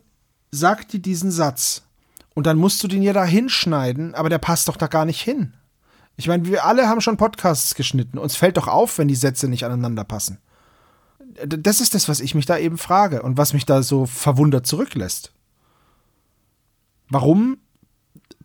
sagt 0.53 0.93
die 0.93 1.01
diesen 1.01 1.31
Satz. 1.31 1.81
Und 2.35 2.47
dann 2.47 2.57
musst 2.57 2.83
du 2.83 2.87
den 2.87 3.01
ja 3.03 3.13
da 3.13 3.25
hinschneiden, 3.25 4.15
aber 4.15 4.29
der 4.29 4.37
passt 4.39 4.67
doch 4.67 4.77
da 4.77 4.87
gar 4.87 5.05
nicht 5.05 5.21
hin. 5.21 5.53
Ich 6.15 6.27
meine, 6.27 6.45
wir 6.45 6.63
alle 6.65 6.87
haben 6.87 7.01
schon 7.01 7.17
Podcasts 7.17 7.73
geschnitten. 7.75 8.17
Uns 8.19 8.35
fällt 8.35 8.57
doch 8.57 8.67
auf, 8.67 8.97
wenn 8.97 9.07
die 9.07 9.15
Sätze 9.15 9.47
nicht 9.47 9.65
aneinander 9.65 10.03
passen. 10.03 10.37
Das 11.47 11.81
ist 11.81 11.95
das, 11.95 12.07
was 12.07 12.19
ich 12.19 12.35
mich 12.35 12.45
da 12.45 12.57
eben 12.57 12.77
frage 12.77 13.23
und 13.23 13.37
was 13.37 13.53
mich 13.53 13.65
da 13.65 13.81
so 13.81 14.05
verwundert 14.05 14.67
zurücklässt. 14.67 15.31
Warum 17.09 17.57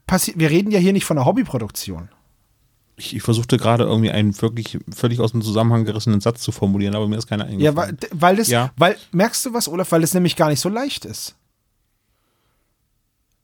passiert. 0.07 0.39
Wir 0.39 0.51
reden 0.51 0.71
ja 0.71 0.79
hier 0.79 0.93
nicht 0.95 1.05
von 1.05 1.19
einer 1.19 1.27
Hobbyproduktion. 1.27 2.09
Ich, 2.97 3.15
ich 3.15 3.23
versuchte 3.23 3.59
gerade 3.59 3.85
irgendwie 3.85 4.11
einen 4.11 4.41
wirklich 4.41 4.79
völlig 4.95 5.21
aus 5.21 5.33
dem 5.33 5.43
Zusammenhang 5.43 5.85
gerissenen 5.85 6.21
Satz 6.21 6.41
zu 6.41 6.51
formulieren, 6.51 6.95
aber 6.97 7.07
mir 7.07 7.17
ist 7.19 7.29
keiner 7.29 7.49
Ja, 7.51 7.77
weil, 7.77 7.89
eingefallen. 7.91 8.21
weil 8.21 8.37
das, 8.37 8.49
Ja. 8.49 8.73
weil, 8.77 8.97
merkst 9.13 9.45
du 9.47 9.53
was, 9.53 9.69
Olaf, 9.69 9.93
weil 9.93 10.01
das 10.01 10.15
nämlich 10.15 10.35
gar 10.37 10.49
nicht 10.49 10.61
so 10.61 10.69
leicht 10.69 11.05
ist. 11.05 11.37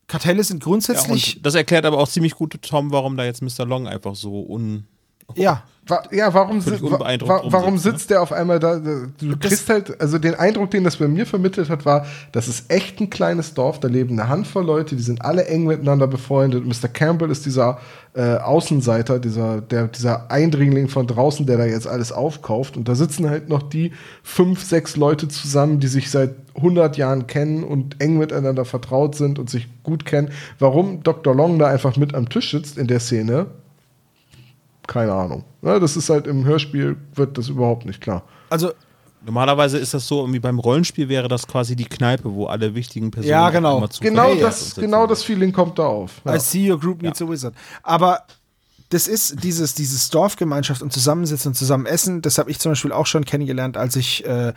Kartelle 0.07 0.45
sind 0.45 0.63
Ja, 0.63 0.69
grundsätzlich, 0.69 1.37
und 1.37 1.47
das 1.47 1.55
erklärt 1.55 1.85
aber 1.85 1.99
auch 1.99 2.09
ziemlich 2.09 2.35
gut, 2.35 2.61
Tom, 2.63 2.91
warum 2.93 3.17
da 3.17 3.25
jetzt 3.25 3.43
Mr. 3.43 3.65
Long 3.67 3.87
einfach 3.87 4.15
so 4.15 4.45
un. 4.47 4.87
ja, 5.35 5.65
Wa 5.87 6.03
ja, 6.13 6.33
warum, 6.33 6.63
si 6.63 6.71
wa 6.81 6.99
wa 6.99 7.43
warum 7.45 7.75
ne? 7.75 7.79
sitzt 7.79 8.09
der 8.09 8.23
auf 8.23 8.33
einmal 8.33 8.59
da? 8.59 8.79
Du 8.79 9.37
kriegst 9.39 9.69
halt, 9.69 10.01
also 10.01 10.19
den 10.19 10.35
Eindruck, 10.35 10.71
den 10.71 10.83
das 10.83 10.97
bei 10.97 11.09
mir 11.09 11.27
vermittelt 11.27 11.69
hat, 11.69 11.85
war, 11.85 12.07
das 12.33 12.49
ist 12.49 12.71
echt 12.71 13.01
ein 13.01 13.11
kleines 13.11 13.53
Dorf, 13.53 13.81
da 13.81 13.89
leben 13.89 14.19
eine 14.19 14.31
Handvoll 14.31 14.65
Leute, 14.65 14.97
die 14.97 15.03
sind 15.03 15.23
alle 15.23 15.45
eng 15.45 15.65
miteinander 15.65 16.07
befreundet. 16.07 16.65
Mr. 16.65 16.89
Campbell 16.89 17.31
ist 17.31 17.45
dieser 17.45 17.79
äh, 18.15 18.37
Außenseiter, 18.37 19.19
dieser, 19.19 19.61
der, 19.61 19.89
dieser 19.89 20.31
Eindringling 20.31 20.89
von 20.89 21.07
draußen, 21.07 21.45
der 21.45 21.59
da 21.59 21.67
jetzt 21.67 21.87
alles 21.87 22.13
aufkauft. 22.13 22.79
Und 22.79 22.89
da 22.89 22.95
sitzen 22.95 23.29
halt 23.29 23.51
noch 23.51 23.63
die 23.63 23.93
fünf, 24.23 24.65
sechs 24.65 24.97
Leute 24.97 25.29
zusammen, 25.29 25.81
die 25.81 25.89
sich 25.89 26.11
seit 26.11 26.35
100 26.57 26.97
Jahren 26.97 27.27
kennen 27.27 27.65
und 27.65 28.01
eng 28.01 28.19
miteinander 28.19 28.65
vertraut 28.65 29.15
sind 29.15 29.39
und 29.39 29.51
sich 29.51 29.69
gut 29.83 30.05
kennen. 30.05 30.31
Warum 30.59 31.03
Dr. 31.03 31.35
Long 31.35 31.59
da 31.59 31.67
einfach 31.67 31.97
mit 31.97 32.15
am 32.15 32.29
Tisch 32.29 32.53
sitzt 32.53 32.79
in 32.79 32.87
der 32.87 33.01
Szene, 33.01 33.47
keine 34.87 35.13
Ahnung. 35.13 35.45
Ja, 35.63 35.79
das 35.79 35.97
ist 35.97 36.11
halt 36.11 36.27
im 36.27 36.45
Hörspiel 36.45 36.97
wird 37.15 37.39
das 37.39 37.49
überhaupt 37.49 37.87
nicht 37.87 38.01
klar. 38.01 38.23
also, 38.51 38.71
Normalerweise 39.27 39.79
ist 39.79 39.95
das 39.95 40.07
so, 40.07 40.21
irgendwie 40.21 40.39
beim 40.39 40.59
Rollenspiel 40.59 41.09
wäre 41.09 41.29
das 41.29 41.47
quasi 41.47 41.77
die 41.77 41.87
Kneipe, 41.87 42.35
wo 42.35 42.45
alle 42.45 42.75
wichtigen 42.75 43.11
Personen 43.11 43.31
Ja, 43.31 43.49
genau. 43.49 43.77
einmal 43.77 43.89
Genau 44.01 44.35
das, 44.35 44.75
genau 44.75 45.07
das 45.07 45.23
Feeling 45.23 45.51
kommt 45.51 45.79
da 45.79 45.87
auf. 45.87 46.21
Ja. 46.27 46.35
I 46.35 46.39
see 46.39 46.71
your 46.71 46.79
group 46.79 47.01
needs 47.01 47.23
a 47.23 47.29
wizard. 47.29 47.55
Aber 47.83 48.21
das 48.91 49.09
ist 49.09 49.43
dieses, 49.43 49.75
dieses 49.75 50.11
Dorfgemeinschaft 50.11 50.83
und 50.83 50.93
Zusammensitzen 50.93 51.51
und 51.51 51.55
zusammen 51.55 51.87
essen, 51.87 52.21
das 52.21 52.37
habe 52.37 52.51
ich 52.51 52.59
zum 52.59 52.73
Beispiel 52.73 52.93
auch 52.93 53.07
schon 53.07 53.25
kennengelernt, 53.25 53.77
als 53.77 53.97
ich 53.97 54.27
äh, 54.27 54.53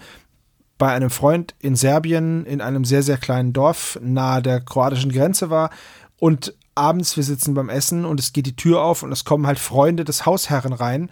bei 0.77 0.91
einem 0.91 1.09
Freund 1.09 1.55
in 1.59 1.75
Serbien 1.75 2.45
in 2.45 2.61
einem 2.61 2.85
sehr, 2.85 3.03
sehr 3.03 3.17
kleinen 3.17 3.53
Dorf 3.53 3.99
nahe 4.01 4.41
der 4.41 4.61
kroatischen 4.61 5.11
Grenze 5.11 5.49
war 5.49 5.69
und 6.19 6.53
abends 6.75 7.17
wir 7.17 7.23
sitzen 7.23 7.53
beim 7.53 7.69
Essen 7.69 8.05
und 8.05 8.19
es 8.19 8.33
geht 8.33 8.45
die 8.45 8.55
Tür 8.55 8.81
auf 8.81 9.03
und 9.03 9.11
es 9.11 9.25
kommen 9.25 9.47
halt 9.47 9.59
Freunde 9.59 10.03
des 10.03 10.25
Hausherren 10.25 10.73
rein 10.73 11.09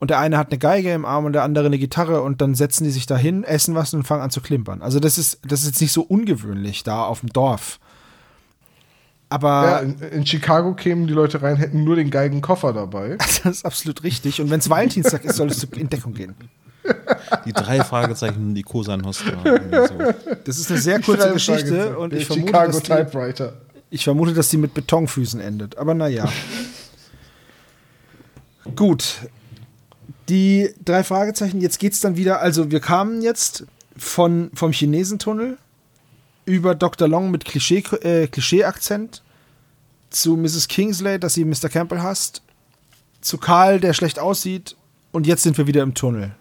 und 0.00 0.10
der 0.10 0.18
eine 0.18 0.38
hat 0.38 0.48
eine 0.50 0.58
Geige 0.58 0.92
im 0.92 1.04
Arm 1.04 1.24
und 1.24 1.32
der 1.32 1.42
andere 1.42 1.66
eine 1.66 1.78
Gitarre 1.78 2.22
und 2.22 2.40
dann 2.40 2.54
setzen 2.54 2.84
die 2.84 2.90
sich 2.90 3.06
da 3.06 3.16
hin, 3.16 3.44
essen 3.44 3.74
was 3.74 3.94
und 3.94 4.04
fangen 4.04 4.22
an 4.22 4.30
zu 4.30 4.40
klimpern. 4.40 4.80
Also 4.82 5.00
das 5.00 5.18
ist, 5.18 5.40
das 5.44 5.60
ist 5.60 5.66
jetzt 5.66 5.80
nicht 5.80 5.92
so 5.92 6.02
ungewöhnlich 6.02 6.84
da 6.84 7.04
auf 7.04 7.20
dem 7.20 7.30
Dorf. 7.30 7.80
Aber 9.28 9.62
Ja, 9.64 9.78
in, 9.80 9.98
in 9.98 10.26
Chicago 10.26 10.74
kämen 10.74 11.06
die 11.06 11.12
Leute 11.12 11.42
rein, 11.42 11.56
hätten 11.56 11.84
nur 11.84 11.96
den 11.96 12.10
Geigenkoffer 12.10 12.72
dabei. 12.72 13.18
Das 13.44 13.44
ist 13.44 13.66
absolut 13.66 14.02
richtig. 14.02 14.40
Und 14.40 14.50
wenn 14.50 14.60
es 14.60 14.70
Valentinstag 14.70 15.24
ist, 15.24 15.36
solltest 15.36 15.62
du 15.62 15.78
in 15.78 15.88
Deckung 15.88 16.14
gehen. 16.14 16.34
Die 17.44 17.52
drei 17.52 17.82
Fragezeichen, 17.82 18.54
die 18.54 18.62
Nostra. 18.62 19.38
irgendwie 19.44 19.76
So. 19.88 20.34
Das 20.44 20.58
ist 20.58 20.70
eine 20.70 20.80
sehr 20.80 21.00
kurze 21.00 21.32
Geschichte 21.32 21.98
und 21.98 22.12
ich 22.12 22.26
vermute, 22.26 22.46
Chicago 22.48 22.72
dass 22.72 22.82
die, 22.82 22.92
Typewriter. 22.92 23.52
ich 23.90 24.04
vermute, 24.04 24.34
dass 24.34 24.48
die 24.48 24.56
mit 24.56 24.74
Betonfüßen 24.74 25.40
endet. 25.40 25.78
Aber 25.78 25.94
naja. 25.94 26.28
Gut. 28.76 29.16
Die 30.28 30.74
drei 30.84 31.04
Fragezeichen, 31.04 31.60
jetzt 31.60 31.78
geht's 31.78 32.00
dann 32.00 32.16
wieder. 32.16 32.40
Also, 32.40 32.70
wir 32.70 32.80
kamen 32.80 33.22
jetzt 33.22 33.64
von, 33.96 34.50
vom 34.54 34.72
Chinesentunnel 34.72 35.56
über 36.44 36.74
Dr. 36.74 37.08
Long 37.08 37.30
mit 37.30 37.44
Klischee, 37.44 37.82
äh, 38.02 38.26
Klischee-Akzent 38.26 39.22
zu 40.10 40.36
Mrs. 40.36 40.68
Kingsley, 40.68 41.18
dass 41.18 41.34
sie 41.34 41.44
Mr. 41.44 41.68
Campbell 41.68 42.00
hasst, 42.00 42.42
zu 43.20 43.38
Karl, 43.38 43.80
der 43.80 43.92
schlecht 43.92 44.18
aussieht, 44.18 44.76
und 45.12 45.26
jetzt 45.26 45.42
sind 45.42 45.58
wir 45.58 45.66
wieder 45.66 45.82
im 45.82 45.94
Tunnel. 45.94 46.34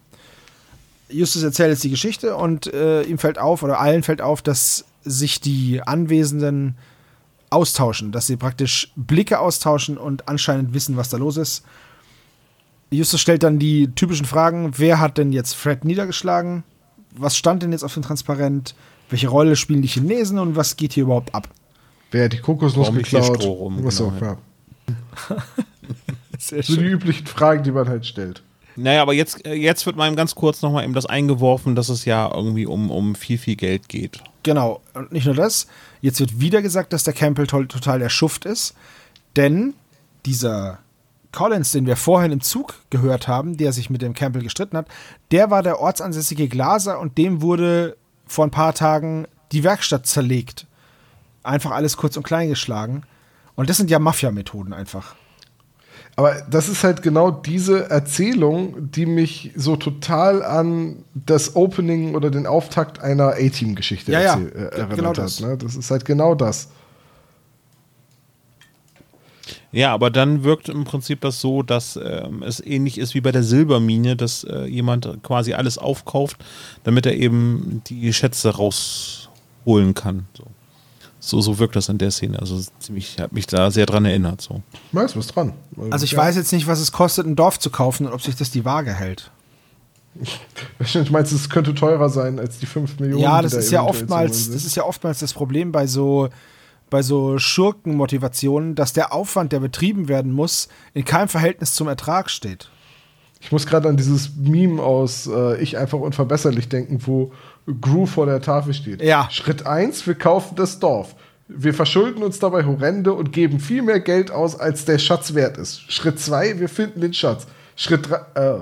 Justus 1.09 1.43
erzählt 1.43 1.69
jetzt 1.69 1.83
die 1.83 1.89
Geschichte 1.89 2.35
und 2.35 2.71
äh, 2.73 3.03
ihm 3.03 3.17
fällt 3.17 3.39
auf, 3.39 3.63
oder 3.63 3.79
allen 3.79 4.03
fällt 4.03 4.21
auf, 4.21 4.41
dass 4.41 4.85
sich 5.03 5.39
die 5.39 5.81
Anwesenden 5.81 6.75
austauschen, 7.49 8.11
dass 8.11 8.27
sie 8.27 8.35
praktisch 8.35 8.91
Blicke 8.95 9.39
austauschen 9.39 9.97
und 9.97 10.27
anscheinend 10.27 10.73
wissen, 10.73 10.97
was 10.97 11.09
da 11.09 11.17
los 11.17 11.37
ist. 11.37 11.63
Justus 12.89 13.21
stellt 13.21 13.43
dann 13.43 13.59
die 13.59 13.89
typischen 13.95 14.25
Fragen: 14.25 14.73
Wer 14.77 14.99
hat 14.99 15.17
denn 15.17 15.31
jetzt 15.31 15.53
Fred 15.53 15.85
niedergeschlagen? 15.85 16.63
Was 17.15 17.37
stand 17.37 17.63
denn 17.63 17.71
jetzt 17.71 17.83
auf 17.83 17.93
dem 17.93 18.03
Transparent? 18.03 18.75
Welche 19.09 19.29
Rolle 19.29 19.55
spielen 19.55 19.81
die 19.81 19.87
Chinesen 19.87 20.37
und 20.39 20.55
was 20.55 20.75
geht 20.75 20.93
hier 20.93 21.03
überhaupt 21.03 21.33
ab? 21.33 21.47
Wer 22.11 22.25
hat 22.25 22.33
die 22.33 22.39
Kokosnuss 22.39 22.87
Warum 22.87 22.97
geklaut? 22.97 23.41
Stroh 23.41 23.53
rum? 23.53 23.77
Genau, 23.81 24.13
ja. 24.21 24.37
Sehr 26.37 26.63
So 26.63 26.75
die 26.75 26.85
üblichen 26.85 27.25
Fragen, 27.25 27.63
die 27.63 27.71
man 27.71 27.87
halt 27.87 28.05
stellt. 28.05 28.43
Naja, 28.77 29.01
aber 29.01 29.13
jetzt, 29.13 29.45
äh, 29.45 29.53
jetzt 29.53 29.85
wird 29.87 29.95
mal 29.95 30.13
ganz 30.15 30.35
kurz 30.35 30.61
nochmal 30.61 30.83
eben 30.83 30.93
das 30.93 31.07
eingeworfen, 31.07 31.75
dass 31.75 31.89
es 31.89 32.05
ja 32.05 32.31
irgendwie 32.33 32.67
um, 32.67 32.91
um 32.91 33.15
viel, 33.15 33.39
viel 33.39 33.55
Geld 33.55 33.89
geht. 33.89 34.21
Genau. 34.43 34.81
Und 34.93 35.11
nicht 35.11 35.25
nur 35.25 35.35
das. 35.35 35.67
Jetzt 35.99 36.19
wird 36.19 36.39
wieder 36.39 36.61
gesagt, 36.61 36.93
dass 36.93 37.03
der 37.03 37.13
Campbell 37.13 37.47
total 37.47 37.99
der 37.99 38.09
Schuft 38.09 38.45
ist. 38.45 38.75
Denn 39.35 39.73
dieser 40.25 40.79
Collins, 41.31 41.71
den 41.71 41.87
wir 41.87 41.95
vorhin 41.95 42.31
im 42.31 42.41
Zug 42.41 42.75
gehört 42.91 43.27
haben, 43.27 43.57
der 43.57 43.73
sich 43.73 43.89
mit 43.89 44.03
dem 44.03 44.13
Campbell 44.13 44.43
gestritten 44.43 44.77
hat, 44.77 44.87
der 45.31 45.49
war 45.49 45.63
der 45.63 45.79
ortsansässige 45.79 46.47
Glaser 46.47 46.99
und 46.99 47.17
dem 47.17 47.41
wurde 47.41 47.97
vor 48.27 48.45
ein 48.45 48.51
paar 48.51 48.73
Tagen 48.73 49.27
die 49.51 49.63
Werkstatt 49.63 50.05
zerlegt. 50.05 50.67
Einfach 51.41 51.71
alles 51.71 51.97
kurz 51.97 52.15
und 52.15 52.23
klein 52.23 52.49
geschlagen. 52.49 53.03
Und 53.55 53.69
das 53.69 53.77
sind 53.77 53.89
ja 53.89 53.97
Mafia-Methoden 53.97 54.73
einfach. 54.73 55.15
Aber 56.17 56.41
das 56.49 56.67
ist 56.67 56.83
halt 56.83 57.03
genau 57.03 57.29
diese 57.29 57.91
Erzählung, 57.91 58.91
die 58.91 59.05
mich 59.05 59.51
so 59.55 59.75
total 59.75 60.43
an 60.43 61.03
das 61.13 61.55
Opening 61.55 62.15
oder 62.15 62.31
den 62.31 62.47
Auftakt 62.47 62.99
einer 62.99 63.33
A-Team-Geschichte 63.35 64.11
Ja, 64.11 64.21
ja, 64.21 64.39
äh, 64.39 64.47
erinnert 64.47 64.95
genau 64.95 65.09
hat. 65.09 65.19
das. 65.19 65.39
Ne? 65.41 65.55
Das 65.57 65.75
ist 65.75 65.91
halt 65.91 66.05
genau 66.05 66.33
das. 66.33 66.69
Ja, 69.71 69.93
aber 69.93 70.09
dann 70.09 70.43
wirkt 70.43 70.69
im 70.69 70.85
Prinzip 70.85 71.21
das 71.21 71.39
so, 71.39 71.61
dass 71.61 71.99
ähm, 72.03 72.41
es 72.41 72.65
ähnlich 72.65 72.97
ist 72.97 73.13
wie 73.13 73.21
bei 73.21 73.31
der 73.31 73.43
Silbermine, 73.43 74.15
dass 74.15 74.43
äh, 74.43 74.65
jemand 74.65 75.21
quasi 75.21 75.53
alles 75.53 75.77
aufkauft, 75.77 76.37
damit 76.83 77.05
er 77.05 77.13
eben 77.15 77.83
die 77.85 78.11
Schätze 78.11 78.55
rausholen 78.55 79.93
kann. 79.93 80.25
So, 80.35 80.45
so, 81.19 81.41
so 81.41 81.57
wirkt 81.59 81.75
das 81.75 81.89
in 81.89 81.97
der 81.97 82.11
Szene. 82.11 82.39
Also 82.39 82.61
ziemlich, 82.79 83.15
ich 83.15 83.21
habe 83.21 83.33
mich 83.33 83.47
da 83.47 83.71
sehr 83.71 83.85
dran 83.85 84.05
erinnert. 84.05 84.41
So. 84.41 84.61
Da 84.91 85.03
ist 85.03 85.17
was 85.17 85.27
dran. 85.27 85.53
Also 85.89 86.05
ich 86.05 86.11
ja. 86.11 86.19
weiß 86.19 86.35
jetzt 86.35 86.51
nicht, 86.53 86.67
was 86.67 86.79
es 86.79 86.91
kostet, 86.91 87.25
ein 87.25 87.35
Dorf 87.35 87.59
zu 87.59 87.69
kaufen 87.69 88.05
und 88.05 88.13
ob 88.13 88.21
sich 88.21 88.35
das 88.35 88.51
die 88.51 88.65
Waage 88.65 88.93
hält. 88.93 89.31
Ich 90.79 91.11
meinst, 91.11 91.31
es 91.31 91.49
könnte 91.49 91.73
teurer 91.75 92.09
sein 92.09 92.39
als 92.39 92.59
die 92.59 92.65
5 92.65 92.99
Millionen. 92.99 93.21
Ja, 93.21 93.41
das 93.41 93.51
da 93.51 93.59
ist 93.59 93.71
ja 93.71 93.83
oftmals, 93.83 94.51
das 94.51 94.65
ist 94.65 94.75
ja 94.75 94.83
oftmals 94.83 95.19
das 95.19 95.33
Problem 95.33 95.71
bei 95.71 95.87
so, 95.87 96.29
bei 96.89 97.01
so 97.01 97.37
Schurkenmotivationen, 97.37 98.75
dass 98.75 98.93
der 98.93 99.13
Aufwand, 99.13 99.51
der 99.51 99.59
betrieben 99.59 100.07
werden 100.07 100.31
muss, 100.31 100.69
in 100.93 101.05
keinem 101.05 101.27
Verhältnis 101.27 101.73
zum 101.73 101.87
Ertrag 101.87 102.29
steht. 102.29 102.69
Ich 103.39 103.51
muss 103.51 103.67
gerade 103.67 103.89
an 103.89 103.97
dieses 103.97 104.35
Meme 104.35 104.81
aus 104.81 105.27
äh, 105.27 105.61
Ich 105.61 105.77
einfach 105.77 105.99
unverbesserlich 105.99 106.69
denken, 106.69 106.99
wo 107.05 107.31
Gru 107.81 108.05
vor 108.05 108.25
der 108.25 108.41
Tafel 108.41 108.73
steht. 108.73 109.01
Ja. 109.01 109.27
Schritt 109.29 109.65
1, 109.65 110.07
wir 110.07 110.15
kaufen 110.15 110.55
das 110.55 110.79
Dorf. 110.79 111.15
Wir 111.49 111.73
verschulden 111.73 112.23
uns 112.23 112.39
dabei 112.39 112.65
horrende 112.65 113.13
und 113.13 113.31
geben 113.31 113.59
viel 113.59 113.81
mehr 113.81 113.99
Geld 113.99 114.31
aus, 114.31 114.59
als 114.59 114.85
der 114.85 114.97
Schatz 114.99 115.33
wert 115.33 115.57
ist. 115.57 115.89
Schritt 115.91 116.19
2, 116.19 116.59
wir 116.59 116.69
finden 116.69 117.01
den 117.01 117.13
Schatz. 117.13 117.47
Schritt 117.75 118.09
3, 118.09 118.15
äh. 118.35 118.59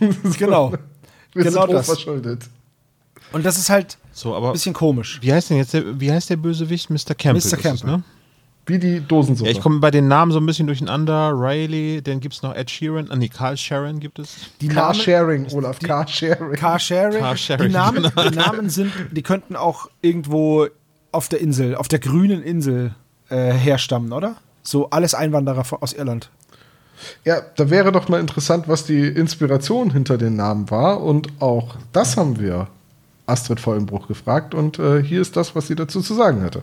Genau. 0.38 0.72
wir 0.72 0.78
Genau 1.44 1.66
sind 1.66 1.72
das. 1.74 1.88
hochverschuldet. 1.88 2.44
Und 3.32 3.44
das 3.44 3.58
ist 3.58 3.68
halt 3.68 3.98
So, 4.12 4.34
ein 4.34 4.52
bisschen 4.52 4.72
komisch. 4.74 5.18
wie 5.22 5.32
heißt 5.32 5.50
denn 5.50 5.56
jetzt 5.58 5.74
der, 5.74 5.98
wie 6.00 6.10
heißt 6.12 6.30
der 6.30 6.36
Bösewicht? 6.36 6.88
Mr. 6.90 7.14
Campbell. 7.14 7.32
Mr. 7.34 7.36
ist 7.38 7.52
es, 7.52 7.58
Campbell. 7.58 7.90
ne? 7.90 8.02
Wie 8.66 8.78
die 8.78 9.00
Dosensuppe. 9.00 9.50
Ja, 9.50 9.56
ich 9.56 9.62
komme 9.62 9.80
bei 9.80 9.90
den 9.90 10.08
Namen 10.08 10.32
so 10.32 10.38
ein 10.38 10.46
bisschen 10.46 10.66
durcheinander. 10.66 11.32
Riley, 11.34 12.00
dann 12.02 12.20
gibt 12.20 12.34
es 12.34 12.42
noch 12.42 12.54
Ed 12.54 12.70
Sheeran. 12.70 13.08
Ah, 13.10 13.16
nee, 13.16 13.28
Carl 13.28 13.56
Sharon 13.56 14.00
gibt 14.00 14.18
es. 14.18 14.36
Die 14.60 14.68
Carsharing, 14.68 15.46
Olaf, 15.52 15.78
Carsharing. 15.80 16.56
Carsharing, 16.56 17.20
Carsharing, 17.20 17.68
die, 17.68 17.72
Namen, 17.74 18.02
genau. 18.04 18.30
die 18.30 18.36
Namen 18.36 18.70
sind, 18.70 18.90
die 19.10 19.22
könnten 19.22 19.54
auch 19.56 19.90
irgendwo 20.00 20.66
auf 21.12 21.28
der 21.28 21.40
Insel, 21.40 21.74
auf 21.76 21.88
der 21.88 21.98
grünen 21.98 22.42
Insel 22.42 22.94
äh, 23.28 23.52
herstammen, 23.52 24.12
oder? 24.12 24.36
So 24.62 24.88
alles 24.90 25.14
Einwanderer 25.14 25.64
von- 25.64 25.82
aus 25.82 25.92
Irland. 25.92 26.30
Ja, 27.24 27.42
da 27.56 27.68
wäre 27.68 27.92
doch 27.92 28.08
mal 28.08 28.20
interessant, 28.20 28.66
was 28.66 28.86
die 28.86 29.06
Inspiration 29.08 29.90
hinter 29.92 30.16
den 30.16 30.36
Namen 30.36 30.70
war. 30.70 31.02
Und 31.02 31.28
auch 31.40 31.76
das 31.92 32.16
haben 32.16 32.38
wir 32.40 32.68
Astrid 33.26 33.60
Vollenbruch 33.60 34.08
gefragt. 34.08 34.54
Und 34.54 34.78
äh, 34.78 35.02
hier 35.02 35.20
ist 35.20 35.36
das, 35.36 35.54
was 35.54 35.66
sie 35.66 35.74
dazu 35.74 36.00
zu 36.00 36.14
sagen 36.14 36.42
hatte. 36.42 36.62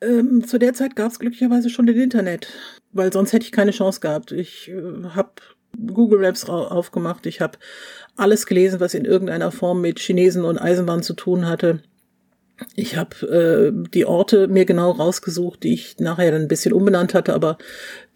Ähm, 0.00 0.46
zu 0.46 0.58
der 0.58 0.74
Zeit 0.74 0.96
gab 0.96 1.10
es 1.10 1.18
glücklicherweise 1.18 1.70
schon 1.70 1.86
das 1.86 1.96
Internet, 1.96 2.48
weil 2.92 3.12
sonst 3.12 3.32
hätte 3.32 3.44
ich 3.44 3.52
keine 3.52 3.72
Chance 3.72 4.00
gehabt. 4.00 4.32
Ich 4.32 4.68
äh, 4.68 5.08
habe 5.14 5.32
Google 5.86 6.20
Maps 6.20 6.44
aufgemacht, 6.48 7.26
ich 7.26 7.40
habe 7.40 7.58
alles 8.16 8.46
gelesen, 8.46 8.80
was 8.80 8.94
in 8.94 9.04
irgendeiner 9.04 9.50
Form 9.50 9.80
mit 9.80 9.98
Chinesen 9.98 10.44
und 10.44 10.58
Eisenbahn 10.58 11.02
zu 11.02 11.14
tun 11.14 11.46
hatte. 11.46 11.82
Ich 12.74 12.96
habe 12.96 13.26
äh, 13.26 13.88
die 13.90 14.06
Orte 14.06 14.48
mir 14.48 14.64
genau 14.64 14.90
rausgesucht, 14.90 15.62
die 15.62 15.74
ich 15.74 15.98
nachher 15.98 16.32
dann 16.32 16.42
ein 16.42 16.48
bisschen 16.48 16.72
umbenannt 16.72 17.14
hatte, 17.14 17.34
aber 17.34 17.58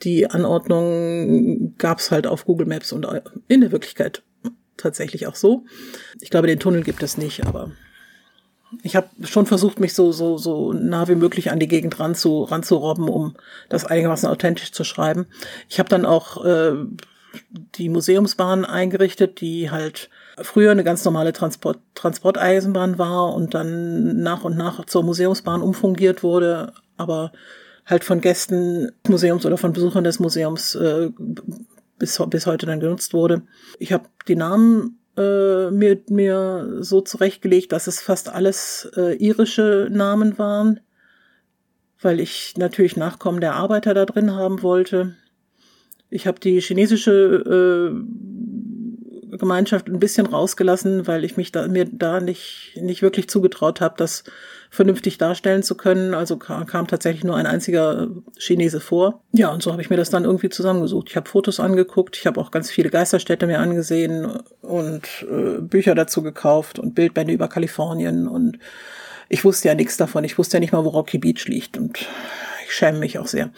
die 0.03 0.29
Anordnung 0.29 1.77
gab's 1.79 2.11
halt 2.11 2.27
auf 2.27 2.45
Google 2.45 2.67
Maps 2.67 2.93
und 2.93 3.07
in 3.49 3.61
der 3.61 3.71
Wirklichkeit 3.71 4.23
tatsächlich 4.77 5.27
auch 5.27 5.37
so. 5.37 5.65
Ich 6.21 6.31
glaube, 6.31 6.49
den 6.49 6.59
Tunnel 6.59 6.83
gibt 6.83 7.03
es 7.03 7.17
nicht, 7.17 7.47
aber 7.47 7.71
ich 8.83 8.97
habe 8.97 9.09
schon 9.25 9.47
versucht, 9.47 9.81
mich 9.81 9.95
so, 9.95 10.13
so, 10.13 10.39
so 10.39 10.73
nah 10.73 11.09
wie 11.09 11.15
möglich 11.15 11.51
an 11.51 11.59
die 11.59 11.69
Gegend 11.69 11.99
ranzu, 12.01 12.45
ranzurobben, 12.45 13.09
um 13.09 13.35
das 13.69 13.85
einigermaßen 13.85 14.29
authentisch 14.29 14.73
zu 14.73 14.85
schreiben. 14.85 15.27
Ich 15.69 15.79
habe 15.79 15.89
dann 15.89 16.07
auch 16.07 16.45
äh, 16.45 16.75
die 17.77 17.89
Museumsbahn 17.89 18.65
eingerichtet, 18.65 19.41
die 19.41 19.71
halt 19.71 20.11
früher 20.41 20.71
eine 20.71 20.85
ganz 20.85 21.05
normale 21.05 21.33
Transport, 21.33 21.79
Transporteisenbahn 21.95 22.99
war 22.99 23.35
und 23.35 23.55
dann 23.55 24.23
nach 24.23 24.45
und 24.45 24.57
nach 24.57 24.85
zur 24.87 25.03
Museumsbahn 25.03 25.63
umfungiert 25.63 26.23
wurde, 26.23 26.73
aber 26.97 27.33
halt 27.85 28.05
von 28.05 28.21
Gästen 28.21 28.93
des 29.05 29.11
Museums 29.11 29.45
oder 29.45 29.59
von 29.59 29.73
Besuchern 29.73 30.05
des 30.05 30.19
Museums 30.19 30.75
äh, 30.75 31.11
bis, 31.99 32.21
bis 32.29 32.47
heute 32.47 32.67
dann 32.67 32.81
genutzt 32.81 33.13
wurde. 33.13 33.43
Ich 33.79 33.93
habe 33.93 34.05
die 34.29 34.37
Namen 34.37 34.99
äh, 35.17 35.71
mir, 35.71 36.01
mir 36.09 36.79
so 36.81 37.01
zurechtgelegt, 37.01 37.73
dass 37.73 37.87
es 37.87 38.01
fast 38.01 38.29
alles 38.29 38.91
äh, 38.97 39.17
irische 39.17 39.89
Namen 39.91 40.39
waren, 40.39 40.81
weil 42.01 42.21
ich 42.21 42.55
natürlich 42.57 42.97
Nachkommen 42.97 43.41
der 43.41 43.55
Arbeiter 43.55 43.95
da 43.95 44.07
drin 44.07 44.33
haben 44.33 44.63
wollte. 44.63 45.17
Ich 46.11 46.27
habe 46.27 46.41
die 46.41 46.61
chinesische 46.61 47.93
äh, 47.93 49.37
Gemeinschaft 49.37 49.89
ein 49.89 49.99
bisschen 49.99 50.27
rausgelassen, 50.27 51.07
weil 51.07 51.25
ich 51.25 51.37
mich 51.37 51.53
da, 51.53 51.67
mir 51.69 51.87
da 51.87 52.21
nicht, 52.21 52.77
nicht 52.81 53.03
wirklich 53.03 53.29
zugetraut 53.29 53.81
habe, 53.81 53.95
das 53.97 54.25
vernünftig 54.73 55.19
darstellen 55.19 55.63
zu 55.63 55.77
können. 55.77 56.15
Also 56.15 56.39
kam, 56.39 56.87
tatsächlich 56.87 57.25
nur 57.25 57.37
ein 57.37 57.45
einziger 57.45 58.09
Chinese 58.39 58.81
vor. 58.81 59.23
Ja, 59.33 59.51
und 59.53 59.63
so 59.63 59.71
habe 59.71 59.83
ich 59.83 59.91
mir 59.91 59.99
das 59.99 60.09
dann 60.09 60.25
irgendwie 60.25 60.49
zusammengesucht. 60.49 61.11
Ich 61.11 61.17
habe 61.17 61.29
Fotos 61.29 61.61
angeguckt, 61.61 62.17
ich 62.17 62.27
habe 62.27 62.41
auch 62.41 62.51
ganz 62.51 62.71
viele 62.71 62.89
Geisterstädte 62.89 63.47
mir 63.47 63.59
angesehen 63.59 64.41
und 64.63 65.27
äh, 65.31 65.61
Bücher 65.61 65.95
dazu 65.95 66.23
gekauft 66.23 66.79
und 66.79 66.95
Bildbände 66.95 67.35
über 67.35 67.49
Kalifornien 67.49 68.27
und 68.27 68.59
ich 69.29 69.45
wusste 69.45 69.69
ja 69.69 69.75
nichts 69.75 69.99
davon. 69.99 70.25
Ich 70.25 70.39
wusste 70.39 70.57
ja 70.57 70.61
nicht 70.61 70.73
mal, 70.73 70.85
wo 70.87 70.89
Rocky 70.89 71.19
Beach 71.19 71.45
liegt 71.49 71.77
und 71.77 71.99
ich 72.65 72.73
schäme 72.73 72.99
mich 72.99 73.19
auch 73.19 73.27
sehr. 73.27 73.51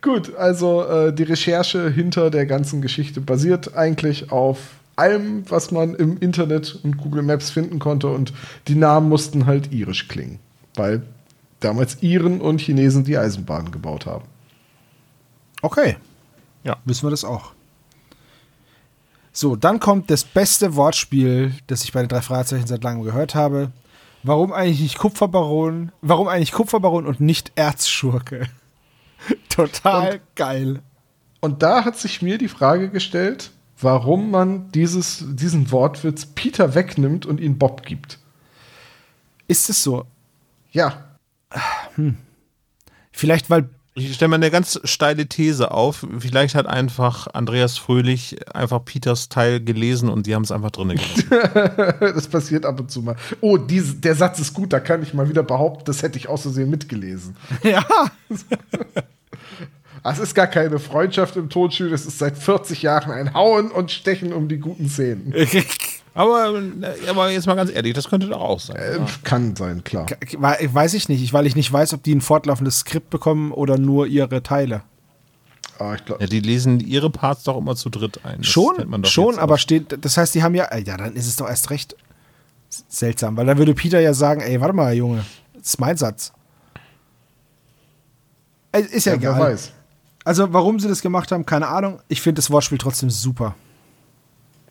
Gut, 0.00 0.34
also 0.34 0.82
äh, 0.82 1.12
die 1.12 1.24
Recherche 1.24 1.90
hinter 1.90 2.30
der 2.30 2.46
ganzen 2.46 2.80
Geschichte 2.80 3.20
basiert 3.20 3.76
eigentlich 3.76 4.32
auf 4.32 4.77
allem, 4.98 5.48
was 5.50 5.70
man 5.70 5.94
im 5.94 6.18
Internet 6.18 6.78
und 6.82 6.98
Google 6.98 7.22
Maps 7.22 7.50
finden 7.50 7.78
konnte 7.78 8.08
und 8.08 8.32
die 8.66 8.74
Namen 8.74 9.08
mussten 9.08 9.46
halt 9.46 9.72
irisch 9.72 10.08
klingen, 10.08 10.38
weil 10.74 11.02
damals 11.60 12.02
Iren 12.02 12.40
und 12.40 12.60
Chinesen 12.60 13.04
die 13.04 13.18
Eisenbahn 13.18 13.70
gebaut 13.70 14.06
haben. 14.06 14.24
Okay. 15.62 15.96
Ja. 16.64 16.76
Wissen 16.84 17.06
wir 17.06 17.10
das 17.10 17.24
auch. 17.24 17.52
So, 19.32 19.56
dann 19.56 19.78
kommt 19.78 20.10
das 20.10 20.24
beste 20.24 20.74
Wortspiel, 20.74 21.54
das 21.68 21.84
ich 21.84 21.92
bei 21.92 22.00
den 22.00 22.08
drei 22.08 22.22
Fragezeichen 22.22 22.66
seit 22.66 22.82
langem 22.82 23.04
gehört 23.04 23.34
habe. 23.34 23.70
Warum 24.24 24.52
eigentlich 24.52 24.80
nicht 24.80 24.98
Kupferbaron? 24.98 25.92
Warum 26.00 26.26
eigentlich 26.26 26.52
Kupferbaron 26.52 27.06
und 27.06 27.20
nicht 27.20 27.52
Erzschurke? 27.54 28.48
Total 29.48 30.14
und, 30.14 30.20
geil. 30.34 30.82
Und 31.40 31.62
da 31.62 31.84
hat 31.84 31.96
sich 31.96 32.20
mir 32.20 32.38
die 32.38 32.48
Frage 32.48 32.90
gestellt, 32.90 33.52
warum 33.80 34.30
man 34.30 34.70
dieses, 34.72 35.24
diesen 35.28 35.70
Wortwitz 35.70 36.26
Peter 36.26 36.74
wegnimmt 36.74 37.26
und 37.26 37.40
ihn 37.40 37.58
Bob 37.58 37.84
gibt. 37.84 38.18
Ist 39.46 39.70
es 39.70 39.82
so? 39.82 40.04
Ja. 40.72 41.04
Hm. 41.94 42.16
Vielleicht, 43.12 43.50
weil. 43.50 43.70
Ich 43.94 44.14
stelle 44.14 44.28
mal 44.28 44.36
eine 44.36 44.52
ganz 44.52 44.78
steile 44.84 45.26
These 45.26 45.72
auf. 45.72 46.06
Vielleicht 46.20 46.54
hat 46.54 46.66
einfach 46.66 47.26
Andreas 47.32 47.78
Fröhlich 47.78 48.36
einfach 48.54 48.84
Peters 48.84 49.28
Teil 49.28 49.60
gelesen 49.60 50.08
und 50.08 50.28
die 50.28 50.36
haben 50.36 50.44
es 50.44 50.52
einfach 50.52 50.70
drin 50.70 50.90
gelassen. 50.90 51.26
das 52.00 52.28
passiert 52.28 52.64
ab 52.64 52.78
und 52.78 52.92
zu 52.92 53.02
mal. 53.02 53.16
Oh, 53.40 53.56
diese, 53.56 53.96
der 53.96 54.14
Satz 54.14 54.38
ist 54.38 54.54
gut, 54.54 54.72
da 54.72 54.78
kann 54.78 55.02
ich 55.02 55.14
mal 55.14 55.28
wieder 55.28 55.42
behaupten, 55.42 55.84
das 55.86 56.04
hätte 56.04 56.16
ich 56.16 56.28
aus 56.28 56.42
Versehen 56.42 56.70
mitgelesen. 56.70 57.36
Ja. 57.64 57.84
Es 60.04 60.18
ist 60.18 60.34
gar 60.34 60.46
keine 60.46 60.78
Freundschaft 60.78 61.36
im 61.36 61.48
Tonstudio, 61.48 61.94
es 61.94 62.06
ist 62.06 62.18
seit 62.18 62.38
40 62.38 62.82
Jahren 62.82 63.10
ein 63.10 63.34
Hauen 63.34 63.70
und 63.70 63.90
Stechen 63.90 64.32
um 64.32 64.48
die 64.48 64.58
guten 64.58 64.88
Szenen. 64.88 65.34
aber, 66.14 66.62
aber 67.08 67.30
jetzt 67.30 67.46
mal 67.46 67.54
ganz 67.54 67.70
ehrlich, 67.70 67.94
das 67.94 68.08
könnte 68.08 68.28
doch 68.28 68.40
auch 68.40 68.60
sein. 68.60 68.76
Äh, 68.76 68.98
kann 69.24 69.56
sein, 69.56 69.84
klar. 69.84 70.06
Weiß 70.36 70.94
ich 70.94 71.08
nicht, 71.08 71.32
weil 71.32 71.46
ich 71.46 71.56
nicht 71.56 71.72
weiß, 71.72 71.94
ob 71.94 72.02
die 72.02 72.14
ein 72.14 72.20
fortlaufendes 72.20 72.80
Skript 72.80 73.10
bekommen 73.10 73.52
oder 73.52 73.78
nur 73.78 74.06
ihre 74.06 74.42
Teile. 74.42 74.82
Ah, 75.78 75.94
ich 75.94 76.04
glaub, 76.04 76.20
ja, 76.20 76.26
die 76.26 76.40
lesen 76.40 76.80
ihre 76.80 77.08
Parts 77.08 77.44
doch 77.44 77.56
immer 77.56 77.76
zu 77.76 77.88
dritt 77.88 78.24
ein. 78.24 78.38
Das 78.38 78.46
schon, 78.48 79.04
schon, 79.04 79.38
aber 79.38 79.58
steht, 79.58 80.04
das 80.04 80.16
heißt, 80.16 80.34
die 80.34 80.42
haben 80.42 80.54
ja, 80.54 80.76
ja, 80.76 80.96
dann 80.96 81.14
ist 81.14 81.28
es 81.28 81.36
doch 81.36 81.48
erst 81.48 81.70
recht 81.70 81.96
seltsam, 82.88 83.36
weil 83.36 83.46
dann 83.46 83.58
würde 83.58 83.74
Peter 83.74 84.00
ja 84.00 84.12
sagen, 84.12 84.40
ey, 84.40 84.60
warte 84.60 84.74
mal, 84.74 84.92
Junge, 84.94 85.24
das 85.54 85.68
ist 85.68 85.80
mein 85.80 85.96
Satz. 85.96 86.32
Ist 88.72 89.06
ja, 89.06 89.12
ja 89.12 89.18
egal. 89.18 89.38
Wer 89.38 89.46
weiß. 89.52 89.72
Also, 90.28 90.52
warum 90.52 90.78
sie 90.78 90.88
das 90.88 91.00
gemacht 91.00 91.32
haben, 91.32 91.46
keine 91.46 91.68
Ahnung. 91.68 92.02
Ich 92.08 92.20
finde 92.20 92.40
das 92.40 92.50
Wortspiel 92.50 92.76
trotzdem 92.76 93.08
super. 93.08 93.54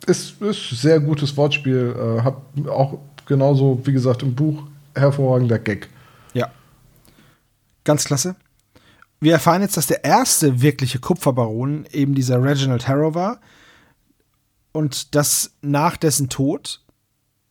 Ist, 0.05 0.39
ist 0.39 0.69
sehr 0.69 0.99
gutes 0.99 1.35
Wortspiel. 1.35 1.95
Äh, 1.97 2.21
hat 2.21 2.35
auch 2.69 2.99
genauso, 3.25 3.81
wie 3.83 3.91
gesagt, 3.91 4.21
im 4.21 4.35
Buch 4.35 4.67
hervorragender 4.93 5.57
Gag. 5.57 5.89
Ja. 6.33 6.51
Ganz 7.85 8.03
klasse. 8.03 8.35
Wir 9.19 9.33
erfahren 9.33 9.63
jetzt, 9.63 9.77
dass 9.77 9.87
der 9.87 10.03
erste 10.03 10.61
wirkliche 10.61 10.99
Kupferbaron 10.99 11.87
eben 11.91 12.13
dieser 12.13 12.43
Reginald 12.43 12.87
Harrow 12.87 13.15
war. 13.15 13.39
Und 14.73 15.15
dass 15.15 15.55
nach 15.61 15.97
dessen 15.97 16.29
Tod 16.29 16.85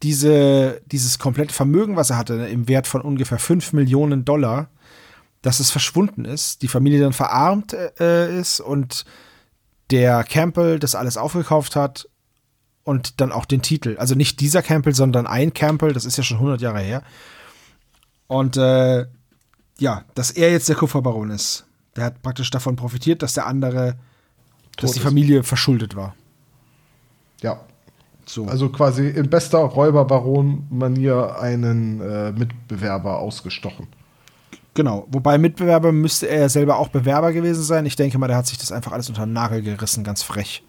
diese, 0.05 0.81
dieses 0.87 1.19
komplette 1.19 1.53
Vermögen, 1.53 1.97
was 1.97 2.11
er 2.11 2.19
hatte, 2.19 2.35
im 2.35 2.69
Wert 2.69 2.87
von 2.87 3.01
ungefähr 3.01 3.41
5 3.41 3.73
Millionen 3.73 4.25
Dollar, 4.25 4.69
dass 5.47 5.61
es 5.61 5.71
verschwunden 5.71 6.25
ist, 6.25 6.63
die 6.63 6.69
Familie 6.69 6.99
dann 6.99 7.13
verarmt 7.13 7.73
äh, 8.01 8.37
ist 8.37 8.59
und 8.59 9.05
der 9.93 10.25
Campbell 10.25 10.81
das 10.81 10.97
alles 10.97 11.17
aufgekauft 11.17 11.77
hat 11.77 12.09
und 12.83 13.21
dann 13.21 13.31
auch 13.31 13.45
den 13.45 13.63
Titel. 13.63 13.95
Also 13.97 14.17
nicht 14.17 14.41
dieser 14.41 14.61
Campbell, 14.61 14.93
sondern 14.93 15.25
ein 15.29 15.55
Campbell, 15.55 15.93
das 15.93 16.05
ist 16.05 16.17
ja 16.17 16.25
schon 16.25 16.39
100 16.39 16.61
Jahre 16.61 16.81
her. 16.81 17.05
Und 18.27 18.57
äh, 18.57 19.07
ja, 19.79 20.05
dass 20.17 20.33
er 20.33 20.51
jetzt 20.51 20.69
der 20.69 20.75
Kupferbaron 20.75 21.31
ist. 21.31 21.65
Der 21.95 22.07
hat 22.07 22.23
praktisch 22.23 22.51
davon 22.51 22.75
profitiert, 22.75 23.23
dass 23.23 23.35
der 23.35 23.47
andere, 23.47 23.93
Tot 24.77 24.83
dass 24.83 24.93
die 24.93 25.01
Familie 25.01 25.45
verschuldet 25.45 25.95
war. 25.95 26.17
Ja. 27.41 27.61
So. 28.25 28.47
Also 28.47 28.71
quasi 28.71 29.11
in 29.11 29.31
bester 29.31 29.59
Räuberbaron-Manier 29.59 31.39
einen 31.39 32.01
äh, 32.01 32.33
Mitbewerber 32.33 33.21
ausgestochen. 33.21 33.87
Genau, 34.77 35.07
wobei 35.11 35.39
Mitbewerber 35.39 35.91
müsste 35.91 36.29
er 36.29 36.41
ja 36.41 36.49
selber 36.51 36.77
auch 36.77 36.89
Bewerber 36.89 37.33
gewesen 37.33 37.63
sein. 37.63 37.87
Ich 37.87 37.97
denke 37.97 38.19
mal, 38.19 38.29
der 38.29 38.37
hat 38.37 38.47
sich 38.47 38.59
das 38.59 38.73
einfach 38.73 38.93
alles 38.93 39.09
unter 39.09 39.25
den 39.25 39.33
Nagel 39.33 39.63
gerissen, 39.63 40.05
ganz 40.05 40.23
frech. 40.23 40.63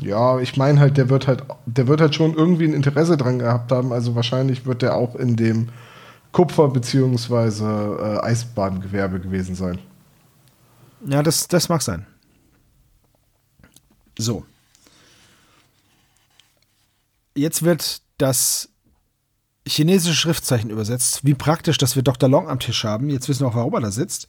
Ja, 0.00 0.38
ich 0.38 0.56
meine 0.56 0.78
halt, 0.78 0.96
der 0.96 1.10
wird 1.10 1.26
halt, 1.26 1.42
der 1.66 1.88
wird 1.88 2.00
halt 2.00 2.14
schon 2.14 2.34
irgendwie 2.34 2.66
ein 2.66 2.72
Interesse 2.72 3.16
dran 3.16 3.40
gehabt 3.40 3.72
haben. 3.72 3.92
Also 3.92 4.14
wahrscheinlich 4.14 4.64
wird 4.64 4.82
der 4.82 4.94
auch 4.94 5.16
in 5.16 5.34
dem 5.34 5.70
Kupfer- 6.30 6.68
bzw. 6.68 7.64
Äh, 7.64 8.20
Eisbahngewerbe 8.20 9.18
gewesen 9.18 9.56
sein. 9.56 9.80
Ja, 11.04 11.20
das, 11.24 11.48
das 11.48 11.68
mag 11.68 11.82
sein. 11.82 12.06
So. 14.16 14.44
Jetzt 17.34 17.64
wird 17.64 18.02
das 18.18 18.68
chinesische 19.66 20.14
Schriftzeichen 20.14 20.70
übersetzt. 20.70 21.24
Wie 21.24 21.34
praktisch, 21.34 21.78
dass 21.78 21.96
wir 21.96 22.02
Dr. 22.02 22.28
Long 22.28 22.48
am 22.48 22.58
Tisch 22.58 22.84
haben. 22.84 23.10
Jetzt 23.10 23.28
wissen 23.28 23.40
wir 23.40 23.48
auch, 23.48 23.54
warum 23.54 23.74
er 23.74 23.80
da 23.80 23.90
sitzt. 23.90 24.28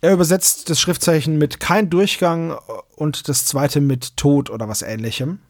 Er 0.00 0.12
übersetzt 0.12 0.70
das 0.70 0.80
Schriftzeichen 0.80 1.36
mit 1.36 1.60
kein 1.60 1.90
Durchgang 1.90 2.56
und 2.96 3.28
das 3.28 3.44
zweite 3.44 3.80
mit 3.80 4.16
Tod 4.16 4.48
oder 4.48 4.68
was 4.68 4.82
ähnlichem. 4.82 5.40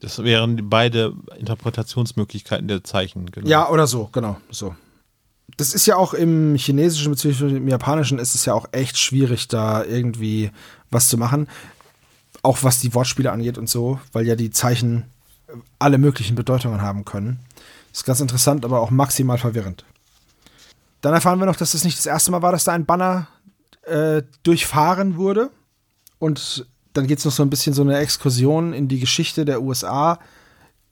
Das 0.00 0.22
wären 0.22 0.68
beide 0.68 1.14
Interpretationsmöglichkeiten 1.36 2.68
der 2.68 2.84
Zeichen. 2.84 3.30
Genau. 3.30 3.48
Ja, 3.48 3.68
oder 3.70 3.86
so, 3.86 4.08
genau, 4.12 4.36
so. 4.50 4.76
Das 5.56 5.74
ist 5.74 5.86
ja 5.86 5.96
auch 5.96 6.12
im 6.12 6.54
Chinesischen 6.56 7.12
bzw. 7.12 7.56
im 7.56 7.68
Japanischen 7.68 8.18
ist 8.18 8.34
es 8.34 8.44
ja 8.44 8.52
auch 8.52 8.66
echt 8.72 8.98
schwierig, 8.98 9.48
da 9.48 9.84
irgendwie 9.84 10.50
was 10.90 11.08
zu 11.08 11.16
machen. 11.16 11.48
Auch 12.42 12.62
was 12.62 12.78
die 12.78 12.94
Wortspiele 12.94 13.32
angeht 13.32 13.58
und 13.58 13.68
so, 13.68 13.98
weil 14.12 14.26
ja 14.26 14.36
die 14.36 14.50
Zeichen 14.50 15.04
alle 15.78 15.98
möglichen 15.98 16.34
Bedeutungen 16.34 16.82
haben 16.82 17.04
können. 17.04 17.40
Ist 17.92 18.04
ganz 18.04 18.20
interessant, 18.20 18.64
aber 18.64 18.80
auch 18.80 18.90
maximal 18.90 19.38
verwirrend. 19.38 19.84
Dann 21.00 21.14
erfahren 21.14 21.38
wir 21.38 21.46
noch, 21.46 21.56
dass 21.56 21.72
das 21.72 21.84
nicht 21.84 21.98
das 21.98 22.06
erste 22.06 22.30
Mal 22.30 22.42
war, 22.42 22.52
dass 22.52 22.64
da 22.64 22.72
ein 22.72 22.86
Banner 22.86 23.28
äh, 23.82 24.22
durchfahren 24.42 25.16
wurde. 25.16 25.50
Und 26.18 26.66
dann 26.92 27.06
geht 27.06 27.18
es 27.18 27.24
noch 27.24 27.32
so 27.32 27.42
ein 27.42 27.50
bisschen 27.50 27.74
so 27.74 27.82
eine 27.82 27.98
Exkursion 27.98 28.72
in 28.72 28.88
die 28.88 29.00
Geschichte 29.00 29.44
der 29.44 29.62
USA, 29.62 30.18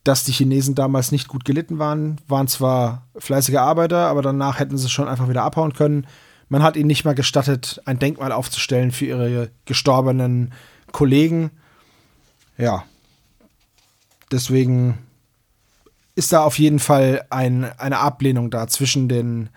dass 0.05 0.24
die 0.24 0.32
Chinesen 0.32 0.74
damals 0.74 1.12
nicht 1.12 1.28
gut 1.28 1.44
gelitten 1.44 1.78
waren, 1.78 2.20
waren 2.28 2.47
zwar 2.47 3.06
fleißige 3.16 3.56
Arbeiter, 3.56 4.06
aber 4.06 4.20
danach 4.20 4.59
hätten 4.59 4.76
sie 4.76 4.90
schon 4.90 5.09
einfach 5.09 5.31
wieder 5.31 5.43
abhauen 5.43 5.72
können. 5.72 6.06
Man 6.51 6.62
hat 6.62 6.76
ihnen 6.76 6.89
nicht 6.89 7.05
mal 7.05 7.14
gestattet, 7.14 7.81
ein 7.86 7.98
Denkmal 7.98 8.31
aufzustellen 8.31 8.93
für 8.93 9.06
ihre 9.06 9.51
gestorbenen 9.64 10.52
Kollegen. 10.93 11.51
Ja. 12.59 12.85
Deswegen 14.35 14.98
ist 16.16 16.32
da 16.32 16.43
auf 16.43 16.59
jeden 16.59 16.81
Fall 16.81 17.24
ein, 17.31 17.65
eine 17.78 17.98
Ablehnung 18.01 18.51
da 18.51 18.66
zwischen 18.66 19.09
den, 19.09 19.48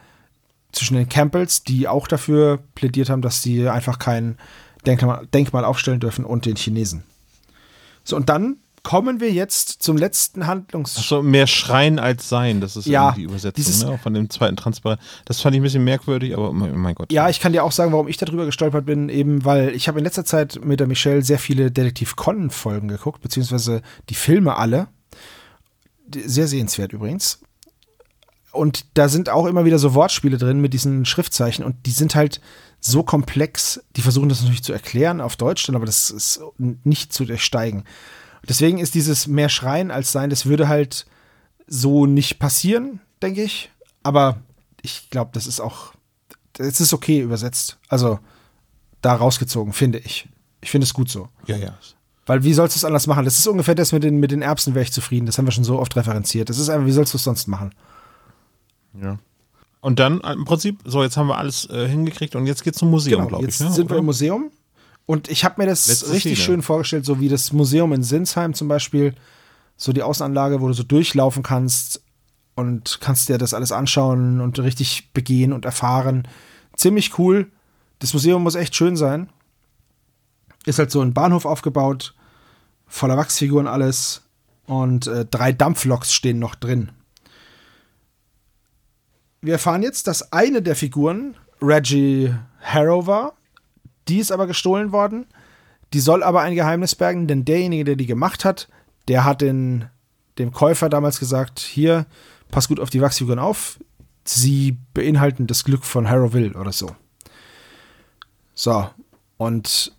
zwischen 0.71 0.95
den 0.95 1.09
Campbells, 1.09 1.63
die 1.63 1.87
auch 1.87 2.07
dafür 2.07 2.59
plädiert 2.75 3.09
haben, 3.09 3.23
dass 3.23 3.41
sie 3.41 3.67
einfach 3.67 3.97
kein 3.97 4.37
Denkmal, 4.85 5.25
Denkmal 5.33 5.65
aufstellen 5.65 5.99
dürfen, 5.99 6.23
und 6.23 6.45
den 6.45 6.55
Chinesen. 6.55 7.03
So, 8.03 8.15
und 8.15 8.29
dann 8.29 8.57
kommen 8.83 9.19
wir 9.19 9.31
jetzt 9.31 9.81
zum 9.83 9.97
letzten 9.97 10.47
Handlungs... 10.47 10.95
So 10.95 11.21
mehr 11.21 11.47
Schreien 11.47 11.99
als 11.99 12.29
Sein, 12.29 12.61
das 12.61 12.77
ist 12.77 12.85
Ja, 12.85 13.11
die 13.11 13.23
Übersetzung 13.23 13.53
dieses- 13.55 13.83
ne, 13.83 13.97
von 13.97 14.13
dem 14.13 14.29
zweiten 14.29 14.55
Transparent. 14.55 15.01
Das 15.25 15.41
fand 15.41 15.55
ich 15.55 15.59
ein 15.59 15.63
bisschen 15.63 15.83
merkwürdig, 15.83 16.33
aber 16.33 16.51
oh 16.51 16.53
mein, 16.53 16.95
Gott. 16.95 17.11
Ja, 17.11 17.29
ich 17.29 17.39
kann 17.39 17.51
dir 17.51 17.63
auch 17.63 17.71
sagen, 17.71 17.91
warum 17.91 18.07
ich 18.07 18.17
darüber 18.17 18.45
gestolpert 18.45 18.85
bin, 18.85 19.09
eben 19.09 19.43
weil 19.43 19.69
ich 19.75 19.87
habe 19.87 19.99
in 19.99 20.05
letzter 20.05 20.25
Zeit 20.25 20.63
mit 20.63 20.79
der 20.79 20.87
Michelle 20.87 21.21
sehr 21.21 21.39
viele 21.39 21.69
Detektiv 21.71 22.15
Conan 22.15 22.49
Folgen 22.49 22.87
geguckt, 22.87 23.21
beziehungsweise 23.21 23.81
die 24.09 24.15
Filme 24.15 24.55
alle. 24.55 24.87
Sehr 26.13 26.47
sehenswert 26.47 26.93
übrigens. 26.93 27.39
Und 28.53 28.85
da 28.93 29.09
sind 29.09 29.29
auch 29.29 29.45
immer 29.45 29.65
wieder 29.65 29.77
so 29.77 29.93
Wortspiele 29.93 30.37
drin 30.37 30.61
mit 30.61 30.73
diesen 30.73 31.05
Schriftzeichen 31.05 31.65
und 31.65 31.75
die 31.85 31.91
sind 31.91 32.15
halt 32.15 32.39
so 32.79 33.03
komplex. 33.03 33.81
Die 33.95 34.01
versuchen 34.01 34.29
das 34.29 34.41
natürlich 34.41 34.63
zu 34.63 34.71
erklären 34.73 35.19
auf 35.19 35.35
Deutsch, 35.35 35.65
dann 35.67 35.75
aber 35.75 35.85
das 35.85 36.09
ist 36.09 36.39
nicht 36.57 37.11
zu 37.11 37.25
durchsteigen. 37.25 37.83
Deswegen 38.47 38.77
ist 38.77 38.95
dieses 38.95 39.27
mehr 39.27 39.49
Schreien 39.49 39.91
als 39.91 40.11
Sein, 40.11 40.29
das 40.29 40.45
würde 40.45 40.67
halt 40.67 41.05
so 41.67 42.05
nicht 42.05 42.39
passieren, 42.39 42.99
denke 43.21 43.43
ich. 43.43 43.69
Aber 44.03 44.37
ich 44.81 45.09
glaube, 45.09 45.31
das 45.33 45.47
ist 45.47 45.59
auch 45.59 45.93
es 46.59 46.81
ist 46.81 46.93
okay 46.93 47.19
übersetzt. 47.19 47.77
Also 47.87 48.19
da 49.01 49.13
rausgezogen, 49.13 49.73
finde 49.73 49.99
ich. 49.99 50.27
Ich 50.61 50.71
finde 50.71 50.85
es 50.85 50.93
gut 50.93 51.09
so. 51.09 51.29
ja, 51.45 51.55
ja. 51.55 51.77
Weil 52.25 52.43
wie 52.43 52.53
sollst 52.53 52.75
du 52.75 52.79
es 52.79 52.83
anders 52.83 53.07
machen? 53.07 53.23
Das 53.23 53.37
ist 53.37 53.47
ungefähr 53.47 53.75
das 53.75 53.93
mit 53.93 54.03
den, 54.03 54.19
mit 54.19 54.31
den 54.31 54.41
Erbsen, 54.41 54.75
wäre 54.75 54.83
ich 54.83 54.91
zufrieden. 54.91 55.25
Das 55.27 55.37
haben 55.37 55.45
wir 55.45 55.51
schon 55.53 55.63
so 55.63 55.79
oft 55.79 55.95
referenziert. 55.95 56.49
Das 56.49 56.57
ist 56.57 56.67
einfach, 56.67 56.85
wie 56.85 56.91
sollst 56.91 57.13
du 57.13 57.17
es 57.17 57.23
sonst 57.23 57.47
machen? 57.47 57.73
ja. 59.01 59.17
Und 59.79 59.99
dann 59.99 60.19
äh, 60.21 60.33
im 60.33 60.43
Prinzip, 60.43 60.79
so 60.83 61.03
jetzt 61.03 61.15
haben 61.15 61.27
wir 61.27 61.37
alles 61.37 61.69
äh, 61.69 61.87
hingekriegt 61.87 62.35
und 62.35 62.47
jetzt 62.47 62.63
geht's 62.63 62.79
zum 62.79 62.89
Museum, 62.89 63.19
Genau, 63.19 63.29
glaube 63.29 63.43
ich. 63.45 63.51
jetzt 63.51 63.61
Ne? 63.61 63.71
sind 63.71 63.85
wir 63.89 63.91
oder? 63.91 63.99
im 63.99 64.05
Museum. 64.05 64.51
Und 65.07 65.29
ich 65.29 65.45
habe 65.45 65.61
mir 65.61 65.67
das 65.67 65.87
Letzte 65.87 66.11
richtig 66.11 66.33
Szene. 66.33 66.45
schön 66.45 66.61
vorgestellt, 66.61 67.05
so 67.05 67.19
wie 67.19 67.29
das 67.29 67.53
Museum 67.53 67.93
in 67.93 68.03
Sinsheim 68.03 68.53
zum 68.53 68.67
Beispiel. 68.67 69.15
So 69.77 69.93
die 69.93 70.03
Außenanlage, 70.03 70.61
wo 70.61 70.67
du 70.67 70.73
so 70.73 70.83
durchlaufen 70.83 71.43
kannst 71.43 72.03
und 72.55 72.99
kannst 72.99 73.29
dir 73.29 73.37
das 73.37 73.53
alles 73.53 73.71
anschauen 73.71 74.41
und 74.41 74.59
richtig 74.59 75.13
begehen 75.13 75.53
und 75.53 75.63
erfahren. 75.63 76.27
Ziemlich 76.75 77.17
cool. 77.17 77.49
Das 77.99 78.13
Museum 78.13 78.43
muss 78.43 78.55
echt 78.55 78.75
schön 78.75 78.97
sein. 78.97 79.29
Ist 80.65 80.77
halt 80.77 80.91
so 80.91 80.99
ein 80.99 81.13
Bahnhof 81.13 81.45
aufgebaut, 81.45 82.13
voller 82.85 83.15
Wachsfiguren 83.15 83.67
alles. 83.67 84.23
Und 84.65 85.07
äh, 85.07 85.23
drei 85.23 85.53
Dampfloks 85.53 86.13
stehen 86.13 86.39
noch 86.39 86.55
drin. 86.55 86.91
Wir 89.39 89.53
erfahren 89.53 89.83
jetzt, 89.83 90.07
dass 90.07 90.33
eine 90.33 90.61
der 90.61 90.75
Figuren 90.75 91.35
Reggie 91.61 92.33
Harrow 92.59 93.07
war. 93.07 93.37
Die 94.07 94.19
ist 94.19 94.31
aber 94.31 94.47
gestohlen 94.47 94.91
worden. 94.91 95.25
Die 95.93 95.99
soll 95.99 96.23
aber 96.23 96.41
ein 96.41 96.55
Geheimnis 96.55 96.95
bergen, 96.95 97.27
denn 97.27 97.45
derjenige, 97.45 97.83
der 97.83 97.95
die 97.95 98.05
gemacht 98.05 98.45
hat, 98.45 98.67
der 99.07 99.23
hat 99.23 99.41
den, 99.41 99.85
dem 100.37 100.51
Käufer 100.51 100.89
damals 100.89 101.19
gesagt: 101.19 101.59
Hier, 101.59 102.05
pass 102.51 102.67
gut 102.67 102.79
auf 102.79 102.89
die 102.89 103.01
Wachsfiguren 103.01 103.39
auf. 103.39 103.79
Sie 104.25 104.77
beinhalten 104.93 105.47
das 105.47 105.63
Glück 105.63 105.85
von 105.85 106.09
Harrowville 106.09 106.53
oder 106.53 106.73
so. 106.73 106.95
So, 108.53 108.89
und 109.37 109.93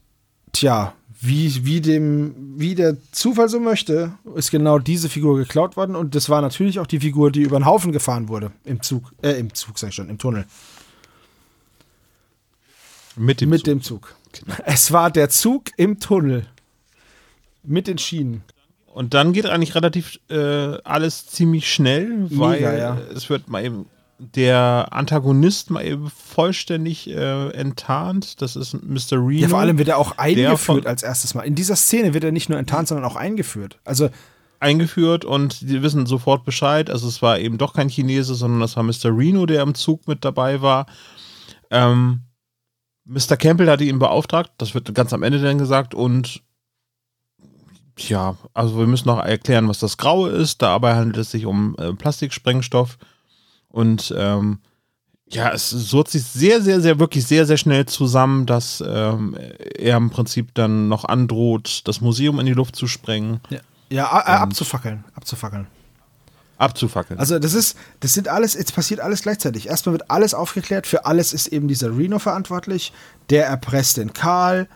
tja, 0.53 0.93
wie, 1.21 1.65
wie, 1.65 1.81
dem, 1.81 2.35
wie 2.57 2.75
der 2.75 2.97
Zufall 3.13 3.49
so 3.49 3.59
möchte, 3.59 4.13
ist 4.35 4.51
genau 4.51 4.79
diese 4.79 5.09
Figur 5.09 5.37
geklaut 5.37 5.77
worden. 5.77 5.97
Und 5.97 6.15
das 6.15 6.29
war 6.29 6.41
natürlich 6.41 6.79
auch 6.79 6.87
die 6.87 7.01
Figur, 7.01 7.33
die 7.33 7.43
über 7.43 7.59
den 7.59 7.67
Haufen 7.67 7.93
gefahren 7.93 8.29
wurde. 8.29 8.53
Im 8.65 8.83
Zug, 8.83 9.13
äh, 9.23 9.33
im 9.33 9.53
Zug, 9.55 9.79
sag 9.79 9.89
ich 9.89 9.95
schon, 9.95 10.11
im 10.11 10.19
Tunnel. 10.19 10.45
Mit 13.19 13.41
dem 13.41 13.51
mit 13.51 13.61
Zug. 13.61 13.67
dem 13.67 13.83
Zug. 13.83 14.15
Es 14.65 14.93
war 14.93 15.11
der 15.11 15.29
Zug 15.29 15.65
im 15.77 16.01
Tunnel. 16.01 16.47
Mit 17.63 17.87
den 17.87 17.99
Schienen. 17.99 18.43
Und 18.87 19.15
dann 19.15 19.33
geht 19.33 19.47
eigentlich 19.47 19.75
relativ 19.75 20.19
äh, 20.29 20.79
alles 20.85 21.27
ziemlich 21.27 21.73
schnell, 21.73 22.27
weil 22.31 22.63
ja. 22.63 22.99
es 23.15 23.29
wird 23.31 23.49
mal 23.49 23.65
eben 23.65 23.87
der 24.19 24.89
Antagonist 24.91 25.71
mal 25.71 25.85
eben 25.85 26.11
vollständig 26.11 27.09
äh, 27.09 27.51
enttarnt. 27.51 28.43
Das 28.43 28.57
ist 28.57 28.75
Mr. 28.75 29.13
Reno. 29.13 29.43
Ja, 29.43 29.49
vor 29.49 29.61
allem 29.61 29.79
wird 29.79 29.89
er 29.89 29.99
auch 29.99 30.19
eingeführt 30.19 30.87
als 30.87 31.05
erstes 31.05 31.35
Mal. 31.35 31.43
In 31.43 31.55
dieser 31.55 31.77
Szene 31.77 32.15
wird 32.15 32.25
er 32.25 32.33
nicht 32.33 32.49
nur 32.49 32.59
enttarnt, 32.59 32.89
sondern 32.89 33.07
auch 33.07 33.17
eingeführt. 33.17 33.79
Also, 33.85 34.11
eingeführt 34.61 35.25
und 35.25 35.61
die 35.61 35.83
wissen 35.83 36.07
sofort 36.07 36.45
Bescheid. 36.45 36.91
Also 36.91 37.07
es 37.07 37.23
war 37.23 37.39
eben 37.39 37.59
doch 37.59 37.75
kein 37.75 37.89
Chinese, 37.89 38.35
sondern 38.35 38.61
das 38.61 38.77
war 38.77 38.83
Mr. 38.83 39.17
Reno, 39.17 39.47
der 39.47 39.63
im 39.63 39.75
Zug 39.75 40.09
mit 40.09 40.25
dabei 40.25 40.63
war. 40.63 40.87
Ähm, 41.71 42.23
Mr. 43.09 43.37
Campbell 43.39 43.71
hatte 43.71 43.85
ihn 43.85 43.99
beauftragt, 43.99 44.53
das 44.59 44.75
wird 44.75 44.95
ganz 44.95 45.13
am 45.13 45.23
Ende 45.23 45.41
dann 45.41 45.59
gesagt 45.59 45.95
und 45.95 46.43
ja, 47.97 48.37
also 48.55 48.79
wir 48.79 48.87
müssen 48.87 49.09
noch 49.09 49.19
erklären, 49.19 49.69
was 49.69 49.81
das 49.81 49.97
Graue 49.97 50.31
ist. 50.31 50.63
Dabei 50.63 50.95
handelt 50.95 51.17
es 51.17 51.33
sich 51.33 51.47
um 51.47 51.75
äh, 51.79 51.93
Plastiksprengstoff 51.95 52.99
und 53.69 54.15
ähm, 54.17 54.61
ja, 55.31 55.51
es 55.51 55.71
surrt 55.71 56.09
sich 56.09 56.25
sehr, 56.25 56.63
sehr, 56.63 56.81
sehr, 56.81 56.99
wirklich 56.99 57.27
sehr, 57.27 57.45
sehr 57.45 57.57
schnell 57.57 57.87
zusammen, 57.87 58.47
dass 58.47 58.83
ähm, 58.87 59.37
er 59.77 59.97
im 59.97 60.11
Prinzip 60.11 60.55
dann 60.55 60.89
noch 60.89 61.05
androht, 61.05 61.83
das 61.87 62.01
Museum 62.01 62.39
in 62.39 62.47
die 62.47 62.53
Luft 62.53 62.77
zu 62.77 62.87
sprengen, 62.87 63.41
ja, 63.91 64.05
äh, 64.05 64.31
abzufackeln. 64.31 65.05
Abzufackeln. 65.15 65.67
Abzufackeln. 66.59 67.19
Also, 67.19 67.39
das 67.39 67.55
ist, 67.55 67.77
das 68.01 68.13
sind 68.15 68.29
alles, 68.29 68.55
jetzt 68.55 68.75
passiert 68.75 69.01
alles 69.01 69.23
gleichzeitig. 69.23 69.69
Erstmal 69.69 69.93
wird 69.95 70.11
alles 70.11 70.35
aufgeklärt. 70.35 70.87
Für 70.87 71.07
alles 71.07 71.33
ist 71.33 71.47
eben 71.49 71.69
dieser 71.69 71.97
Reno 71.97 72.19
verantwortlich. 72.19 72.93
Der 73.31 73.47
erpresst 73.47 73.97
den 73.97 74.13
Karl. 74.13 74.69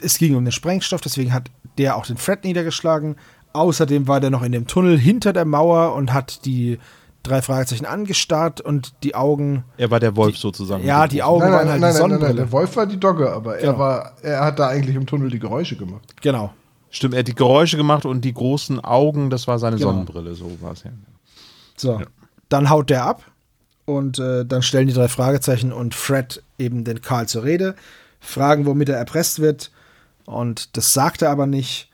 Es 0.00 0.18
ging 0.18 0.34
um 0.36 0.44
den 0.44 0.52
Sprengstoff, 0.52 1.00
deswegen 1.00 1.32
hat 1.32 1.50
der 1.78 1.96
auch 1.96 2.06
den 2.06 2.16
Fred 2.16 2.44
niedergeschlagen. 2.44 3.16
Außerdem 3.52 4.08
war 4.08 4.20
der 4.20 4.30
noch 4.30 4.42
in 4.42 4.52
dem 4.52 4.66
Tunnel 4.66 4.98
hinter 4.98 5.32
der 5.32 5.44
Mauer 5.44 5.94
und 5.94 6.12
hat 6.12 6.44
die 6.44 6.78
drei 7.22 7.40
Fragezeichen 7.42 7.86
angestarrt 7.86 8.60
und 8.60 8.94
die 9.04 9.14
Augen. 9.14 9.62
Er 9.76 9.90
war 9.90 10.00
der 10.00 10.16
Wolf 10.16 10.36
sozusagen. 10.38 10.84
Ja, 10.84 11.06
die 11.06 11.22
Augen 11.22 11.40
Nein, 11.40 11.52
waren 11.52 11.66
nein, 11.66 11.72
halt 11.72 11.80
nein, 11.82 11.92
die 11.94 11.98
nein, 12.00 12.10
nein, 12.10 12.10
nein, 12.10 12.18
Sonnenbrille. 12.18 12.34
der 12.34 12.52
Wolf 12.52 12.74
war 12.76 12.86
die 12.86 12.98
Dogge, 12.98 13.30
aber 13.32 13.56
er 13.58 13.66
Genau. 13.66 13.78
war, 13.78 14.12
er 14.22 14.44
hat 14.44 14.58
da 14.58 14.68
eigentlich 14.68 14.96
im 14.96 15.06
Tunnel 15.06 15.30
die 15.30 15.38
Geräusche 15.38 15.76
gemacht. 15.76 16.02
Genau. 16.20 16.52
Stimmt, 16.92 17.14
er 17.14 17.20
hat 17.20 17.28
die 17.28 17.34
Geräusche 17.34 17.76
gemacht 17.76 18.04
und 18.04 18.20
die 18.24 18.34
großen 18.34 18.78
Augen, 18.78 19.30
das 19.30 19.48
war 19.48 19.58
seine 19.58 19.76
Genau. 19.76 19.90
Sonnenbrille, 19.90 20.34
so 20.34 20.56
war 20.60 20.72
es 20.72 20.84
ja. 20.84 20.90
So, 21.76 22.00
dann 22.48 22.70
haut 22.70 22.90
der 22.90 23.04
ab 23.04 23.24
und 23.86 24.18
äh, 24.18 24.44
dann 24.44 24.62
stellen 24.62 24.86
die 24.86 24.92
drei 24.92 25.08
Fragezeichen 25.08 25.72
und 25.72 25.94
Fred 25.94 26.42
eben 26.58 26.84
den 26.84 27.00
Karl 27.00 27.26
zur 27.26 27.44
Rede, 27.44 27.74
fragen, 28.20 28.66
womit 28.66 28.90
er 28.90 28.98
erpresst 28.98 29.40
wird 29.40 29.72
und 30.26 30.76
das 30.76 30.92
sagt 30.92 31.22
er 31.22 31.30
aber 31.30 31.46
nicht. 31.46 31.88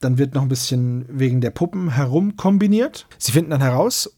Dann 0.00 0.18
wird 0.18 0.34
noch 0.34 0.42
ein 0.42 0.48
bisschen 0.48 1.04
wegen 1.08 1.40
der 1.40 1.50
Puppen 1.50 1.90
herumkombiniert. 1.90 3.06
Sie 3.18 3.32
finden 3.32 3.50
dann 3.50 3.62
heraus, 3.62 4.10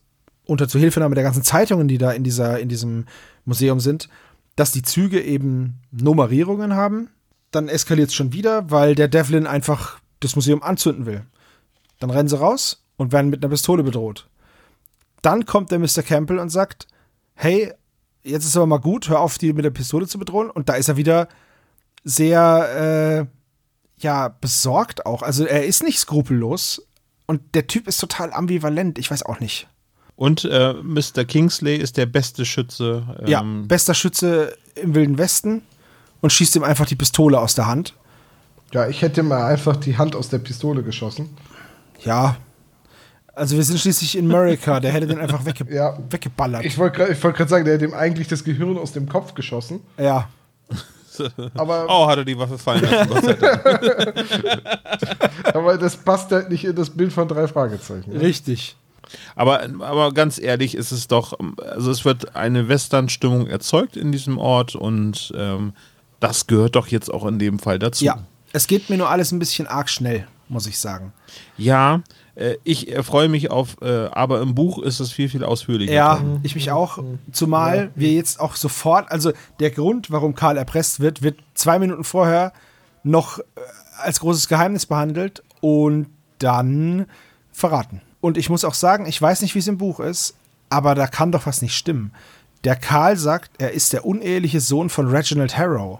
unter 0.44 0.69
Zuhilfenahme 0.69 1.15
der 1.15 1.24
ganzen 1.24 1.44
Zeitungen, 1.44 1.89
die 1.89 1.99
da 1.99 2.11
in, 2.12 2.24
dieser, 2.24 2.59
in 2.59 2.69
diesem 2.69 3.07
Museum 3.44 3.78
sind, 3.81 4.09
dass 4.57 4.73
die 4.73 4.82
Züge 4.82 5.20
eben 5.20 5.81
Nummerierungen 5.90 6.74
haben. 6.74 7.11
Dann 7.53 7.69
eskaliert 7.69 8.09
es 8.09 8.15
schon 8.15 8.32
wieder, 8.32 8.70
weil 8.70 8.94
der 8.94 9.09
Devlin 9.09 9.47
einfach 9.47 10.01
das 10.24 10.36
Museum 10.36 10.62
anzünden 10.62 11.07
will. 11.07 11.24
Dann 11.99 12.11
rennen 12.11 12.28
sie 12.28 12.39
raus 12.39 12.85
und 12.97 13.12
werden 13.12 13.31
mit 13.31 13.43
einer 13.43 13.51
Pistole 13.51 13.82
bedroht. 13.82 14.28
Dann 15.23 15.47
kommt 15.47 15.70
der 15.70 15.78
Mr. 15.78 16.03
Campbell 16.03 16.39
und 16.39 16.49
sagt, 16.49 16.86
hey, 17.35 17.73
jetzt 18.23 18.44
ist 18.44 18.57
aber 18.57 18.66
mal 18.66 18.78
gut, 18.78 19.09
hör 19.09 19.20
auf, 19.20 19.39
die 19.39 19.53
mit 19.53 19.65
der 19.65 19.70
Pistole 19.70 20.07
zu 20.07 20.19
bedrohen. 20.19 20.51
Und 20.51 20.69
da 20.69 20.74
ist 20.74 20.89
er 20.89 20.97
wieder 20.97 21.28
sehr, 22.05 23.28
äh, 23.99 24.03
ja, 24.03 24.28
besorgt 24.28 25.07
auch. 25.07 25.23
Also 25.23 25.44
er 25.44 25.65
ist 25.65 25.82
nicht 25.82 25.99
skrupellos 25.99 26.86
und 27.27 27.55
der 27.55 27.66
Typ 27.66 27.86
ist 27.86 27.99
total 27.99 28.32
ambivalent. 28.32 28.99
Ich 28.99 29.11
weiß 29.11 29.24
auch 29.24 29.40
nicht. 29.40 29.69
Und 30.16 30.44
äh, 30.44 30.74
Mr. 30.74 31.24
Kingsley 31.24 31.77
ist 31.77 31.97
der 31.97 32.07
beste 32.07 32.44
Schütze. 32.44 33.16
Ähm, 33.20 33.27
ja, 33.27 33.43
bester 33.43 33.94
Schütze 33.94 34.57
im 34.74 34.94
Wilden 34.94 35.19
Westen 35.19 35.62
und 36.20 36.32
schießt 36.32 36.57
ihm 36.57 36.65
einfach 36.65 36.86
die 36.86 36.97
Pistole 36.97 37.40
aus 37.40 37.55
der 37.55 37.66
Hand. 37.66 37.94
Ja, 38.73 38.89
ich 38.89 39.03
hätte 39.03 39.23
mal 39.23 39.44
einfach 39.44 39.77
die 39.77 39.97
Hand 39.99 40.16
aus 40.16 40.28
der 40.28 40.39
Pistole 40.39 40.82
geschossen. 40.82 41.31
Ja. 42.05 42.36
Also 43.35 43.57
wir 43.57 43.65
sind 43.65 43.78
schließlich 43.81 44.16
in 44.19 44.31
America, 44.31 44.78
der 44.81 44.93
hätte 44.93 45.07
den 45.07 45.19
einfach 45.19 45.44
wegge 45.44 45.66
Ja. 45.74 45.99
weggeballert. 46.11 46.65
Ich 46.65 46.77
wollte 46.78 46.99
gerade 46.99 47.23
wollt 47.23 47.49
sagen, 47.49 47.65
der 47.65 47.74
hat 47.74 47.82
ihm 47.82 47.94
eigentlich 47.94 48.28
das 48.28 48.44
Gehirn 48.44 48.77
aus 48.78 48.93
dem 48.93 49.09
Kopf 49.09 49.35
geschossen. 49.35 49.81
ja. 49.99 50.28
Aber, 51.55 51.86
Oh, 51.90 52.07
hat 52.09 52.16
er 52.19 52.24
die 52.24 52.39
Waffe 52.39 52.57
fallen 52.57 52.81
lassen, 52.82 53.36
aber 55.55 55.77
das 55.77 55.94
passt 55.97 56.32
halt 56.32 56.49
nicht 56.51 56.65
in 56.65 56.74
das 56.74 56.89
Bild 56.89 57.12
von 57.12 57.28
drei 57.28 57.47
Fragezeichen. 57.49 58.16
Richtig. 58.16 58.77
Aber, 59.36 59.61
aber 59.81 60.12
ganz 60.12 60.39
ehrlich, 60.40 60.74
ist 60.74 60.90
es 60.90 61.09
doch, 61.09 61.39
also 61.70 61.90
es 61.90 62.07
wird 62.07 62.35
eine 62.35 62.69
Western-Stimmung 62.69 63.47
erzeugt 63.47 63.97
in 63.99 64.11
diesem 64.11 64.39
Ort 64.39 64.74
und 64.74 65.32
ähm, 65.36 65.74
das 66.20 66.47
gehört 66.47 66.77
doch 66.77 66.86
jetzt 66.86 67.12
auch 67.12 67.27
in 67.27 67.39
dem 67.39 67.59
Fall 67.59 67.78
dazu. 67.78 68.07
Ja. 68.07 68.19
Es 68.53 68.66
geht 68.66 68.91
mir 68.91 68.99
nur 68.99 69.09
alles 69.09 69.33
ein 69.33 69.39
bisschen 69.39 69.66
arg 69.66 69.89
schnell, 69.89 70.27
muss 70.49 70.66
ich 70.66 70.79
sagen. 70.79 71.12
Ja, 71.57 72.03
äh, 72.35 72.57
ich 72.65 72.91
äh, 72.91 73.03
freue 73.03 73.29
mich 73.29 73.51
auf, 73.51 73.77
äh, 73.83 74.07
aber 74.07 74.41
im 74.41 74.55
Buch 74.55 74.79
ist 74.83 75.01
es 75.01 75.12
viel, 75.12 75.29
viel 75.29 75.45
ausführlicher. 75.45 75.93
Ja, 75.93 76.23
ich 76.43 76.55
mich 76.55 76.70
auch. 76.70 76.99
Zumal 77.31 77.91
wir 77.95 78.12
jetzt 78.12 78.41
auch 78.41 78.57
sofort, 78.57 79.11
also 79.11 79.33
der 79.61 79.70
Grund, 79.70 80.11
warum 80.11 80.35
Karl 80.35 80.57
erpresst 80.57 81.01
wird, 81.01 81.23
wird 81.23 81.39
zwei 81.55 81.79
Minuten 81.79 82.05
vorher 82.05 82.53
noch 83.03 83.39
äh, 83.39 83.43
als 83.99 84.20
großes 84.20 84.49
Geheimnis 84.49 84.87
behandelt 84.87 85.43
und 85.61 86.07
dann 86.39 87.07
verraten. 87.53 88.01
Und 88.20 88.39
ich 88.39 88.49
muss 88.51 88.65
auch 88.65 88.74
sagen, 88.74 89.07
ich 89.07 89.20
weiß 89.20 89.43
nicht, 89.43 89.55
wie 89.55 89.59
es 89.59 89.69
im 89.69 89.79
Buch 89.79 90.01
ist, 90.01 90.35
aber 90.70 90.95
da 90.95 91.07
kann 91.07 91.33
doch 91.33 91.47
was 91.47 91.61
nicht 91.61 91.74
stimmen. 91.74 92.12
Der 92.65 92.77
Karl 92.77 93.16
sagt, 93.16 93.51
er 93.59 93.73
ist 93.73 93.93
der 93.93 94.07
uneheliche 94.07 94.61
Sohn 94.61 94.89
von 94.89 95.09
Reginald 95.09 95.59
Harrow. 95.59 95.99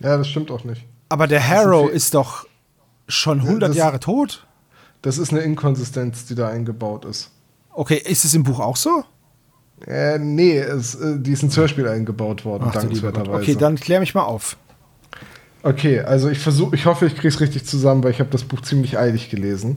Ja, 0.00 0.16
das 0.16 0.28
stimmt 0.28 0.50
auch 0.50 0.64
nicht. 0.64 0.84
Aber 1.12 1.26
der 1.26 1.40
ist 1.40 1.48
Harrow 1.48 1.86
viel- 1.88 1.96
ist 1.96 2.14
doch 2.14 2.46
schon 3.06 3.42
100 3.42 3.70
das- 3.70 3.76
Jahre 3.76 4.00
tot. 4.00 4.46
Das 5.02 5.18
ist 5.18 5.30
eine 5.32 5.40
Inkonsistenz, 5.40 6.24
die 6.26 6.34
da 6.34 6.48
eingebaut 6.48 7.04
ist. 7.04 7.30
Okay, 7.72 7.96
ist 8.02 8.24
es 8.24 8.32
im 8.34 8.44
Buch 8.44 8.60
auch 8.60 8.76
so? 8.76 9.04
Äh, 9.86 10.18
nee, 10.18 10.56
es, 10.58 10.94
äh, 10.94 11.18
die 11.18 11.32
ist 11.32 11.42
ins 11.42 11.56
Hörspiel 11.56 11.86
eingebaut 11.88 12.44
worden, 12.44 12.64
Ach, 12.68 12.72
dankenswerterweise. 12.72 13.42
Okay, 13.42 13.56
dann 13.56 13.76
klär 13.76 14.00
mich 14.00 14.14
mal 14.14 14.22
auf. 14.22 14.56
Okay, 15.62 16.00
also 16.00 16.28
ich 16.30 16.38
versuche, 16.38 16.74
ich 16.76 16.86
hoffe, 16.86 17.06
ich 17.06 17.14
kriege 17.14 17.28
es 17.28 17.40
richtig 17.40 17.66
zusammen, 17.66 18.02
weil 18.04 18.12
ich 18.12 18.20
habe 18.20 18.30
das 18.30 18.44
Buch 18.44 18.62
ziemlich 18.62 18.96
eilig 18.98 19.28
gelesen. 19.28 19.76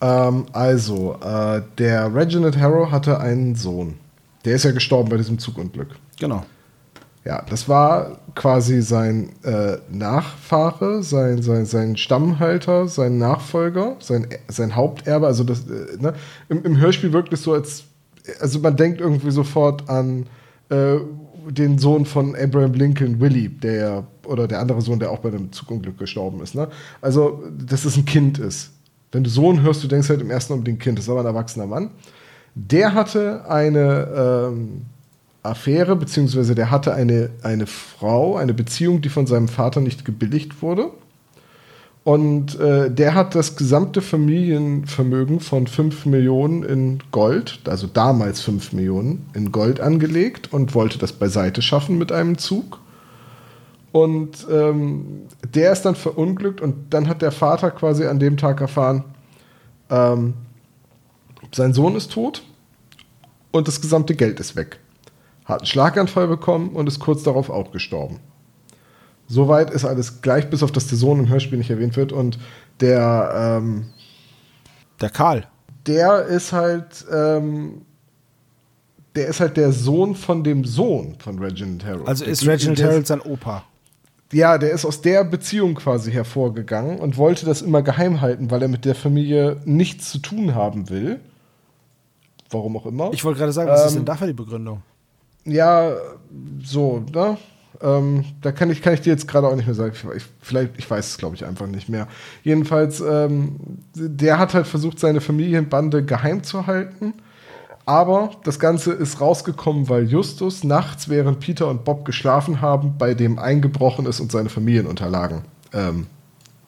Ähm, 0.00 0.46
also, 0.52 1.14
äh, 1.22 1.62
der 1.78 2.14
Reginald 2.14 2.58
Harrow 2.58 2.90
hatte 2.90 3.18
einen 3.20 3.54
Sohn. 3.54 3.94
Der 4.44 4.54
ist 4.56 4.64
ja 4.64 4.72
gestorben 4.72 5.08
bei 5.10 5.16
diesem 5.16 5.38
Zugunglück. 5.38 5.88
Genau. 6.18 6.44
Ja, 7.24 7.44
das 7.48 7.68
war 7.68 8.18
quasi 8.34 8.80
sein 8.80 9.30
äh, 9.42 9.76
Nachfahre, 9.90 11.02
sein, 11.02 11.42
sein, 11.42 11.66
sein 11.66 11.96
Stammhalter, 11.96 12.88
sein 12.88 13.18
Nachfolger, 13.18 13.96
sein, 14.00 14.26
sein 14.48 14.74
Haupterbe. 14.74 15.26
Also 15.26 15.44
das, 15.44 15.66
äh, 15.68 16.00
ne? 16.00 16.14
Im, 16.48 16.64
Im 16.64 16.78
Hörspiel 16.78 17.12
wirkt 17.12 17.32
es 17.32 17.42
so, 17.42 17.52
als 17.52 17.84
also 18.40 18.60
man 18.60 18.76
denkt 18.76 19.00
irgendwie 19.00 19.30
sofort 19.30 19.88
an 19.88 20.26
äh, 20.68 20.96
den 21.48 21.78
Sohn 21.78 22.04
von 22.06 22.36
Abraham 22.36 22.74
Lincoln, 22.74 23.20
Willie, 23.20 23.48
der 23.48 24.04
oder 24.24 24.46
der 24.46 24.60
andere 24.60 24.80
Sohn, 24.80 24.98
der 24.98 25.10
auch 25.10 25.18
bei 25.18 25.30
dem 25.30 25.52
Zugunglück 25.52 25.98
gestorben 25.98 26.40
ist. 26.42 26.54
Ne? 26.54 26.68
Also, 27.00 27.42
dass 27.66 27.84
es 27.84 27.96
ein 27.96 28.04
Kind 28.04 28.38
ist. 28.38 28.70
Wenn 29.12 29.24
du 29.24 29.30
Sohn 29.30 29.62
hörst, 29.62 29.82
du 29.82 29.88
denkst 29.88 30.08
halt 30.08 30.20
im 30.20 30.30
ersten 30.30 30.52
Augenblick 30.52 30.76
ein 30.76 30.78
Kind, 30.78 30.98
das 30.98 31.06
ist 31.06 31.10
aber 31.10 31.20
ein 31.20 31.26
erwachsener 31.26 31.66
Mann. 31.66 31.90
Der 32.54 32.94
hatte 32.94 33.44
eine 33.48 34.50
ähm, 34.52 34.82
Affäre, 35.42 35.96
beziehungsweise 35.96 36.54
der 36.54 36.70
hatte 36.70 36.94
eine, 36.94 37.30
eine 37.42 37.66
Frau, 37.66 38.36
eine 38.36 38.54
Beziehung, 38.54 39.00
die 39.00 39.08
von 39.08 39.26
seinem 39.26 39.48
Vater 39.48 39.80
nicht 39.80 40.04
gebilligt 40.04 40.62
wurde. 40.62 40.90
Und 42.02 42.58
äh, 42.58 42.90
der 42.90 43.14
hat 43.14 43.34
das 43.34 43.56
gesamte 43.56 44.00
Familienvermögen 44.00 45.40
von 45.40 45.66
5 45.66 46.06
Millionen 46.06 46.62
in 46.62 47.02
Gold, 47.12 47.60
also 47.66 47.86
damals 47.86 48.40
5 48.40 48.72
Millionen 48.72 49.26
in 49.34 49.52
Gold 49.52 49.80
angelegt 49.80 50.52
und 50.52 50.74
wollte 50.74 50.98
das 50.98 51.12
beiseite 51.12 51.60
schaffen 51.60 51.98
mit 51.98 52.10
einem 52.10 52.38
Zug. 52.38 52.80
Und 53.92 54.46
ähm, 54.50 55.22
der 55.54 55.72
ist 55.72 55.82
dann 55.82 55.94
verunglückt 55.94 56.60
und 56.60 56.94
dann 56.94 57.08
hat 57.08 57.22
der 57.22 57.32
Vater 57.32 57.70
quasi 57.70 58.06
an 58.06 58.18
dem 58.18 58.36
Tag 58.36 58.60
erfahren, 58.60 59.04
ähm, 59.90 60.34
sein 61.52 61.74
Sohn 61.74 61.96
ist 61.96 62.12
tot 62.12 62.42
und 63.50 63.68
das 63.68 63.80
gesamte 63.80 64.14
Geld 64.14 64.40
ist 64.40 64.56
weg. 64.56 64.78
Hat 65.50 65.60
einen 65.60 65.66
Schlaganfall 65.66 66.26
bekommen 66.28 66.70
und 66.70 66.86
ist 66.86 66.98
kurz 67.00 67.22
darauf 67.22 67.50
auch 67.50 67.70
gestorben. 67.72 68.20
Soweit 69.28 69.70
ist 69.70 69.84
alles 69.84 70.22
gleich, 70.22 70.50
bis 70.50 70.62
auf 70.62 70.72
dass 70.72 70.88
der 70.88 70.98
Sohn 70.98 71.20
im 71.20 71.28
Hörspiel 71.28 71.58
nicht 71.58 71.70
erwähnt 71.70 71.96
wird 71.96 72.12
und 72.12 72.38
der, 72.80 73.58
ähm, 73.62 73.86
Der 75.00 75.10
Karl. 75.10 75.46
der 75.86 76.24
ist 76.26 76.52
halt, 76.52 77.04
ähm, 77.12 77.82
der 79.14 79.26
ist 79.28 79.40
halt 79.40 79.56
der 79.56 79.72
Sohn 79.72 80.14
von 80.16 80.42
dem 80.42 80.64
Sohn 80.64 81.16
von 81.18 81.38
Reginald 81.38 81.84
Harrow. 81.84 82.08
Also 82.08 82.24
ist 82.24 82.46
Reginald 82.46 82.82
Harold 82.82 83.06
sein 83.06 83.20
Opa. 83.20 83.64
Ja, 84.32 84.58
der 84.58 84.70
ist 84.70 84.84
aus 84.84 85.00
der 85.00 85.24
Beziehung 85.24 85.74
quasi 85.74 86.12
hervorgegangen 86.12 86.98
und 87.00 87.16
wollte 87.16 87.44
das 87.46 87.62
immer 87.62 87.82
geheim 87.82 88.20
halten, 88.20 88.50
weil 88.50 88.62
er 88.62 88.68
mit 88.68 88.84
der 88.84 88.94
Familie 88.94 89.60
nichts 89.64 90.10
zu 90.10 90.18
tun 90.18 90.54
haben 90.54 90.88
will. 90.88 91.18
Warum 92.50 92.76
auch 92.76 92.86
immer. 92.86 93.10
Ich 93.12 93.24
wollte 93.24 93.38
gerade 93.40 93.52
sagen, 93.52 93.68
was 93.70 93.86
ist 93.86 93.92
Ähm, 93.92 93.98
denn 93.98 94.04
dafür 94.06 94.26
die 94.28 94.32
Begründung? 94.32 94.82
Ja, 95.44 95.92
so, 96.62 97.04
ne? 97.12 97.38
Ähm, 97.82 98.24
da 98.42 98.52
kann 98.52 98.70
ich, 98.70 98.82
kann 98.82 98.92
ich 98.92 99.00
dir 99.00 99.10
jetzt 99.10 99.26
gerade 99.26 99.48
auch 99.48 99.56
nicht 99.56 99.66
mehr 99.66 99.74
sagen. 99.74 99.94
Ich, 100.14 100.24
vielleicht, 100.40 100.72
ich 100.76 100.90
weiß 100.90 101.08
es, 101.08 101.18
glaube 101.18 101.34
ich, 101.36 101.46
einfach 101.46 101.66
nicht 101.66 101.88
mehr. 101.88 102.08
Jedenfalls, 102.42 103.00
ähm, 103.00 103.56
der 103.94 104.38
hat 104.38 104.52
halt 104.52 104.66
versucht, 104.66 104.98
seine 104.98 105.20
Familienbande 105.20 106.04
geheim 106.04 106.42
zu 106.42 106.66
halten. 106.66 107.14
Aber 107.86 108.30
das 108.44 108.58
Ganze 108.58 108.92
ist 108.92 109.20
rausgekommen, 109.20 109.88
weil 109.88 110.06
Justus 110.06 110.62
nachts, 110.62 111.08
während 111.08 111.40
Peter 111.40 111.68
und 111.68 111.84
Bob 111.84 112.04
geschlafen 112.04 112.60
haben, 112.60 112.96
bei 112.98 113.14
dem 113.14 113.38
eingebrochen 113.38 114.06
ist 114.06 114.20
und 114.20 114.30
seine 114.30 114.50
Familienunterlagen 114.50 115.42
ähm, 115.72 116.06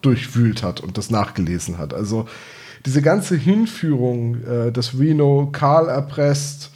durchwühlt 0.01 0.63
hat 0.63 0.81
und 0.81 0.97
das 0.97 1.11
nachgelesen 1.11 1.77
hat. 1.77 1.93
Also 1.93 2.25
diese 2.85 3.01
ganze 3.01 3.37
Hinführung, 3.37 4.43
äh, 4.43 4.71
dass 4.71 4.99
Reno 4.99 5.49
Karl 5.51 5.87
erpresst 5.87 6.72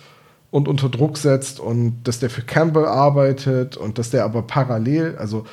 und 0.51 0.67
unter 0.67 0.89
Druck 0.89 1.17
setzt 1.17 1.59
und 1.59 2.03
dass 2.03 2.19
der 2.19 2.29
für 2.29 2.41
Campbell 2.41 2.85
arbeitet 2.85 3.77
und 3.77 3.97
dass 3.97 4.09
der 4.09 4.23
aber 4.23 4.43
parallel, 4.43 5.15
also 5.17 5.45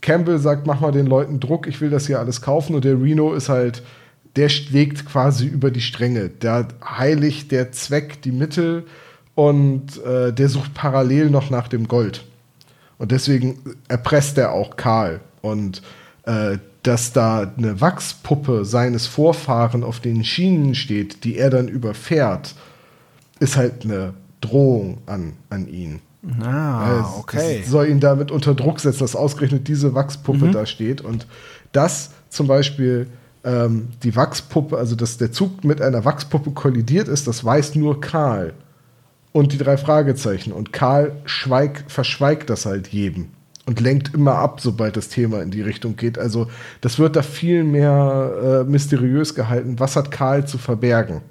Campbell 0.00 0.38
sagt, 0.38 0.66
mach 0.66 0.80
mal 0.80 0.92
den 0.92 1.06
Leuten 1.06 1.40
Druck, 1.40 1.66
ich 1.66 1.80
will 1.80 1.90
das 1.90 2.06
hier 2.06 2.20
alles 2.20 2.40
kaufen 2.40 2.74
und 2.74 2.84
der 2.84 3.00
Reno 3.00 3.34
ist 3.34 3.48
halt, 3.48 3.82
der 4.36 4.48
schlägt 4.48 5.06
quasi 5.06 5.46
über 5.46 5.70
die 5.70 5.80
Stränge. 5.80 6.28
Der 6.28 6.68
heiligt 6.84 7.50
der 7.50 7.72
Zweck 7.72 8.22
die 8.22 8.32
Mittel 8.32 8.84
und 9.34 10.02
äh, 10.04 10.32
der 10.32 10.48
sucht 10.48 10.74
parallel 10.74 11.30
noch 11.30 11.50
nach 11.50 11.68
dem 11.68 11.88
Gold. 11.88 12.24
Und 12.98 13.12
deswegen 13.12 13.58
erpresst 13.88 14.38
er 14.38 14.52
auch 14.52 14.76
Karl. 14.76 15.20
Und 15.42 15.82
äh, 16.24 16.58
dass 16.82 17.12
da 17.12 17.52
eine 17.56 17.80
Wachspuppe 17.80 18.64
seines 18.64 19.06
Vorfahren 19.06 19.84
auf 19.84 20.00
den 20.00 20.24
Schienen 20.24 20.74
steht, 20.74 21.24
die 21.24 21.36
er 21.36 21.50
dann 21.50 21.68
überfährt, 21.68 22.54
ist 23.40 23.56
halt 23.56 23.84
eine 23.84 24.14
Drohung 24.40 24.98
an, 25.06 25.32
an 25.48 25.66
ihn. 25.66 26.00
Ah, 26.42 27.14
okay. 27.18 27.60
Es 27.62 27.70
soll 27.70 27.88
ihn 27.88 28.00
damit 28.00 28.30
unter 28.30 28.54
Druck 28.54 28.80
setzen, 28.80 29.00
dass 29.00 29.16
ausgerechnet 29.16 29.68
diese 29.68 29.94
Wachspuppe 29.94 30.50
da 30.50 30.66
steht. 30.66 31.00
Und 31.00 31.26
das 31.72 32.10
zum 32.28 32.46
Beispiel, 32.46 33.06
ähm, 33.42 33.88
die 34.02 34.14
Wachspuppe, 34.14 34.76
also 34.76 34.96
dass 34.96 35.16
der 35.16 35.32
Zug 35.32 35.64
mit 35.64 35.80
einer 35.80 36.04
Wachspuppe 36.04 36.50
kollidiert 36.50 37.08
ist, 37.08 37.26
das 37.26 37.42
weiß 37.42 37.74
nur 37.74 38.00
Karl. 38.00 38.52
Und 39.32 39.52
die 39.52 39.58
drei 39.58 39.78
Fragezeichen. 39.78 40.52
Und 40.52 40.72
Karl 40.72 41.12
schweig, 41.24 41.84
verschweigt 41.88 42.50
das 42.50 42.66
halt 42.66 42.88
jedem. 42.88 43.28
Und 43.64 43.80
lenkt 43.80 44.12
immer 44.12 44.34
ab, 44.34 44.60
sobald 44.60 44.96
das 44.96 45.08
Thema 45.08 45.40
in 45.42 45.50
die 45.50 45.62
Richtung 45.62 45.96
geht. 45.96 46.18
Also, 46.18 46.48
das 46.80 46.98
wird 46.98 47.14
da 47.14 47.22
viel 47.22 47.62
mehr 47.62 48.64
äh, 48.66 48.70
mysteriös 48.70 49.34
gehalten. 49.34 49.78
Was 49.78 49.94
hat 49.96 50.10
Karl 50.10 50.46
zu 50.46 50.58
verbergen? 50.58 51.22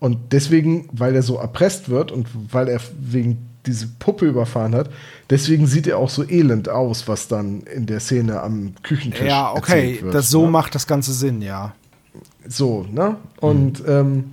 Und 0.00 0.32
deswegen, 0.32 0.88
weil 0.92 1.14
er 1.14 1.22
so 1.22 1.36
erpresst 1.36 1.88
wird 1.90 2.10
und 2.10 2.26
weil 2.50 2.68
er 2.68 2.80
wegen 2.98 3.50
diese 3.66 3.86
Puppe 3.86 4.26
überfahren 4.26 4.74
hat, 4.74 4.90
deswegen 5.28 5.66
sieht 5.66 5.86
er 5.86 5.98
auch 5.98 6.08
so 6.08 6.26
elend 6.26 6.70
aus, 6.70 7.06
was 7.06 7.28
dann 7.28 7.60
in 7.62 7.86
der 7.86 8.00
Szene 8.00 8.40
am 8.40 8.72
Küchentisch 8.82 9.26
Ja, 9.26 9.52
okay. 9.52 9.58
erzählt 9.58 10.02
wird, 10.02 10.14
das 10.14 10.30
so 10.30 10.46
ne? 10.46 10.50
macht 10.50 10.74
das 10.74 10.86
Ganze 10.86 11.12
Sinn, 11.12 11.42
ja. 11.42 11.74
So, 12.48 12.86
ne? 12.90 13.16
Und 13.38 13.82
ähm, 13.86 14.32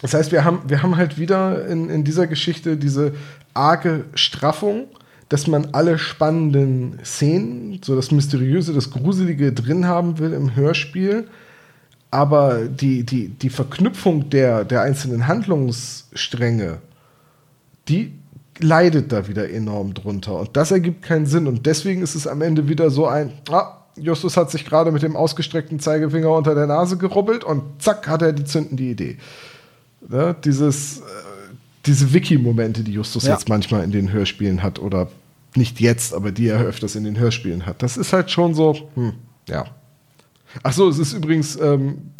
das 0.00 0.14
heißt, 0.14 0.32
wir 0.32 0.44
haben, 0.44 0.60
wir 0.68 0.82
haben 0.82 0.96
halt 0.96 1.18
wieder 1.18 1.66
in, 1.66 1.90
in 1.90 2.04
dieser 2.04 2.28
Geschichte 2.28 2.76
diese 2.76 3.14
arge 3.54 4.04
Straffung, 4.14 4.86
dass 5.28 5.46
man 5.46 5.68
alle 5.72 5.98
spannenden 5.98 6.98
Szenen, 7.04 7.80
so 7.82 7.96
das 7.96 8.10
Mysteriöse, 8.10 8.74
das 8.74 8.90
Gruselige 8.90 9.52
drin 9.52 9.86
haben 9.86 10.18
will 10.18 10.32
im 10.32 10.54
Hörspiel. 10.54 11.26
Aber 12.12 12.66
die, 12.66 13.04
die, 13.04 13.28
die 13.28 13.48
Verknüpfung 13.48 14.28
der, 14.28 14.64
der 14.64 14.82
einzelnen 14.82 15.26
Handlungsstränge, 15.26 16.78
die 17.88 18.12
leidet 18.60 19.10
da 19.12 19.26
wieder 19.28 19.48
enorm 19.50 19.94
drunter. 19.94 20.38
Und 20.38 20.50
das 20.56 20.70
ergibt 20.70 21.02
keinen 21.02 21.24
Sinn. 21.24 21.46
Und 21.46 21.64
deswegen 21.64 22.02
ist 22.02 22.14
es 22.14 22.26
am 22.26 22.42
Ende 22.42 22.68
wieder 22.68 22.90
so 22.90 23.06
ein, 23.06 23.32
ah, 23.50 23.78
Justus 23.96 24.36
hat 24.36 24.50
sich 24.50 24.66
gerade 24.66 24.92
mit 24.92 25.02
dem 25.02 25.16
ausgestreckten 25.16 25.80
Zeigefinger 25.80 26.30
unter 26.30 26.54
der 26.54 26.66
Nase 26.66 26.98
gerubbelt 26.98 27.44
und 27.44 27.62
zack, 27.82 28.06
hat 28.08 28.20
er 28.20 28.34
die 28.34 28.44
zündende 28.44 28.82
Idee. 28.82 29.16
Ne? 30.06 30.36
Dieses, 30.44 30.98
äh, 30.98 31.02
diese 31.86 32.12
Wiki-Momente, 32.12 32.84
die 32.84 32.92
Justus 32.92 33.24
Ja. 33.24 33.32
jetzt 33.32 33.48
manchmal 33.48 33.84
in 33.84 33.90
den 33.90 34.12
Hörspielen 34.12 34.62
hat 34.62 34.78
oder 34.78 35.08
nicht 35.56 35.80
jetzt, 35.80 36.12
aber 36.12 36.30
die 36.30 36.48
er 36.48 36.60
öfters 36.60 36.94
in 36.94 37.04
den 37.04 37.18
Hörspielen 37.18 37.64
hat. 37.64 37.82
Das 37.82 37.96
ist 37.96 38.12
halt 38.12 38.30
schon 38.30 38.54
so, 38.54 38.76
hm, 38.96 39.14
ja. 39.48 39.64
Ach 40.62 40.72
so, 40.72 40.88
es 40.88 40.98
ist 40.98 41.12
übrigens, 41.12 41.58
ähm, 41.60 42.12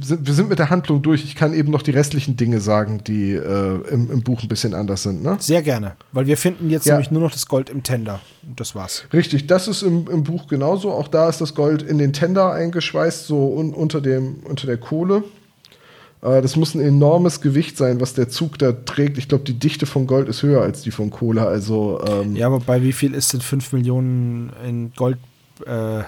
sind, 0.00 0.26
wir 0.26 0.34
sind 0.34 0.48
mit 0.48 0.58
der 0.58 0.70
Handlung 0.70 1.02
durch. 1.02 1.24
Ich 1.24 1.34
kann 1.34 1.52
eben 1.52 1.70
noch 1.70 1.82
die 1.82 1.90
restlichen 1.90 2.36
Dinge 2.36 2.60
sagen, 2.60 3.02
die 3.04 3.32
äh, 3.32 3.88
im, 3.90 4.10
im, 4.10 4.22
Buch 4.22 4.42
ein 4.42 4.48
bisschen 4.48 4.74
anders 4.74 5.02
sind. 5.02 5.22
Ne? 5.22 5.36
Sehr 5.40 5.62
gerne, 5.62 5.96
weil 6.12 6.26
wir 6.26 6.36
finden 6.36 6.70
jetzt 6.70 6.86
ja. 6.86 6.94
nämlich 6.94 7.10
nur 7.10 7.22
noch 7.22 7.32
das 7.32 7.46
Gold 7.46 7.70
im 7.70 7.82
Tender. 7.82 8.20
Und 8.46 8.58
das 8.60 8.74
war's. 8.74 9.04
Richtig, 9.12 9.46
das 9.46 9.68
ist 9.68 9.82
im, 9.82 10.08
im, 10.08 10.22
Buch 10.22 10.46
genauso. 10.46 10.92
Auch 10.92 11.08
da 11.08 11.28
ist 11.28 11.40
das 11.40 11.54
Gold 11.54 11.82
in 11.82 11.98
den 11.98 12.12
Tender 12.12 12.52
eingeschweißt, 12.52 13.26
so 13.26 13.52
un, 13.56 13.74
unter, 13.74 14.00
dem, 14.00 14.36
unter 14.44 14.66
der 14.66 14.78
Kohle. 14.78 15.24
Äh, 16.22 16.40
das 16.40 16.56
muss 16.56 16.74
ein 16.74 16.80
enormes 16.80 17.40
Gewicht 17.40 17.76
sein, 17.76 18.00
was 18.00 18.14
der 18.14 18.28
Zug 18.28 18.58
da 18.58 18.72
trägt. 18.72 19.18
Ich 19.18 19.28
glaube, 19.28 19.44
die 19.44 19.58
Dichte 19.58 19.86
von 19.86 20.06
Gold 20.06 20.28
ist 20.28 20.42
höher 20.42 20.62
als 20.62 20.82
die 20.82 20.90
von 20.90 21.10
Kohle. 21.10 21.46
Also, 21.46 22.00
ähm, 22.06 22.36
ja, 22.36 22.46
aber 22.46 22.60
bei 22.60 22.82
wie 22.82 22.92
viel 22.92 23.14
ist 23.14 23.32
denn 23.32 23.40
5 23.40 23.72
Millionen 23.72 24.52
in 24.66 24.92
Gold? 24.94 25.18
Äh 25.66 26.02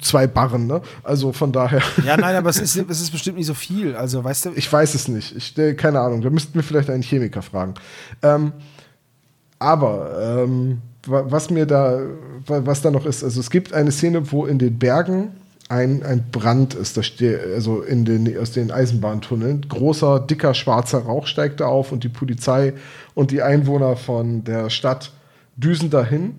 zwei 0.00 0.26
Barren, 0.26 0.66
ne? 0.66 0.80
Also 1.02 1.32
von 1.32 1.52
daher. 1.52 1.82
Ja, 2.04 2.16
nein, 2.16 2.36
aber 2.36 2.50
es 2.50 2.58
ist, 2.58 2.76
es 2.88 3.00
ist 3.00 3.10
bestimmt 3.10 3.38
nicht 3.38 3.46
so 3.46 3.54
viel. 3.54 3.94
Also, 3.94 4.22
weißt 4.22 4.46
du. 4.46 4.52
Ich 4.54 4.72
weiß 4.72 4.94
es 4.94 5.08
nicht. 5.08 5.36
Ich, 5.36 5.56
äh, 5.58 5.74
keine 5.74 6.00
Ahnung. 6.00 6.22
Da 6.22 6.30
müssten 6.30 6.54
wir 6.54 6.62
vielleicht 6.62 6.90
einen 6.90 7.02
Chemiker 7.02 7.42
fragen. 7.42 7.74
Ähm, 8.22 8.52
aber 9.58 10.44
ähm, 10.44 10.78
was 11.06 11.50
mir 11.50 11.66
da, 11.66 12.00
was 12.46 12.82
da 12.82 12.90
noch 12.90 13.06
ist, 13.06 13.24
also 13.24 13.40
es 13.40 13.50
gibt 13.50 13.72
eine 13.72 13.90
Szene, 13.90 14.30
wo 14.30 14.46
in 14.46 14.58
den 14.58 14.78
Bergen 14.78 15.32
ein, 15.68 16.02
ein 16.02 16.30
Brand 16.30 16.74
ist, 16.74 16.96
da 16.96 17.02
steht, 17.02 17.40
also 17.54 17.82
in 17.82 18.04
den, 18.04 18.38
aus 18.38 18.52
den 18.52 18.70
Eisenbahntunneln. 18.70 19.66
Großer, 19.68 20.20
dicker, 20.20 20.54
schwarzer 20.54 20.98
Rauch 20.98 21.26
steigt 21.26 21.60
da 21.60 21.66
auf 21.66 21.92
und 21.92 22.04
die 22.04 22.08
Polizei 22.08 22.74
und 23.14 23.30
die 23.30 23.42
Einwohner 23.42 23.96
von 23.96 24.44
der 24.44 24.70
Stadt 24.70 25.12
düsen 25.56 25.90
dahin 25.90 26.36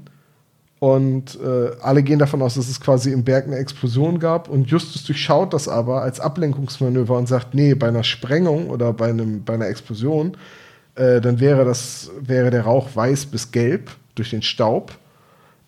und 0.80 1.38
äh, 1.42 1.72
alle 1.82 2.04
gehen 2.04 2.20
davon 2.20 2.42
aus, 2.42 2.56
dass 2.56 2.70
es 2.70 2.80
quasi 2.80 3.12
im 3.12 3.26
Berg 3.26 3.46
eine 3.46 3.58
Explosion 3.58 4.20
gab. 4.20 4.48
Und 4.48 4.70
Justus 4.70 5.04
durchschaut 5.04 5.54
das 5.54 5.68
aber 5.68 6.02
als 6.02 6.22
Ablenkungsmanöver 6.22 7.18
und 7.18 7.28
sagt, 7.28 7.54
nee, 7.54 7.74
bei 7.76 7.90
einer 7.90 8.06
Sprengung 8.06 8.70
oder 8.70 8.94
bei, 8.94 9.10
einem, 9.10 9.44
bei 9.44 9.56
einer 9.56 9.68
Explosion, 9.68 10.38
äh, 10.96 11.20
dann 11.20 11.42
wäre, 11.42 11.66
das, 11.66 12.12
wäre 12.22 12.50
der 12.50 12.62
Rauch 12.62 12.96
weiß 12.96 13.26
bis 13.26 13.52
gelb 13.52 13.92
durch 14.16 14.30
den 14.30 14.42
Staub. 14.42 14.94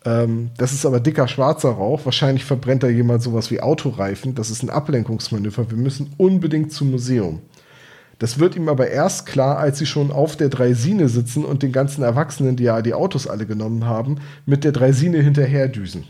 Ähm, 0.05 0.51
das 0.57 0.71
ist 0.71 0.85
aber 0.85 1.01
dicker 1.01 1.27
schwarzer 1.27 1.71
Rauch. 1.71 2.05
Wahrscheinlich 2.05 2.45
verbrennt 2.45 2.83
da 2.83 2.87
jemand 2.87 3.21
sowas 3.21 3.51
wie 3.51 3.59
Autoreifen. 3.59 4.33
Das 4.33 4.49
ist 4.49 4.63
ein 4.63 4.69
Ablenkungsmanöver. 4.69 5.69
Wir 5.69 5.77
müssen 5.77 6.13
unbedingt 6.17 6.71
zum 6.71 6.89
Museum. 6.89 7.41
Das 8.21 8.37
wird 8.37 8.55
ihm 8.55 8.69
aber 8.69 8.87
erst 8.87 9.25
klar, 9.25 9.57
als 9.57 9.79
sie 9.79 9.87
schon 9.87 10.11
auf 10.11 10.35
der 10.35 10.49
Dreisine 10.49 11.09
sitzen 11.09 11.43
und 11.43 11.63
den 11.63 11.71
ganzen 11.71 12.03
Erwachsenen, 12.03 12.55
die 12.55 12.65
ja 12.65 12.83
die 12.83 12.93
Autos 12.93 13.25
alle 13.25 13.47
genommen 13.47 13.85
haben, 13.85 14.17
mit 14.45 14.63
der 14.63 14.71
Dreisine 14.71 15.17
hinterherdüsen. 15.17 16.03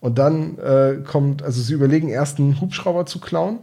Und 0.00 0.16
dann 0.16 0.56
äh, 0.56 1.02
kommt, 1.06 1.42
also 1.42 1.60
sie 1.60 1.74
überlegen 1.74 2.08
erst 2.08 2.38
einen 2.38 2.58
Hubschrauber 2.58 3.04
zu 3.04 3.20
klauen. 3.20 3.58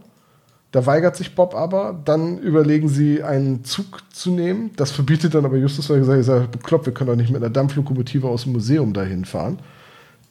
Da 0.70 0.86
weigert 0.86 1.16
sich 1.16 1.34
Bob 1.34 1.56
aber. 1.56 2.00
Dann 2.04 2.38
überlegen 2.38 2.88
sie, 2.88 3.24
einen 3.24 3.64
Zug 3.64 4.04
zu 4.12 4.30
nehmen. 4.30 4.70
Das 4.76 4.92
verbietet 4.92 5.34
dann 5.34 5.44
aber 5.44 5.56
Justus, 5.56 5.90
weil 5.90 6.08
er 6.08 6.18
gesagt 6.18 6.42
hat, 6.44 6.52
bekloppt, 6.52 6.86
wir 6.86 6.94
können 6.94 7.10
doch 7.10 7.16
nicht 7.16 7.32
mit 7.32 7.42
einer 7.42 7.52
Dampflokomotive 7.52 8.28
aus 8.28 8.44
dem 8.44 8.52
Museum 8.52 8.92
dahin 8.92 9.24
fahren 9.24 9.58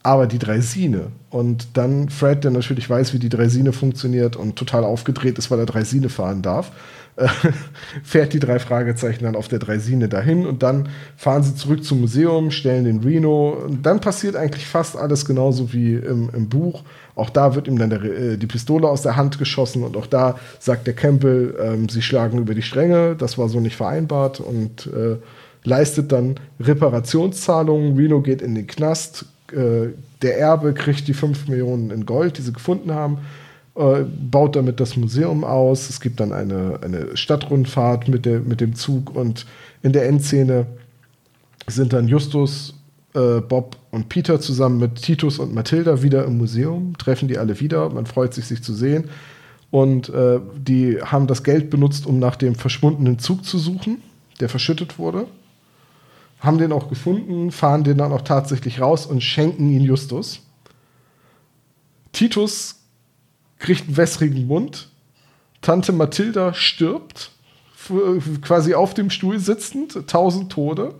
aber 0.06 0.28
die 0.28 0.38
Dreisine. 0.38 1.08
Und 1.32 1.78
dann 1.78 2.10
Fred, 2.10 2.44
der 2.44 2.52
natürlich 2.52 2.88
weiß, 2.88 3.14
wie 3.14 3.20
die 3.20 3.30
Dreisine 3.30 3.74
funktioniert 3.74 4.36
und 4.36 4.56
total 4.56 4.84
aufgedreht 4.84 5.40
ist, 5.40 5.50
weil 5.50 5.60
er 5.60 5.66
Dreisine 5.66 6.10
fahren 6.10 6.44
darf, 6.44 6.72
äh, 7.16 7.28
fährt 8.04 8.34
die 8.34 8.40
drei 8.40 8.60
Fragezeichen 8.60 9.24
dann 9.24 9.36
auf 9.36 9.48
der 9.48 9.58
Dreisine 9.58 10.08
dahin 10.08 10.46
und 10.46 10.62
dann 10.62 10.90
fahren 11.18 11.42
sie 11.42 11.56
zurück 11.56 11.84
zum 11.84 12.02
Museum, 12.02 12.52
stellen 12.52 12.86
den 12.86 13.00
Reno 13.00 13.58
und 13.66 13.84
dann 13.84 14.00
passiert 14.00 14.36
eigentlich 14.36 14.68
fast 14.68 14.96
alles 14.96 15.26
genauso 15.26 15.74
wie 15.74 15.96
im, 15.96 16.30
im 16.34 16.50
Buch. 16.50 16.84
Auch 17.16 17.32
da 17.32 17.56
wird 17.56 17.68
ihm 17.68 17.80
dann 17.80 17.90
der, 17.90 18.04
äh, 18.04 18.38
die 18.38 18.48
Pistole 18.48 18.88
aus 18.88 19.02
der 19.02 19.16
Hand 19.16 19.40
geschossen 19.40 19.84
und 19.84 19.98
auch 19.98 20.08
da 20.08 20.38
sagt 20.60 20.86
der 20.86 20.94
Campbell, 20.94 21.56
äh, 21.60 21.92
sie 21.92 22.04
schlagen 22.04 22.38
über 22.38 22.54
die 22.54 22.62
Stränge, 22.62 23.16
das 23.16 23.40
war 23.40 23.50
so 23.50 23.60
nicht 23.60 23.76
vereinbart 23.76 24.40
und 24.40 24.86
äh, 24.86 25.18
leistet 25.64 26.12
dann 26.12 26.36
Reparationszahlungen. 26.60 27.98
Reno 27.98 28.22
geht 28.22 28.44
in 28.44 28.54
den 28.54 28.68
Knast, 28.68 29.26
äh, 29.52 29.94
der 30.22 30.40
Erbe 30.40 30.74
kriegt 30.74 31.08
die 31.08 31.14
5 31.14 31.48
Millionen 31.48 31.92
in 31.92 32.06
Gold, 32.06 32.38
die 32.38 32.42
sie 32.42 32.54
gefunden 32.54 32.94
haben, 32.94 33.20
äh, 33.76 34.04
baut 34.04 34.56
damit 34.56 34.80
das 34.80 34.98
Museum 34.98 35.44
aus. 35.44 35.90
Es 35.90 36.00
gibt 36.00 36.20
dann 36.20 36.32
eine, 36.32 36.80
eine 36.82 37.16
Stadtrundfahrt 37.16 38.08
mit, 38.08 38.26
der, 38.26 38.40
mit 38.40 38.62
dem 38.62 38.76
Zug 38.76 39.16
und 39.16 39.46
in 39.84 39.92
der 39.94 40.08
Endszene 40.08 40.66
sind 41.68 41.94
dann 41.94 42.08
Justus, 42.08 42.74
äh, 43.14 43.42
Bob 43.42 43.78
und 43.92 44.10
Peter 44.10 44.40
zusammen 44.40 44.80
mit 44.80 44.96
Titus 44.96 45.40
und 45.40 45.54
Mathilda 45.54 46.02
wieder 46.02 46.26
im 46.26 46.38
Museum, 46.38 46.98
treffen 46.98 47.28
die 47.28 47.38
alle 47.38 47.60
wieder, 47.60 47.90
man 47.90 48.06
freut 48.06 48.34
sich, 48.34 48.46
sich 48.46 48.64
zu 48.64 48.74
sehen. 48.74 49.06
Und 49.72 50.10
äh, 50.10 50.40
die 50.58 51.02
haben 51.02 51.28
das 51.28 51.44
Geld 51.44 51.70
benutzt, 51.70 52.06
um 52.06 52.18
nach 52.20 52.36
dem 52.36 52.56
verschwundenen 52.56 53.20
Zug 53.20 53.44
zu 53.44 53.58
suchen, 53.58 54.02
der 54.40 54.48
verschüttet 54.48 54.98
wurde 55.00 55.28
haben 56.46 56.58
den 56.58 56.72
auch 56.72 56.88
gefunden, 56.88 57.52
fahren 57.52 57.84
den 57.84 57.98
dann 57.98 58.12
auch 58.12 58.22
tatsächlich 58.22 58.80
raus 58.80 59.06
und 59.06 59.22
schenken 59.22 59.70
ihn 59.70 59.84
Justus. 59.84 60.42
Titus 62.12 62.76
kriegt 63.60 63.88
einen 63.88 63.98
wässrigen 63.98 64.48
Mund. 64.48 64.90
Tante 65.62 65.92
Mathilda 65.92 66.54
stirbt, 66.54 67.32
quasi 68.42 68.74
auf 68.74 68.94
dem 68.94 69.10
Stuhl 69.10 69.40
sitzend, 69.40 70.08
tausend 70.08 70.52
Tode. 70.52 70.96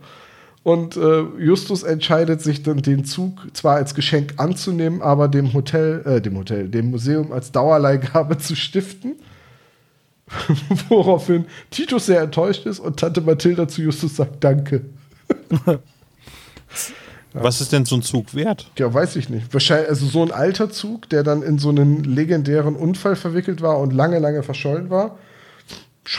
Und 0.62 0.96
äh, 0.96 1.22
Justus 1.38 1.84
entscheidet 1.84 2.42
sich 2.42 2.64
dann, 2.64 2.82
den 2.82 3.04
Zug 3.04 3.46
zwar 3.52 3.76
als 3.76 3.94
Geschenk 3.94 4.34
anzunehmen, 4.38 5.00
aber 5.00 5.28
dem 5.28 5.52
Hotel, 5.52 6.02
äh, 6.04 6.20
dem 6.20 6.36
Hotel, 6.36 6.68
dem 6.68 6.90
Museum 6.90 7.30
als 7.30 7.52
Dauerleihgabe 7.52 8.38
zu 8.38 8.56
stiften. 8.56 9.14
Woraufhin 10.88 11.44
Titus 11.70 12.06
sehr 12.06 12.20
enttäuscht 12.22 12.66
ist 12.66 12.80
und 12.80 12.98
Tante 12.98 13.20
Mathilda 13.20 13.68
zu 13.68 13.82
Justus 13.82 14.16
sagt 14.16 14.42
Danke. 14.42 14.82
Was 17.42 17.60
ist 17.60 17.72
denn 17.72 17.84
so 17.84 17.96
ein 17.96 18.02
Zug 18.02 18.34
wert? 18.34 18.70
Ja, 18.78 18.92
weiß 18.92 19.16
ich 19.16 19.28
nicht. 19.28 19.52
Wahrscheinlich, 19.52 19.90
also 19.90 20.06
so 20.06 20.22
ein 20.22 20.30
alter 20.30 20.70
Zug, 20.70 21.08
der 21.10 21.22
dann 21.22 21.42
in 21.42 21.58
so 21.58 21.68
einen 21.68 22.02
legendären 22.02 22.76
Unfall 22.76 23.14
verwickelt 23.14 23.60
war 23.60 23.78
und 23.78 23.92
lange, 23.92 24.18
lange 24.18 24.42
verschollen 24.42 24.88
war. 24.88 25.18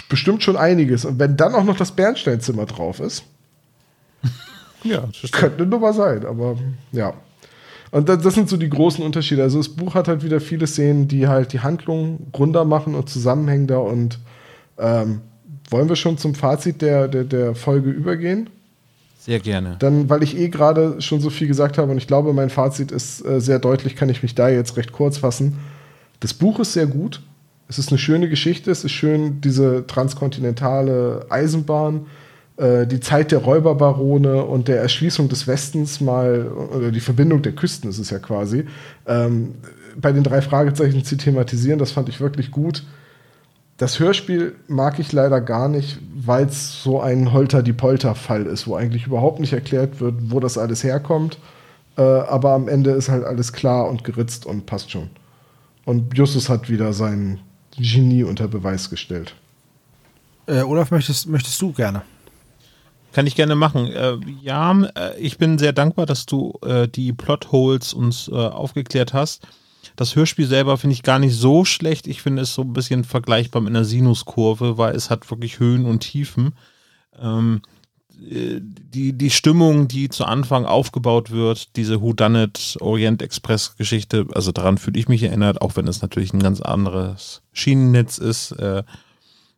Bestimmt 0.09 0.43
schon 0.43 0.57
einiges. 0.57 1.05
Und 1.05 1.17
wenn 1.17 1.37
dann 1.37 1.55
auch 1.55 1.63
noch 1.63 1.77
das 1.77 1.91
Bernsteinzimmer 1.91 2.65
drauf 2.65 2.99
ist, 2.99 3.23
ja, 4.83 5.09
könnte 5.31 5.63
eine 5.63 5.67
Nummer 5.67 5.93
sein, 5.93 6.25
aber 6.25 6.57
ja. 6.91 7.13
Und 7.89 8.09
das, 8.09 8.21
das, 8.21 8.35
sind 8.35 8.49
so 8.49 8.57
die 8.57 8.69
großen 8.69 9.03
Unterschiede. 9.03 9.43
Also 9.43 9.57
das 9.57 9.69
Buch 9.69 9.95
hat 9.95 10.07
halt 10.07 10.23
wieder 10.23 10.41
viele 10.41 10.67
Szenen, 10.67 11.07
die 11.07 11.27
halt 11.27 11.53
die 11.53 11.61
Handlung 11.61 12.27
runder 12.37 12.65
machen 12.65 12.95
und 12.95 13.09
zusammenhängender. 13.09 13.81
Und 13.81 14.19
ähm, 14.77 15.21
wollen 15.69 15.89
wir 15.89 15.95
schon 15.95 16.17
zum 16.17 16.35
Fazit 16.35 16.81
der, 16.81 17.07
der, 17.07 17.23
der 17.23 17.55
Folge 17.55 17.89
übergehen? 17.89 18.49
Sehr 19.27 19.39
gerne. 19.41 19.75
Dann, 19.79 20.09
weil 20.09 20.23
ich 20.23 20.37
eh 20.37 20.47
gerade 20.47 21.01
schon 21.01 21.19
so 21.19 21.29
viel 21.29 21.49
gesagt 21.49 21.77
habe 21.77 21.91
und 21.91 21.97
ich 21.97 22.07
glaube, 22.07 22.31
mein 22.31 22.49
Fazit 22.49 22.93
ist 22.93 23.25
äh, 23.25 23.41
sehr 23.41 23.59
deutlich, 23.59 23.97
kann 23.97 24.07
ich 24.07 24.23
mich 24.23 24.35
da 24.35 24.47
jetzt 24.47 24.77
recht 24.77 24.93
kurz 24.93 25.17
fassen. 25.17 25.59
Das 26.21 26.33
Buch 26.33 26.61
ist 26.61 26.71
sehr 26.71 26.87
gut. 26.87 27.21
Es 27.67 27.77
ist 27.77 27.89
eine 27.89 27.97
schöne 27.97 28.29
Geschichte. 28.29 28.71
Es 28.71 28.85
ist 28.85 28.93
schön, 28.93 29.41
diese 29.41 29.85
transkontinentale 29.85 31.25
Eisenbahn, 31.29 32.05
äh, 32.55 32.87
die 32.87 33.01
Zeit 33.01 33.33
der 33.33 33.39
Räuberbarone 33.39 34.45
und 34.45 34.69
der 34.69 34.79
Erschließung 34.79 35.27
des 35.27 35.45
Westens 35.45 35.99
mal, 35.99 36.47
oder 36.47 36.91
die 36.91 37.01
Verbindung 37.01 37.41
der 37.41 37.51
Küsten 37.51 37.89
ist 37.89 37.99
es 37.99 38.09
ja 38.09 38.19
quasi, 38.19 38.63
ähm, 39.05 39.55
bei 39.97 40.13
den 40.13 40.23
drei 40.23 40.41
Fragezeichen 40.41 41.03
zu 41.03 41.17
thematisieren. 41.17 41.79
Das 41.79 41.91
fand 41.91 42.07
ich 42.07 42.21
wirklich 42.21 42.49
gut. 42.49 42.83
Das 43.77 43.99
Hörspiel 43.99 44.55
mag 44.67 44.97
ich 44.97 45.11
leider 45.11 45.39
gar 45.39 45.67
nicht, 45.67 45.99
weil 46.15 46.45
es 46.45 46.81
so 46.81 46.99
ein 46.99 47.31
Holter-die-Polter-Fall 47.31 48.47
ist, 48.47 48.67
wo 48.67 48.75
eigentlich 48.75 49.05
überhaupt 49.05 49.39
nicht 49.39 49.53
erklärt 49.53 49.99
wird, 49.99 50.15
wo 50.31 50.39
das 50.39 50.57
alles 50.57 50.83
herkommt. 50.83 51.37
Äh, 51.95 52.01
aber 52.01 52.53
am 52.53 52.67
Ende 52.67 52.91
ist 52.91 53.09
halt 53.09 53.23
alles 53.23 53.53
klar 53.53 53.87
und 53.87 54.03
geritzt 54.03 54.47
und 54.47 54.65
passt 54.65 54.89
schon. 54.89 55.09
Und 55.85 56.17
Justus 56.17 56.49
hat 56.49 56.69
wieder 56.69 56.91
sein 56.91 57.39
Genie 57.77 58.23
unter 58.23 58.47
Beweis 58.47 58.89
gestellt. 58.89 59.35
Äh, 60.47 60.61
Olaf, 60.61 60.89
möchtest, 60.89 61.27
möchtest 61.27 61.61
du 61.61 61.71
gerne? 61.71 62.01
Kann 63.13 63.27
ich 63.27 63.35
gerne 63.35 63.55
machen. 63.55 63.87
Äh, 63.87 64.17
ja, 64.41 64.71
äh, 64.95 65.19
ich 65.19 65.37
bin 65.37 65.59
sehr 65.59 65.73
dankbar, 65.73 66.07
dass 66.07 66.25
du 66.25 66.53
äh, 66.65 66.87
die 66.87 67.13
Plotholes 67.13 67.93
uns 67.93 68.27
äh, 68.27 68.33
aufgeklärt 68.33 69.13
hast. 69.13 69.47
Das 69.95 70.15
Hörspiel 70.15 70.47
selber 70.47 70.77
finde 70.77 70.93
ich 70.93 71.03
gar 71.03 71.19
nicht 71.19 71.35
so 71.35 71.65
schlecht. 71.65 72.07
Ich 72.07 72.21
finde 72.21 72.41
es 72.41 72.53
so 72.53 72.63
ein 72.63 72.73
bisschen 72.73 73.03
vergleichbar 73.03 73.61
mit 73.61 73.71
einer 73.71 73.85
Sinuskurve, 73.85 74.77
weil 74.77 74.95
es 74.95 75.09
hat 75.09 75.29
wirklich 75.31 75.59
Höhen 75.59 75.85
und 75.85 75.99
Tiefen. 75.99 76.53
Ähm, 77.19 77.61
äh, 78.29 78.59
die, 78.61 79.13
die 79.13 79.29
Stimmung, 79.29 79.87
die 79.87 80.09
zu 80.09 80.25
Anfang 80.25 80.65
aufgebaut 80.65 81.31
wird, 81.31 81.75
diese 81.75 82.01
Whodunit 82.01 82.77
Orient 82.81 83.21
Express 83.21 83.75
Geschichte, 83.77 84.27
also 84.33 84.51
daran 84.51 84.77
fühle 84.77 84.99
ich 84.99 85.07
mich 85.07 85.23
erinnert, 85.23 85.61
auch 85.61 85.75
wenn 85.75 85.87
es 85.87 86.01
natürlich 86.01 86.33
ein 86.33 86.43
ganz 86.43 86.61
anderes 86.61 87.41
Schienennetz 87.53 88.17
ist. 88.17 88.51
Äh, 88.51 88.83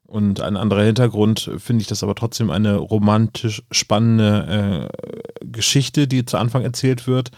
Und 0.06 0.41
ein 0.41 0.57
anderer 0.57 0.84
Hintergrund 0.84 1.51
finde 1.60 1.84
ich 1.84 1.88
das 1.88 2.01
aber 2.01 2.15
trotzdem 2.15 2.49
eine 2.49 2.77
romantisch 2.77 3.61
spannende 3.69 4.89
äh, 4.89 5.45
Geschichte, 5.45 6.07
die 6.07 6.26
zu 6.26 6.38
Anfang 6.38 6.64
erzählt 6.64 7.06
wird. 7.06 7.30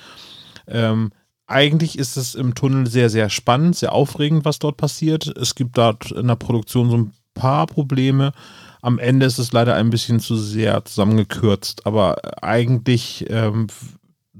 Ähm, 0.67 1.11
eigentlich 1.51 1.97
ist 1.97 2.17
es 2.17 2.35
im 2.35 2.55
Tunnel 2.55 2.87
sehr, 2.87 3.09
sehr 3.09 3.29
spannend, 3.29 3.75
sehr 3.75 3.93
aufregend, 3.93 4.45
was 4.45 4.59
dort 4.59 4.77
passiert. 4.77 5.27
Es 5.27 5.55
gibt 5.55 5.77
dort 5.77 6.11
in 6.11 6.27
der 6.27 6.35
Produktion 6.35 6.89
so 6.89 6.97
ein 6.97 7.13
paar 7.33 7.67
Probleme. 7.67 8.31
Am 8.81 8.97
Ende 8.97 9.25
ist 9.25 9.37
es 9.37 9.51
leider 9.51 9.75
ein 9.75 9.89
bisschen 9.89 10.19
zu 10.19 10.35
sehr 10.35 10.83
zusammengekürzt, 10.85 11.85
aber 11.85 12.43
eigentlich 12.43 13.25
ähm, 13.29 13.67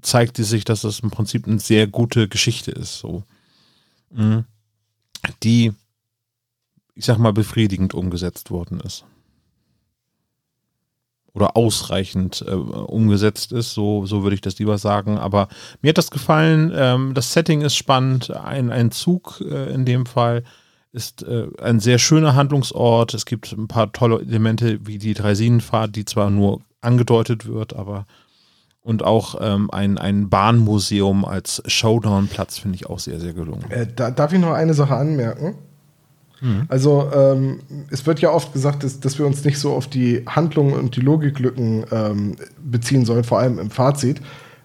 zeigt 0.01 0.39
es 0.39 0.49
sich, 0.49 0.65
dass 0.65 0.81
das 0.81 1.01
im 1.01 1.11
Prinzip 1.11 1.47
eine 1.47 1.59
sehr 1.59 1.85
gute 1.85 2.27
Geschichte 2.27 2.71
ist. 2.71 2.99
So. 2.99 3.23
Mhm. 4.09 4.45
Die 5.43 5.73
ich 6.95 7.05
sag 7.05 7.17
mal, 7.17 7.33
befriedigend 7.33 7.93
umgesetzt 7.93 8.51
worden 8.51 8.79
ist. 8.81 9.05
Oder 11.34 11.56
ausreichend 11.56 12.44
äh, 12.45 12.52
umgesetzt 12.52 13.53
ist, 13.53 13.74
so, 13.74 14.06
so 14.06 14.24
würde 14.24 14.36
ich 14.36 14.41
das 14.41 14.60
lieber 14.60 14.78
sagen. 14.78 15.18
Aber 15.18 15.48
mir 15.82 15.90
hat 15.90 15.98
das 15.98 16.12
gefallen, 16.12 16.74
ähm, 16.76 17.14
das 17.14 17.32
Setting 17.32 17.62
ist 17.62 17.76
spannend, 17.76 18.32
ein, 18.32 18.70
ein 18.70 18.91
Zug 18.91 19.41
äh, 19.41 19.74
in 19.74 19.86
dem 19.86 20.06
Fall 20.06 20.44
ist 20.91 21.24
äh, 21.24 21.48
ein 21.62 21.80
sehr 21.80 21.99
schöner 21.99 22.36
Handlungsort. 22.36 23.14
Es 23.14 23.26
gibt 23.26 23.53
ein 23.53 23.68
paar 23.68 23.94
tolle 23.94 24.20
Elemente 24.20 24.86
wie 24.86 24.98
die 24.98 25.14
Dreisinenfahrt, 25.14 25.95
die 25.95 26.06
zwar 26.06 26.30
nur 26.30 26.62
angedeutet 26.82 27.45
wird, 27.45 27.76
aber 27.76 28.06
und 28.84 29.03
auch 29.03 29.36
ähm, 29.40 29.70
ein, 29.72 29.98
ein 29.99 30.30
Bahnmuseum 30.30 31.24
als 31.24 31.62
Showdown-Platz 31.68 32.58
finde 32.58 32.76
ich 32.76 32.88
auch 32.88 32.99
sehr, 32.99 33.20
sehr 33.20 33.34
gelungen. 33.34 33.70
Äh, 33.70 33.88
da, 33.95 34.10
darf 34.10 34.34
ich 34.34 34.40
noch 34.40 34.53
eine 34.53 34.74
Sache 34.74 34.95
anmerken? 34.95 35.56
Also 36.69 37.09
ähm, 37.13 37.59
es 37.91 38.05
wird 38.05 38.19
ja 38.19 38.31
oft 38.31 38.53
gesagt, 38.53 38.84
dass, 38.84 38.99
dass 38.99 39.19
wir 39.19 39.26
uns 39.26 39.43
nicht 39.43 39.59
so 39.59 39.73
auf 39.73 39.88
die 39.88 40.23
Handlungen 40.27 40.73
und 40.73 40.95
die 40.95 41.01
Logiklücken 41.01 41.85
ähm, 41.91 42.35
beziehen 42.63 43.05
sollen, 43.05 43.23
vor 43.23 43.39
allem 43.39 43.59
im 43.59 43.69
Fazit. 43.69 44.22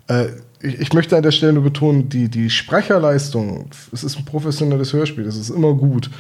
Äh, 0.09 0.29
ich, 0.63 0.81
ich, 0.81 0.93
möchte 0.95 1.17
an 1.17 1.23
der 1.23 1.33
Stelle 1.33 1.53
nur 1.53 1.63
betonen, 1.63 2.09
die, 2.09 2.29
die 2.31 2.49
Sprecherleistung, 2.49 3.67
es 3.93 4.05
ist 4.05 4.17
ein 4.17 4.25
professionelles 4.25 4.93
Hörspiel, 4.93 5.25
das 5.25 5.37
ist 5.37 5.51
immer 5.51 5.75
gut. 5.75 6.11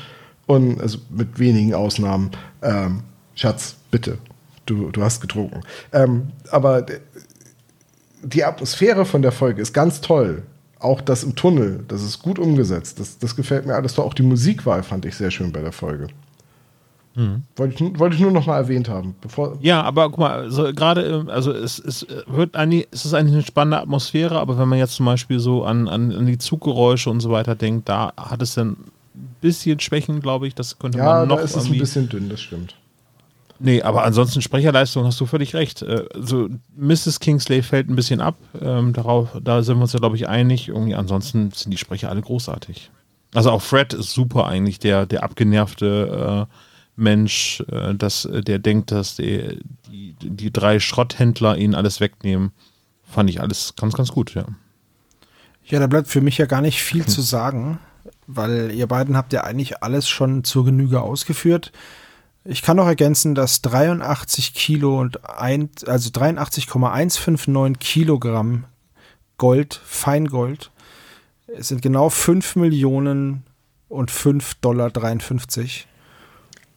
Und 0.46 0.80
also 0.80 0.98
mit 1.10 1.38
wenigen 1.38 1.74
Ausnahmen. 1.74 2.30
Ähm, 2.62 3.00
Schatz, 3.34 3.76
bitte, 3.90 4.18
du, 4.66 4.90
du 4.90 5.02
hast 5.02 5.20
getrunken. 5.20 5.62
Ähm, 5.92 6.28
aber 6.50 6.86
die 8.22 8.44
Atmosphäre 8.44 9.04
von 9.04 9.22
der 9.22 9.32
Folge 9.32 9.62
ist 9.62 9.72
ganz 9.72 10.00
toll 10.00 10.42
auch 10.78 11.00
das 11.00 11.24
im 11.24 11.34
Tunnel, 11.34 11.84
das 11.88 12.02
ist 12.02 12.22
gut 12.22 12.38
umgesetzt. 12.38 13.00
Das, 13.00 13.18
das 13.18 13.34
gefällt 13.36 13.66
mir 13.66 13.74
alles. 13.74 13.98
Auch 13.98 14.14
die 14.14 14.22
Musikwahl 14.22 14.82
fand 14.82 15.04
ich 15.04 15.16
sehr 15.16 15.30
schön 15.30 15.52
bei 15.52 15.60
der 15.60 15.72
Folge. 15.72 16.08
Mhm. 17.14 17.44
Wollte, 17.56 17.84
ich, 17.84 17.98
wollte 17.98 18.16
ich 18.16 18.20
nur 18.20 18.30
noch 18.30 18.46
mal 18.46 18.58
erwähnt 18.58 18.90
haben. 18.90 19.14
Bevor 19.22 19.56
ja, 19.62 19.82
aber 19.82 20.10
guck 20.10 20.18
mal, 20.18 20.32
also 20.32 20.74
gerade, 20.74 21.24
also 21.28 21.50
es, 21.50 21.78
es 21.78 22.06
wird 22.26 22.56
eigentlich, 22.56 22.88
es 22.90 23.06
ist 23.06 23.14
eigentlich 23.14 23.32
eine 23.32 23.42
spannende 23.42 23.80
Atmosphäre, 23.80 24.38
aber 24.38 24.58
wenn 24.58 24.68
man 24.68 24.78
jetzt 24.78 24.96
zum 24.96 25.06
Beispiel 25.06 25.40
so 25.40 25.64
an, 25.64 25.88
an, 25.88 26.12
an 26.12 26.26
die 26.26 26.36
Zuggeräusche 26.36 27.08
und 27.08 27.20
so 27.20 27.30
weiter 27.30 27.54
denkt, 27.54 27.88
da 27.88 28.12
hat 28.18 28.42
es 28.42 28.54
dann 28.54 28.72
ein 29.14 29.36
bisschen 29.40 29.80
Schwächen, 29.80 30.20
glaube 30.20 30.46
ich. 30.46 30.54
Das 30.54 30.78
könnte 30.78 30.98
ja, 30.98 31.04
man 31.04 31.28
noch. 31.28 31.36
Ja, 31.36 31.40
da 31.40 31.44
ist 31.44 31.56
es 31.56 31.66
ein 31.66 31.78
bisschen 31.78 32.10
dünn, 32.10 32.28
das 32.28 32.40
stimmt. 32.42 32.76
Nee, 33.58 33.82
aber 33.82 34.04
ansonsten 34.04 34.42
Sprecherleistung 34.42 35.04
hast 35.04 35.20
du 35.20 35.26
völlig 35.26 35.54
recht. 35.54 35.82
Also 35.82 36.48
Mrs. 36.76 37.20
Kingsley 37.20 37.62
fällt 37.62 37.88
ein 37.88 37.96
bisschen 37.96 38.20
ab. 38.20 38.36
Ähm, 38.60 38.92
darauf, 38.92 39.30
da 39.42 39.62
sind 39.62 39.78
wir 39.78 39.82
uns 39.82 39.92
ja, 39.92 39.98
glaube 39.98 40.16
ich, 40.16 40.28
einig. 40.28 40.68
Irgendwie 40.68 40.94
ansonsten 40.94 41.50
sind 41.52 41.70
die 41.70 41.78
Sprecher 41.78 42.10
alle 42.10 42.20
großartig. 42.20 42.90
Also 43.34 43.50
auch 43.50 43.62
Fred 43.62 43.92
ist 43.92 44.12
super 44.12 44.46
eigentlich, 44.46 44.78
der, 44.78 45.06
der 45.06 45.22
abgenervte 45.22 46.46
äh, 46.48 46.54
Mensch, 46.96 47.62
äh, 47.70 47.94
dass, 47.94 48.28
der 48.30 48.58
denkt, 48.58 48.90
dass 48.90 49.16
die, 49.16 49.60
die, 49.90 50.14
die 50.20 50.52
drei 50.52 50.80
Schrotthändler 50.80 51.56
ihn 51.56 51.74
alles 51.74 52.00
wegnehmen. 52.00 52.52
Fand 53.04 53.30
ich 53.30 53.40
alles 53.40 53.74
ganz, 53.76 53.94
ganz 53.94 54.12
gut, 54.12 54.34
ja. 54.34 54.46
Ja, 55.64 55.80
da 55.80 55.86
bleibt 55.86 56.08
für 56.08 56.20
mich 56.20 56.38
ja 56.38 56.46
gar 56.46 56.60
nicht 56.60 56.82
viel 56.82 57.04
hm. 57.04 57.08
zu 57.08 57.22
sagen, 57.22 57.78
weil 58.26 58.70
ihr 58.72 58.86
beiden 58.86 59.16
habt 59.16 59.32
ja 59.32 59.44
eigentlich 59.44 59.82
alles 59.82 60.08
schon 60.08 60.44
zur 60.44 60.64
Genüge 60.64 61.02
ausgeführt. 61.02 61.72
Ich 62.48 62.62
kann 62.62 62.76
noch 62.76 62.86
ergänzen, 62.86 63.34
dass 63.34 63.60
83 63.62 64.54
Kilo 64.54 65.00
und 65.00 65.28
ein, 65.28 65.68
also 65.86 66.10
83,159 66.10 67.78
Kilogramm 67.78 68.64
Gold, 69.36 69.80
Feingold, 69.84 70.70
sind 71.58 71.82
genau 71.82 72.08
5 72.08 72.56
Millionen 72.56 73.44
und 73.88 74.10
5 74.10 74.54
Dollar 74.56 74.90
53. 74.90 75.88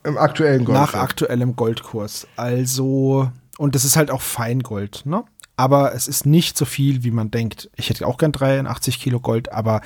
Im 0.04 0.18
aktuellen 0.18 0.66
Gold. 0.66 0.78
Nach 0.78 0.94
aktuellem 0.94 1.56
Goldkurs. 1.56 2.28
Also, 2.36 3.32
und 3.58 3.76
das 3.76 3.86
ist 3.86 3.96
halt 3.96 4.12
auch 4.12 4.22
Feingold, 4.22 5.06
ne? 5.06 5.24
Aber 5.56 5.94
es 5.94 6.08
ist 6.08 6.26
nicht 6.26 6.58
so 6.58 6.64
viel, 6.64 7.04
wie 7.04 7.12
man 7.12 7.32
denkt. 7.32 7.70
Ich 7.76 7.90
hätte 7.90 8.08
auch 8.08 8.18
gern 8.18 8.32
83 8.32 9.00
Kilo 9.00 9.20
Gold, 9.20 9.52
aber 9.52 9.82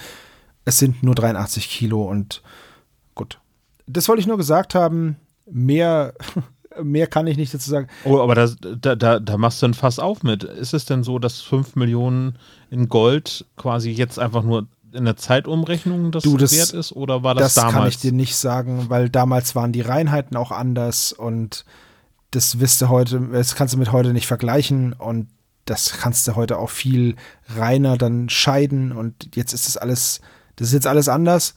es 0.66 0.78
sind 0.78 1.02
nur 1.04 1.16
83 1.16 1.68
Kilo 1.68 2.04
und 2.04 2.44
gut. 3.16 3.40
Das 3.88 4.08
wollte 4.08 4.22
ich 4.22 4.28
nur 4.28 4.38
gesagt 4.38 4.76
haben 4.76 5.18
mehr, 5.50 6.14
mehr 6.82 7.08
kann 7.08 7.28
ich 7.28 7.38
nicht 7.38 7.54
dazu 7.54 7.70
sagen. 7.70 7.88
Oh, 8.06 8.20
aber 8.20 8.36
das, 8.36 8.58
da, 8.60 8.96
da, 8.96 9.20
da 9.20 9.38
machst 9.38 9.62
du 9.62 9.68
ein 9.68 9.74
Fass 9.74 10.00
auf 10.00 10.24
mit. 10.24 10.44
Ist 10.44 10.74
es 10.74 10.86
denn 10.86 11.04
so, 11.04 11.20
dass 11.20 11.42
5 11.42 11.76
Millionen 11.76 12.38
in 12.70 12.90
Gold 12.90 13.46
quasi 13.56 13.92
jetzt 13.92 14.20
einfach 14.20 14.44
nur 14.44 14.68
in 14.94 15.06
der 15.06 15.18
Zeitumrechnung 15.18 16.12
das, 16.12 16.24
du, 16.24 16.38
das 16.38 16.56
wert 16.56 16.72
ist 16.72 16.92
oder 16.92 17.24
war 17.24 17.36
das, 17.36 17.56
das 17.56 17.56
damals? 17.56 17.74
Das 17.74 17.80
kann 17.82 17.88
ich 17.90 17.98
dir 17.98 18.12
nicht 18.12 18.36
sagen, 18.36 18.86
weil 18.90 19.10
damals 19.10 19.56
waren 19.56 19.72
die 19.72 19.82
Reinheiten 19.82 20.38
auch 20.38 20.52
anders 20.52 21.14
und 21.14 21.66
das 22.32 22.60
wirst 22.60 22.82
du 22.82 22.90
heute, 22.90 23.20
das 23.32 23.56
kannst 23.56 23.74
du 23.74 23.78
mit 23.78 23.92
heute 23.92 24.14
nicht 24.14 24.28
vergleichen 24.28 24.94
und 24.94 25.28
das 25.66 25.98
kannst 26.00 26.28
du 26.28 26.36
heute 26.36 26.58
auch 26.60 26.70
viel 26.70 27.16
reiner 27.56 27.98
dann 27.98 28.30
scheiden 28.30 28.92
und 28.92 29.36
jetzt 29.36 29.54
ist 29.54 29.68
das 29.68 29.78
alles, 29.78 30.22
das 30.56 30.70
ist 30.70 30.74
jetzt 30.74 30.88
alles 30.88 31.10
anders. 31.10 31.56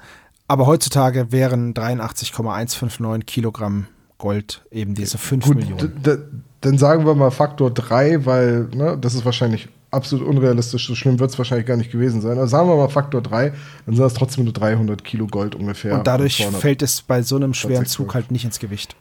Aber 0.49 0.67
heutzutage 0.67 1.33
wären 1.33 1.75
83,159 1.75 3.27
Kilogramm 3.27 3.87
Gold 4.19 4.63
eben 4.71 4.95
diese 4.95 5.19
5 5.19 5.45
Gut, 5.45 5.57
Millionen. 5.57 6.43
Dann 6.61 6.79
sagen 6.79 7.05
wir 7.05 7.15
mal 7.15 7.31
Faktor 7.31 7.71
3, 7.71 8.25
weil 8.25 8.69
ne, 8.75 8.97
das 8.99 9.15
ist 9.15 9.25
wahrscheinlich 9.25 9.69
absolut 9.91 10.27
unrealistisch. 10.27 10.87
So 10.87 10.95
schlimm 10.95 11.19
wird 11.19 11.31
es 11.31 11.39
wahrscheinlich 11.39 11.67
gar 11.67 11.77
nicht 11.77 11.93
gewesen 11.93 12.21
sein. 12.21 12.39
Also 12.39 12.47
sagen 12.47 12.69
wir 12.69 12.77
mal 12.77 12.89
Faktor 12.89 13.23
3, 13.23 13.53
dann 13.85 13.95
sind 13.95 14.03
das 14.03 14.15
trotzdem 14.15 14.45
nur 14.45 14.53
300 14.53 15.05
Kilo 15.05 15.27
Gold 15.27 15.55
ungefähr. 15.55 15.95
Und 15.99 16.07
dadurch 16.07 16.47
fällt 16.47 16.83
es 16.83 17.03
bei 17.03 17.23
so 17.23 17.37
einem 17.37 17.55
schweren 17.55 17.87
Zug 17.87 18.15
halt 18.15 18.31
nicht 18.31 18.45
ins 18.45 18.59
Gewicht. 18.59 18.97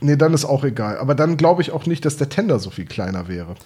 Nee, 0.00 0.16
dann 0.16 0.32
ist 0.32 0.44
auch 0.44 0.64
egal. 0.64 0.98
Aber 0.98 1.14
dann 1.14 1.36
glaube 1.36 1.62
ich 1.62 1.72
auch 1.72 1.86
nicht, 1.86 2.04
dass 2.04 2.16
der 2.16 2.28
Tender 2.28 2.58
so 2.58 2.70
viel 2.70 2.86
kleiner 2.86 3.28
wäre. 3.28 3.56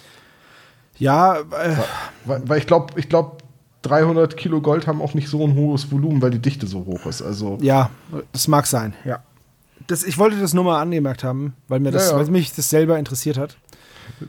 Ja, 0.98 1.40
äh, 1.40 1.77
weil, 2.24 2.48
weil, 2.48 2.59
ich 2.59 2.66
glaube, 2.66 2.98
ich 2.98 3.11
glaube, 3.11 3.36
300 3.82 4.36
Kilo 4.36 4.61
Gold 4.61 4.86
haben 4.86 5.01
auch 5.01 5.15
nicht 5.15 5.28
so 5.28 5.44
ein 5.44 5.55
hohes 5.55 5.90
Volumen, 5.90 6.20
weil 6.23 6.31
die 6.31 6.39
Dichte 6.39 6.66
so 6.66 6.85
hoch 6.85 7.07
ist. 7.07 7.23
Also 7.23 7.59
ja, 7.61 7.90
das 8.32 8.48
mag 8.48 8.66
sein. 8.66 8.94
Ja. 9.05 9.20
Das, 9.86 10.03
ich 10.03 10.19
wollte 10.19 10.40
das 10.40 10.55
nur 10.55 10.65
mal 10.65 10.81
angemerkt 10.81 11.23
haben, 11.23 11.55
weil 11.69 11.81
mir 11.81 11.93
das, 11.93 12.07
ja, 12.07 12.12
ja. 12.12 12.19
Weil 12.19 12.31
mich 12.31 12.53
das 12.53 12.70
selber 12.70 12.98
interessiert 12.98 13.39
hat. 13.39 13.57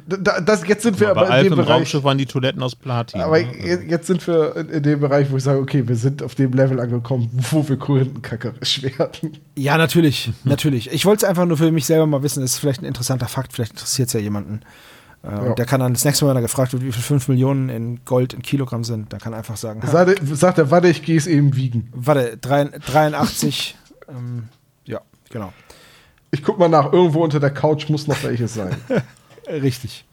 Da, 0.07 0.41
das, 0.41 0.68
jetzt 0.68 0.84
sind 0.84 0.99
wir 0.99 1.10
aber, 1.10 1.28
aber 1.28 1.40
in 1.40 1.45
dem 1.45 1.56
Bereich. 1.56 1.69
Raumschiff 1.69 2.03
waren 2.03 2.18
die 2.18 2.26
Toiletten 2.26 2.61
aus 2.61 2.76
Platin. 2.76 3.22
Aber 3.22 3.40
ne? 3.40 3.86
jetzt 3.88 4.07
sind 4.07 4.26
wir 4.28 4.56
in 4.56 4.84
dem 4.84 4.99
Bereich, 4.99 5.32
wo 5.32 5.38
ich 5.38 5.44
sage, 5.44 5.60
okay, 5.60 5.88
wir 5.88 5.95
sind 5.95 6.24
auf 6.24 6.36
dem 6.36 6.52
Level 6.52 6.80
angekommen, 6.80 7.30
wo 7.52 7.68
wir 7.68 7.78
kohlenkackerisch 7.78 8.84
werden. 8.84 9.38
Ja, 9.56 9.78
natürlich, 9.78 10.32
natürlich. 10.44 10.91
Ich 10.91 11.06
wollte 11.06 11.26
es 11.26 11.30
einfach 11.30 11.45
nur 11.45 11.57
für 11.57 11.72
mich 11.72 11.86
selber 11.86 12.07
mal 12.07 12.24
wissen. 12.24 12.41
Das 12.41 12.53
ist 12.53 12.57
vielleicht 12.57 12.82
ein 12.82 12.86
interessanter 12.86 13.28
Fakt. 13.28 13.53
Vielleicht 13.53 13.72
interessiert 13.72 14.07
es 14.07 14.14
ja 14.14 14.19
jemanden. 14.19 14.61
Äh, 15.23 15.31
ja. 15.31 15.38
Und 15.39 15.60
der 15.60 15.65
kann 15.65 15.80
dann 15.80 15.94
das 15.94 16.06
nächste 16.06 16.26
Mal, 16.26 16.31
wenn 16.31 16.38
er 16.38 16.41
gefragt 16.41 16.73
wird, 16.73 16.84
wie 16.84 16.91
viel 16.91 17.03
5 17.03 17.27
Millionen 17.27 17.69
in 17.69 18.06
Gold 18.06 18.34
in 18.34 18.41
Kilogramm 18.41 18.84
sind, 18.84 19.11
dann 19.11 19.19
kann 19.19 19.34
er 19.34 19.39
einfach 19.39 19.57
sagen. 19.57 19.81
Sagt, 19.85 20.19
sagt 20.23 20.57
er, 20.57 20.72
warte, 20.72 20.88
ich 20.88 21.03
gehe 21.03 21.18
es 21.18 21.27
eben 21.27 21.56
wiegen. 21.56 21.89
Warte, 21.94 22.38
83, 22.38 23.76
ähm, 24.10 24.49
ja, 24.85 25.02
genau. 25.30 25.53
Ich 26.31 26.44
guck 26.44 26.60
mal 26.60 26.69
nach, 26.69 26.91
irgendwo 26.91 27.23
unter 27.23 27.39
der 27.39 27.52
Couch 27.52 27.89
muss 27.89 28.07
noch 28.07 28.22
welches 28.23 28.53
sein. 28.53 28.76
Richtig. 29.49 30.06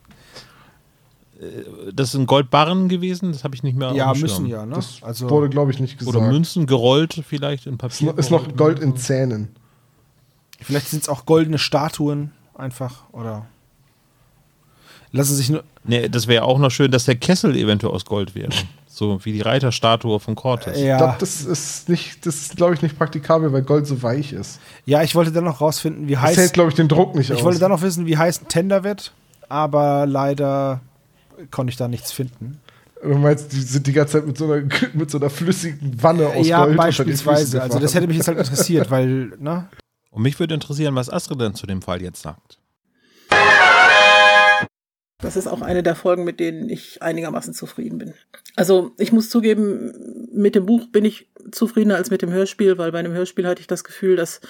Äh, 1.41 1.93
das 1.93 2.13
sind 2.13 2.27
Goldbarren 2.27 2.89
gewesen, 2.89 3.33
das 3.33 3.45
habe 3.45 3.55
ich 3.55 3.63
nicht 3.63 3.77
mehr 3.77 3.93
Ja, 3.93 4.15
müssen 4.15 4.47
ja, 4.47 4.65
ne? 4.65 4.77
Das 4.77 5.03
also, 5.03 5.29
wurde, 5.29 5.49
glaube 5.49 5.71
ich, 5.71 5.81
nicht 5.81 5.99
gesagt. 5.99 6.17
Oder 6.17 6.27
Münzen 6.27 6.67
gerollt 6.67 7.23
vielleicht 7.27 7.67
in 7.67 7.79
Papier. 7.79 8.17
Ist 8.17 8.31
noch 8.31 8.57
Gold 8.57 8.79
in 8.79 8.97
Zähnen. 8.97 9.55
Vielleicht 10.61 10.89
sind 10.89 11.03
es 11.03 11.09
auch 11.09 11.27
goldene 11.27 11.59
Statuen 11.59 12.31
einfach, 12.55 13.05
oder 13.13 13.47
lassen 15.15 15.35
sich 15.37 15.49
nur. 15.49 15.65
Nee, 15.85 16.09
das 16.09 16.27
wäre 16.27 16.45
auch 16.45 16.59
noch 16.59 16.71
schön, 16.71 16.91
dass 16.91 17.05
der 17.05 17.17
Kessel 17.17 17.57
eventuell 17.57 17.93
aus 17.93 18.05
Gold 18.05 18.35
wäre. 18.35 18.51
So 18.87 19.25
wie 19.25 19.33
die 19.33 19.41
Reiterstatue 19.41 20.21
von 20.21 20.35
Cortes. 20.35 20.79
Ja. 20.79 20.95
Ich 20.95 20.99
glaube, 20.99 21.17
das 21.19 21.45
ist 21.45 21.89
nicht, 21.89 22.27
das 22.27 22.37
ist, 22.37 22.57
glaube 22.57 22.75
ich, 22.75 22.83
nicht 22.83 22.97
praktikabel, 22.97 23.53
weil 23.53 23.63
Gold 23.63 23.87
so 23.87 24.03
weich 24.03 24.33
ist. 24.33 24.61
Ja, 24.87 25.03
ich 25.03 25.15
wollte 25.15 25.33
dann 25.33 25.45
noch 25.45 25.61
rausfinden, 25.61 26.09
wie 26.09 26.17
heiß. 26.17 26.37
Das 26.37 26.45
hält, 26.45 26.53
glaube 26.53 26.71
ich, 26.71 26.77
den 26.77 26.89
Druck 26.89 27.15
nicht 27.15 27.27
ich 27.27 27.33
aus. 27.33 27.39
Ich 27.39 27.45
wollte 27.45 27.59
dann 27.59 27.71
noch 27.71 27.83
wissen, 27.83 28.07
wie 28.07 28.17
heiß 28.17 28.43
ein 28.43 28.49
Tender 28.49 28.85
wird, 28.85 29.13
aber 29.49 30.07
leider 30.07 30.81
konnte 31.51 31.71
ich 31.71 31.77
da 31.77 31.89
nichts 31.89 32.13
finden. 32.13 32.61
Du 33.03 33.19
meinst, 33.19 33.53
die 33.53 33.61
sind 33.61 33.87
die 33.87 33.93
ganze 33.93 34.15
Zeit 34.15 34.27
mit 34.27 34.39
so 34.39 34.51
einer, 34.51 34.63
mit 34.95 35.11
so 35.11 35.19
einer 35.19 35.29
flüssigen 35.29 36.03
Wanne 36.03 36.29
aus 36.29 36.47
ja, 36.47 36.65
Gold 36.65 36.77
beispielsweise. 36.77 37.63
Also 37.63 37.79
das 37.79 37.95
hätte 37.95 38.07
mich 38.07 38.17
jetzt 38.17 38.29
halt 38.29 38.39
interessiert, 38.39 38.91
weil, 38.91 39.33
ne? 39.39 39.69
Und 40.11 40.23
mich 40.23 40.39
würde 40.39 40.55
interessieren, 40.55 40.95
was 40.95 41.11
Astrid 41.11 41.41
denn 41.41 41.55
zu 41.55 41.67
dem 41.67 41.83
Fall 41.83 42.01
jetzt 42.01 42.23
sagt. 42.23 42.59
Das 45.25 45.37
ist 45.37 45.47
auch 45.47 45.63
eine 45.63 45.83
der 45.83 45.95
Folgen, 45.95 46.25
mit 46.25 46.39
denen 46.39 46.69
ich 46.69 47.03
einigermaßen 47.03 47.55
zufrieden 47.55 47.99
bin. 47.99 48.15
Also 48.57 48.93
ich 48.99 49.11
muss 49.11 49.31
zugeben, 49.31 50.29
mit 50.33 50.55
dem 50.55 50.67
Buch 50.67 50.87
bin 50.93 51.05
ich 51.05 51.29
zufriedener 51.51 51.97
als 51.97 52.11
mit 52.11 52.23
dem 52.23 52.31
Hörspiel, 52.31 52.79
weil 52.79 52.93
bei 52.93 52.99
einem 52.99 53.13
Hörspiel 53.13 53.47
hatte 53.47 53.61
ich 53.61 53.67
das 53.67 53.85
Gefühl, 53.85 54.17
dass 54.17 54.41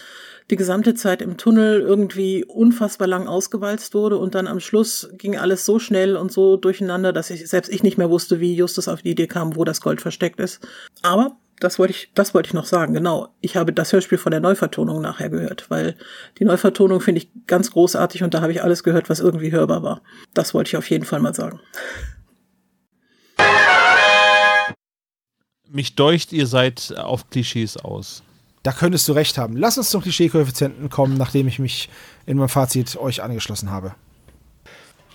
die 0.51 0.57
gesamte 0.57 0.95
Zeit 0.95 1.23
im 1.23 1.37
Tunnel 1.37 1.81
irgendwie 1.81 2.45
unfassbar 2.45 3.09
lang 3.09 3.29
ausgewalzt 3.29 3.95
wurde 3.95 4.19
und 4.19 4.35
dann 4.35 4.47
am 4.47 4.61
Schluss 4.61 5.09
ging 5.17 5.39
alles 5.39 5.65
so 5.65 5.79
schnell 5.79 6.17
und 6.17 6.33
so 6.33 6.57
durcheinander, 6.57 7.13
dass 7.13 7.31
ich 7.31 7.49
selbst 7.49 7.73
ich 7.73 7.83
nicht 7.83 7.97
mehr 7.97 8.11
wusste, 8.11 8.41
wie 8.41 8.55
Justus 8.55 8.89
auf 8.89 9.03
die 9.03 9.13
Idee 9.13 9.27
kam, 9.27 9.57
wo 9.57 9.65
das 9.65 9.81
Gold 9.81 10.03
versteckt 10.03 10.41
ist. 10.41 10.67
Aber 11.03 11.37
das 11.61 11.79
wollte 11.79 11.93
ich, 11.93 12.11
das 12.15 12.35
wollte 12.35 12.49
ich 12.49 12.55
noch 12.55 12.67
sagen, 12.67 12.95
genau. 12.95 13.29
Ich 13.41 13.57
habe 13.57 13.73
das 13.73 13.93
Hörspiel 13.93 14.19
von 14.19 14.31
der 14.33 14.41
Neuvertonung 14.41 15.01
nachher 15.01 15.31
gehört, 15.31 15.71
weil 15.71 15.97
die 16.39 16.45
Neuvertonung 16.45 17.01
finde 17.01 17.23
ich 17.23 17.31
ganz 17.47 17.71
großartig 17.71 18.23
und 18.23 18.35
da 18.35 18.41
habe 18.41 18.53
ich 18.53 18.63
alles 18.63 18.83
gehört, 18.83 19.09
was 19.09 19.21
irgendwie 19.21 19.53
hörbar 19.53 19.83
war. 19.83 20.03
Das 20.35 20.55
wollte 20.55 20.69
ich 20.69 20.77
auf 20.77 20.91
jeden 20.91 21.05
Fall 21.05 21.21
mal 21.21 21.35
sagen. 21.35 21.61
Mich 25.69 25.97
deucht, 25.97 26.33
ihr 26.33 26.47
seid 26.47 26.95
auf 26.97 27.31
Klischees 27.31 27.77
aus. 27.77 28.23
Da 28.63 28.73
könntest 28.73 29.07
du 29.09 29.13
recht 29.13 29.37
haben. 29.37 29.57
Lass 29.57 29.77
uns 29.77 29.91
zum 29.91 30.03
Klischee-Koeffizienten 30.03 30.89
kommen, 30.89 31.19
nachdem 31.19 31.49
ich 31.49 31.59
mich 31.59 31.91
in 32.27 32.39
meinem 32.39 32.49
Fazit 32.49 32.97
euch 32.97 33.23
angeschlossen 33.23 33.71
habe. 33.71 33.95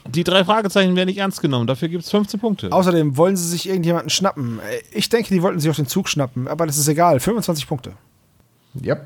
Die 0.07 0.23
drei 0.23 0.43
Fragezeichen 0.43 0.95
werden 0.95 1.07
nicht 1.07 1.17
ernst 1.17 1.41
genommen, 1.41 1.67
dafür 1.67 1.89
gibt 1.89 2.03
es 2.03 2.09
15 2.11 2.39
Punkte. 2.39 2.71
Außerdem 2.71 3.17
wollen 3.17 3.35
sie 3.35 3.47
sich 3.47 3.67
irgendjemanden 3.67 4.09
schnappen. 4.09 4.59
Ich 4.91 5.09
denke, 5.09 5.33
die 5.33 5.41
wollten 5.41 5.59
sich 5.59 5.69
auf 5.69 5.75
den 5.75 5.87
Zug 5.87 6.09
schnappen, 6.09 6.47
aber 6.47 6.65
das 6.65 6.77
ist 6.77 6.87
egal. 6.87 7.19
25 7.19 7.67
Punkte. 7.67 7.93
Ja, 8.81 8.97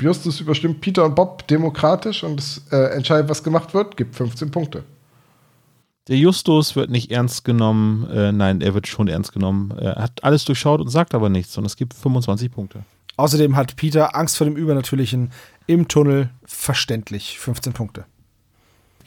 Justus 0.00 0.40
überstimmt 0.40 0.80
Peter 0.80 1.04
und 1.04 1.14
Bob 1.14 1.46
demokratisch 1.46 2.24
und 2.24 2.40
es 2.40 2.62
äh, 2.70 2.94
entscheidet, 2.94 3.28
was 3.28 3.42
gemacht 3.42 3.74
wird, 3.74 3.96
gibt 3.96 4.14
15 4.16 4.50
Punkte. 4.50 4.84
Der 6.08 6.16
Justus 6.16 6.74
wird 6.74 6.90
nicht 6.90 7.10
ernst 7.10 7.44
genommen. 7.44 8.08
Äh, 8.10 8.32
nein, 8.32 8.60
er 8.60 8.74
wird 8.74 8.86
schon 8.86 9.08
ernst 9.08 9.32
genommen. 9.32 9.72
Er 9.78 9.96
hat 9.96 10.24
alles 10.24 10.44
durchschaut 10.44 10.80
und 10.80 10.88
sagt 10.88 11.14
aber 11.14 11.28
nichts. 11.28 11.56
Und 11.58 11.66
es 11.66 11.76
gibt 11.76 11.92
25 11.94 12.50
Punkte. 12.50 12.82
Außerdem 13.16 13.56
hat 13.56 13.76
Peter 13.76 14.16
Angst 14.16 14.38
vor 14.38 14.46
dem 14.46 14.56
Übernatürlichen 14.56 15.32
im 15.66 15.86
Tunnel. 15.86 16.30
Verständlich. 16.44 17.38
15 17.38 17.74
Punkte. 17.74 18.06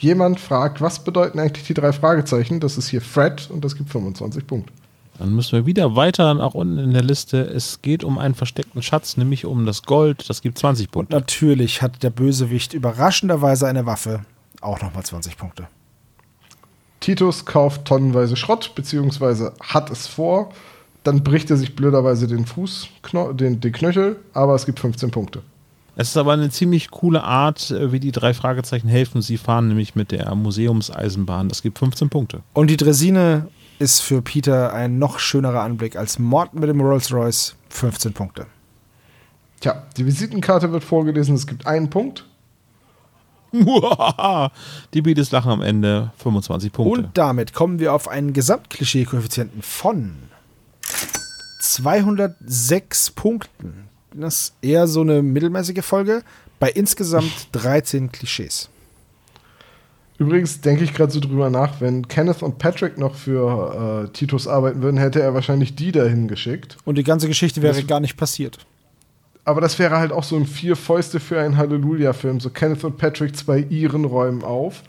Jemand 0.01 0.39
fragt, 0.39 0.81
was 0.81 1.03
bedeuten 1.03 1.37
eigentlich 1.39 1.67
die 1.67 1.75
drei 1.75 1.93
Fragezeichen? 1.93 2.59
Das 2.59 2.75
ist 2.75 2.87
hier 2.87 3.01
Fred 3.01 3.51
und 3.51 3.63
das 3.63 3.75
gibt 3.75 3.91
25 3.91 4.47
Punkte. 4.47 4.73
Dann 5.19 5.35
müssen 5.35 5.51
wir 5.51 5.67
wieder 5.67 5.95
weiter 5.95 6.33
nach 6.33 6.55
unten 6.55 6.79
in 6.79 6.91
der 6.91 7.03
Liste. 7.03 7.41
Es 7.41 7.83
geht 7.83 8.03
um 8.03 8.17
einen 8.17 8.33
versteckten 8.33 8.81
Schatz, 8.81 9.15
nämlich 9.15 9.45
um 9.45 9.67
das 9.67 9.83
Gold. 9.83 10.27
Das 10.27 10.41
gibt 10.41 10.57
20 10.57 10.87
Und 10.87 10.91
Punkte. 10.91 11.15
natürlich 11.15 11.83
hat 11.83 12.01
der 12.01 12.09
Bösewicht 12.09 12.73
überraschenderweise 12.73 13.67
eine 13.67 13.85
Waffe. 13.85 14.21
Auch 14.59 14.81
nochmal 14.81 15.03
20 15.03 15.37
Punkte. 15.37 15.67
Titus 16.99 17.45
kauft 17.45 17.85
tonnenweise 17.85 18.35
Schrott, 18.35 18.71
beziehungsweise 18.73 19.53
hat 19.59 19.91
es 19.91 20.07
vor. 20.07 20.51
Dann 21.03 21.23
bricht 21.23 21.51
er 21.51 21.57
sich 21.57 21.75
blöderweise 21.75 22.25
den 22.25 22.47
Fuß, 22.47 22.89
den, 23.33 23.59
den 23.61 23.71
Knöchel, 23.71 24.17
aber 24.33 24.55
es 24.55 24.65
gibt 24.65 24.79
15 24.79 25.11
Punkte. 25.11 25.43
Es 25.95 26.09
ist 26.09 26.17
aber 26.17 26.33
eine 26.33 26.49
ziemlich 26.49 26.89
coole 26.89 27.23
Art, 27.23 27.71
äh, 27.71 27.91
wie 27.91 27.99
die 27.99 28.11
drei 28.11 28.33
Fragezeichen 28.33 28.87
helfen. 28.87 29.21
Sie 29.21 29.37
fahren 29.37 29.67
nämlich 29.67 29.95
mit 29.95 30.11
der 30.11 30.33
Museumseisenbahn. 30.35 31.49
Das 31.49 31.61
gibt 31.61 31.79
15 31.79 32.09
Punkte. 32.09 32.41
Und 32.53 32.67
die 32.67 32.77
Dresine 32.77 33.47
ist 33.79 33.99
für 34.01 34.21
Peter 34.21 34.73
ein 34.73 34.99
noch 34.99 35.19
schönerer 35.19 35.61
Anblick 35.61 35.95
als 35.95 36.19
Mord 36.19 36.53
mit 36.53 36.69
dem 36.69 36.81
Rolls 36.81 37.11
Royce. 37.11 37.55
15 37.69 38.13
Punkte. 38.13 38.45
Tja, 39.59 39.83
die 39.97 40.05
Visitenkarte 40.05 40.71
wird 40.71 40.83
vorgelesen, 40.83 41.35
es 41.35 41.45
gibt 41.45 41.67
einen 41.67 41.89
Punkt. 41.89 42.25
die 43.51 45.01
Beatles 45.01 45.31
lachen 45.31 45.51
am 45.51 45.61
Ende 45.61 46.11
25 46.17 46.71
Punkte. 46.71 47.01
Und 47.07 47.17
damit 47.17 47.53
kommen 47.53 47.79
wir 47.79 47.93
auf 47.93 48.07
einen 48.07 48.33
Gesamtklischee-Koeffizienten 48.33 49.61
von 49.61 50.15
206 51.61 53.11
Punkten. 53.11 53.90
Das 54.13 54.35
ist 54.41 54.53
eher 54.61 54.87
so 54.87 55.01
eine 55.01 55.21
mittelmäßige 55.21 55.83
Folge 55.83 56.23
bei 56.59 56.69
insgesamt 56.69 57.47
13 57.53 58.11
Klischees. 58.11 58.69
Übrigens 60.17 60.61
denke 60.61 60.83
ich 60.83 60.93
gerade 60.93 61.11
so 61.11 61.19
drüber 61.19 61.49
nach, 61.49 61.81
wenn 61.81 62.07
Kenneth 62.07 62.43
und 62.43 62.59
Patrick 62.59 62.97
noch 62.99 63.15
für 63.15 64.05
äh, 64.05 64.13
Titus 64.13 64.47
arbeiten 64.47 64.83
würden, 64.83 64.97
hätte 64.97 65.19
er 65.21 65.33
wahrscheinlich 65.33 65.73
die 65.75 65.91
dahin 65.91 66.27
geschickt. 66.27 66.77
Und 66.85 66.97
die 66.99 67.03
ganze 67.03 67.27
Geschichte 67.27 67.61
wäre 67.63 67.73
Das- 67.75 67.87
gar 67.87 67.99
nicht 67.99 68.17
passiert. 68.17 68.59
Aber 69.43 69.59
das 69.61 69.79
wäre 69.79 69.97
halt 69.97 70.11
auch 70.11 70.23
so 70.23 70.35
ein 70.35 70.45
Vier 70.45 70.75
Fäuste 70.75 71.19
für 71.19 71.39
einen 71.41 71.57
Halleluja-Film. 71.57 72.39
So 72.39 72.51
Kenneth 72.51 72.83
und 72.83 72.97
Patrick 72.97 73.35
zwei 73.35 73.57
ihren 73.57 74.05
räumen 74.05 74.43
auf. 74.43 74.83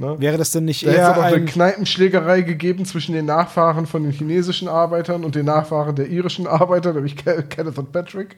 Ne? 0.00 0.16
Wäre 0.18 0.38
das 0.38 0.50
denn 0.50 0.64
nicht 0.64 0.86
Da 0.86 0.92
hätte 0.92 1.00
es 1.02 1.08
eher 1.08 1.18
auch 1.18 1.22
eine 1.22 1.36
ein, 1.36 1.44
Kneipenschlägerei 1.44 2.40
gegeben 2.40 2.86
zwischen 2.86 3.12
den 3.12 3.26
Nachfahren 3.26 3.84
von 3.86 4.02
den 4.02 4.12
chinesischen 4.12 4.66
Arbeitern 4.66 5.24
und 5.24 5.34
den 5.34 5.44
Nachfahren 5.44 5.94
der 5.94 6.06
irischen 6.08 6.46
Arbeiter, 6.46 6.94
nämlich 6.94 7.16
Ke- 7.16 7.42
Kenneth 7.42 7.76
und 7.76 7.92
Patrick. 7.92 8.36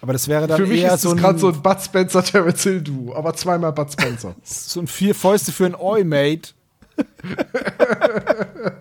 aber 0.00 0.14
das 0.14 0.26
wäre 0.26 0.46
dann 0.46 0.56
Für 0.56 0.66
mich 0.66 0.80
eher 0.80 0.94
ist 0.94 1.02
so 1.02 1.14
gerade 1.14 1.38
so 1.38 1.48
ein 1.48 1.60
Bud 1.60 1.82
Spencer 1.82 2.24
Terence 2.24 2.62
Hill 2.62 2.80
Duo, 2.80 3.14
aber 3.14 3.34
zweimal 3.34 3.72
Bud 3.74 3.92
Spencer. 3.92 4.34
so 4.42 4.80
ein 4.80 4.86
vier 4.86 5.14
Fäuste 5.14 5.52
für 5.52 5.66
ein 5.66 5.74
Oi-Mate. 5.74 6.52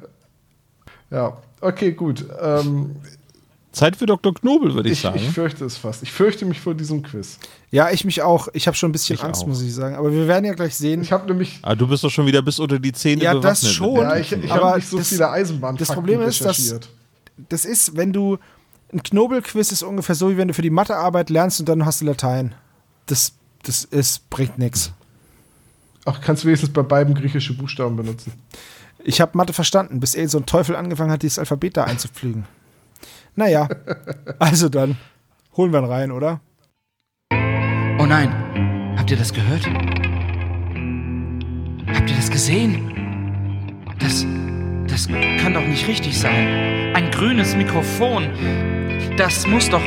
ja, 1.09 1.37
okay, 1.59 1.91
gut. 1.91 2.25
Ähm, 2.41 2.95
Zeit 3.72 3.95
für 3.95 4.06
Dr. 4.06 4.34
Knobel, 4.34 4.73
würde 4.73 4.89
ich, 4.89 4.93
ich, 4.98 5.02
sagen. 5.02 5.15
ich 5.18 5.30
fürchte 5.30 5.64
es 5.64 5.77
fast. 5.77 6.03
Ich 6.03 6.11
fürchte 6.11 6.45
mich 6.45 6.60
vor 6.60 6.73
diesem 6.76 7.03
Quiz. 7.03 7.38
Ja, 7.72 7.89
ich 7.89 8.03
mich 8.03 8.22
auch. 8.22 8.49
Ich 8.53 8.68
habe 8.68 8.76
schon 8.76 8.89
ein 8.89 8.91
bisschen 8.91 9.15
Ich 9.15 9.23
Angst, 9.23 9.43
auch. 9.43 9.48
muss 9.48 9.61
ich 9.61 9.73
sagen. 9.73 9.95
Aber 9.95 10.11
wir 10.11 10.27
werden 10.27 10.43
ja 10.45 10.53
gleich 10.53 10.76
sehen. 10.76 11.02
Ich 11.02 11.11
habe 11.14 11.26
nämlich, 11.27 11.60
ah, 11.61 11.73
du 11.73 11.88
bist 11.88 12.03
doch 12.03 12.10
schon 12.10 12.26
wieder 12.26 12.41
bis 12.41 12.60
unter 12.60 12.80
die 12.80 12.91
Zähne 12.91 13.23
Ja, 13.23 13.34
das 13.35 13.65
schon. 13.72 13.95
ja, 13.95 14.18
ich, 14.18 14.31
ich 14.34 14.52
habe 14.52 14.76
nicht 14.76 14.89
so 14.89 14.98
das- 14.98 15.07
viele 15.07 15.30
Eisenbahn. 15.30 15.77
das 15.77 15.88
Problem 15.93 16.22
ist, 16.22 16.43
dass- 16.43 16.80
Das 17.49 17.64
ist, 17.65 17.95
wenn 17.95 18.11
du 18.11 18.38
ein 18.93 19.02
Knobelquiz 19.03 19.72
ist 19.72 19.84
ungefähr 19.84 20.15
so, 20.15 20.30
wie 20.30 20.35
wenn 20.38 20.49
du 20.49 20.53
für 20.53 20.61
die 20.61 20.69
Mathearbeit 20.69 21.30
lernst 21.30 21.61
und 21.61 21.69
dann 21.69 21.85
hast 21.85 22.02
du 22.02 22.06
Latein. 22.06 22.53
Das, 23.06 23.31
das 23.64 23.85
ist, 23.85 24.30
bringt 24.30 24.57
nichts. 24.60 24.91
Ach, 26.03 26.19
kannst 26.19 26.43
du 26.43 26.48
wenigstens 26.48 26.73
bei 26.73 26.81
beiden 26.81 27.14
griechische 27.15 27.53
Buchstaben 27.53 27.95
benutzen. 27.95 28.34
Ich 29.03 29.22
habe 29.22 29.38
Mathe 29.38 29.53
verstanden, 29.53 29.99
bis 30.02 30.14
eh 30.15 30.26
so 30.27 30.39
ein 30.39 30.45
Teufel 30.45 30.76
angefangen 30.76 31.10
hat, 31.11 31.22
dieses 31.23 31.39
Alphabet 31.39 31.77
da 31.77 31.85
einzupflügen. 31.85 32.45
Naja, 33.35 33.67
also 34.39 34.67
dann 34.69 34.97
holen 35.55 35.71
wir 35.71 35.79
ihn 35.79 35.85
rein, 35.85 36.11
oder? 36.11 36.41
Oh 37.99 38.05
nein, 38.05 38.29
habt 38.97 39.09
ihr 39.11 39.17
das 39.17 39.33
gehört? 39.33 39.65
Habt 41.93 42.09
ihr 42.09 42.15
das 42.15 42.29
gesehen? 42.29 42.91
Das, 43.99 44.25
das 44.87 45.07
kann 45.07 45.53
doch 45.53 45.65
nicht 45.65 45.87
richtig 45.87 46.19
sein. 46.19 46.93
Ein 46.93 47.09
grünes 47.11 47.55
Mikrofon. 47.55 48.29
Das 49.17 49.47
muss 49.47 49.69
doch, 49.69 49.81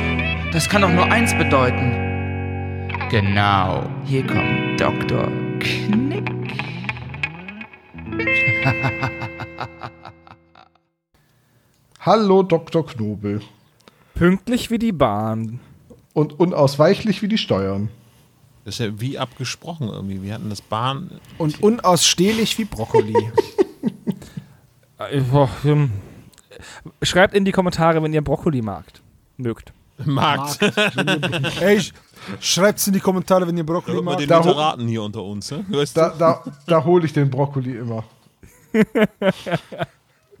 das 0.51 0.67
kann 0.67 0.81
doch 0.81 0.91
nur 0.91 1.05
eins 1.11 1.33
bedeuten. 1.37 1.91
Genau, 3.11 3.87
hier 4.05 4.25
kommt 4.25 4.79
Dr. 4.79 5.27
Knick. 5.59 6.31
Hallo, 12.05 12.43
Dr. 12.43 12.85
Knobel. 12.85 13.41
Pünktlich 14.13 14.69
wie 14.69 14.77
die 14.79 14.91
Bahn. 14.91 15.59
Und 16.13 16.39
unausweichlich 16.39 17.21
wie 17.21 17.27
die 17.27 17.37
Steuern. 17.37 17.89
Das 18.63 18.75
ist 18.75 18.79
ja 18.85 18.99
wie 18.99 19.17
abgesprochen 19.17 19.89
irgendwie. 19.89 20.21
Wir 20.21 20.33
hatten 20.35 20.49
das 20.49 20.61
Bahn. 20.61 21.19
Und 21.37 21.61
unausstehlich 21.61 22.57
wie 22.57 22.65
Brokkoli. 22.65 23.15
Äh, 24.97 25.21
ähm, 25.65 25.91
Schreibt 27.01 27.33
in 27.33 27.43
die 27.43 27.51
Kommentare, 27.51 28.01
wenn 28.01 28.13
ihr 28.13 28.23
Brokkoli 28.23 28.61
magt. 28.61 29.01
Mögt. 29.35 29.73
Markt. 30.05 30.61
Ey, 30.61 31.79
sch- 31.79 31.91
schreibt's 32.39 32.87
in 32.87 32.93
die 32.93 33.01
Kommentare, 33.01 33.45
wenn 33.45 33.57
ihr 33.57 33.65
Brokkoli 33.65 33.97
Über 33.97 34.11
mag. 34.11 34.19
den 34.19 34.29
Da- 34.29 34.37
Literaten 34.39 34.87
hier 34.87 35.03
unter 35.03 35.21
uns. 35.21 35.51
Ne? 35.51 35.65
Weißt 35.67 35.97
Da, 35.97 36.15
da, 36.17 36.41
da 36.65 36.81
hole 36.85 37.05
ich 37.05 37.11
den 37.11 37.29
Brokkoli 37.29 37.75
immer. 37.75 38.05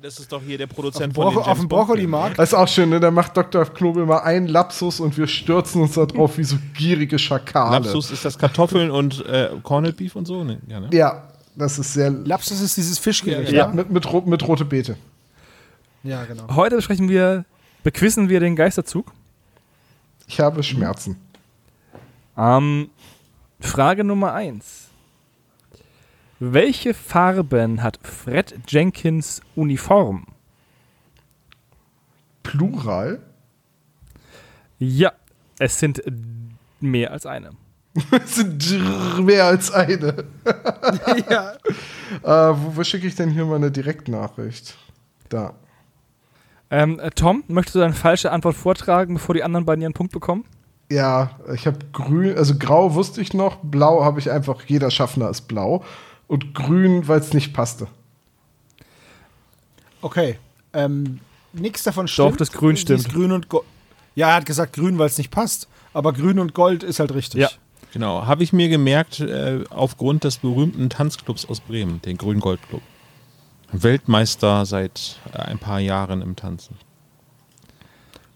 Das 0.01 0.19
ist 0.19 0.31
doch 0.31 0.41
hier 0.41 0.57
der 0.57 0.67
Produzent 0.67 1.13
Bro 1.13 1.31
von 1.31 1.33
den 1.33 1.37
auf 1.39 1.45
dem 1.45 1.47
James 1.47 1.59
Bond 1.61 1.69
Brokkoli 1.69 1.99
Filmen. 2.01 2.11
mag. 2.11 2.35
Das 2.35 2.49
ist 2.49 2.53
auch 2.53 2.67
schön, 2.67 2.89
ne? 2.89 2.99
Da 2.99 3.11
macht 3.11 3.35
Dr. 3.35 3.65
Knobel 3.65 4.05
mal 4.05 4.19
einen 4.19 4.47
Lapsus 4.47 4.99
und 4.99 5.17
wir 5.17 5.25
stürzen 5.27 5.81
uns 5.81 5.93
da 5.93 6.05
drauf 6.05 6.37
wie 6.37 6.43
so 6.43 6.57
gierige 6.77 7.17
Schakale. 7.17 7.77
Lapsus 7.77 8.11
ist 8.11 8.23
das 8.25 8.37
Kartoffeln 8.37 8.91
und 8.91 9.25
äh, 9.25 9.49
Corned 9.63 9.95
Beef 9.97 10.15
und 10.15 10.25
so. 10.25 10.43
Ne? 10.43 10.59
Ja, 10.67 10.79
ne? 10.79 10.89
Ja, 10.91 11.23
das 11.55 11.79
ist 11.79 11.93
sehr. 11.93 12.11
Lapsus 12.11 12.61
ist 12.61 12.77
dieses 12.77 12.99
Fischgericht, 12.99 13.51
Ja, 13.51 13.67
ja? 13.67 13.73
mit, 13.73 13.89
mit, 13.89 14.11
ro- 14.11 14.21
mit 14.25 14.45
rote 14.47 14.65
Beete. 14.65 14.97
Ja, 16.03 16.23
genau. 16.25 16.43
Heute 16.55 16.75
besprechen 16.75 17.09
wir, 17.09 17.45
bequissen 17.83 18.29
wir 18.29 18.39
den 18.39 18.55
Geisterzug. 18.55 19.11
Ich 20.27 20.39
habe 20.39 20.61
Schmerzen. 20.61 21.17
Ähm, 22.37 22.89
Frage 23.59 24.03
Nummer 24.03 24.33
1. 24.33 24.84
Welche 26.53 26.93
Farben 26.93 27.81
hat 27.81 27.97
Fred 28.03 28.53
Jenkins 28.67 29.41
Uniform? 29.55 30.27
Plural? 32.43 33.19
Ja, 34.77 35.11
es 35.57 35.79
sind 35.79 36.03
mehr 36.79 37.11
als 37.11 37.25
eine. 37.25 37.49
Es 38.11 38.35
sind 38.35 39.25
mehr 39.25 39.45
als 39.45 39.71
eine. 39.71 40.25
ja. 41.29 41.53
Äh, 42.21 42.27
wo 42.27 42.75
wo 42.75 42.83
schicke 42.83 43.07
ich 43.07 43.15
denn 43.15 43.31
hier 43.31 43.45
mal 43.45 43.55
eine 43.55 43.71
Direktnachricht? 43.71 44.77
Da. 45.29 45.55
Ähm, 46.69 46.99
äh, 46.99 47.09
Tom, 47.09 47.43
möchtest 47.47 47.75
du 47.75 47.79
deine 47.79 47.93
falsche 47.93 48.31
Antwort 48.31 48.55
vortragen, 48.55 49.15
bevor 49.15 49.33
die 49.33 49.43
anderen 49.43 49.65
beiden 49.65 49.81
ihren 49.81 49.93
Punkt 49.93 50.13
bekommen? 50.13 50.45
Ja, 50.91 51.31
ich 51.51 51.65
habe 51.65 51.79
grün, 51.93 52.37
also 52.37 52.55
grau 52.59 52.93
wusste 52.93 53.21
ich 53.21 53.33
noch, 53.33 53.57
blau 53.63 54.05
habe 54.05 54.19
ich 54.19 54.29
einfach, 54.29 54.63
jeder 54.67 54.91
Schaffner 54.91 55.31
ist 55.31 55.47
blau. 55.47 55.83
Und 56.27 56.55
grün, 56.55 57.07
weil 57.07 57.19
es 57.19 57.33
nicht 57.33 57.53
passte. 57.53 57.87
Okay. 60.01 60.37
Ähm, 60.73 61.19
nix 61.53 61.83
davon 61.83 62.07
stimmt. 62.07 62.31
Doch, 62.31 62.37
das 62.37 62.51
Grün 62.51 62.77
stimmt. 62.77 63.09
Grün 63.09 63.31
und. 63.31 63.47
Ja, 64.15 64.29
er 64.29 64.35
hat 64.35 64.45
gesagt 64.45 64.73
grün, 64.73 64.97
weil 64.97 65.07
es 65.07 65.17
nicht 65.17 65.31
passt. 65.31 65.67
Aber 65.93 66.13
grün 66.13 66.39
und 66.39 66.53
Gold 66.53 66.83
ist 66.83 66.99
halt 66.99 67.13
richtig. 67.13 67.41
Ja. 67.41 67.49
Genau, 67.93 68.25
habe 68.25 68.43
ich 68.43 68.51
mir 68.51 68.67
gemerkt, 68.67 69.21
äh, 69.21 69.63
aufgrund 69.69 70.25
des 70.25 70.39
berühmten 70.39 70.89
Tanzclubs 70.89 71.45
aus 71.45 71.61
Bremen, 71.61 72.01
den 72.01 72.17
Grün-Gold-Club. 72.17 72.81
Weltmeister 73.71 74.65
seit 74.65 75.17
äh, 75.31 75.37
ein 75.37 75.59
paar 75.59 75.79
Jahren 75.79 76.21
im 76.21 76.35
Tanzen. 76.35 76.75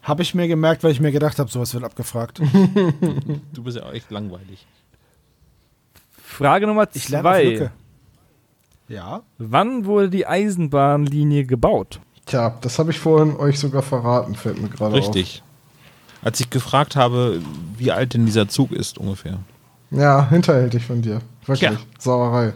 Habe 0.02 0.24
ich 0.24 0.34
mir 0.34 0.48
gemerkt, 0.48 0.84
weil 0.84 0.92
ich 0.92 1.02
mir 1.02 1.12
gedacht 1.12 1.40
habe, 1.40 1.52
sowas 1.52 1.74
wird 1.74 1.84
abgefragt. 1.84 2.40
Du 3.54 3.64
bist 3.64 3.76
ja 3.76 3.84
auch 3.84 3.92
echt 3.92 4.10
langweilig. 4.12 4.66
Frage 6.30 6.68
Nummer 6.68 6.88
Ich 6.94 7.10
lerne 7.10 7.28
auf 7.30 7.36
zwei. 7.36 7.44
Lücke. 7.44 7.72
Ja. 8.88 9.24
Wann 9.38 9.86
wurde 9.86 10.10
die 10.10 10.26
Eisenbahnlinie 10.26 11.46
gebaut? 11.46 12.00
Tja, 12.26 12.56
das 12.62 12.80
habe 12.80 12.92
ich 12.92 13.00
vorhin 13.00 13.36
euch 13.36 13.60
sogar 13.60 13.82
verraten, 13.82 14.36
fällt 14.36 14.62
mir 14.62 14.70
gerade 14.70 14.92
auf. 14.92 14.94
Richtig. 14.94 15.44
Als 16.22 16.40
ich 16.40 16.50
gefragt 16.50 16.96
habe, 16.96 17.42
wie 17.78 17.92
alt 17.92 18.14
denn 18.14 18.26
dieser 18.26 18.48
Zug 18.48 18.72
ist 18.72 18.98
ungefähr. 18.98 19.40
Ja, 19.92 20.30
hinterhältig 20.30 20.86
von 20.86 21.02
dir. 21.02 21.22
Wirklich. 21.46 21.72
Ja. 21.72 21.78
Sauerei. 21.98 22.54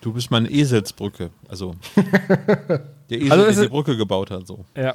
Du 0.00 0.12
bist 0.12 0.30
meine 0.30 0.50
Eselsbrücke. 0.50 1.30
Also 1.48 1.76
der 1.96 3.20
Esel, 3.20 3.30
Also 3.32 3.42
der 3.44 3.52
ist 3.52 3.62
die 3.62 3.68
Brücke 3.68 3.96
gebaut 3.96 4.30
hat. 4.30 4.46
So. 4.46 4.64
Ja. 4.76 4.94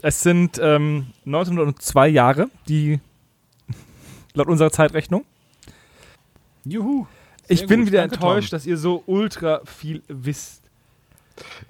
Es 0.00 0.22
sind 0.22 0.58
ähm, 0.62 1.08
1902 1.26 2.08
Jahre, 2.08 2.48
die 2.68 3.00
laut 4.34 4.48
unserer 4.48 4.70
Zeitrechnung. 4.70 5.24
Juhu. 6.64 7.06
Ich 7.48 7.60
Sehr 7.60 7.68
bin 7.68 7.80
gut. 7.80 7.88
wieder 7.88 8.00
Danke, 8.02 8.14
enttäuscht, 8.16 8.50
Tom. 8.50 8.56
dass 8.58 8.66
ihr 8.66 8.76
so 8.76 9.02
ultra 9.06 9.60
viel 9.64 10.02
wisst. 10.08 10.62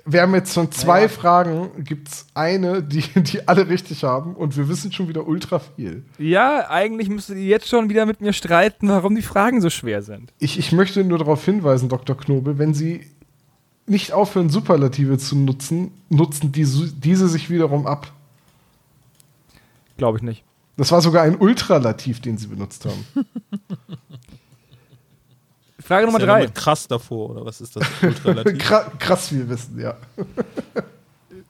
Wir 0.06 0.22
haben 0.22 0.34
jetzt 0.34 0.54
von 0.54 0.72
zwei 0.72 1.00
Naja. 1.00 1.08
Fragen, 1.08 1.84
gibt 1.84 2.08
es 2.08 2.26
eine, 2.34 2.82
die, 2.82 3.02
die 3.16 3.46
alle 3.46 3.68
richtig 3.68 4.02
haben 4.02 4.34
und 4.34 4.56
wir 4.56 4.66
wissen 4.68 4.92
schon 4.92 5.08
wieder 5.08 5.26
ultra 5.26 5.58
viel. 5.58 6.04
Ja, 6.18 6.70
eigentlich 6.70 7.10
müsstet 7.10 7.36
ihr 7.36 7.44
jetzt 7.44 7.68
schon 7.68 7.90
wieder 7.90 8.06
mit 8.06 8.20
mir 8.22 8.32
streiten, 8.32 8.88
warum 8.88 9.14
die 9.14 9.22
Fragen 9.22 9.60
so 9.60 9.68
schwer 9.68 10.00
sind. 10.02 10.32
Ich, 10.38 10.58
ich 10.58 10.72
möchte 10.72 11.04
nur 11.04 11.18
darauf 11.18 11.44
hinweisen, 11.44 11.88
Dr. 11.90 12.16
Knobel, 12.16 12.56
wenn 12.58 12.72
Sie 12.72 13.06
nicht 13.86 14.12
aufhören, 14.12 14.48
Superlative 14.48 15.18
zu 15.18 15.36
nutzen, 15.36 15.92
nutzen 16.08 16.50
die, 16.50 16.64
diese 16.64 17.28
sich 17.28 17.50
wiederum 17.50 17.86
ab. 17.86 18.10
Glaube 19.98 20.16
ich 20.18 20.22
nicht. 20.22 20.44
Das 20.78 20.92
war 20.92 21.02
sogar 21.02 21.24
ein 21.24 21.36
Ultralativ, 21.36 22.20
den 22.20 22.38
Sie 22.38 22.46
benutzt 22.46 22.86
haben. 22.86 23.04
Frage 25.88 26.04
Nummer 26.04 26.18
drei. 26.18 26.40
damit 26.40 26.54
krass 26.54 26.86
davor, 26.86 27.30
oder 27.30 27.46
was 27.46 27.62
ist 27.62 27.74
das? 27.74 27.86
Krass 28.98 29.28
viel 29.28 29.48
Wissen, 29.48 29.80
ja. 29.80 29.96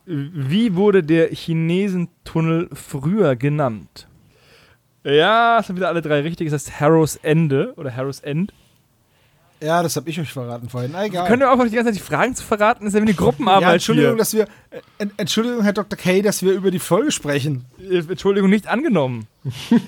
Wie 0.07 0.77
wurde 0.77 1.03
der 1.03 1.31
Chinesentunnel 1.35 2.69
früher 2.73 3.35
genannt? 3.35 4.07
Ja, 5.03 5.59
es 5.59 5.67
sind 5.67 5.75
wieder 5.75 5.89
alle 5.89 6.03
drei 6.03 6.21
richtig. 6.21 6.47
Es 6.47 6.53
heißt 6.53 6.81
Harrows 6.81 7.17
Ende 7.17 7.75
oder 7.77 7.97
Harrows 7.97 8.21
End. 8.21 8.53
Ja, 9.61 9.83
das 9.83 9.97
habe 9.97 10.09
ich 10.09 10.21
euch 10.21 10.33
verraten 10.33 10.69
vorhin. 10.69 10.91
Na, 10.93 11.05
egal. 11.05 11.27
Können 11.27 11.41
wir 11.41 11.51
aufhören, 11.51 11.69
die 11.69 11.75
ganze 11.75 11.91
Zeit 11.93 12.01
die 12.01 12.05
Fragen 12.07 12.35
zu 12.37 12.45
verraten? 12.45 12.85
Das 12.85 12.95
ist 12.95 12.95
ja 12.95 13.01
wie 13.05 13.09
eine 13.09 13.15
Gruppenarbeit. 13.17 13.63
ja, 13.63 13.73
Entschuldigung, 13.73 14.11
hier. 14.13 14.19
dass 14.19 14.33
wir, 14.33 14.45
äh, 14.71 14.81
Ent- 14.99 15.13
Entschuldigung, 15.17 15.63
Herr 15.65 15.73
Dr. 15.73 15.99
Kay, 15.99 16.23
dass 16.23 16.43
wir 16.43 16.53
über 16.53 16.71
die 16.71 16.79
Folge 16.79 17.11
sprechen. 17.11 17.65
Äh, 17.81 17.99
Entschuldigung, 17.99 18.51
nicht 18.51 18.69
angenommen. 18.69 19.27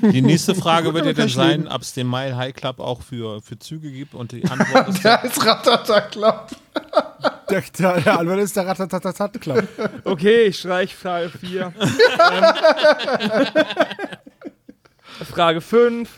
Die 0.03 0.23
nächste 0.23 0.55
Frage 0.57 0.93
wird 0.93 1.07
ja 1.07 1.13
dann 1.13 1.29
sein, 1.29 1.69
ob 1.69 1.83
es 1.83 1.93
den 1.93 2.09
Mile 2.11 2.37
High 2.37 2.55
Club 2.55 2.81
auch 2.81 3.03
für, 3.03 3.41
für 3.43 3.59
Züge 3.61 3.93
gibt 3.93 4.15
und 4.15 4.33
die 4.33 4.45
Antwort 4.45 4.89
ist 4.95 5.05
Der 5.05 5.23
ist 5.25 5.47
Ratata 5.47 6.01
Club. 6.01 6.49
Der, 7.49 7.63
der, 7.79 8.01
der 8.01 8.19
Albert 8.19 8.39
ist 8.41 8.57
der 8.57 8.67
Ratatatat 8.67 9.41
Club. 9.41 9.69
Okay, 10.05 10.45
ich 10.47 10.59
streich 10.59 10.95
Frage 10.97 11.29
4. 11.31 11.73
ähm, 12.33 12.45
Frage 15.33 15.61
5. 15.61 16.09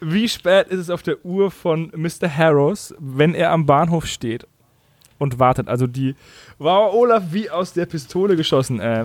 Wie 0.00 0.28
spät 0.28 0.68
ist 0.68 0.78
es 0.80 0.90
auf 0.90 1.02
der 1.02 1.24
Uhr 1.24 1.50
von 1.50 1.92
Mr. 1.94 2.34
Harrows, 2.34 2.94
wenn 2.98 3.34
er 3.34 3.50
am 3.52 3.66
Bahnhof 3.66 4.06
steht 4.06 4.46
und 5.18 5.38
wartet? 5.38 5.68
Also 5.68 5.86
die 5.86 6.14
war 6.58 6.94
Olaf 6.94 7.24
wie 7.30 7.50
aus 7.50 7.72
der 7.72 7.86
Pistole 7.86 8.36
geschossen. 8.36 8.80
Äh, 8.80 9.04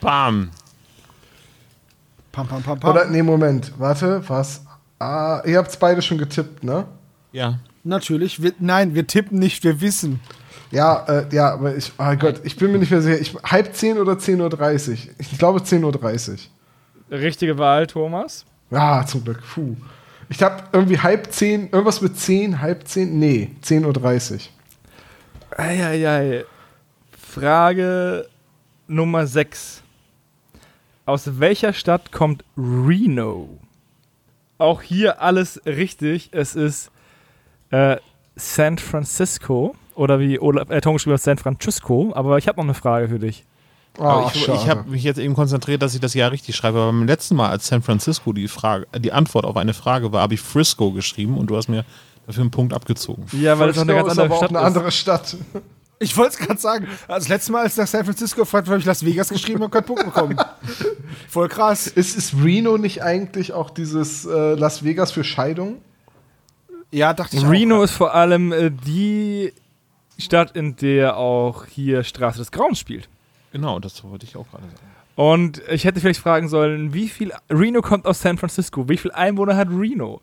Bam. 0.00 0.50
Pam, 2.30 2.46
pam, 2.46 2.62
pam, 2.62 2.78
pam. 2.80 2.90
Oder, 2.90 3.06
nee, 3.06 3.22
Moment, 3.22 3.72
warte, 3.78 4.22
was? 4.28 4.64
Ah, 4.98 5.40
ihr 5.46 5.56
habt's 5.56 5.76
beide 5.76 6.02
schon 6.02 6.18
getippt, 6.18 6.64
ne? 6.64 6.84
Ja. 7.32 7.58
Natürlich. 7.84 8.42
Wir, 8.42 8.52
nein, 8.58 8.94
wir 8.94 9.06
tippen 9.06 9.38
nicht, 9.38 9.62
wir 9.64 9.80
wissen. 9.80 10.20
Ja, 10.70 11.04
äh, 11.06 11.26
ja, 11.32 11.52
aber 11.52 11.76
ich, 11.76 11.92
oh 11.96 12.16
Gott, 12.16 12.40
ich 12.44 12.56
bin 12.56 12.72
mir 12.72 12.78
nicht 12.78 12.90
mehr 12.90 13.02
sicher. 13.02 13.20
Ich, 13.20 13.34
halb 13.44 13.74
10 13.74 13.98
oder 13.98 14.14
10.30 14.14 14.90
Uhr? 14.90 14.96
Ich 15.18 15.38
glaube 15.38 15.60
10.30 15.60 16.30
Uhr. 17.10 17.18
richtige 17.18 17.56
Wahl, 17.56 17.86
Thomas. 17.86 18.44
Ja, 18.70 19.06
zum 19.06 19.22
Glück. 19.22 19.42
Puh. 19.54 19.76
Ich 20.28 20.42
habe 20.42 20.64
irgendwie 20.72 20.98
halb 20.98 21.32
10, 21.32 21.70
irgendwas 21.70 22.00
mit 22.00 22.18
10, 22.18 22.60
halb 22.60 22.86
10, 22.86 23.18
nee, 23.18 23.50
10.30 23.62 24.32
Uhr. 24.34 25.58
Eieiei. 25.58 26.44
Frage 27.16 28.28
Nummer 28.86 29.26
6. 29.26 29.82
Aus 31.06 31.38
welcher 31.40 31.72
Stadt 31.72 32.12
kommt 32.12 32.44
Reno? 32.56 33.58
Auch 34.58 34.82
hier 34.82 35.20
alles 35.20 35.60
richtig. 35.66 36.30
Es 36.32 36.54
ist 36.54 36.90
äh, 37.70 37.96
San 38.36 38.78
Francisco. 38.78 39.74
Oder 39.94 40.18
wie 40.18 40.40
Olaf, 40.40 40.70
äh, 40.70 40.80
Tom 40.80 40.94
geschrieben 40.94 41.14
hat, 41.14 41.22
San 41.22 41.38
Francisco. 41.38 42.12
Aber 42.14 42.38
ich 42.38 42.48
habe 42.48 42.56
noch 42.56 42.64
eine 42.64 42.74
Frage 42.74 43.08
für 43.08 43.18
dich. 43.18 43.44
Oh, 43.98 44.28
ich 44.34 44.48
ich 44.48 44.68
habe 44.68 44.90
mich 44.90 45.04
jetzt 45.04 45.18
eben 45.18 45.34
konzentriert, 45.34 45.80
dass 45.82 45.94
ich 45.94 46.00
das 46.00 46.14
Jahr 46.14 46.32
richtig 46.32 46.56
schreibe. 46.56 46.78
Aber 46.78 46.86
beim 46.86 47.06
letzten 47.06 47.36
Mal, 47.36 47.50
als 47.50 47.68
San 47.68 47.82
Francisco 47.82 48.32
die, 48.32 48.48
Frage, 48.48 48.86
die 48.98 49.12
Antwort 49.12 49.44
auf 49.44 49.56
eine 49.56 49.74
Frage 49.74 50.12
war, 50.12 50.22
habe 50.22 50.34
ich 50.34 50.40
Frisco 50.40 50.90
geschrieben 50.90 51.38
und 51.38 51.46
du 51.48 51.56
hast 51.56 51.68
mir 51.68 51.84
dafür 52.26 52.42
einen 52.42 52.50
Punkt 52.50 52.72
abgezogen. 52.72 53.26
Ja, 53.32 53.58
weil 53.58 53.70
es 53.70 53.78
auch 53.78 53.82
eine 53.82 53.94
ganz 53.94 54.12
ist 54.12 54.18
andere 54.18 54.26
aber 54.26 54.34
auch 54.34 54.38
Stadt 54.38 54.50
eine 54.50 54.58
ist. 54.58 54.64
andere 54.64 54.90
Stadt. 54.92 55.36
Ich 56.00 56.16
wollte 56.16 56.32
es 56.32 56.38
gerade 56.38 56.60
sagen. 56.60 56.88
Das 57.06 57.28
letzte 57.28 57.52
Mal, 57.52 57.62
als 57.62 57.74
ich 57.74 57.78
nach 57.78 57.86
San 57.86 58.04
Francisco 58.04 58.40
gefragt 58.40 58.66
habe, 58.66 58.72
habe 58.72 58.80
ich 58.80 58.86
Las 58.86 59.04
Vegas 59.04 59.28
geschrieben 59.28 59.62
und 59.62 59.70
keinen 59.70 59.84
Punkt 59.84 60.04
bekommen. 60.04 60.36
Voll 61.28 61.48
krass. 61.48 61.86
Ist, 61.86 62.16
ist 62.16 62.34
Reno 62.42 62.78
nicht 62.78 63.02
eigentlich 63.02 63.52
auch 63.52 63.70
dieses 63.70 64.26
äh, 64.26 64.54
Las 64.54 64.82
Vegas 64.84 65.12
für 65.12 65.22
Scheidung? 65.22 65.76
Ja, 66.90 67.14
dachte 67.14 67.36
ich 67.36 67.46
Reno 67.46 67.78
auch. 67.78 67.84
ist 67.84 67.92
vor 67.92 68.12
allem 68.12 68.52
äh, 68.52 68.70
die 68.70 69.52
Stadt, 70.18 70.56
in 70.56 70.74
der 70.76 71.16
auch 71.16 71.66
hier 71.66 72.02
Straße 72.02 72.38
des 72.38 72.50
Grauens 72.50 72.78
spielt. 72.80 73.08
Genau, 73.54 73.78
das 73.78 74.02
wollte 74.02 74.26
ich 74.26 74.36
auch 74.36 74.50
gerade 74.50 74.64
sagen. 74.64 74.90
Und 75.14 75.62
ich 75.70 75.84
hätte 75.84 76.00
vielleicht 76.00 76.18
fragen 76.18 76.48
sollen, 76.48 76.92
wie 76.92 77.08
viel. 77.08 77.32
Reno 77.48 77.82
kommt 77.82 78.04
aus 78.04 78.20
San 78.20 78.36
Francisco. 78.36 78.88
Wie 78.88 78.96
viel 78.96 79.12
Einwohner 79.12 79.56
hat 79.56 79.68
Reno? 79.68 80.20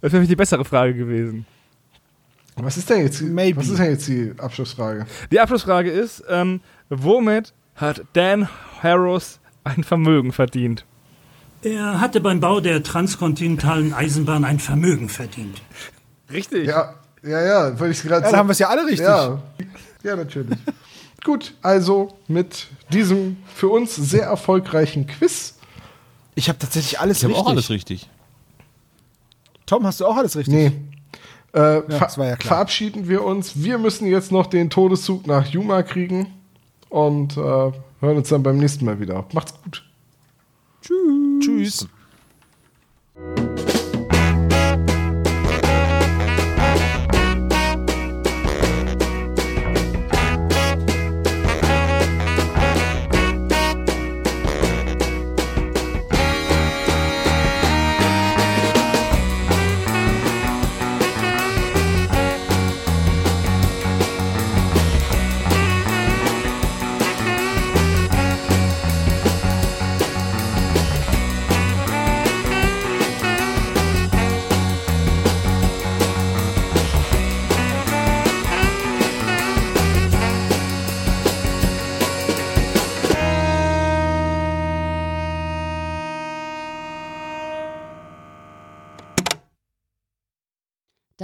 Das 0.00 0.14
wäre 0.14 0.24
die 0.24 0.34
bessere 0.34 0.64
Frage 0.64 0.94
gewesen. 0.94 1.44
Was 2.56 2.78
ist 2.78 2.88
denn 2.88 3.02
jetzt, 3.02 3.20
Maybe. 3.20 3.58
was 3.58 3.68
ist 3.68 3.78
denn 3.78 3.90
jetzt 3.90 4.08
die 4.08 4.32
Abschlussfrage? 4.38 5.04
Die 5.30 5.38
Abschlussfrage 5.38 5.90
ist: 5.90 6.24
ähm, 6.30 6.62
Womit 6.88 7.52
hat 7.74 8.02
Dan 8.14 8.48
Harrows 8.82 9.40
ein 9.62 9.84
Vermögen 9.84 10.32
verdient? 10.32 10.86
Er 11.62 12.00
hatte 12.00 12.22
beim 12.22 12.40
Bau 12.40 12.60
der 12.60 12.82
transkontinentalen 12.82 13.92
Eisenbahn 13.92 14.46
ein 14.46 14.58
Vermögen 14.58 15.10
verdient. 15.10 15.60
Richtig. 16.32 16.66
Ja, 16.66 16.94
ja, 17.22 17.42
ja, 17.42 17.78
wollte 17.78 17.92
ich 17.92 18.02
gerade 18.02 18.24
Ja, 18.24 18.30
dann 18.30 18.40
haben 18.40 18.48
wir 18.48 18.52
es 18.52 18.58
ja 18.58 18.70
alle 18.70 18.86
richtig. 18.86 19.00
Ja, 19.00 19.42
ja 20.02 20.16
natürlich. 20.16 20.58
Gut, 21.24 21.54
also 21.62 22.08
mit 22.28 22.68
diesem 22.92 23.36
für 23.54 23.68
uns 23.68 23.94
sehr 23.94 24.24
erfolgreichen 24.24 25.06
Quiz. 25.06 25.58
Ich 26.34 26.48
habe 26.48 26.58
tatsächlich 26.58 26.98
alles 27.00 27.18
Ich 27.18 27.24
habe 27.24 27.34
richtig. 27.34 27.46
auch 27.46 27.50
alles 27.50 27.70
richtig. 27.70 28.08
Tom, 29.66 29.86
hast 29.86 30.00
du 30.00 30.06
auch 30.06 30.16
alles 30.16 30.36
richtig? 30.36 30.54
Nee. 30.54 30.72
Äh, 31.52 31.82
ver 31.82 31.82
das 32.00 32.16
war 32.16 32.26
ja 32.26 32.36
klar. 32.36 32.54
Verabschieden 32.54 33.08
wir 33.08 33.24
uns. 33.24 33.62
Wir 33.62 33.78
müssen 33.78 34.06
jetzt 34.06 34.32
noch 34.32 34.46
den 34.46 34.70
Todeszug 34.70 35.26
nach 35.26 35.46
Yuma 35.46 35.82
kriegen 35.82 36.32
und 36.88 37.36
äh, 37.36 37.40
hören 37.40 38.16
uns 38.16 38.28
dann 38.28 38.42
beim 38.42 38.58
nächsten 38.58 38.84
Mal 38.84 39.00
wieder. 39.00 39.26
Macht's 39.32 39.54
gut. 39.62 39.84
Tschüss. 41.40 41.86